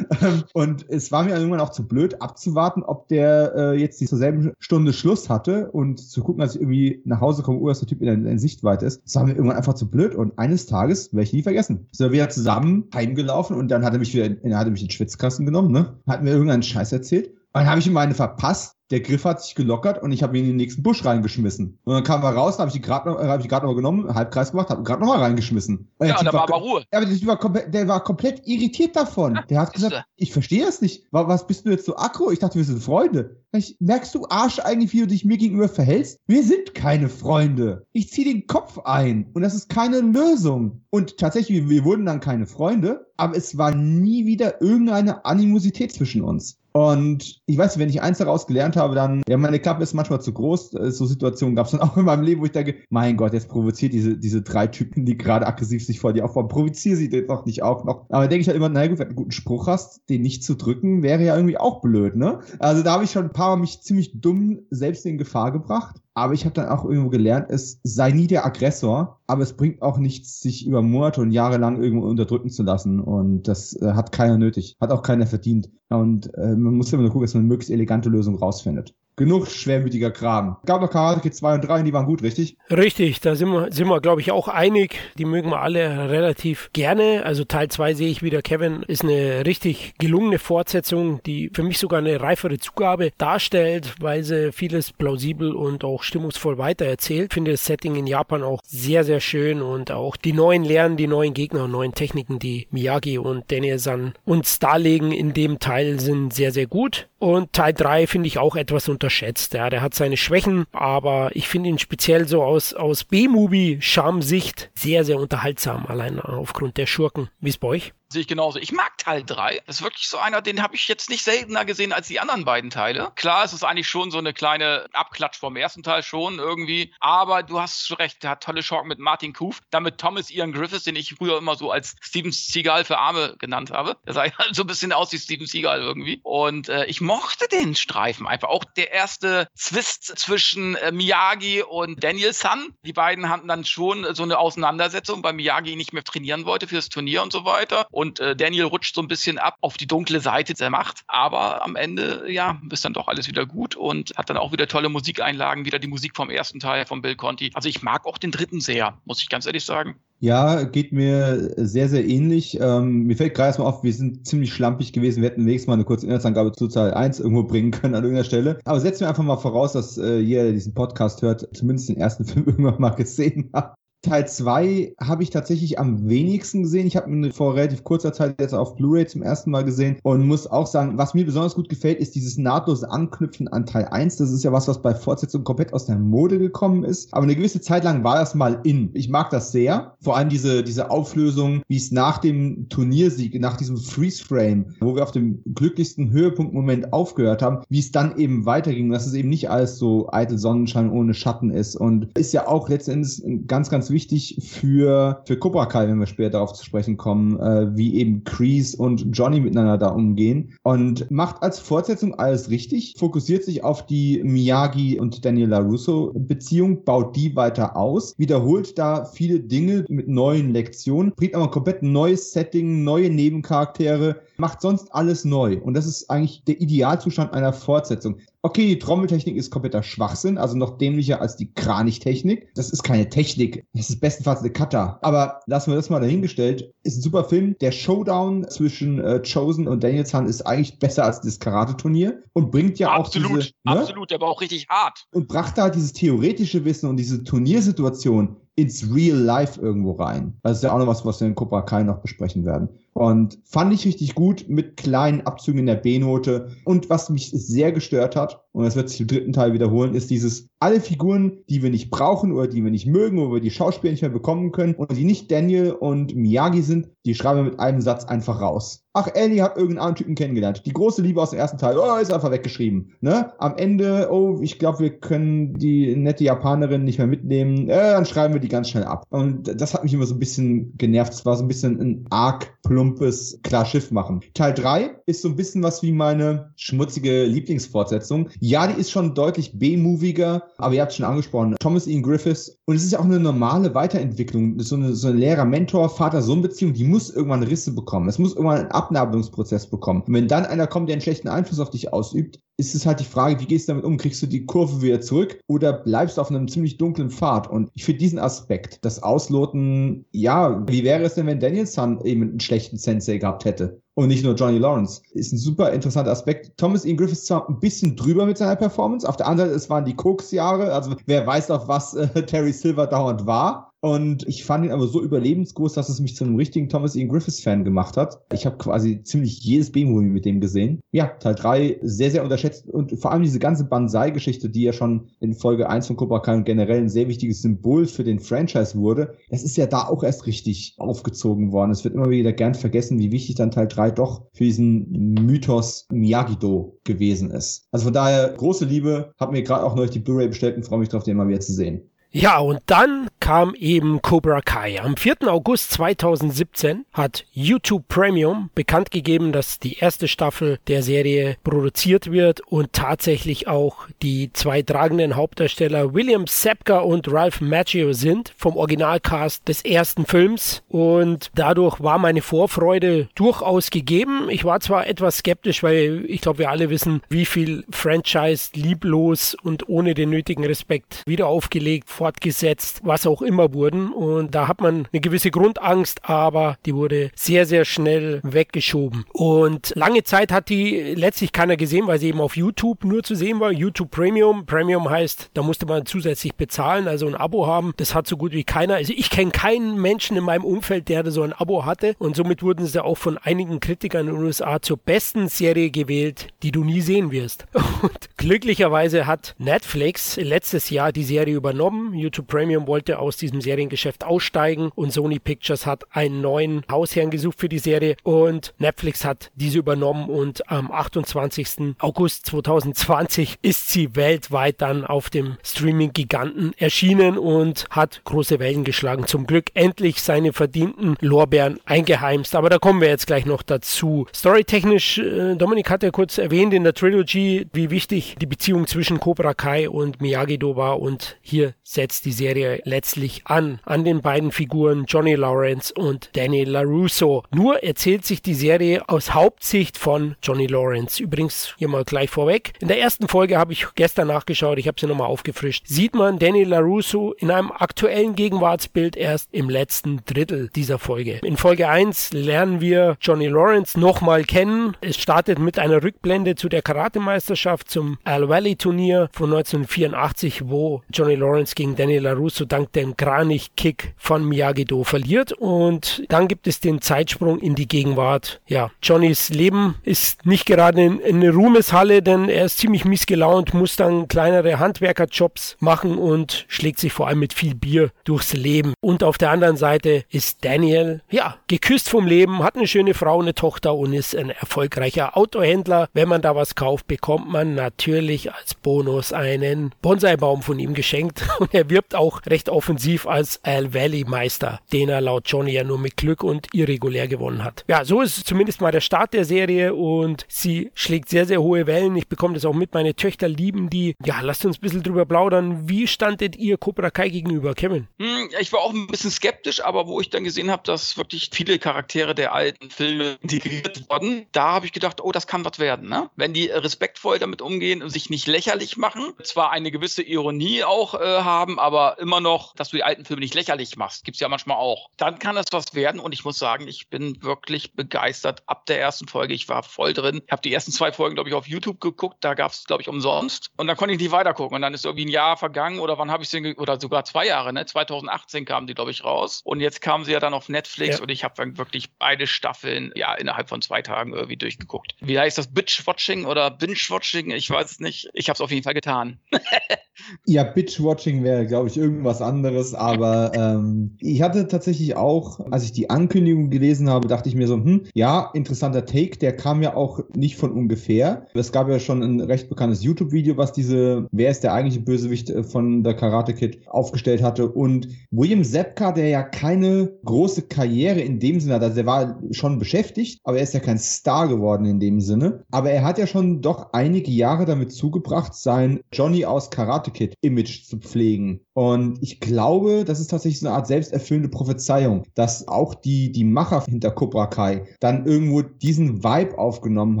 Ähm, 0.22 0.44
und 0.54 0.88
es 0.88 1.12
war 1.12 1.24
mir 1.24 1.34
irgendwann 1.34 1.60
auch 1.60 1.70
zu 1.70 1.86
blöd, 1.86 2.22
abzuwarten, 2.22 2.82
ob 2.82 3.08
der 3.08 3.54
äh, 3.54 3.80
jetzt 3.80 4.00
die 4.00 4.06
zur 4.06 4.18
selben 4.18 4.52
Stunde 4.58 4.92
Schluss 4.92 5.28
hatte 5.28 5.70
und 5.70 5.98
zu 5.98 6.22
gucken, 6.22 6.40
dass 6.40 6.54
ich 6.54 6.60
irgendwie 6.60 7.02
nach 7.04 7.20
Hause 7.20 7.42
komme, 7.42 7.58
oh, 7.58 7.68
dass 7.68 7.80
der 7.80 7.88
Typ 7.88 8.00
in, 8.00 8.24
in 8.24 8.38
Sichtweite 8.38 8.86
ist. 8.86 9.02
Das 9.04 9.14
war 9.16 9.24
mir 9.24 9.32
irgendwann 9.32 9.56
einfach 9.56 9.74
zu 9.74 9.90
blöd. 9.90 10.14
Und 10.14 10.38
eines 10.38 10.66
Tages 10.66 11.12
werde 11.12 11.24
ich 11.24 11.32
nie 11.32 11.42
vergessen. 11.42 11.88
So, 11.92 12.12
wir 12.12 12.28
zusammen 12.28 12.88
heimgelaufen 12.96 13.56
und 13.56 13.68
dann 13.68 13.84
hat 13.84 13.92
er 13.92 14.00
mich 14.00 14.12
wieder 14.12 14.24
in, 14.24 14.42
er 14.42 14.58
hatte 14.58 14.70
mich 14.70 14.80
in 14.80 14.88
den 14.88 14.92
Schwitzkasten 14.92 15.46
genommen, 15.46 15.70
ne? 15.70 16.00
Hat 16.08 16.24
mir 16.24 16.30
irgendeinen 16.30 16.64
Scheiß 16.64 16.90
erzählt. 16.92 17.30
Dann 17.56 17.66
habe 17.66 17.80
ich 17.80 17.86
ihm 17.86 17.96
eine 17.96 18.14
verpasst 18.14 18.76
der 18.90 19.00
Griff 19.00 19.24
hat 19.24 19.42
sich 19.42 19.54
gelockert 19.54 20.00
und 20.00 20.12
ich 20.12 20.22
habe 20.22 20.38
ihn 20.38 20.44
in 20.44 20.50
den 20.50 20.56
nächsten 20.56 20.82
Busch 20.82 21.04
reingeschmissen. 21.04 21.78
Und 21.84 21.94
dann 21.94 22.04
kam 22.04 22.22
er 22.22 22.30
raus, 22.30 22.58
habe 22.58 22.68
ich 22.68 22.74
die 22.74 22.80
gerade 22.80 23.10
noch, 23.10 23.18
hab 23.18 23.40
ich 23.40 23.48
gerade 23.48 23.66
noch 23.66 23.74
genommen, 23.74 24.14
Halbkreis 24.14 24.52
gemacht, 24.52 24.70
habe 24.70 24.84
gerade 24.84 25.00
noch 25.00 25.08
mal 25.08 25.18
reingeschmissen. 25.18 25.90
Und 25.98 26.06
ja, 26.06 26.22
da 26.22 26.32
war 26.32 26.42
aber 26.42 26.56
Ruhe. 26.56 26.84
Ja, 26.92 26.98
aber 26.98 27.06
der 27.06 27.26
war, 27.26 27.66
der 27.68 27.88
war 27.88 28.04
komplett 28.04 28.46
irritiert 28.46 28.94
davon. 28.94 29.40
der 29.50 29.60
hat 29.60 29.72
gesagt, 29.72 30.04
ich 30.16 30.32
verstehe 30.32 30.66
es 30.66 30.80
nicht. 30.80 31.04
Was 31.10 31.46
bist 31.46 31.66
du 31.66 31.70
jetzt 31.70 31.86
so 31.86 31.96
aggro? 31.96 32.30
Ich 32.30 32.38
dachte, 32.38 32.56
wir 32.56 32.64
sind 32.64 32.82
Freunde. 32.82 33.42
Ich, 33.52 33.76
merkst 33.80 34.14
du, 34.14 34.26
Arsch, 34.28 34.60
eigentlich, 34.60 34.92
wie 34.92 35.00
du 35.00 35.06
dich 35.08 35.24
mir 35.24 35.38
gegenüber 35.38 35.68
verhältst? 35.68 36.20
Wir 36.26 36.44
sind 36.44 36.74
keine 36.74 37.08
Freunde. 37.08 37.86
Ich 37.92 38.10
ziehe 38.10 38.32
den 38.32 38.46
Kopf 38.46 38.78
ein 38.84 39.30
und 39.32 39.42
das 39.42 39.54
ist 39.54 39.68
keine 39.68 40.00
Lösung. 40.00 40.82
Und 40.90 41.16
tatsächlich, 41.16 41.68
wir 41.68 41.84
wurden 41.84 42.06
dann 42.06 42.20
keine 42.20 42.46
Freunde, 42.46 43.06
aber 43.16 43.36
es 43.36 43.56
war 43.58 43.74
nie 43.74 44.26
wieder 44.26 44.60
irgendeine 44.60 45.24
Animosität 45.24 45.92
zwischen 45.92 46.22
uns. 46.22 46.58
Und 46.76 47.40
ich 47.46 47.56
weiß, 47.56 47.78
wenn 47.78 47.88
ich 47.88 48.02
eins 48.02 48.18
daraus 48.18 48.46
gelernt 48.46 48.76
habe, 48.76 48.94
dann, 48.94 49.22
ja, 49.26 49.38
meine 49.38 49.58
Klappe 49.58 49.82
ist 49.82 49.94
manchmal 49.94 50.20
zu 50.20 50.34
groß. 50.34 50.72
So 50.72 51.06
Situationen 51.06 51.56
gab 51.56 51.64
es 51.64 51.72
dann 51.72 51.80
auch 51.88 51.96
in 51.96 52.04
meinem 52.04 52.22
Leben, 52.22 52.42
wo 52.42 52.44
ich 52.44 52.52
denke, 52.52 52.74
mein 52.90 53.16
Gott, 53.16 53.32
jetzt 53.32 53.48
provoziert 53.48 53.94
diese, 53.94 54.18
diese 54.18 54.42
drei 54.42 54.66
Typen, 54.66 55.06
die 55.06 55.16
gerade 55.16 55.46
aggressiv 55.46 55.86
sich 55.86 56.00
vor 56.00 56.12
dir 56.12 56.26
aufbauen, 56.26 56.48
provoziere 56.48 56.96
sie 56.96 57.08
doch 57.08 57.46
nicht 57.46 57.62
auch 57.62 57.84
noch. 57.84 58.04
Aber 58.10 58.28
denke 58.28 58.42
ich 58.42 58.48
halt 58.48 58.58
immer, 58.58 58.68
naja, 58.68 58.88
gut, 58.88 58.98
wenn 58.98 59.06
du 59.06 59.12
einen 59.12 59.16
guten 59.16 59.30
Spruch 59.30 59.68
hast, 59.68 60.06
den 60.10 60.20
nicht 60.20 60.44
zu 60.44 60.54
drücken, 60.54 61.02
wäre 61.02 61.24
ja 61.24 61.34
irgendwie 61.34 61.56
auch 61.56 61.80
blöd, 61.80 62.14
ne? 62.14 62.40
Also 62.58 62.82
da 62.82 62.92
habe 62.92 63.04
ich 63.04 63.10
schon 63.10 63.24
ein 63.24 63.32
paar 63.32 63.56
Mal 63.56 63.62
mich 63.62 63.80
ziemlich 63.80 64.20
dumm 64.20 64.58
selbst 64.68 65.06
in 65.06 65.16
Gefahr 65.16 65.52
gebracht. 65.52 65.96
Aber 66.16 66.32
ich 66.32 66.46
habe 66.46 66.54
dann 66.54 66.70
auch 66.70 66.86
irgendwo 66.86 67.10
gelernt, 67.10 67.50
es 67.50 67.78
sei 67.82 68.10
nie 68.10 68.26
der 68.26 68.46
Aggressor, 68.46 69.20
aber 69.26 69.42
es 69.42 69.52
bringt 69.52 69.82
auch 69.82 69.98
nichts, 69.98 70.40
sich 70.40 70.66
über 70.66 70.80
Monate 70.80 71.20
und 71.20 71.30
Jahre 71.30 71.58
lang 71.58 71.82
irgendwo 71.82 72.06
unterdrücken 72.06 72.48
zu 72.48 72.62
lassen. 72.62 73.00
Und 73.00 73.46
das 73.48 73.74
äh, 73.82 73.92
hat 73.92 74.12
keiner 74.12 74.38
nötig, 74.38 74.78
hat 74.80 74.92
auch 74.92 75.02
keiner 75.02 75.26
verdient. 75.26 75.70
Und 75.90 76.32
äh, 76.34 76.56
man 76.56 76.74
muss 76.74 76.90
immer 76.90 77.02
nur 77.02 77.12
gucken, 77.12 77.26
dass 77.26 77.34
man 77.34 77.42
eine 77.42 77.48
möglichst 77.48 77.70
elegante 77.70 78.08
Lösung 78.08 78.36
rausfindet 78.36 78.94
genug 79.16 79.48
schwermütiger 79.48 80.10
Kram. 80.10 80.58
Gab 80.66 80.82
noch 80.82 80.90
Karate 80.90 81.20
Kid 81.20 81.34
2 81.34 81.54
und 81.54 81.62
3 81.62 81.78
und 81.80 81.84
die 81.86 81.92
waren 81.92 82.06
gut, 82.06 82.22
richtig? 82.22 82.56
Richtig, 82.70 83.20
da 83.20 83.34
sind 83.34 83.48
wir, 83.50 83.72
sind 83.72 83.88
wir 83.88 84.00
glaube 84.00 84.20
ich, 84.20 84.30
auch 84.30 84.48
einig. 84.48 84.98
Die 85.18 85.24
mögen 85.24 85.50
wir 85.50 85.60
alle 85.60 86.10
relativ 86.10 86.70
gerne. 86.74 87.22
Also 87.24 87.44
Teil 87.44 87.68
2 87.68 87.94
sehe 87.94 88.08
ich 88.08 88.22
wieder, 88.22 88.42
Kevin, 88.42 88.82
ist 88.86 89.02
eine 89.02 89.46
richtig 89.46 89.94
gelungene 89.98 90.38
Fortsetzung, 90.38 91.22
die 91.24 91.50
für 91.52 91.62
mich 91.62 91.78
sogar 91.78 92.00
eine 92.00 92.20
reifere 92.20 92.58
Zugabe 92.58 93.10
darstellt, 93.16 93.94
weil 94.00 94.22
sie 94.22 94.52
vieles 94.52 94.92
plausibel 94.92 95.54
und 95.54 95.82
auch 95.82 96.02
stimmungsvoll 96.02 96.58
weitererzählt. 96.58 97.28
Ich 97.30 97.34
finde 97.34 97.52
das 97.52 97.64
Setting 97.64 97.96
in 97.96 98.06
Japan 98.06 98.42
auch 98.42 98.60
sehr, 98.64 99.04
sehr 99.04 99.20
schön 99.20 99.62
und 99.62 99.90
auch 99.90 100.16
die 100.16 100.34
neuen 100.34 100.62
Lernen, 100.62 100.98
die 100.98 101.06
neuen 101.06 101.32
Gegner 101.32 101.64
und 101.64 101.70
neuen 101.70 101.94
Techniken, 101.94 102.38
die 102.38 102.66
Miyagi 102.70 103.18
und 103.18 103.50
Daniel-san 103.50 104.12
uns 104.26 104.58
darlegen 104.58 105.12
in 105.12 105.32
dem 105.32 105.58
Teil 105.58 106.00
sind 106.00 106.34
sehr, 106.34 106.52
sehr 106.52 106.66
gut. 106.66 107.08
Und 107.18 107.54
Teil 107.54 107.72
3 107.72 108.06
finde 108.06 108.26
ich 108.26 108.38
auch 108.38 108.56
etwas 108.56 108.88
unterschätzt. 109.06 109.54
Ja, 109.54 109.70
der 109.70 109.82
hat 109.82 109.94
seine 109.94 110.16
Schwächen, 110.16 110.64
aber 110.72 111.30
ich 111.34 111.46
finde 111.46 111.68
ihn 111.68 111.78
speziell 111.78 112.26
so 112.26 112.42
aus, 112.42 112.74
aus 112.74 113.04
B-Movie-Schamsicht 113.04 114.70
sehr, 114.74 115.04
sehr 115.04 115.18
unterhaltsam, 115.18 115.86
allein 115.86 116.18
aufgrund 116.18 116.76
der 116.76 116.86
Schurken. 116.86 117.28
Wie 117.40 117.50
ist 117.50 117.60
bei 117.60 117.68
euch? 117.68 117.92
Sehe 118.08 118.20
ich 118.22 118.28
genauso. 118.28 118.58
Ich 118.60 118.70
mag 118.70 118.96
Teil 118.98 119.24
3. 119.24 119.62
Das 119.66 119.76
ist 119.76 119.82
wirklich 119.82 120.08
so 120.08 120.18
einer, 120.18 120.40
den 120.40 120.62
habe 120.62 120.76
ich 120.76 120.86
jetzt 120.86 121.10
nicht 121.10 121.24
seltener 121.24 121.64
gesehen 121.64 121.92
als 121.92 122.06
die 122.06 122.20
anderen 122.20 122.44
beiden 122.44 122.70
Teile. 122.70 123.10
Klar, 123.16 123.44
es 123.44 123.52
ist 123.52 123.64
eigentlich 123.64 123.88
schon 123.88 124.12
so 124.12 124.18
eine 124.18 124.32
kleine 124.32 124.86
Abklatsch 124.92 125.38
vom 125.38 125.56
ersten 125.56 125.82
Teil 125.82 126.04
schon 126.04 126.38
irgendwie. 126.38 126.94
Aber 127.00 127.42
du 127.42 127.60
hast 127.60 127.98
recht, 127.98 128.22
der 128.22 128.30
hat 128.30 128.44
tolle 128.44 128.60
Chancen 128.60 128.88
mit 128.88 129.00
Martin 129.00 129.32
Kuf, 129.32 129.60
damit 129.70 129.98
Thomas 129.98 130.30
Ian 130.30 130.52
Griffiths, 130.52 130.84
den 130.84 130.94
ich 130.94 131.14
früher 131.14 131.38
immer 131.38 131.56
so 131.56 131.72
als 131.72 131.96
Steven 132.00 132.30
Seagal 132.30 132.84
für 132.84 132.98
Arme 132.98 133.34
genannt 133.38 133.72
habe. 133.72 133.96
Der 134.06 134.14
sah 134.14 134.22
halt 134.38 134.54
so 134.54 134.62
ein 134.62 134.68
bisschen 134.68 134.92
aus 134.92 135.12
wie 135.12 135.18
Steven 135.18 135.46
Seagal 135.46 135.80
irgendwie. 135.80 136.20
Und 136.22 136.68
äh, 136.68 136.84
ich 136.86 137.00
mochte 137.00 137.48
den 137.48 137.74
Streifen 137.74 138.26
einfach. 138.28 138.48
Auch 138.48 138.64
der 138.64 138.92
erste 138.92 139.48
Zwist 139.54 140.04
zwischen 140.18 140.76
äh, 140.76 140.92
Miyagi 140.92 141.62
und 141.62 142.04
Daniel 142.04 142.32
Sun. 142.32 142.74
Die 142.82 142.92
beiden 142.92 143.28
hatten 143.28 143.48
dann 143.48 143.64
schon 143.64 144.14
so 144.14 144.22
eine 144.22 144.38
Auseinandersetzung, 144.38 145.24
weil 145.24 145.32
Miyagi 145.32 145.74
nicht 145.74 145.92
mehr 145.92 146.04
trainieren 146.04 146.46
wollte 146.46 146.68
für 146.68 146.76
das 146.76 146.88
Turnier 146.88 147.22
und 147.22 147.32
so 147.32 147.44
weiter. 147.44 147.86
Und 147.96 148.20
äh, 148.20 148.36
Daniel 148.36 148.64
rutscht 148.64 148.94
so 148.94 149.00
ein 149.00 149.08
bisschen 149.08 149.38
ab 149.38 149.56
auf 149.62 149.78
die 149.78 149.86
dunkle 149.86 150.20
Seite 150.20 150.52
der 150.52 150.68
Macht. 150.68 151.04
Aber 151.06 151.64
am 151.64 151.76
Ende, 151.76 152.30
ja, 152.30 152.60
ist 152.70 152.84
dann 152.84 152.92
doch 152.92 153.08
alles 153.08 153.26
wieder 153.26 153.46
gut 153.46 153.74
und 153.74 154.12
hat 154.18 154.28
dann 154.28 154.36
auch 154.36 154.52
wieder 154.52 154.68
tolle 154.68 154.90
Musikeinlagen, 154.90 155.64
wieder 155.64 155.78
die 155.78 155.88
Musik 155.88 156.14
vom 156.14 156.28
ersten 156.28 156.60
Teil 156.60 156.84
von 156.84 157.00
Bill 157.00 157.16
Conti. 157.16 157.52
Also 157.54 157.70
ich 157.70 157.82
mag 157.82 158.04
auch 158.04 158.18
den 158.18 158.32
dritten 158.32 158.60
sehr, 158.60 158.98
muss 159.06 159.22
ich 159.22 159.30
ganz 159.30 159.46
ehrlich 159.46 159.64
sagen. 159.64 159.96
Ja, 160.20 160.64
geht 160.64 160.92
mir 160.92 161.54
sehr, 161.56 161.88
sehr 161.88 162.06
ähnlich. 162.06 162.60
Ähm, 162.60 163.04
mir 163.04 163.16
fällt 163.16 163.32
gerade 163.32 163.46
erstmal 163.46 163.68
auf, 163.68 163.82
wir 163.82 163.94
sind 163.94 164.26
ziemlich 164.26 164.52
schlampig 164.52 164.92
gewesen. 164.92 165.22
Wir 165.22 165.30
hätten 165.30 165.46
wenigstens 165.46 165.68
mal 165.68 165.74
eine 165.74 165.84
kurze 165.84 166.04
Inhaltsangabe 166.04 166.52
zu 166.52 166.68
Zahl 166.68 166.92
1 166.92 167.20
irgendwo 167.20 167.44
bringen 167.44 167.70
können 167.70 167.94
an 167.94 168.04
irgendeiner 168.04 168.26
Stelle. 168.26 168.58
Aber 168.66 168.78
setzen 168.78 169.00
wir 169.00 169.08
einfach 169.08 169.24
mal 169.24 169.38
voraus, 169.38 169.72
dass 169.72 169.96
äh, 169.96 170.18
jeder, 170.18 170.42
der 170.42 170.52
diesen 170.52 170.74
Podcast 170.74 171.22
hört, 171.22 171.48
zumindest 171.56 171.88
den 171.88 171.96
ersten 171.96 172.24
Film 172.26 172.44
irgendwann 172.44 172.78
mal 172.78 172.90
gesehen 172.90 173.48
hat. 173.54 173.74
Teil 174.02 174.28
2 174.28 174.94
habe 175.00 175.22
ich 175.22 175.30
tatsächlich 175.30 175.78
am 175.78 176.08
wenigsten 176.08 176.62
gesehen. 176.62 176.86
Ich 176.86 176.96
habe 176.96 177.10
ihn 177.10 177.32
vor 177.32 177.54
relativ 177.54 177.82
kurzer 177.82 178.12
Zeit 178.12 178.40
jetzt 178.40 178.54
auf 178.54 178.76
Blu-ray 178.76 179.06
zum 179.06 179.22
ersten 179.22 179.50
Mal 179.50 179.64
gesehen 179.64 179.96
und 180.02 180.26
muss 180.26 180.46
auch 180.46 180.66
sagen, 180.66 180.96
was 180.96 181.14
mir 181.14 181.24
besonders 181.24 181.54
gut 181.54 181.68
gefällt, 181.68 181.98
ist 181.98 182.14
dieses 182.14 182.38
nahtlose 182.38 182.88
Anknüpfen 182.90 183.48
an 183.48 183.66
Teil 183.66 183.86
1. 183.86 184.16
Das 184.16 184.30
ist 184.30 184.44
ja 184.44 184.52
was, 184.52 184.68
was 184.68 184.80
bei 184.80 184.94
Fortsetzung 184.94 185.42
komplett 185.42 185.72
aus 185.72 185.86
der 185.86 185.98
Mode 185.98 186.38
gekommen 186.38 186.84
ist. 186.84 187.12
Aber 187.12 187.24
eine 187.24 187.34
gewisse 187.34 187.60
Zeit 187.60 187.84
lang 187.84 188.04
war 188.04 188.16
das 188.16 188.34
mal 188.34 188.60
in. 188.62 188.90
Ich 188.94 189.08
mag 189.08 189.30
das 189.30 189.50
sehr. 189.50 189.94
Vor 190.00 190.16
allem 190.16 190.28
diese, 190.28 190.62
diese 190.62 190.90
Auflösung, 190.90 191.62
wie 191.68 191.76
es 191.76 191.90
nach 191.90 192.18
dem 192.18 192.68
Turniersieg, 192.68 193.38
nach 193.40 193.56
diesem 193.56 193.76
Freeze-Frame, 193.76 194.66
wo 194.80 194.94
wir 194.94 195.02
auf 195.02 195.12
dem 195.12 195.42
glücklichsten 195.54 196.10
Höhepunktmoment 196.10 196.92
aufgehört 196.92 197.42
haben, 197.42 197.64
wie 197.68 197.80
es 197.80 197.90
dann 197.90 198.16
eben 198.18 198.46
weiterging, 198.46 198.90
dass 198.90 199.06
es 199.06 199.14
eben 199.14 199.28
nicht 199.30 199.50
alles 199.50 199.78
so 199.78 200.08
eitel 200.12 200.38
Sonnenschein 200.38 200.90
ohne 200.90 201.14
Schatten 201.14 201.50
ist. 201.50 201.74
Und 201.74 202.16
ist 202.16 202.32
ja 202.32 202.46
auch 202.46 202.68
letztendlich 202.68 203.22
ganz, 203.48 203.68
ganz 203.68 203.85
wichtig, 203.90 204.06
wichtig 204.06 204.38
für, 204.40 205.22
für 205.26 205.36
Cobra 205.36 205.66
Kai, 205.66 205.88
wenn 205.88 205.98
wir 205.98 206.06
später 206.06 206.30
darauf 206.30 206.52
zu 206.52 206.64
sprechen 206.64 206.96
kommen, 206.96 207.38
äh, 207.40 207.76
wie 207.76 207.96
eben 207.96 208.24
Kreese 208.24 208.76
und 208.76 209.06
Johnny 209.12 209.40
miteinander 209.40 209.78
da 209.78 209.88
umgehen. 209.88 210.54
Und 210.62 211.10
macht 211.10 211.42
als 211.42 211.58
Fortsetzung 211.58 212.14
alles 212.14 212.50
richtig, 212.50 212.94
fokussiert 212.96 213.44
sich 213.44 213.64
auf 213.64 213.86
die 213.86 214.22
Miyagi 214.24 214.98
und 214.98 215.24
Daniel 215.24 215.48
LaRusso 215.48 216.12
Beziehung, 216.14 216.84
baut 216.84 217.16
die 217.16 217.34
weiter 217.36 217.76
aus, 217.76 218.14
wiederholt 218.18 218.78
da 218.78 219.04
viele 219.04 219.40
Dinge 219.40 219.84
mit 219.88 220.08
neuen 220.08 220.52
Lektionen, 220.52 221.12
bringt 221.16 221.34
aber 221.34 221.50
komplett 221.50 221.82
neues 221.82 222.32
Setting, 222.32 222.84
neue 222.84 223.10
Nebencharaktere, 223.10 224.16
macht 224.38 224.60
sonst 224.60 224.94
alles 224.94 225.24
neu. 225.24 225.58
Und 225.60 225.74
das 225.74 225.86
ist 225.86 226.10
eigentlich 226.10 226.44
der 226.44 226.60
Idealzustand 226.60 227.32
einer 227.32 227.52
Fortsetzung. 227.52 228.18
Okay, 228.42 228.66
die 228.68 228.78
Trommeltechnik 228.78 229.36
ist 229.36 229.50
kompletter 229.50 229.82
Schwachsinn, 229.82 230.38
also 230.38 230.56
noch 230.56 230.78
dämlicher 230.78 231.20
als 231.20 231.36
die 231.36 231.52
Kranichtechnik. 231.52 232.48
Das 232.54 232.70
ist 232.70 232.84
keine 232.84 233.08
Technik, 233.08 233.66
das 233.72 233.90
ist 233.90 234.00
bestenfalls 234.00 234.40
eine 234.40 234.50
Kata. 234.50 234.98
Aber 235.02 235.40
lassen 235.46 235.72
wir 235.72 235.76
das 235.76 235.90
mal 235.90 236.00
dahingestellt. 236.00 236.72
Ist 236.84 236.98
ein 236.98 237.02
super 237.02 237.24
Film. 237.24 237.56
Der 237.60 237.72
Showdown 237.72 238.48
zwischen 238.48 239.00
äh, 239.00 239.20
Chosen 239.20 239.66
und 239.66 239.82
Danielson 239.82 240.26
ist 240.26 240.42
eigentlich 240.42 240.78
besser 240.78 241.04
als 241.04 241.20
das 241.20 241.40
Karate-Turnier 241.40 242.22
und 242.34 242.52
bringt 242.52 242.78
ja 242.78 242.90
absolut, 242.90 243.30
auch 243.30 243.36
diese... 243.36 243.50
Ne? 243.64 243.80
Absolut, 243.80 244.12
aber 244.12 244.28
auch 244.28 244.40
richtig 244.40 244.68
hart. 244.68 245.06
Und 245.12 245.26
brachte 245.26 245.62
halt 245.62 245.74
dieses 245.74 245.92
theoretische 245.92 246.64
Wissen 246.64 246.88
und 246.88 246.98
diese 246.98 247.24
Turniersituation 247.24 248.36
ins 248.56 248.92
Real 248.92 249.18
Life 249.18 249.60
irgendwo 249.60 249.92
rein. 249.92 250.34
Das 250.42 250.58
ist 250.58 250.62
ja 250.64 250.72
auch 250.72 250.78
noch 250.78 250.86
was, 250.86 251.04
was 251.04 251.20
wir 251.20 251.28
in 251.28 251.34
Cobra 251.34 251.62
Kai 251.62 251.82
noch 251.82 251.98
besprechen 251.98 252.44
werden. 252.44 252.68
Und 252.94 253.38
fand 253.44 253.74
ich 253.74 253.84
richtig 253.84 254.14
gut 254.14 254.46
mit 254.48 254.78
kleinen 254.78 255.20
Abzügen 255.20 255.60
in 255.60 255.66
der 255.66 255.74
B-Note. 255.74 256.48
Und 256.64 256.88
was 256.88 257.10
mich 257.10 257.30
sehr 257.30 257.70
gestört 257.70 258.16
hat, 258.16 258.40
und 258.52 258.64
das 258.64 258.74
wird 258.74 258.88
sich 258.88 259.02
im 259.02 259.06
dritten 259.06 259.34
Teil 259.34 259.52
wiederholen, 259.52 259.94
ist 259.94 260.08
dieses, 260.08 260.48
alle 260.60 260.80
Figuren, 260.80 261.40
die 261.50 261.62
wir 261.62 261.68
nicht 261.68 261.90
brauchen 261.90 262.32
oder 262.32 262.48
die 262.48 262.64
wir 262.64 262.70
nicht 262.70 262.86
mögen, 262.86 263.18
wo 263.18 263.30
wir 263.30 263.40
die 263.40 263.50
Schauspieler 263.50 263.90
nicht 263.90 264.00
mehr 264.00 264.10
bekommen 264.10 264.50
können 264.50 264.74
und 264.74 264.96
die 264.96 265.04
nicht 265.04 265.30
Daniel 265.30 265.72
und 265.72 266.16
Miyagi 266.16 266.62
sind, 266.62 266.88
die 267.04 267.14
schreiben 267.14 267.40
wir 267.40 267.50
mit 267.50 267.60
einem 267.60 267.82
Satz 267.82 268.06
einfach 268.06 268.40
raus. 268.40 268.82
Ach, 268.94 269.08
Ellie 269.12 269.42
hat 269.42 269.58
irgendeinen 269.58 269.80
anderen 269.80 269.96
Typen 269.96 270.14
kennengelernt. 270.14 270.62
Die 270.64 270.72
große 270.72 271.02
Liebe 271.02 271.20
aus 271.20 271.30
dem 271.30 271.38
ersten 271.38 271.58
Teil, 271.58 271.76
oh, 271.76 271.98
ist 272.00 272.10
einfach 272.10 272.30
weggeschrieben. 272.30 272.94
Ne? 273.02 273.30
Am 273.36 273.54
Ende, 273.58 274.08
oh, 274.10 274.38
ich 274.40 274.58
glaube, 274.58 274.78
wir 274.78 274.98
können 274.98 275.58
die 275.58 275.94
nette 275.94 276.24
Japanerin 276.24 276.84
nicht 276.84 276.96
mehr 276.96 277.06
mitnehmen. 277.06 277.68
Äh, 277.68 277.92
dann 277.92 278.06
schreiben 278.06 278.32
wir 278.32 278.40
die 278.40 278.45
ganz 278.48 278.70
schnell 278.70 278.84
ab. 278.84 279.04
Und 279.10 279.60
das 279.60 279.74
hat 279.74 279.84
mich 279.84 279.92
immer 279.94 280.06
so 280.06 280.14
ein 280.14 280.18
bisschen 280.18 280.76
genervt. 280.76 281.12
Es 281.12 281.24
war 281.24 281.36
so 281.36 281.44
ein 281.44 281.48
bisschen 281.48 281.80
ein 281.80 282.06
arg 282.10 282.56
plumpes 282.62 283.38
klar 283.42 283.64
Schiff 283.64 283.90
machen. 283.90 284.20
Teil 284.34 284.54
3 284.54 284.96
ist 285.06 285.22
so 285.22 285.28
ein 285.28 285.36
bisschen 285.36 285.62
was 285.62 285.82
wie 285.82 285.92
meine 285.92 286.52
schmutzige 286.56 287.24
Lieblingsfortsetzung. 287.24 288.28
Ja, 288.40 288.66
die 288.66 288.80
ist 288.80 288.90
schon 288.90 289.14
deutlich 289.14 289.58
B-moviger, 289.58 290.42
aber 290.58 290.74
ihr 290.74 290.82
habt 290.82 290.92
es 290.92 290.96
schon 290.96 291.06
angesprochen. 291.06 291.56
Thomas 291.60 291.86
Ian 291.86 292.02
Griffiths. 292.02 292.58
Und 292.66 292.76
es 292.76 292.84
ist 292.84 292.92
ja 292.92 292.98
auch 292.98 293.04
eine 293.04 293.20
normale 293.20 293.74
Weiterentwicklung. 293.74 294.58
So 294.60 294.76
eine, 294.76 294.94
so 294.94 295.08
eine 295.08 295.18
Lehrer-Mentor, 295.18 295.88
Vater-Sohn-Beziehung, 295.88 296.72
die 296.74 296.84
muss 296.84 297.10
irgendwann 297.10 297.42
Risse 297.42 297.72
bekommen. 297.72 298.08
Es 298.08 298.18
muss 298.18 298.34
irgendwann 298.34 298.66
ein 298.66 298.70
Abnabelungsprozess 298.72 299.68
bekommen. 299.68 300.02
Und 300.02 300.14
wenn 300.14 300.28
dann 300.28 300.44
einer 300.44 300.66
kommt, 300.66 300.88
der 300.88 300.94
einen 300.94 301.02
schlechten 301.02 301.28
Einfluss 301.28 301.60
auf 301.60 301.70
dich 301.70 301.92
ausübt, 301.92 302.40
ist 302.58 302.74
es 302.74 302.86
halt 302.86 303.00
die 303.00 303.04
Frage, 303.04 303.38
wie 303.40 303.46
gehst 303.46 303.68
du 303.68 303.72
damit 303.72 303.84
um? 303.84 303.98
Kriegst 303.98 304.22
du 304.22 304.26
die 304.26 304.46
Kurve 304.46 304.80
wieder 304.80 305.00
zurück 305.00 305.40
oder 305.46 305.72
bleibst 305.72 306.16
du 306.16 306.22
auf 306.22 306.30
einem 306.30 306.48
ziemlich 306.48 306.78
dunklen 306.78 307.10
Pfad? 307.10 307.50
Und 307.50 307.70
ich 307.74 307.84
finde 307.84 307.98
diesen 307.98 308.18
Aspekt, 308.18 308.84
das 308.84 309.02
Ausloten, 309.02 310.06
ja, 310.12 310.66
wie 310.66 310.84
wäre 310.84 311.02
es 311.04 311.14
denn, 311.14 311.26
wenn 311.26 311.40
Daniel 311.40 311.66
Sun 311.66 312.00
eben 312.04 312.22
einen 312.22 312.40
schlechten 312.40 312.78
Sensei 312.78 313.18
gehabt 313.18 313.44
hätte? 313.44 313.82
Und 313.96 314.08
nicht 314.08 314.24
nur 314.24 314.34
Johnny 314.34 314.58
Lawrence. 314.58 315.00
Ist 315.12 315.32
ein 315.32 315.38
super 315.38 315.72
interessanter 315.72 316.12
Aspekt. 316.12 316.56
Thomas 316.58 316.84
Ian 316.84 316.98
Griffiths 316.98 317.24
zwar 317.24 317.48
ein 317.48 317.58
bisschen 317.58 317.96
drüber 317.96 318.26
mit 318.26 318.36
seiner 318.36 318.54
Performance, 318.54 319.08
auf 319.08 319.16
der 319.16 319.26
anderen 319.26 319.48
Seite, 319.50 319.56
es 319.56 319.70
waren 319.70 319.86
die 319.86 319.96
Koks-Jahre, 319.96 320.72
also 320.72 320.94
wer 321.06 321.26
weiß 321.26 321.50
auf 321.50 321.66
was 321.66 321.94
äh, 321.94 322.06
Terry 322.26 322.52
Silver 322.52 322.86
dauernd 322.86 323.26
war. 323.26 323.72
Und 323.80 324.26
ich 324.26 324.44
fand 324.44 324.64
ihn 324.64 324.72
aber 324.72 324.88
so 324.88 325.00
überlebensgroß, 325.00 325.74
dass 325.74 325.88
es 325.88 326.00
mich 326.00 326.16
zu 326.16 326.24
einem 326.24 326.34
richtigen 326.34 326.68
Thomas 326.68 326.96
Ian 326.96 327.08
Griffiths-Fan 327.08 327.62
gemacht 327.62 327.96
hat. 327.96 328.20
Ich 328.32 328.44
habe 328.44 328.56
quasi 328.56 329.02
ziemlich 329.02 329.38
jedes 329.40 329.70
B-Movie 329.70 330.06
mit 330.06 330.24
dem 330.24 330.40
gesehen. 330.40 330.80
Ja, 330.90 331.06
Teil 331.06 331.36
3 331.36 331.78
sehr, 331.82 332.10
sehr 332.10 332.24
unterschätzt. 332.24 332.68
Und 332.68 332.98
vor 333.00 333.12
allem 333.12 333.22
diese 333.22 333.38
ganze 333.38 333.64
Banzai-Geschichte, 333.64 334.48
die 334.48 334.62
ja 334.62 334.72
schon 334.72 335.10
in 335.20 335.34
Folge 335.34 335.68
1 335.70 335.86
von 335.86 335.96
Cobra 335.96 336.18
Kai 336.18 336.40
generell 336.40 336.80
ein 336.80 336.88
sehr 336.88 337.06
wichtiges 337.06 337.42
Symbol 337.42 337.86
für 337.86 338.02
den 338.02 338.18
Franchise 338.18 338.76
wurde, 338.76 339.14
das 339.30 339.44
ist 339.44 339.56
ja 339.56 339.66
da 339.66 339.86
auch 339.86 340.02
erst 340.02 340.26
richtig 340.26 340.74
aufgezogen 340.78 341.52
worden. 341.52 341.70
Es 341.70 341.84
wird 341.84 341.94
immer 341.94 342.10
wieder 342.10 342.32
gern 342.32 342.54
vergessen, 342.54 342.98
wie 342.98 343.12
wichtig 343.12 343.36
dann 343.36 343.52
Teil 343.52 343.68
3 343.68 343.85
doch 343.92 344.26
für 344.32 344.44
diesen 344.44 345.14
Mythos 345.26 345.86
Miyagi-Do 345.90 346.78
gewesen 346.84 347.30
ist. 347.30 347.66
Also 347.72 347.84
von 347.84 347.92
daher 347.92 348.30
große 348.30 348.64
Liebe, 348.64 349.12
habe 349.18 349.32
mir 349.32 349.42
gerade 349.42 349.64
auch 349.64 349.74
neulich 349.74 349.92
die 349.92 350.00
Blu-ray 350.00 350.28
bestellt 350.28 350.56
und 350.56 350.64
freue 350.64 350.78
mich 350.78 350.88
drauf, 350.88 351.04
den 351.04 351.16
mal 351.16 351.28
wieder 351.28 351.40
zu 351.40 351.52
sehen. 351.52 351.90
Ja, 352.18 352.38
und 352.38 352.60
dann 352.64 353.08
kam 353.20 353.54
eben 353.54 354.00
Cobra 354.00 354.40
Kai. 354.40 354.80
Am 354.80 354.96
4. 354.96 355.28
August 355.28 355.72
2017 355.72 356.86
hat 356.94 357.26
YouTube 357.32 357.88
Premium 357.88 358.48
bekannt 358.54 358.90
gegeben, 358.90 359.32
dass 359.32 359.58
die 359.58 359.74
erste 359.74 360.08
Staffel 360.08 360.58
der 360.66 360.82
Serie 360.82 361.36
produziert 361.44 362.10
wird 362.10 362.40
und 362.40 362.72
tatsächlich 362.72 363.48
auch 363.48 363.86
die 364.00 364.32
zwei 364.32 364.62
tragenden 364.62 365.14
Hauptdarsteller 365.14 365.92
William 365.92 366.26
Sepka 366.26 366.78
und 366.78 367.12
Ralph 367.12 367.42
Macchio 367.42 367.92
sind 367.92 368.32
vom 368.38 368.56
Originalcast 368.56 369.46
des 369.46 369.62
ersten 369.62 370.06
Films 370.06 370.62
und 370.70 371.30
dadurch 371.34 371.82
war 371.82 371.98
meine 371.98 372.22
Vorfreude 372.22 373.10
durchaus 373.14 373.68
gegeben. 373.68 374.30
Ich 374.30 374.46
war 374.46 374.60
zwar 374.60 374.86
etwas 374.86 375.18
skeptisch, 375.18 375.62
weil 375.62 376.06
ich 376.08 376.22
glaube, 376.22 376.38
wir 376.38 376.48
alle 376.48 376.70
wissen, 376.70 377.02
wie 377.10 377.26
viel 377.26 377.66
Franchise 377.70 378.52
lieblos 378.54 379.34
und 379.34 379.68
ohne 379.68 379.92
den 379.92 380.08
nötigen 380.08 380.46
Respekt 380.46 381.02
wieder 381.06 381.26
aufgelegt, 381.26 381.90
fortgesetzt, 382.06 382.82
was 382.84 383.04
auch 383.04 383.20
immer 383.20 383.52
wurden. 383.52 383.90
Und 383.92 384.36
da 384.36 384.46
hat 384.46 384.60
man 384.60 384.86
eine 384.92 385.00
gewisse 385.00 385.32
Grundangst, 385.32 386.08
aber 386.08 386.56
die 386.64 386.72
wurde 386.72 387.10
sehr, 387.16 387.46
sehr 387.46 387.64
schnell 387.64 388.20
weggeschoben. 388.22 389.04
Und 389.12 389.72
lange 389.74 390.04
Zeit 390.04 390.30
hat 390.30 390.48
die 390.48 390.94
letztlich 390.94 391.32
keiner 391.32 391.56
gesehen, 391.56 391.88
weil 391.88 391.98
sie 391.98 392.06
eben 392.06 392.20
auf 392.20 392.36
YouTube 392.36 392.84
nur 392.84 393.02
zu 393.02 393.16
sehen 393.16 393.40
war. 393.40 393.50
YouTube 393.50 393.90
Premium. 393.90 394.46
Premium 394.46 394.88
heißt, 394.88 395.30
da 395.34 395.42
musste 395.42 395.66
man 395.66 395.84
zusätzlich 395.84 396.36
bezahlen, 396.36 396.86
also 396.86 397.08
ein 397.08 397.16
Abo 397.16 397.48
haben. 397.48 397.72
Das 397.76 397.92
hat 397.92 398.06
so 398.06 398.16
gut 398.16 398.30
wie 398.30 398.44
keiner. 398.44 398.74
Also 398.74 398.92
ich 398.96 399.10
kenne 399.10 399.32
keinen 399.32 399.80
Menschen 399.80 400.16
in 400.16 400.22
meinem 400.22 400.44
Umfeld, 400.44 400.88
der 400.88 401.10
so 401.10 401.22
ein 401.22 401.32
Abo 401.32 401.64
hatte. 401.64 401.96
Und 401.98 402.14
somit 402.14 402.44
wurden 402.44 402.66
sie 402.66 402.84
auch 402.84 402.98
von 402.98 403.18
einigen 403.18 403.58
Kritikern 403.58 404.06
in 404.06 404.14
den 404.14 404.22
USA 404.22 404.62
zur 404.62 404.76
besten 404.76 405.26
Serie 405.26 405.70
gewählt, 405.70 406.28
die 406.44 406.52
du 406.52 406.62
nie 406.62 406.82
sehen 406.82 407.10
wirst. 407.10 407.46
Und 407.82 408.16
glücklicherweise 408.16 409.06
hat 409.06 409.34
Netflix 409.38 410.16
letztes 410.16 410.70
Jahr 410.70 410.92
die 410.92 411.02
Serie 411.02 411.34
übernommen. 411.34 411.85
YouTube 411.94 412.26
Premium 412.26 412.66
wollte 412.66 412.98
aus 412.98 413.16
diesem 413.16 413.40
Seriengeschäft 413.40 414.04
aussteigen 414.04 414.70
und 414.74 414.92
Sony 414.92 415.18
Pictures 415.18 415.66
hat 415.66 415.84
einen 415.90 416.20
neuen 416.20 416.62
Hausherrn 416.70 417.10
gesucht 417.10 417.38
für 417.40 417.48
die 417.48 417.58
Serie 417.58 417.96
und 418.02 418.54
Netflix 418.58 419.04
hat 419.04 419.30
diese 419.34 419.58
übernommen 419.58 420.08
und 420.08 420.50
am 420.50 420.70
28. 420.70 421.76
August 421.78 422.26
2020 422.26 423.36
ist 423.42 423.68
sie 423.68 423.96
weltweit 423.96 424.60
dann 424.60 424.84
auf 424.84 425.10
dem 425.10 425.36
Streaming-Giganten 425.44 426.52
erschienen 426.58 427.18
und 427.18 427.66
hat 427.70 428.02
große 428.04 428.38
Wellen 428.38 428.64
geschlagen. 428.64 429.06
Zum 429.06 429.26
Glück 429.26 429.50
endlich 429.54 430.02
seine 430.02 430.32
verdienten 430.32 430.96
Lorbeeren 431.00 431.58
eingeheimst. 431.64 432.34
Aber 432.34 432.50
da 432.50 432.58
kommen 432.58 432.80
wir 432.80 432.88
jetzt 432.88 433.06
gleich 433.06 433.26
noch 433.26 433.42
dazu. 433.42 434.06
Storytechnisch, 434.14 434.98
äh, 434.98 435.34
Dominik 435.36 435.70
hat 435.70 435.82
ja 435.82 435.90
kurz 435.90 436.18
erwähnt 436.18 436.54
in 436.54 436.64
der 436.64 436.74
Trilogy, 436.74 437.46
wie 437.52 437.70
wichtig 437.70 438.16
die 438.20 438.26
Beziehung 438.26 438.66
zwischen 438.66 439.00
Cobra 439.00 439.34
Kai 439.34 439.68
und 439.68 440.00
Miyagi-Do 440.00 440.56
war 440.56 440.80
und 440.80 441.16
hier 441.20 441.54
setzt 441.76 442.06
die 442.06 442.12
Serie 442.12 442.60
letztlich 442.64 443.22
an, 443.26 443.60
an 443.64 443.84
den 443.84 444.00
beiden 444.00 444.32
Figuren 444.32 444.86
Johnny 444.88 445.14
Lawrence 445.14 445.72
und 445.72 446.10
Danny 446.14 446.44
LaRusso. 446.44 447.22
Nur 447.34 447.62
erzählt 447.62 448.04
sich 448.04 448.22
die 448.22 448.34
Serie 448.34 448.88
aus 448.88 449.12
Hauptsicht 449.14 449.76
von 449.76 450.16
Johnny 450.22 450.46
Lawrence. 450.46 451.02
Übrigens 451.02 451.54
hier 451.58 451.68
mal 451.68 451.84
gleich 451.84 452.08
vorweg. 452.08 452.54
In 452.60 452.68
der 452.68 452.80
ersten 452.80 453.08
Folge 453.08 453.36
habe 453.36 453.52
ich 453.52 453.66
gestern 453.74 454.08
nachgeschaut, 454.08 454.58
ich 454.58 454.66
habe 454.66 454.80
sie 454.80 454.86
nochmal 454.86 455.08
aufgefrischt. 455.08 455.66
Sieht 455.66 455.94
man 455.94 456.18
Danny 456.18 456.44
LaRusso 456.44 457.12
in 457.18 457.30
einem 457.30 457.52
aktuellen 457.52 458.14
Gegenwartsbild 458.14 458.96
erst 458.96 459.28
im 459.32 459.50
letzten 459.50 460.00
Drittel 460.06 460.48
dieser 460.56 460.78
Folge. 460.78 461.20
In 461.22 461.36
Folge 461.36 461.68
1 461.68 462.14
lernen 462.14 462.62
wir 462.62 462.96
Johnny 463.02 463.26
Lawrence 463.26 463.78
nochmal 463.78 464.24
kennen. 464.24 464.76
Es 464.80 464.96
startet 464.96 465.38
mit 465.38 465.58
einer 465.58 465.82
Rückblende 465.82 466.36
zu 466.36 466.48
der 466.48 466.62
Karatemeisterschaft 466.62 467.70
zum 467.70 467.98
Al 468.04 468.30
Valley 468.30 468.56
Turnier 468.56 469.10
von 469.12 469.30
1984, 469.30 470.48
wo 470.48 470.82
Johnny 470.90 471.16
Lawrence 471.16 471.54
gegen 471.54 471.65
Danny 471.74 471.98
LaRusso 471.98 472.44
dank 472.44 472.72
dem 472.72 472.96
Kranich-Kick 472.96 473.94
von 473.96 474.24
Miyagi-Do 474.28 474.84
verliert. 474.84 475.32
Und 475.32 476.04
dann 476.08 476.28
gibt 476.28 476.46
es 476.46 476.60
den 476.60 476.80
Zeitsprung 476.80 477.40
in 477.40 477.54
die 477.54 477.66
Gegenwart. 477.66 478.40
Ja, 478.46 478.70
Johnnys 478.82 479.30
Leben 479.30 479.76
ist 479.82 480.26
nicht 480.26 480.46
gerade 480.46 480.84
in, 480.84 481.00
in 481.00 481.16
eine 481.16 481.32
Ruhmeshalle, 481.32 482.02
denn 482.02 482.28
er 482.28 482.44
ist 482.44 482.58
ziemlich 482.58 482.84
missgelaunt, 482.84 483.54
muss 483.54 483.76
dann 483.76 484.06
kleinere 484.08 484.58
Handwerkerjobs 484.58 485.56
machen 485.60 485.98
und 485.98 486.44
schlägt 486.48 486.78
sich 486.78 486.92
vor 486.92 487.08
allem 487.08 487.18
mit 487.18 487.32
viel 487.32 487.54
Bier 487.54 487.90
durchs 488.04 488.32
Leben. 488.34 488.74
Und 488.80 489.02
auf 489.02 489.18
der 489.18 489.30
anderen 489.30 489.56
Seite 489.56 490.04
ist 490.10 490.44
Daniel, 490.44 491.02
ja, 491.10 491.36
geküsst 491.48 491.88
vom 491.88 492.06
Leben, 492.06 492.42
hat 492.42 492.56
eine 492.56 492.66
schöne 492.66 492.94
Frau, 492.94 493.20
eine 493.20 493.34
Tochter 493.34 493.74
und 493.74 493.92
ist 493.92 494.14
ein 494.14 494.30
erfolgreicher 494.30 495.16
Autohändler. 495.16 495.88
Wenn 495.92 496.08
man 496.08 496.22
da 496.22 496.34
was 496.34 496.54
kauft, 496.54 496.86
bekommt 496.86 497.28
man 497.28 497.54
natürlich 497.54 498.32
als 498.32 498.54
Bonus 498.54 499.12
einen 499.12 499.72
Bonsai-Baum 499.82 500.42
von 500.42 500.58
ihm 500.58 500.74
geschenkt 500.74 501.22
und 501.38 501.52
er 501.56 501.70
wirbt 501.70 501.94
auch 501.94 502.20
recht 502.26 502.50
offensiv 502.50 503.06
als 503.06 503.40
Al 503.42 503.72
Valley 503.72 504.04
Meister, 504.04 504.60
den 504.72 504.90
er 504.90 505.00
laut 505.00 505.24
Johnny 505.26 505.52
ja 505.52 505.64
nur 505.64 505.78
mit 505.78 505.96
Glück 505.96 506.22
und 506.22 506.48
irregulär 506.52 507.08
gewonnen 507.08 507.42
hat. 507.42 507.64
Ja, 507.66 507.84
so 507.84 508.02
ist 508.02 508.26
zumindest 508.26 508.60
mal 508.60 508.72
der 508.72 508.82
Start 508.82 509.14
der 509.14 509.24
Serie 509.24 509.74
und 509.74 510.26
sie 510.28 510.70
schlägt 510.74 511.08
sehr, 511.08 511.24
sehr 511.24 511.40
hohe 511.40 511.66
Wellen. 511.66 511.96
Ich 511.96 512.08
bekomme 512.08 512.34
das 512.34 512.44
auch 512.44 512.52
mit. 512.52 512.74
Meine 512.74 512.94
Töchter 512.94 513.28
lieben 513.28 513.70
die. 513.70 513.96
Ja, 514.04 514.20
lasst 514.20 514.44
uns 514.44 514.58
ein 514.58 514.60
bisschen 514.60 514.82
drüber 514.82 515.06
plaudern. 515.06 515.68
Wie 515.68 515.86
standet 515.86 516.36
ihr 516.36 516.58
Cobra 516.58 516.90
Kai 516.90 517.08
gegenüber, 517.08 517.54
Kevin? 517.54 517.88
Hm, 517.98 518.28
ich 518.38 518.52
war 518.52 518.60
auch 518.60 518.74
ein 518.74 518.86
bisschen 518.86 519.10
skeptisch, 519.10 519.64
aber 519.64 519.86
wo 519.86 520.00
ich 520.00 520.10
dann 520.10 520.24
gesehen 520.24 520.50
habe, 520.50 520.62
dass 520.64 520.98
wirklich 520.98 521.30
viele 521.32 521.58
Charaktere 521.58 522.14
der 522.14 522.34
alten 522.34 522.70
Filme 522.70 523.16
integriert 523.22 523.88
wurden, 523.88 524.26
da 524.32 524.52
habe 524.52 524.66
ich 524.66 524.72
gedacht, 524.72 525.00
oh, 525.00 525.12
das 525.12 525.26
kann 525.26 525.44
was 525.44 525.58
werden. 525.58 525.88
Ne? 525.88 526.10
Wenn 526.16 526.34
die 526.34 526.46
respektvoll 526.48 527.18
damit 527.18 527.40
umgehen 527.40 527.82
und 527.82 527.88
sich 527.88 528.10
nicht 528.10 528.26
lächerlich 528.26 528.76
machen, 528.76 529.14
zwar 529.22 529.52
eine 529.52 529.70
gewisse 529.70 530.02
Ironie 530.02 530.64
auch 530.64 530.94
äh, 530.94 531.22
haben, 531.22 531.45
aber 531.58 531.98
immer 531.98 532.20
noch, 532.20 532.54
dass 532.54 532.70
du 532.70 532.76
die 532.76 532.84
alten 532.84 533.04
Filme 533.04 533.20
nicht 533.20 533.34
lächerlich 533.34 533.76
machst, 533.76 534.04
gibt 534.04 534.16
es 534.16 534.20
ja 534.20 534.28
manchmal 534.28 534.56
auch. 534.56 534.90
Dann 534.96 535.18
kann 535.18 535.36
es 535.36 535.46
was 535.52 535.74
werden 535.74 536.00
und 536.00 536.12
ich 536.12 536.24
muss 536.24 536.38
sagen, 536.38 536.68
ich 536.68 536.88
bin 536.88 537.22
wirklich 537.22 537.74
begeistert 537.74 538.42
ab 538.46 538.66
der 538.66 538.80
ersten 538.80 539.08
Folge. 539.08 539.34
Ich 539.34 539.48
war 539.48 539.62
voll 539.62 539.92
drin. 539.92 540.22
Ich 540.26 540.32
habe 540.32 540.42
die 540.42 540.52
ersten 540.52 540.72
zwei 540.72 540.92
Folgen, 540.92 541.14
glaube 541.14 541.28
ich, 541.28 541.34
auf 541.34 541.46
YouTube 541.46 541.80
geguckt. 541.80 542.18
Da 542.20 542.34
gab 542.34 542.52
es, 542.52 542.64
glaube 542.64 542.82
ich, 542.82 542.88
umsonst. 542.88 543.50
Und 543.56 543.66
dann 543.66 543.76
konnte 543.76 543.94
ich 543.94 544.00
nicht 544.00 544.12
weitergucken. 544.12 544.56
Und 544.56 544.62
dann 544.62 544.74
ist 544.74 544.84
irgendwie 544.84 545.06
ein 545.06 545.10
Jahr 545.10 545.36
vergangen 545.36 545.78
oder 545.78 545.98
wann 545.98 546.10
habe 546.10 546.22
ich 546.22 546.28
sie, 546.28 546.54
oder 546.56 546.80
sogar 546.80 547.04
zwei 547.04 547.26
Jahre, 547.26 547.52
ne? 547.52 547.64
2018 547.66 548.44
kamen 548.44 548.66
die, 548.66 548.74
glaube 548.74 548.90
ich, 548.90 549.04
raus. 549.04 549.40
Und 549.44 549.60
jetzt 549.60 549.80
kamen 549.80 550.04
sie 550.04 550.12
ja 550.12 550.20
dann 550.20 550.34
auf 550.34 550.48
Netflix 550.48 550.96
ja. 550.96 551.02
und 551.02 551.10
ich 551.10 551.24
habe 551.24 551.34
dann 551.36 551.58
wirklich 551.58 551.92
beide 551.98 552.26
Staffeln, 552.26 552.92
ja, 552.94 553.14
innerhalb 553.14 553.48
von 553.48 553.62
zwei 553.62 553.82
Tagen 553.82 554.12
irgendwie 554.12 554.36
durchgeguckt. 554.36 554.94
Wie 555.00 555.18
heißt 555.18 555.38
das? 555.38 555.52
Bitch-Watching 555.52 556.26
oder 556.26 556.50
Binge-Watching? 556.50 557.30
Ich 557.30 557.50
weiß 557.50 557.72
es 557.72 557.80
nicht. 557.80 558.08
Ich 558.12 558.28
habe 558.28 558.34
es 558.34 558.40
auf 558.40 558.50
jeden 558.50 558.62
Fall 558.62 558.74
getan. 558.74 559.20
ja, 560.26 560.44
Bitch-Watching 560.44 561.22
wäre, 561.22 561.46
glaube 561.46 561.68
ich, 561.68 561.76
irgendwas 561.76 562.22
anderes. 562.22 562.74
Aber 562.74 563.32
ähm, 563.34 563.96
ich 564.00 564.22
hatte 564.22 564.46
tatsächlich 564.48 564.96
auch, 564.96 565.40
als 565.50 565.64
ich 565.64 565.72
die 565.72 565.90
Ankündigung 565.90 566.50
gelesen 566.50 566.90
habe, 566.90 567.08
dachte 567.08 567.28
ich 567.28 567.34
mir 567.34 567.46
so, 567.46 567.56
hm, 567.56 567.84
ja, 567.94 568.30
interessanter 568.34 568.84
Take. 568.84 569.18
Der 569.18 569.36
kam 569.36 569.62
ja 569.62 569.74
auch 569.74 570.00
nicht 570.14 570.36
von 570.36 570.52
ungefähr. 570.52 571.26
Es 571.34 571.52
gab 571.52 571.68
ja 571.68 571.78
schon 571.78 572.02
ein 572.02 572.20
recht 572.20 572.48
bekanntes 572.48 572.82
YouTube-Video, 572.82 573.36
was 573.36 573.52
diese, 573.52 574.06
wer 574.12 574.30
ist 574.30 574.42
der 574.42 574.52
eigentliche 574.52 574.84
Bösewicht 574.84 575.30
äh, 575.30 575.42
von 575.42 575.82
der 575.82 575.94
Karate 575.94 576.34
Kid 576.34 576.66
aufgestellt 576.66 577.22
hatte. 577.22 577.48
Und 577.48 577.88
William 578.10 578.44
Zepka, 578.44 578.92
der 578.92 579.08
ja 579.08 579.22
keine 579.22 579.92
große 580.04 580.42
Karriere 580.42 581.00
in 581.00 581.20
dem 581.20 581.40
Sinne 581.40 581.54
hat, 581.54 581.62
also 581.62 581.76
der 581.76 581.86
war 581.86 582.20
schon 582.32 582.58
beschäftigt, 582.58 583.20
aber 583.24 583.38
er 583.38 583.42
ist 583.42 583.54
ja 583.54 583.60
kein 583.60 583.78
Star 583.78 584.28
geworden 584.28 584.64
in 584.66 584.80
dem 584.80 585.00
Sinne. 585.00 585.44
Aber 585.50 585.70
er 585.70 585.84
hat 585.84 585.98
ja 585.98 586.06
schon 586.06 586.40
doch 586.42 586.72
einige 586.72 587.10
Jahre 587.10 587.44
damit 587.44 587.72
zugebracht, 587.72 588.34
sein 588.34 588.80
Johnny 588.92 589.24
aus 589.24 589.50
Karate 589.50 589.85
Kid 589.90 590.14
Image 590.20 590.64
zu 590.64 590.78
pflegen. 590.78 591.40
Und 591.54 592.02
ich 592.02 592.20
glaube, 592.20 592.84
das 592.84 593.00
ist 593.00 593.10
tatsächlich 593.10 593.40
so 593.40 593.46
eine 593.46 593.56
Art 593.56 593.66
selbsterfüllende 593.66 594.28
Prophezeiung, 594.28 595.04
dass 595.14 595.48
auch 595.48 595.74
die, 595.74 596.12
die 596.12 596.24
Macher 596.24 596.64
hinter 596.64 596.90
Cobra 596.90 597.26
Kai 597.26 597.64
dann 597.80 598.06
irgendwo 598.06 598.42
diesen 598.42 599.02
Vibe 599.02 599.38
aufgenommen 599.38 600.00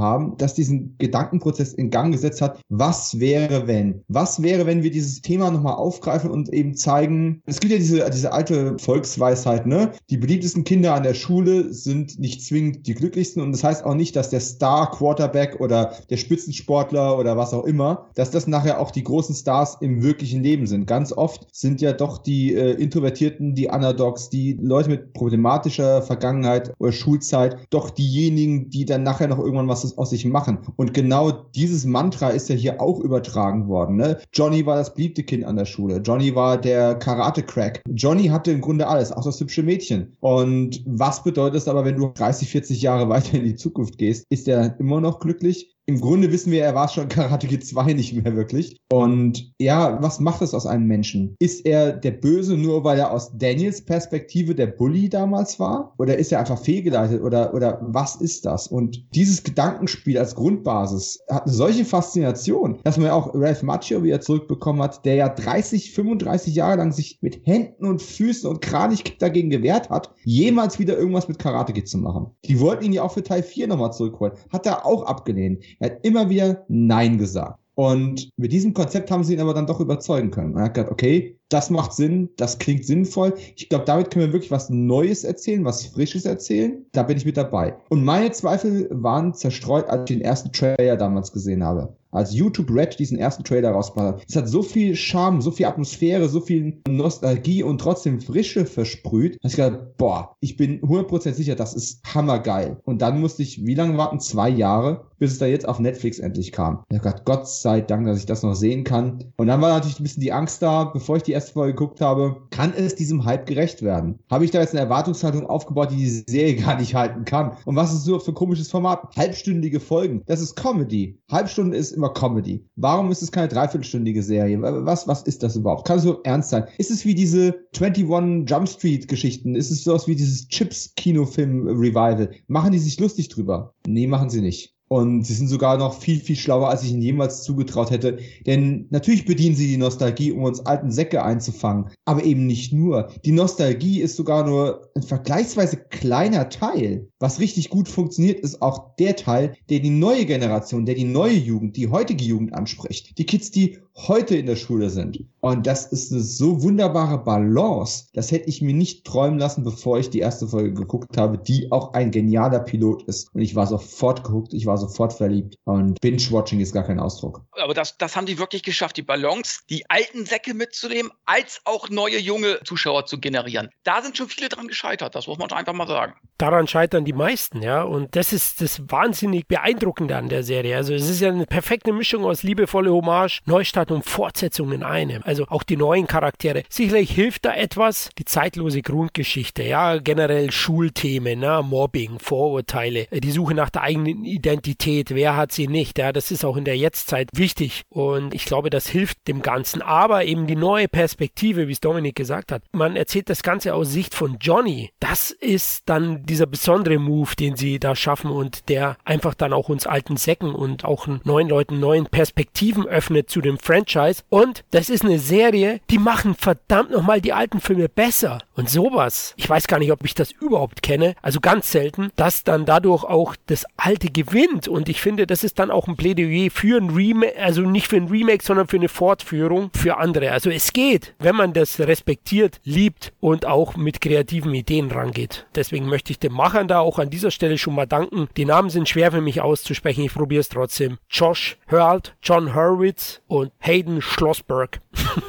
haben, 0.00 0.36
dass 0.36 0.54
diesen 0.54 0.96
Gedankenprozess 0.98 1.72
in 1.72 1.90
Gang 1.90 2.12
gesetzt 2.12 2.42
hat, 2.42 2.60
was 2.68 3.20
wäre 3.20 3.66
wenn? 3.66 4.02
Was 4.08 4.42
wäre, 4.42 4.66
wenn 4.66 4.82
wir 4.82 4.90
dieses 4.90 5.22
Thema 5.22 5.50
nochmal 5.50 5.74
aufgreifen 5.74 6.30
und 6.30 6.52
eben 6.52 6.74
zeigen, 6.74 7.42
es 7.46 7.60
gibt 7.60 7.72
ja 7.72 7.78
diese, 7.78 8.08
diese 8.10 8.32
alte 8.32 8.76
Volksweisheit, 8.78 9.66
ne? 9.66 9.92
Die 10.10 10.16
beliebtesten 10.16 10.64
Kinder 10.64 10.94
an 10.94 11.02
der 11.02 11.14
Schule 11.14 11.72
sind 11.72 12.18
nicht 12.18 12.44
zwingend 12.44 12.86
die 12.86 12.94
glücklichsten 12.94 13.42
und 13.42 13.52
das 13.52 13.64
heißt 13.64 13.84
auch 13.84 13.94
nicht, 13.94 14.16
dass 14.16 14.30
der 14.30 14.40
Star 14.40 14.90
Quarterback 14.90 15.60
oder 15.60 15.94
der 16.10 16.16
Spitzensportler 16.16 17.18
oder 17.18 17.36
was 17.36 17.54
auch 17.54 17.64
immer, 17.64 18.10
dass 18.14 18.30
das 18.30 18.46
nachher 18.46 18.80
auch 18.80 18.90
die 18.90 19.04
großen 19.04 19.34
Stars 19.34 19.75
im 19.80 20.02
wirklichen 20.02 20.42
Leben 20.42 20.66
sind. 20.66 20.86
Ganz 20.86 21.12
oft 21.12 21.46
sind 21.52 21.80
ja 21.80 21.92
doch 21.92 22.18
die 22.18 22.54
äh, 22.54 22.72
Introvertierten, 22.72 23.54
die 23.54 23.68
Underdogs, 23.68 24.30
die 24.30 24.58
Leute 24.60 24.90
mit 24.90 25.12
problematischer 25.12 26.02
Vergangenheit 26.02 26.72
oder 26.78 26.92
Schulzeit, 26.92 27.56
doch 27.70 27.90
diejenigen, 27.90 28.70
die 28.70 28.84
dann 28.84 29.02
nachher 29.02 29.28
noch 29.28 29.38
irgendwann 29.38 29.68
was 29.68 29.96
aus 29.96 30.10
sich 30.10 30.24
machen. 30.24 30.58
Und 30.76 30.94
genau 30.94 31.30
dieses 31.30 31.84
Mantra 31.84 32.30
ist 32.30 32.48
ja 32.48 32.54
hier 32.54 32.80
auch 32.80 33.00
übertragen 33.00 33.68
worden. 33.68 33.96
Ne? 33.96 34.18
Johnny 34.32 34.64
war 34.66 34.76
das 34.76 34.94
beliebte 34.94 35.22
Kind 35.22 35.44
an 35.44 35.56
der 35.56 35.64
Schule. 35.64 35.98
Johnny 35.98 36.34
war 36.34 36.60
der 36.60 36.94
Karate-Crack. 36.94 37.82
Johnny 37.88 38.26
hatte 38.28 38.52
im 38.52 38.60
Grunde 38.60 38.86
alles, 38.86 39.12
auch 39.12 39.24
das 39.24 39.40
hübsche 39.40 39.62
Mädchen. 39.62 40.16
Und 40.20 40.82
was 40.86 41.22
bedeutet 41.22 41.56
es 41.56 41.68
aber, 41.68 41.84
wenn 41.84 41.96
du 41.96 42.12
30, 42.14 42.50
40 42.50 42.82
Jahre 42.82 43.08
weiter 43.08 43.36
in 43.36 43.44
die 43.44 43.56
Zukunft 43.56 43.98
gehst? 43.98 44.26
Ist 44.30 44.48
er 44.48 44.78
immer 44.80 45.00
noch 45.00 45.20
glücklich? 45.20 45.75
Im 45.86 46.00
Grunde 46.00 46.32
wissen 46.32 46.50
wir, 46.50 46.64
er 46.64 46.74
war 46.74 46.88
schon 46.88 47.08
Karate 47.16 47.46
Kid 47.46 47.64
2 47.64 47.94
nicht 47.94 48.12
mehr 48.12 48.36
wirklich. 48.36 48.76
Und 48.92 49.52
ja, 49.58 50.02
was 50.02 50.20
macht 50.20 50.42
das 50.42 50.54
aus 50.54 50.66
einem 50.66 50.86
Menschen? 50.86 51.36
Ist 51.38 51.64
er 51.64 51.92
der 51.92 52.10
Böse 52.10 52.56
nur, 52.56 52.84
weil 52.84 52.98
er 52.98 53.12
aus 53.12 53.30
Daniels 53.36 53.84
Perspektive 53.84 54.54
der 54.54 54.66
Bully 54.66 55.08
damals 55.08 55.58
war? 55.58 55.94
Oder 55.98 56.18
ist 56.18 56.32
er 56.32 56.40
einfach 56.40 56.58
fehlgeleitet? 56.58 57.22
Oder, 57.22 57.54
oder 57.54 57.78
was 57.82 58.16
ist 58.16 58.44
das? 58.46 58.66
Und 58.66 59.06
dieses 59.14 59.42
Gedankenspiel 59.42 60.18
als 60.18 60.34
Grundbasis 60.34 61.20
hat 61.30 61.44
eine 61.44 61.52
solche 61.52 61.84
Faszination, 61.84 62.80
dass 62.82 62.96
man 62.96 63.06
ja 63.06 63.14
auch 63.14 63.30
Ralph 63.34 63.62
Macchio 63.62 64.02
wieder 64.02 64.20
zurückbekommen 64.20 64.82
hat, 64.82 65.04
der 65.04 65.14
ja 65.14 65.28
30, 65.28 65.92
35 65.92 66.54
Jahre 66.54 66.78
lang 66.78 66.92
sich 66.92 67.18
mit 67.22 67.46
Händen 67.46 67.86
und 67.86 68.02
Füßen 68.02 68.48
und 68.50 68.60
Kranich 68.60 69.18
dagegen 69.18 69.50
gewehrt 69.50 69.90
hat, 69.90 70.12
jemals 70.24 70.78
wieder 70.78 70.98
irgendwas 70.98 71.28
mit 71.28 71.38
Karate 71.38 71.72
Kid 71.72 71.88
zu 71.88 71.98
machen. 71.98 72.32
Die 72.44 72.58
wollten 72.58 72.84
ihn 72.84 72.92
ja 72.92 73.02
auch 73.02 73.12
für 73.12 73.22
Teil 73.22 73.42
4 73.42 73.68
nochmal 73.68 73.92
zurückholen. 73.92 74.34
Hat 74.50 74.66
er 74.66 74.84
auch 74.84 75.04
abgelehnt. 75.04 75.62
Er 75.78 75.90
hat 75.90 76.04
immer 76.04 76.28
wieder 76.30 76.64
Nein 76.68 77.18
gesagt. 77.18 77.58
Und 77.74 78.30
mit 78.38 78.52
diesem 78.52 78.72
Konzept 78.72 79.10
haben 79.10 79.22
sie 79.22 79.34
ihn 79.34 79.40
aber 79.40 79.52
dann 79.52 79.66
doch 79.66 79.80
überzeugen 79.80 80.30
können. 80.30 80.56
Er 80.56 80.64
hat 80.64 80.74
gesagt, 80.74 80.90
okay, 80.90 81.36
das 81.48 81.70
macht 81.70 81.92
Sinn, 81.92 82.30
das 82.36 82.58
klingt 82.58 82.84
sinnvoll. 82.84 83.34
Ich 83.56 83.68
glaube, 83.68 83.84
damit 83.84 84.10
können 84.10 84.26
wir 84.26 84.32
wirklich 84.32 84.50
was 84.50 84.70
Neues 84.70 85.24
erzählen, 85.24 85.64
was 85.64 85.86
Frisches 85.86 86.24
erzählen. 86.24 86.84
Da 86.92 87.02
bin 87.02 87.16
ich 87.16 87.24
mit 87.24 87.36
dabei. 87.36 87.76
Und 87.88 88.04
meine 88.04 88.32
Zweifel 88.32 88.88
waren 88.90 89.34
zerstreut, 89.34 89.88
als 89.88 90.02
ich 90.02 90.16
den 90.16 90.24
ersten 90.24 90.52
Trailer 90.52 90.96
damals 90.96 91.32
gesehen 91.32 91.62
habe 91.62 91.94
als 92.16 92.34
YouTube 92.34 92.70
Red 92.70 92.98
diesen 92.98 93.18
ersten 93.18 93.44
Trailer 93.44 93.70
rausgebracht 93.70 94.14
hat. 94.14 94.24
Es 94.28 94.36
hat 94.36 94.48
so 94.48 94.62
viel 94.62 94.96
Charme, 94.96 95.42
so 95.42 95.50
viel 95.50 95.66
Atmosphäre, 95.66 96.28
so 96.28 96.40
viel 96.40 96.80
Nostalgie 96.88 97.62
und 97.62 97.78
trotzdem 97.78 98.20
Frische 98.20 98.64
versprüht, 98.64 99.38
dass 99.42 99.52
ich 99.52 99.56
gedacht, 99.56 99.96
boah, 99.98 100.34
ich 100.40 100.56
bin 100.56 100.80
100% 100.80 101.32
sicher, 101.34 101.54
das 101.54 101.74
ist 101.74 102.02
hammergeil. 102.14 102.78
Und 102.84 103.02
dann 103.02 103.20
musste 103.20 103.42
ich, 103.42 103.64
wie 103.64 103.74
lange 103.74 103.98
warten? 103.98 104.18
Zwei 104.20 104.48
Jahre, 104.48 105.06
bis 105.18 105.32
es 105.32 105.38
da 105.38 105.46
jetzt 105.46 105.68
auf 105.68 105.78
Netflix 105.78 106.18
endlich 106.18 106.52
kam. 106.52 106.84
Ich 106.88 106.98
habe 106.98 107.08
gedacht, 107.08 107.24
Gott 107.26 107.48
sei 107.48 107.82
Dank, 107.82 108.06
dass 108.06 108.18
ich 108.18 108.26
das 108.26 108.42
noch 108.42 108.54
sehen 108.54 108.84
kann. 108.84 109.24
Und 109.36 109.48
dann 109.48 109.60
war 109.60 109.70
natürlich 109.70 110.00
ein 110.00 110.04
bisschen 110.04 110.22
die 110.22 110.32
Angst 110.32 110.62
da, 110.62 110.84
bevor 110.84 111.16
ich 111.16 111.22
die 111.22 111.34
erste 111.36 111.52
Folge 111.52 111.74
geguckt 111.74 112.00
habe, 112.00 112.36
kann 112.50 112.72
es 112.74 112.94
diesem 112.94 113.24
Hype 113.24 113.46
gerecht 113.46 113.82
werden? 113.82 114.18
Habe 114.30 114.44
ich 114.44 114.50
da 114.50 114.60
jetzt 114.60 114.72
eine 114.72 114.80
Erwartungshaltung 114.80 115.46
aufgebaut, 115.46 115.90
die 115.90 115.96
die 115.96 116.08
Serie 116.08 116.56
gar 116.62 116.80
nicht 116.80 116.94
halten 116.94 117.24
kann? 117.24 117.56
Und 117.64 117.76
was 117.76 117.92
ist 117.92 118.04
so 118.04 118.18
für 118.18 118.32
ein 118.32 118.34
komisches 118.34 118.70
Format? 118.70 119.14
Halbstündige 119.16 119.80
Folgen. 119.80 120.22
Das 120.26 120.40
ist 120.40 120.56
Comedy. 120.56 121.18
Halbstunde 121.30 121.76
ist 121.76 121.92
immer 121.92 122.12
Comedy. 122.12 122.64
Warum 122.76 123.10
ist 123.10 123.22
es 123.22 123.30
keine 123.30 123.48
dreiviertelstündige 123.48 124.22
Serie? 124.22 124.60
Was, 124.60 125.06
was 125.06 125.22
ist 125.22 125.42
das 125.42 125.56
überhaupt? 125.56 125.86
Kann 125.86 125.98
es 125.98 126.04
so 126.04 126.22
ernst 126.22 126.50
sein? 126.50 126.64
Ist 126.78 126.90
es 126.90 127.04
wie 127.04 127.14
diese 127.14 127.54
21 127.78 128.48
Jump 128.48 128.68
Street 128.68 129.08
Geschichten? 129.08 129.54
Ist 129.54 129.70
es 129.70 129.84
sowas 129.84 130.06
wie 130.06 130.16
dieses 130.16 130.48
Chips 130.48 130.94
Kinofilm 130.96 131.68
Revival? 131.68 132.30
Machen 132.46 132.72
die 132.72 132.78
sich 132.78 132.98
lustig 132.98 133.28
drüber? 133.28 133.74
Nee, 133.86 134.06
machen 134.06 134.30
sie 134.30 134.40
nicht. 134.40 134.75
Und 134.88 135.24
sie 135.26 135.34
sind 135.34 135.48
sogar 135.48 135.78
noch 135.78 135.98
viel, 135.98 136.20
viel 136.20 136.36
schlauer, 136.36 136.68
als 136.68 136.84
ich 136.84 136.92
ihnen 136.92 137.02
jemals 137.02 137.42
zugetraut 137.42 137.90
hätte. 137.90 138.18
Denn 138.46 138.86
natürlich 138.90 139.24
bedienen 139.24 139.56
sie 139.56 139.66
die 139.66 139.76
Nostalgie, 139.76 140.30
um 140.30 140.44
uns 140.44 140.60
alten 140.60 140.92
Säcke 140.92 141.24
einzufangen. 141.24 141.90
Aber 142.04 142.22
eben 142.24 142.46
nicht 142.46 142.72
nur. 142.72 143.08
Die 143.24 143.32
Nostalgie 143.32 144.00
ist 144.00 144.16
sogar 144.16 144.46
nur 144.46 144.88
ein 144.94 145.02
vergleichsweise 145.02 145.76
kleiner 145.76 146.48
Teil. 146.50 147.08
Was 147.18 147.40
richtig 147.40 147.68
gut 147.68 147.88
funktioniert, 147.88 148.40
ist 148.40 148.62
auch 148.62 148.94
der 148.96 149.16
Teil, 149.16 149.54
der 149.70 149.80
die 149.80 149.90
neue 149.90 150.24
Generation, 150.24 150.86
der 150.86 150.94
die 150.94 151.04
neue 151.04 151.36
Jugend, 151.36 151.76
die 151.76 151.88
heutige 151.88 152.24
Jugend 152.24 152.54
anspricht. 152.54 153.18
Die 153.18 153.26
Kids, 153.26 153.50
die 153.50 153.78
heute 153.96 154.36
in 154.36 154.46
der 154.46 154.56
Schule 154.56 154.90
sind. 154.90 155.18
Und 155.40 155.66
das 155.66 155.86
ist 155.86 156.12
eine 156.12 156.20
so 156.20 156.62
wunderbare 156.62 157.18
Balance. 157.18 158.06
Das 158.12 158.30
hätte 158.30 158.48
ich 158.48 158.60
mir 158.60 158.74
nicht 158.74 159.04
träumen 159.04 159.38
lassen, 159.38 159.64
bevor 159.64 159.98
ich 159.98 160.10
die 160.10 160.18
erste 160.18 160.48
Folge 160.48 160.74
geguckt 160.74 161.16
habe, 161.16 161.38
die 161.38 161.70
auch 161.72 161.94
ein 161.94 162.10
genialer 162.10 162.60
Pilot 162.60 163.04
ist. 163.04 163.34
Und 163.34 163.40
ich 163.40 163.54
war 163.54 163.66
sofort 163.66 164.24
geguckt, 164.24 164.52
ich 164.52 164.66
war 164.66 164.76
sofort 164.76 165.12
verliebt. 165.12 165.56
Und 165.64 166.00
Binge-Watching 166.00 166.60
ist 166.60 166.72
gar 166.72 166.84
kein 166.84 167.00
Ausdruck. 167.00 167.42
Aber 167.52 167.74
das, 167.74 167.96
das 167.96 168.16
haben 168.16 168.26
die 168.26 168.38
wirklich 168.38 168.62
geschafft, 168.62 168.96
die 168.96 169.02
Balance, 169.02 169.60
die 169.70 169.88
alten 169.88 170.26
Säcke 170.26 170.52
mitzunehmen, 170.52 171.10
als 171.24 171.60
auch 171.64 171.88
neue 171.88 172.18
junge 172.18 172.60
Zuschauer 172.64 173.06
zu 173.06 173.18
generieren. 173.18 173.70
Da 173.84 174.02
sind 174.02 174.16
schon 174.16 174.28
viele 174.28 174.48
dran 174.48 174.68
gescheitert, 174.68 175.14
das 175.14 175.26
muss 175.26 175.38
man 175.38 175.50
einfach 175.52 175.72
mal 175.72 175.86
sagen. 175.86 176.14
Daran 176.38 176.66
scheitern 176.66 177.04
die 177.04 177.12
meisten, 177.12 177.62
ja. 177.62 177.82
Und 177.82 178.14
das 178.16 178.32
ist 178.32 178.60
das 178.60 178.82
wahnsinnig 178.90 179.46
beeindruckende 179.46 180.16
an 180.16 180.28
der 180.28 180.42
Serie. 180.42 180.76
Also 180.76 180.92
es 180.92 181.08
ist 181.08 181.20
ja 181.20 181.28
eine 181.28 181.46
perfekte 181.46 181.92
Mischung 181.92 182.24
aus 182.24 182.42
liebevolle 182.42 182.92
Hommage, 182.92 183.40
Neustart 183.46 183.85
Fortsetzung 183.86 183.96
und 183.96 184.04
Fortsetzung 184.26 184.72
in 184.72 184.82
einem. 184.82 185.22
Also 185.24 185.46
auch 185.48 185.62
die 185.62 185.76
neuen 185.76 186.06
Charaktere. 186.06 186.62
Sicherlich 186.68 187.10
hilft 187.10 187.44
da 187.44 187.54
etwas 187.54 188.10
die 188.18 188.24
zeitlose 188.24 188.82
Grundgeschichte, 188.82 189.62
ja, 189.62 189.98
generell 189.98 190.50
Schulthemen, 190.50 191.40
ne? 191.40 191.62
Mobbing, 191.64 192.18
Vorurteile, 192.18 193.06
die 193.12 193.30
Suche 193.30 193.54
nach 193.54 193.70
der 193.70 193.82
eigenen 193.82 194.24
Identität, 194.24 195.14
wer 195.14 195.36
hat 195.36 195.52
sie 195.52 195.68
nicht, 195.68 195.98
ja, 195.98 196.12
das 196.12 196.30
ist 196.30 196.44
auch 196.44 196.56
in 196.56 196.64
der 196.64 196.76
Jetztzeit 196.76 197.28
wichtig 197.32 197.82
und 197.88 198.34
ich 198.34 198.44
glaube, 198.44 198.70
das 198.70 198.86
hilft 198.86 199.26
dem 199.28 199.42
Ganzen. 199.42 199.82
Aber 199.82 200.24
eben 200.24 200.46
die 200.46 200.56
neue 200.56 200.88
Perspektive, 200.88 201.68
wie 201.68 201.72
es 201.72 201.80
Dominik 201.80 202.16
gesagt 202.16 202.52
hat, 202.52 202.62
man 202.72 202.96
erzählt 202.96 203.28
das 203.28 203.42
Ganze 203.42 203.74
aus 203.74 203.90
Sicht 203.90 204.14
von 204.14 204.38
Johnny. 204.40 204.90
Das 205.00 205.30
ist 205.30 205.82
dann 205.86 206.24
dieser 206.24 206.46
besondere 206.46 206.98
Move, 206.98 207.34
den 207.38 207.56
sie 207.56 207.78
da 207.78 207.94
schaffen 207.94 208.30
und 208.30 208.68
der 208.68 208.96
einfach 209.04 209.34
dann 209.34 209.52
auch 209.52 209.68
uns 209.68 209.86
alten 209.86 210.16
Säcken 210.16 210.54
und 210.54 210.84
auch 210.84 211.06
neuen 211.24 211.48
Leuten 211.48 211.80
neuen 211.80 212.06
Perspektiven 212.06 212.86
öffnet 212.86 213.30
zu 213.30 213.40
dem 213.40 213.58
Franchise 213.58 213.75
Franchise 213.76 214.22
und 214.30 214.64
das 214.70 214.88
ist 214.88 215.04
eine 215.04 215.18
Serie, 215.18 215.80
die 215.90 215.98
machen 215.98 216.34
verdammt 216.34 216.92
nochmal 216.92 217.20
die 217.20 217.34
alten 217.34 217.60
Filme 217.60 217.88
besser. 217.88 218.38
Und 218.54 218.70
sowas, 218.70 219.34
ich 219.36 219.48
weiß 219.48 219.66
gar 219.66 219.78
nicht, 219.78 219.92
ob 219.92 220.02
ich 220.04 220.14
das 220.14 220.30
überhaupt 220.30 220.82
kenne, 220.82 221.14
also 221.20 221.40
ganz 221.40 221.70
selten, 221.70 222.10
dass 222.16 222.42
dann 222.42 222.64
dadurch 222.64 223.04
auch 223.04 223.36
das 223.46 223.66
alte 223.76 224.10
gewinnt. 224.10 224.66
Und 224.66 224.88
ich 224.88 225.02
finde, 225.02 225.26
das 225.26 225.44
ist 225.44 225.58
dann 225.58 225.70
auch 225.70 225.88
ein 225.88 225.96
Plädoyer 225.96 226.50
für 226.50 226.80
ein 226.80 226.88
Remake, 226.88 227.38
also 227.38 227.62
nicht 227.62 227.88
für 227.88 227.96
ein 227.96 228.08
Remake, 228.08 228.42
sondern 228.42 228.66
für 228.66 228.78
eine 228.78 228.88
Fortführung 228.88 229.70
für 229.74 229.98
andere. 229.98 230.32
Also 230.32 230.48
es 230.48 230.72
geht, 230.72 231.14
wenn 231.18 231.36
man 231.36 231.52
das 231.52 231.78
respektiert, 231.78 232.60
liebt 232.64 233.12
und 233.20 233.44
auch 233.44 233.76
mit 233.76 234.00
kreativen 234.00 234.54
Ideen 234.54 234.90
rangeht. 234.90 235.46
Deswegen 235.54 235.86
möchte 235.86 236.12
ich 236.12 236.18
den 236.18 236.32
Machern 236.32 236.66
da 236.66 236.80
auch 236.80 236.98
an 236.98 237.10
dieser 237.10 237.30
Stelle 237.30 237.58
schon 237.58 237.74
mal 237.74 237.86
danken. 237.86 238.28
Die 238.38 238.46
Namen 238.46 238.70
sind 238.70 238.88
schwer 238.88 239.12
für 239.12 239.20
mich 239.20 239.42
auszusprechen, 239.42 240.04
ich 240.04 240.14
probiere 240.14 240.40
es 240.40 240.48
trotzdem. 240.48 240.96
Josh 241.10 241.58
Hurlt, 241.70 242.14
John 242.22 242.54
Hurwitz 242.54 243.20
und 243.26 243.52
Hayden 243.66 244.00
Schlossberg. 244.00 244.80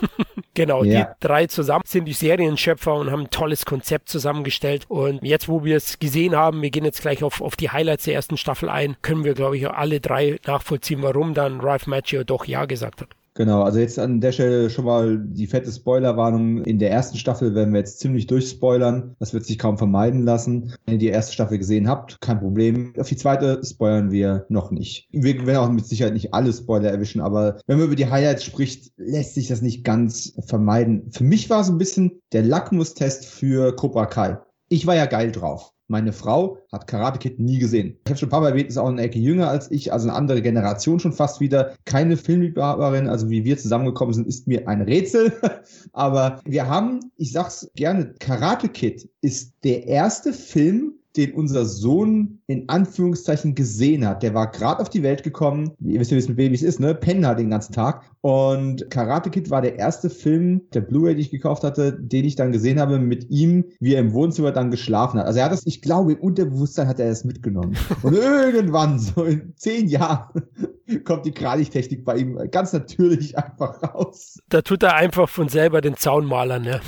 genau, 0.53 0.83
ja. 0.83 1.03
die 1.03 1.27
drei 1.27 1.47
zusammen 1.47 1.83
sind 1.85 2.05
die 2.05 2.13
Serienschöpfer 2.13 2.93
und 2.93 3.11
haben 3.11 3.23
ein 3.23 3.29
tolles 3.29 3.65
Konzept 3.65 4.09
zusammengestellt. 4.09 4.85
Und 4.87 5.23
jetzt, 5.23 5.49
wo 5.49 5.63
wir 5.63 5.75
es 5.75 5.99
gesehen 5.99 6.35
haben, 6.35 6.61
wir 6.61 6.69
gehen 6.69 6.85
jetzt 6.85 7.01
gleich 7.01 7.23
auf, 7.23 7.41
auf 7.41 7.55
die 7.55 7.69
Highlights 7.69 8.05
der 8.05 8.13
ersten 8.13 8.37
Staffel 8.37 8.69
ein, 8.69 8.95
können 9.01 9.23
wir, 9.23 9.33
glaube 9.33 9.57
ich, 9.57 9.69
alle 9.69 9.99
drei 9.99 10.39
nachvollziehen, 10.45 11.01
warum 11.01 11.33
dann 11.33 11.61
Ralph 11.61 11.87
Macchio 11.87 12.23
doch 12.23 12.45
Ja 12.45 12.65
gesagt 12.65 13.01
hat. 13.01 13.09
Genau, 13.37 13.61
also 13.61 13.77
jetzt 13.77 13.99
an 13.99 14.19
der 14.19 14.31
Stelle 14.31 14.71
schon 14.71 14.85
mal 14.85 15.19
die 15.19 15.45
fette 15.45 15.71
Spoilerwarnung. 15.71 16.63
In 16.63 16.79
der 16.79 16.89
ersten 16.89 17.19
Staffel 17.19 17.53
werden 17.53 17.71
wir 17.71 17.81
jetzt 17.81 17.99
ziemlich 17.99 18.25
durchspoilern. 18.25 19.15
Das 19.19 19.31
wird 19.31 19.45
sich 19.45 19.59
kaum 19.59 19.77
vermeiden 19.77 20.23
lassen. 20.23 20.73
Wenn 20.85 20.95
ihr 20.95 20.99
die 20.99 21.09
erste 21.09 21.33
Staffel 21.33 21.59
gesehen 21.59 21.87
habt, 21.87 22.19
kein 22.19 22.39
Problem. 22.39 22.95
Auf 22.97 23.09
die 23.09 23.15
zweite 23.15 23.61
spoilern 23.63 24.09
wir 24.09 24.47
noch 24.49 24.71
nicht. 24.71 25.07
Wir 25.11 25.45
werden 25.45 25.57
auch 25.57 25.69
mit 25.69 25.85
Sicherheit 25.85 26.13
nicht 26.13 26.33
alle 26.33 26.51
Spoiler 26.51 26.89
erwischen, 26.89 27.21
aber 27.21 27.59
wenn 27.67 27.77
man 27.77 27.85
über 27.85 27.95
die 27.95 28.09
Highlights 28.09 28.43
spricht, 28.43 28.91
lässt 28.97 29.35
sich 29.35 29.47
das 29.47 29.61
nicht 29.61 29.83
ganz 29.83 30.33
vermeiden. 30.47 31.11
Für 31.11 31.23
mich 31.23 31.47
war 31.51 31.63
so 31.63 31.73
ein 31.73 31.77
bisschen 31.77 32.19
der 32.33 32.41
Lackmustest 32.41 33.27
für 33.27 33.75
Cobra 33.75 34.07
Kai. 34.07 34.39
Ich 34.67 34.87
war 34.87 34.95
ja 34.95 35.05
geil 35.05 35.31
drauf. 35.31 35.75
Meine 35.89 36.11
Frau 36.11 36.57
hat 36.71 36.85
Karate 36.85 37.17
Kid 37.17 37.39
nie 37.39 37.59
gesehen. 37.59 37.97
Ich 38.03 38.09
habe 38.09 38.19
schon 38.19 38.27
ein 38.27 38.31
paar 38.31 38.41
Mal 38.41 38.49
erwähnt, 38.49 38.67
ist 38.67 38.77
auch 38.77 38.87
eine 38.87 39.01
Ecke 39.01 39.19
jünger 39.19 39.49
als 39.49 39.71
ich, 39.71 39.93
also 39.93 40.09
eine 40.09 40.17
andere 40.17 40.41
Generation 40.41 40.99
schon 40.99 41.13
fast 41.13 41.39
wieder. 41.39 41.75
Keine 41.85 42.17
Filmliebhaberin, 42.17 43.07
also 43.07 43.29
wie 43.29 43.45
wir 43.45 43.57
zusammengekommen 43.57 44.13
sind, 44.13 44.27
ist 44.27 44.47
mir 44.47 44.67
ein 44.67 44.81
Rätsel. 44.81 45.31
Aber 45.93 46.41
wir 46.45 46.67
haben, 46.67 46.99
ich 47.15 47.31
sag's 47.31 47.71
gerne, 47.75 48.13
Karate 48.19 48.67
Kid 48.67 49.09
ist 49.21 49.53
der 49.63 49.87
erste 49.87 50.33
Film, 50.33 50.96
den 51.17 51.33
unser 51.33 51.65
Sohn 51.65 52.39
in 52.47 52.69
Anführungszeichen 52.69 53.55
gesehen 53.55 54.07
hat. 54.07 54.23
Der 54.23 54.33
war 54.33 54.51
gerade 54.51 54.81
auf 54.81 54.89
die 54.89 55.03
Welt 55.03 55.23
gekommen. 55.23 55.71
Ihr 55.79 55.99
wisst 55.99 56.11
ja, 56.11 56.15
wie 56.15 56.19
es 56.19 56.27
mit 56.27 56.37
Babys 56.37 56.61
ist, 56.61 56.79
ne? 56.79 56.93
Pennen 56.95 57.25
halt 57.25 57.39
den 57.39 57.49
ganzen 57.49 57.73
Tag. 57.73 58.03
Und 58.21 58.89
Karate 58.89 59.29
Kid 59.29 59.49
war 59.49 59.61
der 59.61 59.77
erste 59.77 60.09
Film, 60.09 60.61
der 60.73 60.81
Blu-ray, 60.81 61.15
die 61.15 61.21
ich 61.21 61.31
gekauft 61.31 61.63
hatte, 61.63 61.93
den 61.93 62.25
ich 62.25 62.35
dann 62.35 62.51
gesehen 62.51 62.79
habe 62.79 62.99
mit 62.99 63.29
ihm, 63.29 63.65
wie 63.79 63.93
er 63.93 64.01
im 64.01 64.13
Wohnzimmer 64.13 64.51
dann 64.51 64.71
geschlafen 64.71 65.19
hat. 65.19 65.25
Also 65.25 65.39
er 65.39 65.45
hat 65.45 65.51
das, 65.51 65.65
ich 65.65 65.81
glaube, 65.81 66.13
im 66.13 66.19
Unterbewusstsein 66.19 66.87
hat 66.87 66.99
er 66.99 67.09
es 67.09 67.23
mitgenommen. 67.23 67.75
Und 68.03 68.13
irgendwann, 68.13 68.99
so 68.99 69.23
in 69.23 69.53
zehn 69.55 69.87
Jahren, 69.87 70.43
kommt 71.03 71.25
die 71.25 71.31
Kranichtechnik 71.31 72.05
bei 72.05 72.17
ihm 72.17 72.37
ganz 72.51 72.73
natürlich 72.73 73.37
einfach 73.37 73.81
raus. 73.81 74.39
Da 74.49 74.61
tut 74.61 74.83
er 74.83 74.95
einfach 74.95 75.29
von 75.29 75.49
selber 75.49 75.81
den 75.81 75.95
Zaun 75.95 76.25
malern, 76.25 76.63
ne? 76.63 76.81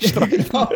genau. 0.00 0.68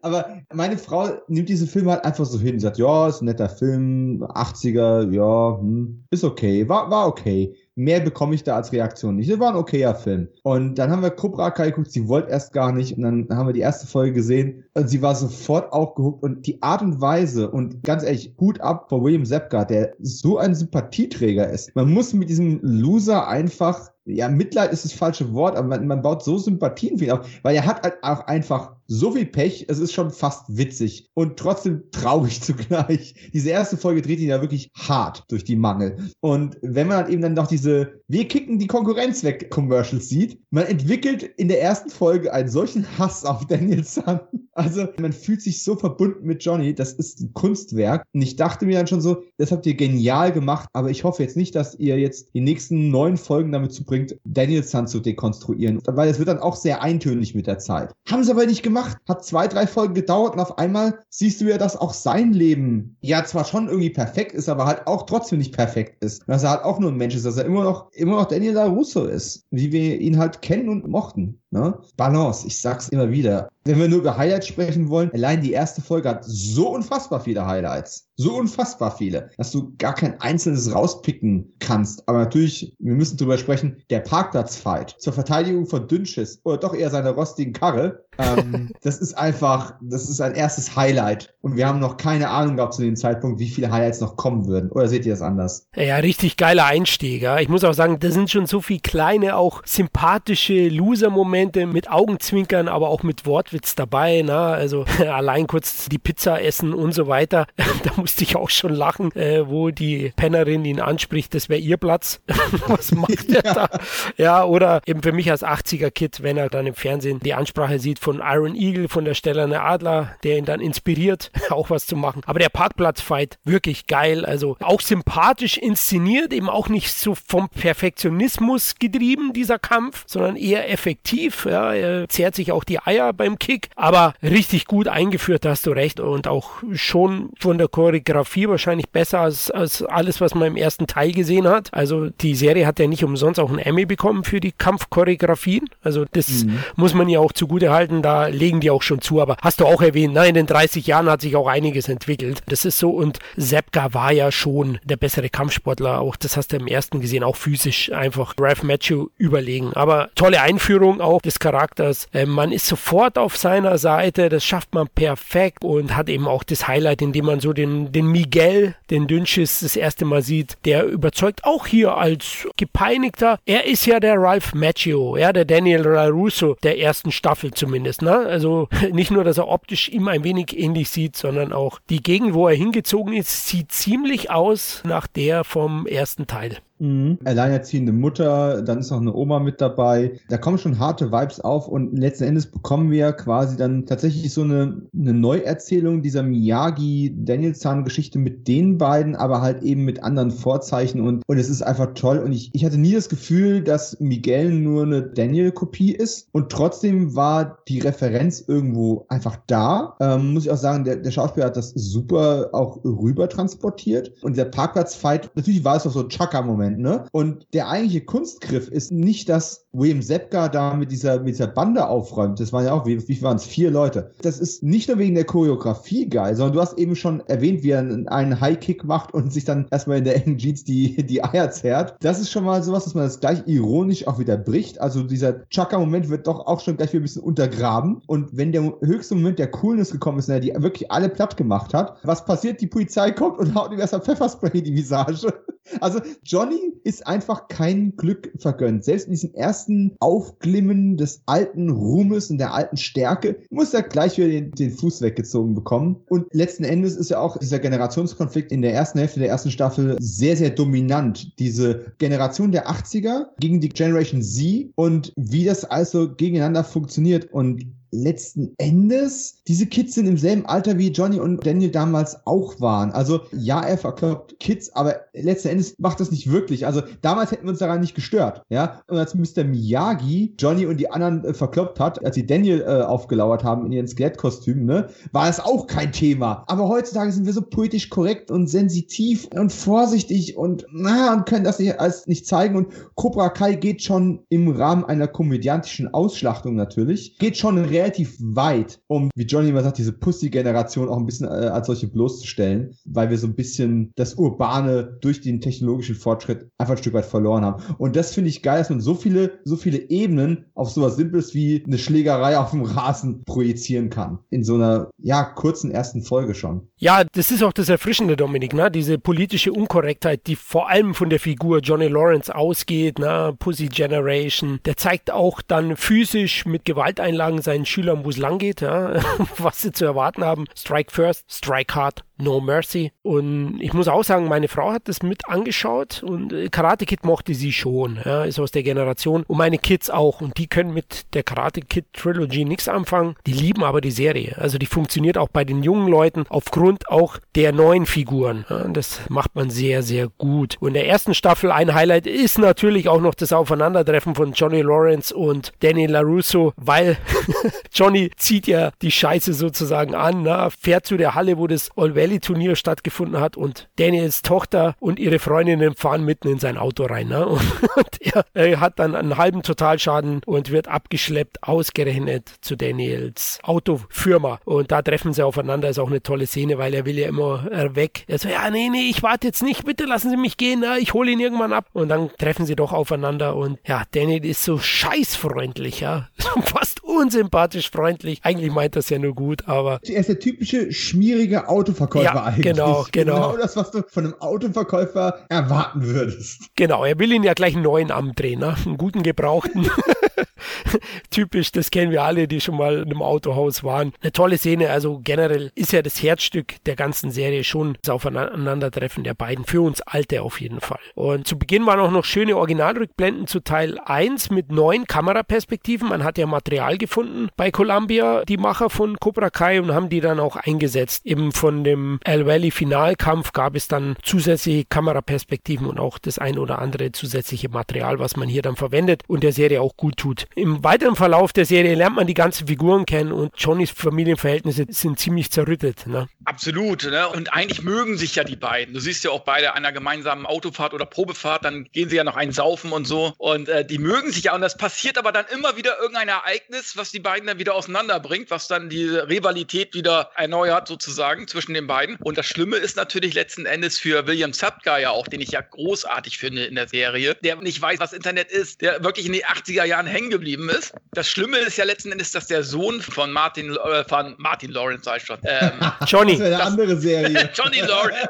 Aber 0.00 0.40
meine 0.52 0.78
Frau 0.78 1.08
nimmt 1.28 1.48
diesen 1.48 1.68
Film 1.68 1.90
halt 1.90 2.04
einfach 2.04 2.24
so 2.24 2.38
hin. 2.38 2.58
Sagt, 2.60 2.78
ja, 2.78 3.08
ist 3.08 3.20
ein 3.20 3.26
netter 3.26 3.48
Film, 3.48 4.24
80er, 4.24 5.10
ja, 5.12 5.58
hm, 5.58 6.04
ist 6.10 6.24
okay, 6.24 6.68
war, 6.68 6.90
war 6.90 7.06
okay. 7.06 7.54
mehr 7.74 8.00
bekomme 8.00 8.34
ich 8.34 8.44
da 8.44 8.56
als 8.56 8.72
Reaktion 8.72 9.16
nicht. 9.16 9.30
Das 9.30 9.40
war 9.40 9.50
ein 9.50 9.56
okayer 9.56 9.94
Film. 9.94 10.28
Und 10.42 10.76
dann 10.76 10.90
haben 10.90 11.02
wir 11.02 11.10
Cobra 11.10 11.50
Kai 11.50 11.70
geguckt, 11.70 11.90
sie 11.90 12.08
wollte 12.08 12.30
erst 12.30 12.52
gar 12.52 12.72
nicht. 12.72 12.96
Und 12.96 13.02
dann 13.02 13.28
haben 13.30 13.48
wir 13.48 13.54
die 13.54 13.60
erste 13.60 13.86
Folge 13.86 14.12
gesehen 14.12 14.64
und 14.74 14.88
sie 14.88 15.02
war 15.02 15.14
sofort 15.14 15.72
auch 15.72 15.94
gehuckt. 15.94 16.22
Und 16.22 16.46
die 16.46 16.62
Art 16.62 16.82
und 16.82 17.00
Weise 17.00 17.50
und 17.50 17.82
ganz 17.82 18.02
ehrlich, 18.02 18.34
Hut 18.38 18.60
ab 18.60 18.86
vor 18.88 19.02
William 19.02 19.24
Zepka, 19.24 19.64
der 19.64 19.94
so 20.00 20.38
ein 20.38 20.54
Sympathieträger 20.54 21.48
ist. 21.48 21.74
Man 21.74 21.90
muss 21.92 22.12
mit 22.12 22.28
diesem 22.28 22.60
Loser 22.62 23.28
einfach 23.28 23.90
ja, 24.04 24.28
Mitleid 24.28 24.72
ist 24.72 24.84
das 24.84 24.92
falsche 24.92 25.32
Wort, 25.32 25.56
aber 25.56 25.68
man, 25.68 25.86
man 25.86 26.02
baut 26.02 26.24
so 26.24 26.38
Sympathien 26.38 26.98
für 26.98 27.04
ihn 27.04 27.10
auf, 27.12 27.28
weil 27.42 27.54
er 27.54 27.66
hat 27.66 27.82
halt 27.82 28.02
auch 28.02 28.26
einfach 28.26 28.72
so 28.86 29.12
viel 29.12 29.26
Pech, 29.26 29.66
es 29.68 29.78
ist 29.78 29.92
schon 29.92 30.10
fast 30.10 30.56
witzig 30.56 31.08
und 31.14 31.38
trotzdem 31.38 31.84
traurig 31.92 32.40
zugleich. 32.42 33.14
Diese 33.32 33.50
erste 33.50 33.76
Folge 33.76 34.02
dreht 34.02 34.18
ihn 34.18 34.28
ja 34.28 34.40
wirklich 34.40 34.70
hart 34.76 35.24
durch 35.28 35.44
die 35.44 35.56
Mangel. 35.56 35.96
Und 36.20 36.58
wenn 36.62 36.88
man 36.88 36.96
halt 36.96 37.08
eben 37.08 37.22
dann 37.22 37.34
noch 37.34 37.46
diese 37.46 38.01
Wir 38.12 38.28
kicken 38.28 38.58
die 38.58 38.66
Konkurrenz 38.66 39.24
weg 39.24 39.48
Commercials 39.48 40.10
sieht, 40.10 40.38
man 40.50 40.66
entwickelt 40.66 41.22
in 41.22 41.48
der 41.48 41.62
ersten 41.62 41.88
Folge 41.88 42.30
einen 42.30 42.50
solchen 42.50 42.86
Hass 42.98 43.24
auf 43.24 43.46
Daniel 43.46 43.84
Sun. 43.84 44.20
Also 44.52 44.86
man 45.00 45.14
fühlt 45.14 45.40
sich 45.40 45.64
so 45.64 45.76
verbunden 45.76 46.26
mit 46.26 46.44
Johnny, 46.44 46.74
das 46.74 46.92
ist 46.92 47.22
ein 47.22 47.32
Kunstwerk. 47.32 48.04
Und 48.12 48.20
ich 48.20 48.36
dachte 48.36 48.66
mir 48.66 48.76
dann 48.76 48.86
schon 48.86 49.00
so, 49.00 49.22
das 49.38 49.50
habt 49.50 49.64
ihr 49.64 49.72
genial 49.72 50.30
gemacht, 50.30 50.68
aber 50.74 50.90
ich 50.90 51.04
hoffe 51.04 51.22
jetzt 51.22 51.38
nicht, 51.38 51.54
dass 51.54 51.74
ihr 51.76 51.98
jetzt 51.98 52.34
die 52.34 52.42
nächsten 52.42 52.90
neun 52.90 53.16
Folgen 53.16 53.50
damit 53.50 53.72
zubringt, 53.72 54.14
Daniel 54.24 54.62
Sun 54.62 54.88
zu 54.88 55.00
dekonstruieren, 55.00 55.80
weil 55.86 56.10
es 56.10 56.18
wird 56.18 56.28
dann 56.28 56.38
auch 56.38 56.56
sehr 56.56 56.82
eintönig 56.82 57.34
mit 57.34 57.46
der 57.46 57.60
Zeit. 57.60 57.94
Haben 58.10 58.24
sie 58.24 58.30
aber 58.30 58.44
nicht 58.44 58.62
gemacht, 58.62 58.98
hat 59.08 59.24
zwei, 59.24 59.48
drei 59.48 59.66
Folgen 59.66 59.94
gedauert 59.94 60.34
und 60.34 60.40
auf 60.40 60.58
einmal 60.58 60.98
siehst 61.08 61.40
du 61.40 61.46
ja, 61.46 61.56
dass 61.56 61.78
auch 61.78 61.94
sein 61.94 62.34
Leben 62.34 62.98
ja 63.00 63.24
zwar 63.24 63.46
schon 63.46 63.68
irgendwie 63.68 63.88
perfekt 63.88 64.32
ist, 64.32 64.50
aber 64.50 64.66
halt 64.66 64.86
auch 64.86 65.06
trotzdem 65.06 65.38
nicht 65.38 65.54
perfekt 65.54 66.04
ist. 66.04 66.24
Dass 66.26 66.42
er 66.42 66.50
halt 66.50 66.64
auch 66.64 66.78
nur 66.78 66.90
ein 66.90 66.98
Mensch 66.98 67.14
ist, 67.14 67.24
dass 67.24 67.38
er 67.38 67.46
immer 67.46 67.64
noch, 67.64 67.90
immer 68.02 68.16
noch 68.16 68.26
Daniel 68.26 68.54
LaRusso 68.54 69.06
ist, 69.06 69.46
wie 69.50 69.72
wir 69.72 70.00
ihn 70.00 70.18
halt 70.18 70.42
kennen 70.42 70.68
und 70.68 70.88
mochten. 70.88 71.40
Ne? 71.50 71.78
Balance, 71.96 72.46
ich 72.46 72.60
sag's 72.60 72.88
immer 72.88 73.10
wieder. 73.10 73.48
Wenn 73.64 73.78
wir 73.78 73.88
nur 73.88 74.00
über 74.00 74.16
Highlights 74.16 74.48
sprechen 74.48 74.88
wollen, 74.88 75.12
allein 75.12 75.40
die 75.40 75.52
erste 75.52 75.82
Folge 75.82 76.08
hat 76.08 76.24
so 76.24 76.70
unfassbar 76.70 77.20
viele 77.20 77.46
Highlights. 77.46 78.08
So 78.16 78.34
unfassbar 78.34 78.96
viele, 78.96 79.30
dass 79.38 79.52
du 79.52 79.72
gar 79.78 79.94
kein 79.94 80.20
einzelnes 80.20 80.74
rauspicken 80.74 81.52
kannst. 81.60 82.08
Aber 82.08 82.18
natürlich, 82.18 82.74
wir 82.78 82.92
müssen 82.92 83.16
drüber 83.16 83.38
sprechen, 83.38 83.82
der 83.90 84.00
Parkplatzfight 84.00 84.96
zur 84.98 85.12
Verteidigung 85.12 85.66
von 85.66 85.88
Dünnschiss 85.88 86.40
oder 86.44 86.58
doch 86.58 86.74
eher 86.74 86.90
seiner 86.90 87.10
rostigen 87.10 87.52
Karre. 87.52 88.04
Ähm, 88.18 88.70
das 88.82 88.98
ist 88.98 89.14
einfach, 89.14 89.74
das 89.80 90.08
ist 90.08 90.20
ein 90.20 90.34
erstes 90.34 90.76
Highlight. 90.76 91.34
Und 91.40 91.56
wir 91.56 91.66
haben 91.66 91.80
noch 91.80 91.96
keine 91.96 92.28
Ahnung 92.28 92.56
gehabt 92.56 92.74
zu 92.74 92.82
dem 92.82 92.96
Zeitpunkt, 92.96 93.40
wie 93.40 93.48
viele 93.48 93.72
Highlights 93.72 94.00
noch 94.00 94.16
kommen 94.16 94.46
würden. 94.46 94.70
Oder 94.70 94.88
seht 94.88 95.06
ihr 95.06 95.12
das 95.12 95.22
anders? 95.22 95.66
Ja, 95.74 95.96
richtig 95.96 96.36
geiler 96.36 96.66
Einstieg. 96.66 97.22
Ja. 97.22 97.38
Ich 97.40 97.48
muss 97.48 97.64
auch 97.64 97.74
sagen, 97.74 97.98
da 97.98 98.10
sind 98.10 98.30
schon 98.30 98.46
so 98.46 98.60
viele 98.60 98.80
kleine, 98.80 99.36
auch 99.36 99.62
sympathische 99.64 100.68
Loser-Momente 100.68 101.66
mit 101.66 101.90
Augenzwinkern, 101.90 102.68
aber 102.68 102.90
auch 102.90 103.02
mit 103.02 103.26
Wortwitz 103.52 103.74
dabei. 103.74 104.22
Na? 104.24 104.52
Also 104.52 104.84
allein 104.98 105.46
kurz 105.46 105.88
die 105.88 105.98
Pizza 105.98 106.42
essen 106.42 106.72
und 106.72 106.92
so 106.92 107.06
weiter. 107.06 107.46
da 107.84 107.92
musste 107.96 108.24
ich 108.24 108.36
auch 108.36 108.50
schon 108.50 108.74
lachen, 108.74 109.14
äh, 109.14 109.48
wo 109.48 109.70
die 109.70 110.12
Pennerin 110.16 110.64
ihn 110.64 110.80
anspricht, 110.80 111.34
das 111.34 111.48
wäre 111.48 111.60
ihr 111.60 111.76
Platz. 111.76 112.20
Was 112.66 112.92
macht 112.92 113.28
er 113.28 113.44
ja. 113.44 113.54
da? 113.54 113.68
Ja, 114.16 114.44
oder 114.44 114.80
eben 114.86 115.02
für 115.02 115.12
mich 115.12 115.30
als 115.30 115.44
80er-Kid, 115.44 116.22
wenn 116.22 116.36
er 116.36 116.48
dann 116.48 116.66
im 116.66 116.74
Fernsehen 116.74 117.20
die 117.20 117.34
Ansprache 117.34 117.78
sieht 117.78 117.98
von 117.98 118.22
Iron 118.24 118.54
Eagle, 118.54 118.88
von 118.88 119.04
der 119.04 119.14
Stellerne 119.14 119.60
Adler, 119.60 120.16
der 120.22 120.38
ihn 120.38 120.44
dann 120.44 120.60
inspiriert, 120.60 121.30
auch 121.50 121.70
was 121.70 121.86
zu 121.86 121.96
machen. 121.96 122.22
Aber 122.26 122.38
der 122.38 122.48
Parkplatz-Fight, 122.48 123.38
wirklich 123.44 123.86
geil. 123.86 124.24
Also 124.24 124.56
auch 124.60 124.80
sympathisch 124.80 125.58
inszeniert, 125.58 126.32
eben 126.32 126.48
auch 126.48 126.68
nicht 126.68 126.92
so 126.92 127.14
vom 127.14 127.48
Perfektionismus 127.48 128.76
getrieben, 128.78 129.32
dieser 129.32 129.58
Kampf, 129.58 130.04
sondern 130.06 130.36
eher 130.36 130.70
effektiv. 130.70 131.46
Ja, 131.46 131.72
er 131.72 132.08
zehrt 132.08 132.34
sich 132.34 132.52
auch 132.52 132.64
die 132.64 132.80
Eier 132.80 133.12
beim 133.12 133.38
Kick, 133.42 133.70
aber 133.74 134.14
richtig 134.22 134.66
gut 134.66 134.86
eingeführt, 134.86 135.44
hast 135.44 135.66
du 135.66 135.72
recht. 135.72 135.98
Und 135.98 136.28
auch 136.28 136.62
schon 136.72 137.30
von 137.40 137.58
der 137.58 137.66
Choreografie 137.66 138.48
wahrscheinlich 138.48 138.88
besser 138.90 139.20
als, 139.20 139.50
als 139.50 139.82
alles, 139.82 140.20
was 140.20 140.34
man 140.34 140.46
im 140.46 140.56
ersten 140.56 140.86
Teil 140.86 141.10
gesehen 141.10 141.48
hat. 141.48 141.68
Also 141.72 142.08
die 142.08 142.36
Serie 142.36 142.66
hat 142.66 142.78
ja 142.78 142.86
nicht 142.86 143.02
umsonst 143.02 143.40
auch 143.40 143.48
einen 143.48 143.58
Emmy 143.58 143.84
bekommen 143.84 144.22
für 144.22 144.38
die 144.38 144.52
Kampfchoreografien. 144.52 145.68
Also 145.82 146.04
das 146.12 146.44
mhm. 146.44 146.60
muss 146.76 146.94
man 146.94 147.08
ja 147.08 147.18
auch 147.18 147.32
zugute 147.32 147.72
halten, 147.72 148.00
da 148.00 148.28
legen 148.28 148.60
die 148.60 148.70
auch 148.70 148.82
schon 148.82 149.00
zu. 149.00 149.20
Aber 149.20 149.36
hast 149.42 149.60
du 149.60 149.66
auch 149.66 149.82
erwähnt, 149.82 150.14
nein, 150.14 150.30
in 150.30 150.34
den 150.34 150.46
30 150.46 150.86
Jahren 150.86 151.10
hat 151.10 151.22
sich 151.22 151.34
auch 151.34 151.48
einiges 151.48 151.88
entwickelt. 151.88 152.42
Das 152.46 152.64
ist 152.64 152.78
so 152.78 152.90
und 152.90 153.18
Sepka 153.36 153.92
war 153.92 154.12
ja 154.12 154.30
schon 154.30 154.78
der 154.84 154.96
bessere 154.96 155.28
Kampfsportler. 155.28 156.00
Auch 156.00 156.14
das 156.14 156.36
hast 156.36 156.52
du 156.52 156.58
im 156.58 156.68
ersten 156.68 157.00
gesehen, 157.00 157.24
auch 157.24 157.36
physisch 157.36 157.90
einfach 157.90 158.34
Ralph 158.38 158.62
Matthew 158.62 159.08
überlegen. 159.18 159.72
Aber 159.74 160.10
tolle 160.14 160.40
Einführung 160.42 161.00
auch 161.00 161.22
des 161.22 161.40
Charakters. 161.40 162.06
Ähm, 162.14 162.30
man 162.30 162.52
ist 162.52 162.68
sofort 162.68 163.18
auf 163.18 163.31
seiner 163.36 163.78
Seite, 163.78 164.28
das 164.28 164.44
schafft 164.44 164.74
man 164.74 164.88
perfekt 164.88 165.64
und 165.64 165.96
hat 165.96 166.08
eben 166.08 166.26
auch 166.26 166.42
das 166.42 166.68
Highlight, 166.68 167.02
indem 167.02 167.26
man 167.26 167.40
so 167.40 167.52
den, 167.52 167.92
den 167.92 168.06
Miguel, 168.06 168.74
den 168.90 169.06
Dünnschiss, 169.06 169.60
das 169.60 169.76
erste 169.76 170.04
Mal 170.04 170.22
sieht. 170.22 170.56
Der 170.64 170.84
überzeugt 170.84 171.44
auch 171.44 171.66
hier 171.66 171.96
als 171.96 172.46
gepeinigter. 172.56 173.38
Er 173.46 173.66
ist 173.66 173.86
ja 173.86 174.00
der 174.00 174.18
Ralph 174.18 174.54
Macchio, 174.54 175.16
ja, 175.16 175.32
der 175.32 175.44
Daniel 175.44 175.82
LaRusso 175.82 176.56
der 176.62 176.78
ersten 176.78 177.12
Staffel 177.12 177.52
zumindest. 177.52 178.02
Ne? 178.02 178.16
Also 178.16 178.68
nicht 178.92 179.10
nur, 179.10 179.24
dass 179.24 179.38
er 179.38 179.48
optisch 179.48 179.88
ihm 179.88 180.08
ein 180.08 180.24
wenig 180.24 180.58
ähnlich 180.58 180.90
sieht, 180.90 181.16
sondern 181.16 181.52
auch 181.52 181.78
die 181.90 182.02
Gegend, 182.02 182.34
wo 182.34 182.48
er 182.48 182.56
hingezogen 182.56 183.14
ist, 183.14 183.46
sieht 183.48 183.72
ziemlich 183.72 184.30
aus 184.30 184.82
nach 184.84 185.06
der 185.06 185.44
vom 185.44 185.86
ersten 185.86 186.26
Teil. 186.26 186.58
Mhm. 186.82 187.18
Alleinerziehende 187.24 187.92
Mutter, 187.92 188.60
dann 188.62 188.80
ist 188.80 188.90
noch 188.90 189.00
eine 189.00 189.14
Oma 189.14 189.38
mit 189.38 189.60
dabei. 189.60 190.18
Da 190.28 190.36
kommen 190.36 190.58
schon 190.58 190.80
harte 190.80 191.12
Vibes 191.12 191.38
auf 191.38 191.68
und 191.68 191.96
letzten 191.96 192.24
Endes 192.24 192.46
bekommen 192.46 192.90
wir 192.90 193.12
quasi 193.12 193.56
dann 193.56 193.86
tatsächlich 193.86 194.32
so 194.32 194.42
eine, 194.42 194.82
eine 194.92 195.12
Neuerzählung 195.12 196.02
dieser 196.02 196.24
Miyagi-Danielzahn-Geschichte 196.24 198.18
mit 198.18 198.48
den 198.48 198.78
beiden, 198.78 199.14
aber 199.14 199.40
halt 199.42 199.62
eben 199.62 199.84
mit 199.84 200.02
anderen 200.02 200.32
Vorzeichen 200.32 201.00
und, 201.00 201.22
und 201.28 201.38
es 201.38 201.48
ist 201.48 201.62
einfach 201.62 201.94
toll. 201.94 202.18
Und 202.18 202.32
ich, 202.32 202.50
ich 202.52 202.64
hatte 202.64 202.78
nie 202.78 202.94
das 202.94 203.08
Gefühl, 203.08 203.62
dass 203.62 204.00
Miguel 204.00 204.52
nur 204.52 204.82
eine 204.82 205.02
Daniel-Kopie 205.02 205.92
ist 205.92 206.26
und 206.32 206.50
trotzdem 206.50 207.14
war 207.14 207.58
die 207.68 207.78
Referenz 207.78 208.42
irgendwo 208.44 209.06
einfach 209.08 209.38
da. 209.46 209.94
Ähm, 210.00 210.32
muss 210.32 210.46
ich 210.46 210.50
auch 210.50 210.56
sagen, 210.56 210.82
der, 210.82 210.96
der 210.96 211.12
Schauspieler 211.12 211.46
hat 211.46 211.56
das 211.56 211.70
super 211.70 212.50
auch 212.52 212.82
rüber 212.84 213.28
transportiert 213.28 214.10
und 214.22 214.36
der 214.36 214.46
Parkplatz-Fight, 214.46 215.30
natürlich 215.36 215.62
war 215.62 215.76
es 215.76 215.84
doch 215.84 215.92
so 215.92 216.00
ein 216.00 216.08
Chaka-Moment 216.08 216.71
Moment, 216.72 216.78
ne? 216.78 217.04
Und 217.12 217.46
der 217.52 217.68
eigentliche 217.68 218.04
Kunstgriff 218.04 218.68
ist 218.68 218.92
nicht, 218.92 219.28
dass 219.28 219.66
William 219.72 220.02
Zepka 220.02 220.48
da 220.48 220.74
mit 220.74 220.90
dieser, 220.90 221.18
mit 221.20 221.30
dieser 221.30 221.46
Bande 221.46 221.86
aufräumt. 221.86 222.40
Das 222.40 222.52
waren 222.52 222.64
ja 222.64 222.72
auch, 222.72 222.86
wie, 222.86 223.08
wie 223.08 223.22
waren 223.22 223.36
es? 223.36 223.44
Vier 223.44 223.70
Leute. 223.70 224.12
Das 224.22 224.38
ist 224.38 224.62
nicht 224.62 224.88
nur 224.88 224.98
wegen 224.98 225.14
der 225.14 225.24
Choreografie 225.24 226.08
geil, 226.08 226.36
sondern 226.36 226.54
du 226.54 226.60
hast 226.60 226.78
eben 226.78 226.96
schon 226.96 227.20
erwähnt, 227.28 227.62
wie 227.62 227.70
er 227.70 227.80
einen 227.80 228.40
High-Kick 228.40 228.84
macht 228.84 229.14
und 229.14 229.32
sich 229.32 229.44
dann 229.44 229.66
erstmal 229.70 229.98
in 229.98 230.04
der 230.04 230.16
engen 230.16 230.38
Jeans 230.38 230.64
die, 230.64 231.04
die 231.06 231.24
Eier 231.24 231.50
zerrt. 231.50 231.96
Das 232.00 232.20
ist 232.20 232.30
schon 232.30 232.44
mal 232.44 232.62
sowas, 232.62 232.84
dass 232.84 232.94
man 232.94 233.04
das 233.04 233.20
gleich 233.20 233.42
ironisch 233.46 234.06
auch 234.06 234.18
wieder 234.18 234.36
bricht. 234.36 234.80
Also 234.80 235.02
dieser 235.02 235.46
Chaka-Moment 235.48 236.08
wird 236.08 236.26
doch 236.26 236.46
auch 236.46 236.60
schon 236.60 236.76
gleich 236.76 236.92
wieder 236.92 237.00
ein 237.00 237.04
bisschen 237.04 237.22
untergraben. 237.22 238.02
Und 238.06 238.36
wenn 238.36 238.52
der 238.52 238.62
höchste 238.82 239.14
Moment 239.14 239.38
der 239.38 239.50
Coolness 239.50 239.90
gekommen 239.90 240.18
ist, 240.18 240.28
der 240.28 240.40
die 240.40 240.52
wirklich 240.56 240.90
alle 240.90 241.08
platt 241.08 241.36
gemacht 241.36 241.74
hat, 241.74 241.96
was 242.02 242.24
passiert? 242.24 242.60
Die 242.60 242.66
Polizei 242.66 243.10
kommt 243.10 243.38
und 243.38 243.54
haut 243.54 243.72
ihm 243.72 243.78
erstmal 243.78 244.02
Pfefferspray 244.02 244.58
in 244.58 244.64
die 244.64 244.74
Visage. 244.74 245.32
Also 245.80 246.00
Johnny 246.24 246.61
ist 246.84 247.06
einfach 247.06 247.48
kein 247.48 247.96
Glück 247.96 248.32
vergönnt. 248.38 248.84
Selbst 248.84 249.06
in 249.06 249.12
diesem 249.12 249.34
ersten 249.34 249.96
Aufglimmen 250.00 250.96
des 250.96 251.22
alten 251.26 251.70
Ruhmes 251.70 252.30
und 252.30 252.38
der 252.38 252.54
alten 252.54 252.76
Stärke 252.76 253.38
muss 253.50 253.74
er 253.74 253.82
gleich 253.82 254.18
wieder 254.18 254.28
den, 254.28 254.50
den 254.52 254.70
Fuß 254.70 255.02
weggezogen 255.02 255.54
bekommen. 255.54 256.02
Und 256.08 256.26
letzten 256.32 256.64
Endes 256.64 256.96
ist 256.96 257.10
ja 257.10 257.20
auch 257.20 257.36
dieser 257.38 257.58
Generationskonflikt 257.58 258.52
in 258.52 258.62
der 258.62 258.74
ersten 258.74 258.98
Hälfte 258.98 259.20
der 259.20 259.28
ersten 259.28 259.50
Staffel 259.50 259.96
sehr, 260.00 260.36
sehr 260.36 260.50
dominant. 260.50 261.38
Diese 261.38 261.92
Generation 261.98 262.52
der 262.52 262.68
80er 262.68 263.26
gegen 263.38 263.60
die 263.60 263.68
Generation 263.68 264.22
Z 264.22 264.70
und 264.74 265.12
wie 265.16 265.44
das 265.44 265.64
also 265.64 266.14
gegeneinander 266.14 266.64
funktioniert. 266.64 267.32
Und 267.32 267.64
letzten 267.92 268.54
Endes, 268.56 269.42
diese 269.46 269.66
Kids 269.66 269.94
sind 269.94 270.06
im 270.06 270.16
selben 270.16 270.46
Alter 270.46 270.78
wie 270.78 270.90
Johnny 270.90 271.20
und 271.20 271.46
Daniel 271.46 271.70
damals 271.70 272.26
auch 272.26 272.60
waren. 272.60 272.90
Also 272.90 273.20
ja, 273.32 273.60
er 273.60 273.78
verkörpert 273.78 274.40
Kids, 274.40 274.74
aber 274.74 274.96
letzten 275.12 275.48
Endes 275.48 275.78
macht 275.78 276.00
das 276.00 276.10
nicht 276.10 276.32
wirklich. 276.32 276.66
Also 276.66 276.82
damals 277.02 277.30
hätten 277.30 277.44
wir 277.44 277.50
uns 277.50 277.58
daran 277.58 277.80
nicht 277.80 277.94
gestört. 277.94 278.42
Ja, 278.48 278.80
und 278.88 278.96
als 278.96 279.14
Mr. 279.14 279.44
Miyagi 279.44 280.34
Johnny 280.38 280.66
und 280.66 280.78
die 280.78 280.90
anderen 280.90 281.24
äh, 281.24 281.34
verkloppt 281.34 281.78
hat, 281.78 282.04
als 282.04 282.14
sie 282.14 282.26
Daniel 282.26 282.62
äh, 282.62 282.82
aufgelauert 282.82 283.44
haben 283.44 283.66
in 283.66 283.72
ihren 283.72 283.86
Skelettkostümen, 283.86 284.64
ne, 284.64 284.88
war 285.12 285.26
das 285.26 285.38
auch 285.38 285.66
kein 285.66 285.92
Thema. 285.92 286.44
Aber 286.46 286.68
heutzutage 286.68 287.12
sind 287.12 287.26
wir 287.26 287.32
so 287.34 287.42
poetisch 287.42 287.90
korrekt 287.90 288.30
und 288.30 288.48
sensitiv 288.48 289.28
und 289.34 289.52
vorsichtig 289.52 290.36
und 290.36 290.64
na 290.72 291.12
und 291.12 291.26
können 291.26 291.44
das 291.44 291.58
nicht 291.58 291.78
als 291.78 292.06
nicht 292.06 292.26
zeigen. 292.26 292.56
Und 292.56 292.68
Cobra 292.94 293.28
Kai 293.28 293.54
geht 293.54 293.82
schon 293.82 294.20
im 294.30 294.48
Rahmen 294.48 294.84
einer 294.84 295.08
komödiantischen 295.08 295.92
Ausschlachtung 295.92 296.56
natürlich, 296.56 297.18
geht 297.18 297.36
schon 297.36 297.58
relativ 297.58 297.81
relativ 297.82 298.16
weit, 298.20 298.80
um, 298.86 299.10
wie 299.14 299.24
Johnny 299.24 299.48
immer 299.48 299.62
sagt, 299.62 299.78
diese 299.78 299.92
Pussy-Generation 299.92 300.88
auch 300.88 300.98
ein 300.98 301.06
bisschen 301.06 301.26
äh, 301.26 301.48
als 301.48 301.66
solche 301.66 301.88
bloßzustellen, 301.88 302.76
weil 302.84 303.10
wir 303.10 303.18
so 303.18 303.26
ein 303.26 303.34
bisschen 303.34 303.92
das 303.96 304.14
Urbane 304.14 304.98
durch 305.00 305.20
den 305.20 305.40
technologischen 305.40 305.96
Fortschritt 305.96 306.48
einfach 306.58 306.74
ein 306.74 306.78
Stück 306.78 306.94
weit 306.94 307.04
verloren 307.04 307.44
haben. 307.44 307.62
Und 307.78 307.96
das 307.96 308.14
finde 308.14 308.30
ich 308.30 308.42
geil, 308.42 308.58
dass 308.58 308.70
man 308.70 308.80
so 308.80 308.94
viele, 308.94 309.40
so 309.44 309.56
viele 309.56 309.90
Ebenen 309.90 310.46
auf 310.54 310.70
sowas 310.70 310.96
Simples 310.96 311.34
wie 311.34 311.62
eine 311.66 311.78
Schlägerei 311.78 312.38
auf 312.38 312.50
dem 312.50 312.62
Rasen 312.62 313.24
projizieren 313.24 313.90
kann. 313.90 314.18
In 314.30 314.44
so 314.44 314.54
einer, 314.54 314.90
ja, 314.98 315.24
kurzen 315.24 315.70
ersten 315.70 316.02
Folge 316.02 316.34
schon. 316.34 316.68
Ja, 316.76 317.04
das 317.04 317.30
ist 317.30 317.42
auch 317.42 317.52
das 317.52 317.68
Erfrischende, 317.68 318.16
Dominik, 318.16 318.54
ne? 318.54 318.70
Diese 318.70 318.98
politische 318.98 319.52
Unkorrektheit, 319.52 320.26
die 320.26 320.36
vor 320.36 320.68
allem 320.68 320.94
von 320.94 321.10
der 321.10 321.20
Figur 321.20 321.60
Johnny 321.60 321.88
Lawrence 321.88 322.34
ausgeht, 322.34 322.98
ne? 322.98 323.34
Pussy 323.38 323.66
Generation. 323.66 324.60
Der 324.64 324.76
zeigt 324.76 325.10
auch 325.10 325.40
dann 325.42 325.76
physisch 325.76 326.44
mit 326.44 326.64
Gewalteinlagen 326.64 327.40
seinen 327.40 327.66
Schülern, 327.72 328.04
wo 328.04 328.10
es 328.10 328.18
lang 328.18 328.38
geht, 328.38 328.60
ja? 328.60 328.94
was 329.38 329.62
sie 329.62 329.72
zu 329.72 329.84
erwarten 329.84 330.24
haben. 330.24 330.44
Strike 330.54 330.92
first, 330.92 331.24
strike 331.30 331.74
hard, 331.74 332.04
No 332.18 332.40
Mercy. 332.40 332.92
Und 333.02 333.58
ich 333.60 333.72
muss 333.72 333.88
auch 333.88 334.04
sagen, 334.04 334.28
meine 334.28 334.48
Frau 334.48 334.72
hat 334.72 334.88
das 334.88 335.02
mit 335.02 335.28
angeschaut 335.28 336.02
und 336.02 336.32
äh, 336.32 336.48
Karate 336.48 336.86
Kid 336.86 337.04
mochte 337.04 337.34
sie 337.34 337.52
schon, 337.52 337.98
ja, 338.04 338.24
ist 338.24 338.38
aus 338.38 338.50
der 338.50 338.62
Generation 338.62 339.24
und 339.26 339.38
meine 339.38 339.58
Kids 339.58 339.90
auch 339.90 340.20
und 340.20 340.38
die 340.38 340.46
können 340.46 340.72
mit 340.72 341.14
der 341.14 341.22
Karate 341.22 341.60
Kid 341.60 341.86
Trilogy 341.92 342.44
nichts 342.44 342.68
anfangen, 342.68 343.16
die 343.26 343.32
lieben 343.32 343.64
aber 343.64 343.80
die 343.80 343.90
Serie. 343.90 344.36
Also 344.38 344.58
die 344.58 344.66
funktioniert 344.66 345.18
auch 345.18 345.28
bei 345.28 345.44
den 345.44 345.62
jungen 345.62 345.88
Leuten 345.88 346.24
aufgrund 346.28 346.88
auch 346.88 347.18
der 347.34 347.52
neuen 347.52 347.86
Figuren. 347.86 348.44
Ja, 348.48 348.68
das 348.68 349.00
macht 349.08 349.34
man 349.34 349.50
sehr, 349.50 349.82
sehr 349.82 350.08
gut. 350.18 350.56
Und 350.60 350.68
in 350.68 350.74
der 350.74 350.88
ersten 350.88 351.14
Staffel 351.14 351.50
ein 351.50 351.74
Highlight 351.74 352.06
ist 352.06 352.38
natürlich 352.38 352.88
auch 352.88 353.00
noch 353.00 353.14
das 353.14 353.32
Aufeinandertreffen 353.32 354.14
von 354.14 354.32
Johnny 354.32 354.62
Lawrence 354.62 355.14
und 355.14 355.52
Danny 355.60 355.86
LaRusso, 355.86 356.52
weil 356.56 356.96
Johnny 357.72 358.10
zieht 358.16 358.46
ja 358.46 358.70
die 358.82 358.90
Scheiße 358.90 359.32
sozusagen 359.32 359.94
an, 359.94 360.22
na, 360.22 360.50
fährt 360.50 360.86
zu 360.86 360.96
der 360.96 361.14
Halle, 361.14 361.38
wo 361.38 361.46
das 361.46 361.70
All 361.76 361.94
Valley 362.02 362.12
Rallye-Turnier 362.12 362.56
stattgefunden 362.56 363.20
hat 363.20 363.36
und 363.36 363.68
Daniels 363.76 364.22
Tochter 364.22 364.74
und 364.80 364.98
ihre 364.98 365.18
Freundinnen 365.18 365.74
fahren 365.74 366.04
mitten 366.04 366.28
in 366.28 366.38
sein 366.38 366.56
Auto 366.58 366.84
rein. 366.84 367.08
Ne? 367.08 367.26
Und, 367.26 367.40
und 367.76 368.00
er, 368.00 368.24
er, 368.34 368.60
hat 368.60 368.78
dann 368.78 368.94
einen 368.94 369.16
halben 369.16 369.42
Totalschaden 369.42 370.20
und 370.26 370.50
wird 370.50 370.68
abgeschleppt, 370.68 371.42
ausgerechnet 371.42 372.28
zu 372.40 372.56
Daniels 372.56 373.38
Autofirma. 373.42 374.40
Und 374.44 374.72
da 374.72 374.82
treffen 374.82 375.12
sie 375.12 375.24
aufeinander, 375.24 375.68
ist 375.68 375.78
auch 375.78 375.88
eine 375.88 376.02
tolle 376.02 376.26
Szene, 376.26 376.58
weil 376.58 376.74
er 376.74 376.84
will 376.84 376.98
ja 376.98 377.08
immer 377.08 377.44
weg. 377.74 378.04
Er 378.08 378.18
so, 378.18 378.28
ja, 378.28 378.50
nee, 378.50 378.68
nee, 378.70 378.90
ich 378.90 379.02
warte 379.02 379.28
jetzt 379.28 379.42
nicht, 379.42 379.64
bitte 379.64 379.84
lassen 379.84 380.10
Sie 380.10 380.16
mich 380.16 380.36
gehen, 380.36 380.60
na, 380.62 380.78
ich 380.78 380.94
hole 380.94 381.10
ihn 381.10 381.20
irgendwann 381.20 381.52
ab. 381.52 381.66
Und 381.72 381.88
dann 381.88 382.10
treffen 382.18 382.46
sie 382.46 382.56
doch 382.56 382.72
aufeinander 382.72 383.36
und 383.36 383.58
ja, 383.66 383.84
Daniel 383.92 384.24
ist 384.24 384.42
so 384.42 384.58
scheißfreundlich, 384.58 385.80
ja. 385.80 386.08
Fast 386.44 386.82
unsympathisch 386.82 387.70
freundlich. 387.70 388.20
Eigentlich 388.22 388.50
meint 388.50 388.76
das 388.76 388.90
ja 388.90 388.98
nur 388.98 389.14
gut, 389.14 389.48
aber. 389.48 389.80
Er 389.82 390.00
ist 390.00 390.08
der 390.08 390.18
typische 390.18 390.72
schmierige 390.72 391.48
Autoverkäufer 391.48 391.91
ja, 391.94 392.24
eigentlich. 392.24 392.44
Genau, 392.44 392.86
genau. 392.92 393.14
Genau 393.14 393.36
das, 393.36 393.56
was 393.56 393.70
du 393.70 393.82
von 393.88 394.06
einem 394.06 394.14
Autoverkäufer 394.20 395.18
erwarten 395.28 395.82
würdest. 395.82 396.50
Genau, 396.56 396.84
er 396.84 396.98
will 396.98 397.12
ihn 397.12 397.22
ja 397.22 397.34
gleich 397.34 397.54
einen 397.54 397.64
neuen 397.64 397.90
Amt 397.90 398.18
drehen, 398.18 398.40
ne? 398.40 398.54
einen 398.64 398.76
guten 398.76 399.02
gebrauchten. 399.02 399.70
Typisch, 401.10 401.52
das 401.52 401.70
kennen 401.70 401.90
wir 401.90 402.02
alle, 402.02 402.28
die 402.28 402.40
schon 402.40 402.56
mal 402.56 402.78
in 402.78 402.84
einem 402.84 403.02
Autohaus 403.02 403.64
waren. 403.64 403.92
Eine 404.02 404.12
tolle 404.12 404.38
Szene, 404.38 404.70
also 404.70 405.00
generell 405.02 405.50
ist 405.54 405.72
ja 405.72 405.82
das 405.82 406.02
Herzstück 406.02 406.62
der 406.64 406.76
ganzen 406.76 407.10
Serie 407.10 407.44
schon 407.44 407.76
das 407.82 407.90
Aufeinandertreffen 407.90 409.04
der 409.04 409.14
beiden, 409.14 409.44
für 409.44 409.60
uns 409.60 409.80
Alte 409.82 410.22
auf 410.22 410.40
jeden 410.40 410.60
Fall. 410.60 410.80
Und 410.94 411.26
zu 411.26 411.38
Beginn 411.38 411.66
waren 411.66 411.80
auch 411.80 411.90
noch 411.90 412.04
schöne 412.04 412.36
Originalrückblenden 412.36 413.26
zu 413.26 413.40
Teil 413.40 413.78
1 413.84 414.30
mit 414.30 414.50
neuen 414.50 414.86
Kameraperspektiven. 414.86 415.88
Man 415.88 416.04
hat 416.04 416.18
ja 416.18 416.26
Material 416.26 416.78
gefunden 416.78 417.28
bei 417.36 417.50
Columbia, 417.50 418.24
die 418.24 418.36
Macher 418.36 418.70
von 418.70 418.98
Cobra 418.98 419.30
Kai, 419.30 419.60
und 419.60 419.72
haben 419.72 419.88
die 419.88 420.00
dann 420.00 420.20
auch 420.20 420.36
eingesetzt. 420.36 421.06
Eben 421.06 421.32
von 421.32 421.64
dem 421.64 421.98
El 422.04 422.26
Valley 422.26 422.50
Finalkampf 422.50 423.32
gab 423.32 423.56
es 423.56 423.68
dann 423.68 423.96
zusätzliche 424.02 424.64
Kameraperspektiven 424.64 425.66
und 425.66 425.78
auch 425.78 425.98
das 425.98 426.18
ein 426.18 426.38
oder 426.38 426.58
andere 426.58 426.92
zusätzliche 426.92 427.48
Material, 427.48 427.98
was 427.98 428.16
man 428.16 428.28
hier 428.28 428.42
dann 428.42 428.56
verwendet 428.56 429.02
und 429.08 429.22
der 429.22 429.32
Serie 429.32 429.60
auch 429.60 429.76
gut 429.76 429.96
tut. 429.96 430.26
Im 430.34 430.64
weiteren 430.64 430.96
Verlauf 430.96 431.32
der 431.32 431.44
Serie 431.44 431.74
lernt 431.74 431.96
man 431.96 432.06
die 432.06 432.14
ganzen 432.14 432.46
Figuren 432.46 432.86
kennen 432.86 433.12
und 433.12 433.32
Johnnys 433.36 433.70
Familienverhältnisse 433.70 434.66
sind 434.70 434.98
ziemlich 434.98 435.30
zerrüttet. 435.30 435.86
Ne? 435.86 436.08
Absolut. 436.24 436.84
Ne? 436.84 437.06
Und 437.08 437.32
eigentlich 437.32 437.62
mögen 437.62 437.98
sich 437.98 438.14
ja 438.14 438.24
die 438.24 438.36
beiden. 438.36 438.72
Du 438.72 438.80
siehst 438.80 439.04
ja 439.04 439.10
auch 439.10 439.20
beide 439.20 439.54
einer 439.54 439.72
gemeinsamen 439.72 440.24
Autofahrt 440.24 440.72
oder 440.72 440.86
Probefahrt, 440.86 441.44
dann 441.44 441.64
gehen 441.72 441.90
sie 441.90 441.96
ja 441.96 442.04
noch 442.04 442.16
einen 442.16 442.32
saufen 442.32 442.72
und 442.72 442.86
so. 442.86 443.12
Und 443.18 443.48
äh, 443.50 443.64
die 443.64 443.78
mögen 443.78 444.10
sich 444.10 444.24
ja. 444.24 444.34
Und 444.34 444.40
das 444.40 444.56
passiert 444.56 444.96
aber 444.96 445.12
dann 445.12 445.26
immer 445.34 445.56
wieder 445.56 445.78
irgendein 445.78 446.08
Ereignis, 446.08 446.76
was 446.76 446.90
die 446.90 447.00
beiden 447.00 447.26
dann 447.26 447.38
wieder 447.38 447.54
auseinanderbringt, 447.54 448.30
was 448.30 448.48
dann 448.48 448.70
diese 448.70 449.08
Rivalität 449.08 449.74
wieder 449.74 450.10
erneuert 450.16 450.66
sozusagen 450.66 451.28
zwischen 451.28 451.52
den 451.52 451.66
beiden. 451.66 451.96
Und 451.96 452.16
das 452.16 452.26
Schlimme 452.26 452.56
ist 452.56 452.76
natürlich 452.76 453.12
letzten 453.12 453.44
Endes 453.44 453.78
für 453.78 454.06
William 454.06 454.32
Sapka 454.32 454.78
ja 454.78 454.90
auch, 454.90 455.08
den 455.08 455.20
ich 455.20 455.32
ja 455.32 455.42
großartig 455.42 456.16
finde 456.16 456.44
in 456.44 456.54
der 456.54 456.68
Serie, 456.68 457.16
der 457.22 457.36
nicht 457.36 457.60
weiß, 457.60 457.80
was 457.80 457.92
Internet 457.92 458.30
ist, 458.30 458.62
der 458.62 458.82
wirklich 458.82 459.04
in 459.04 459.12
den 459.12 459.22
80er 459.22 459.64
Jahren 459.64 459.86
hängen 459.86 460.08
geblieben 460.08 460.21
ist. 460.26 460.74
Das 460.92 461.08
Schlimme 461.08 461.38
ist 461.38 461.56
ja 461.56 461.64
letzten 461.64 461.92
Endes, 461.92 462.12
dass 462.12 462.26
der 462.26 462.42
Sohn 462.42 462.80
von 462.80 463.12
Martin, 463.12 463.56
äh, 463.56 463.84
von 463.84 464.14
Martin 464.18 464.50
Lawrence, 464.50 464.84
sag 464.84 464.98
ich 464.98 465.04
schon, 465.04 465.18
ähm, 465.24 465.52
Johnny, 465.86 466.18
das 466.18 466.26
eine 466.26 466.42
andere 466.42 466.76
Serie. 466.76 467.30
Johnny 467.34 467.60
Lawrence, 467.60 468.08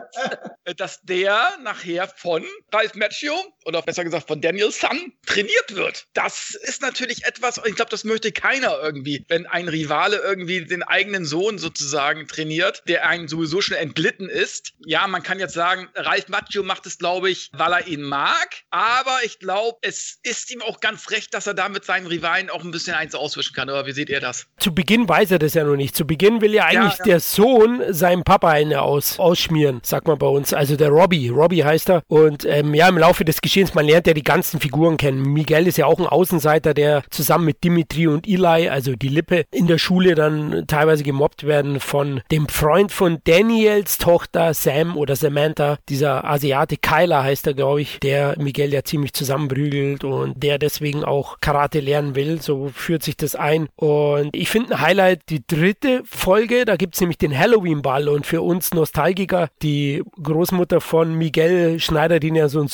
dass 0.76 1.00
der 1.02 1.58
nachher 1.62 2.08
von 2.08 2.44
Ralph 2.72 2.94
Macchio 2.94 3.34
oder 3.64 3.82
besser 3.82 4.04
gesagt 4.04 4.28
von 4.28 4.40
Daniel 4.40 4.70
Sun 4.70 5.12
trainiert 5.26 5.74
wird. 5.74 6.06
Das 6.14 6.54
ist 6.54 6.82
natürlich 6.82 7.24
etwas, 7.24 7.60
ich 7.64 7.74
glaube, 7.74 7.90
das 7.90 8.04
möchte 8.04 8.32
keiner 8.32 8.78
irgendwie, 8.82 9.24
wenn 9.28 9.46
ein 9.46 9.68
Rivale 9.68 10.18
irgendwie 10.18 10.64
den 10.64 10.82
eigenen 10.82 11.24
Sohn 11.24 11.58
sozusagen 11.58 12.26
trainiert, 12.26 12.82
der 12.88 13.06
einem 13.06 13.28
sowieso 13.28 13.60
schon 13.60 13.76
entglitten 13.76 14.28
ist. 14.28 14.72
Ja, 14.84 15.06
man 15.06 15.22
kann 15.22 15.38
jetzt 15.38 15.54
sagen, 15.54 15.88
Ralph 15.94 16.28
Macchio 16.28 16.62
macht 16.62 16.86
es, 16.86 16.98
glaube 16.98 17.30
ich, 17.30 17.50
weil 17.52 17.72
er 17.72 17.86
ihn 17.86 18.02
mag, 18.02 18.62
aber 18.70 19.18
ich 19.24 19.38
glaube, 19.38 19.78
es 19.82 20.18
ist 20.22 20.50
ihm 20.50 20.62
auch 20.62 20.80
ganz 20.80 21.10
recht, 21.10 21.34
dass 21.34 21.46
er 21.46 21.54
damit 21.54 21.84
seinen 21.84 22.06
Rivalen 22.06 22.50
auch 22.50 22.64
ein 22.64 22.70
bisschen 22.70 22.94
eins 22.94 23.14
auswischen 23.14 23.54
kann. 23.54 23.68
Oder 23.68 23.86
wie 23.86 23.92
seht 23.92 24.10
ihr 24.10 24.20
das? 24.20 24.46
Zu 24.58 24.74
Beginn 24.74 25.08
weiß 25.08 25.30
er 25.30 25.38
das 25.38 25.54
ja 25.54 25.64
noch 25.64 25.76
nicht. 25.76 25.96
Zu 25.96 26.06
Beginn 26.06 26.40
will 26.40 26.54
ja 26.54 26.64
eigentlich 26.64 26.98
ja, 26.98 26.98
ja. 26.98 27.04
der 27.04 27.20
Sohn 27.20 27.82
seinem 27.92 28.24
Papa 28.24 28.50
eine 28.50 28.82
aus, 28.82 29.18
ausschmieren, 29.18 29.80
sagt 29.84 30.06
man 30.06 30.18
bei 30.18 30.26
uns. 30.26 30.52
Also 30.52 30.76
der 30.76 30.88
Robbie. 30.88 31.28
Robbie 31.28 31.64
heißt 31.64 31.90
er. 31.90 32.02
Und 32.08 32.44
ähm, 32.44 32.74
ja, 32.74 32.88
im 32.88 32.98
Laufe 32.98 33.24
des 33.24 33.40
Geschehens, 33.40 33.51
man 33.74 33.86
lernt 33.86 34.07
ja 34.07 34.14
die 34.14 34.22
ganzen 34.22 34.61
Figuren 34.61 34.96
kennen. 34.96 35.22
Miguel 35.22 35.66
ist 35.66 35.78
ja 35.78 35.86
auch 35.86 35.98
ein 35.98 36.07
Außenseiter, 36.07 36.74
der 36.74 37.03
zusammen 37.11 37.44
mit 37.44 37.64
Dimitri 37.64 38.07
und 38.07 38.26
Eli, 38.26 38.68
also 38.68 38.94
die 38.96 39.09
Lippe, 39.09 39.44
in 39.50 39.66
der 39.66 39.78
Schule 39.78 40.14
dann 40.14 40.64
teilweise 40.66 41.03
gemobbt 41.03 41.44
werden 41.44 41.80
von 41.80 42.22
dem 42.30 42.48
Freund 42.48 42.92
von 42.92 43.18
Daniels 43.24 43.98
Tochter 43.98 44.55
Sam 44.55 44.96
oder 44.96 45.16
Samantha, 45.16 45.78
dieser 45.88 46.24
Asiate 46.24 46.76
Kyler 46.76 47.22
heißt 47.22 47.46
er, 47.46 47.55
glaube 47.55 47.82
ich, 47.82 48.00
der 48.00 48.34
Miguel 48.38 48.72
ja 48.72 48.84
ziemlich 48.84 49.12
zusammenprügelt 49.12 50.05
und 50.05 50.42
der 50.42 50.59
deswegen 50.59 51.05
auch 51.05 51.38
Karate 51.40 51.80
lernen 51.80 52.14
will. 52.14 52.40
So 52.40 52.70
führt 52.74 53.03
sich 53.03 53.16
das 53.16 53.34
ein. 53.34 53.68
Und 53.76 54.30
ich 54.34 54.48
finde 54.48 54.74
ein 54.74 54.80
Highlight 54.80 55.22
die 55.28 55.46
dritte 55.46 56.03
Folge, 56.05 56.64
da 56.64 56.76
gibt 56.76 56.94
es 56.94 57.00
nämlich 57.00 57.18
den 57.18 57.36
Halloween-Ball 57.36 58.09
und 58.09 58.26
für 58.26 58.42
uns 58.42 58.72
Nostalgiker, 58.72 59.48
die 59.62 60.03
Großmutter 60.22 60.80
von 60.80 61.14
Miguel 61.14 61.78
schneidet 61.78 62.24
ihn 62.24 62.34
ja 62.34 62.48
so 62.48 62.61
ein 62.61 62.68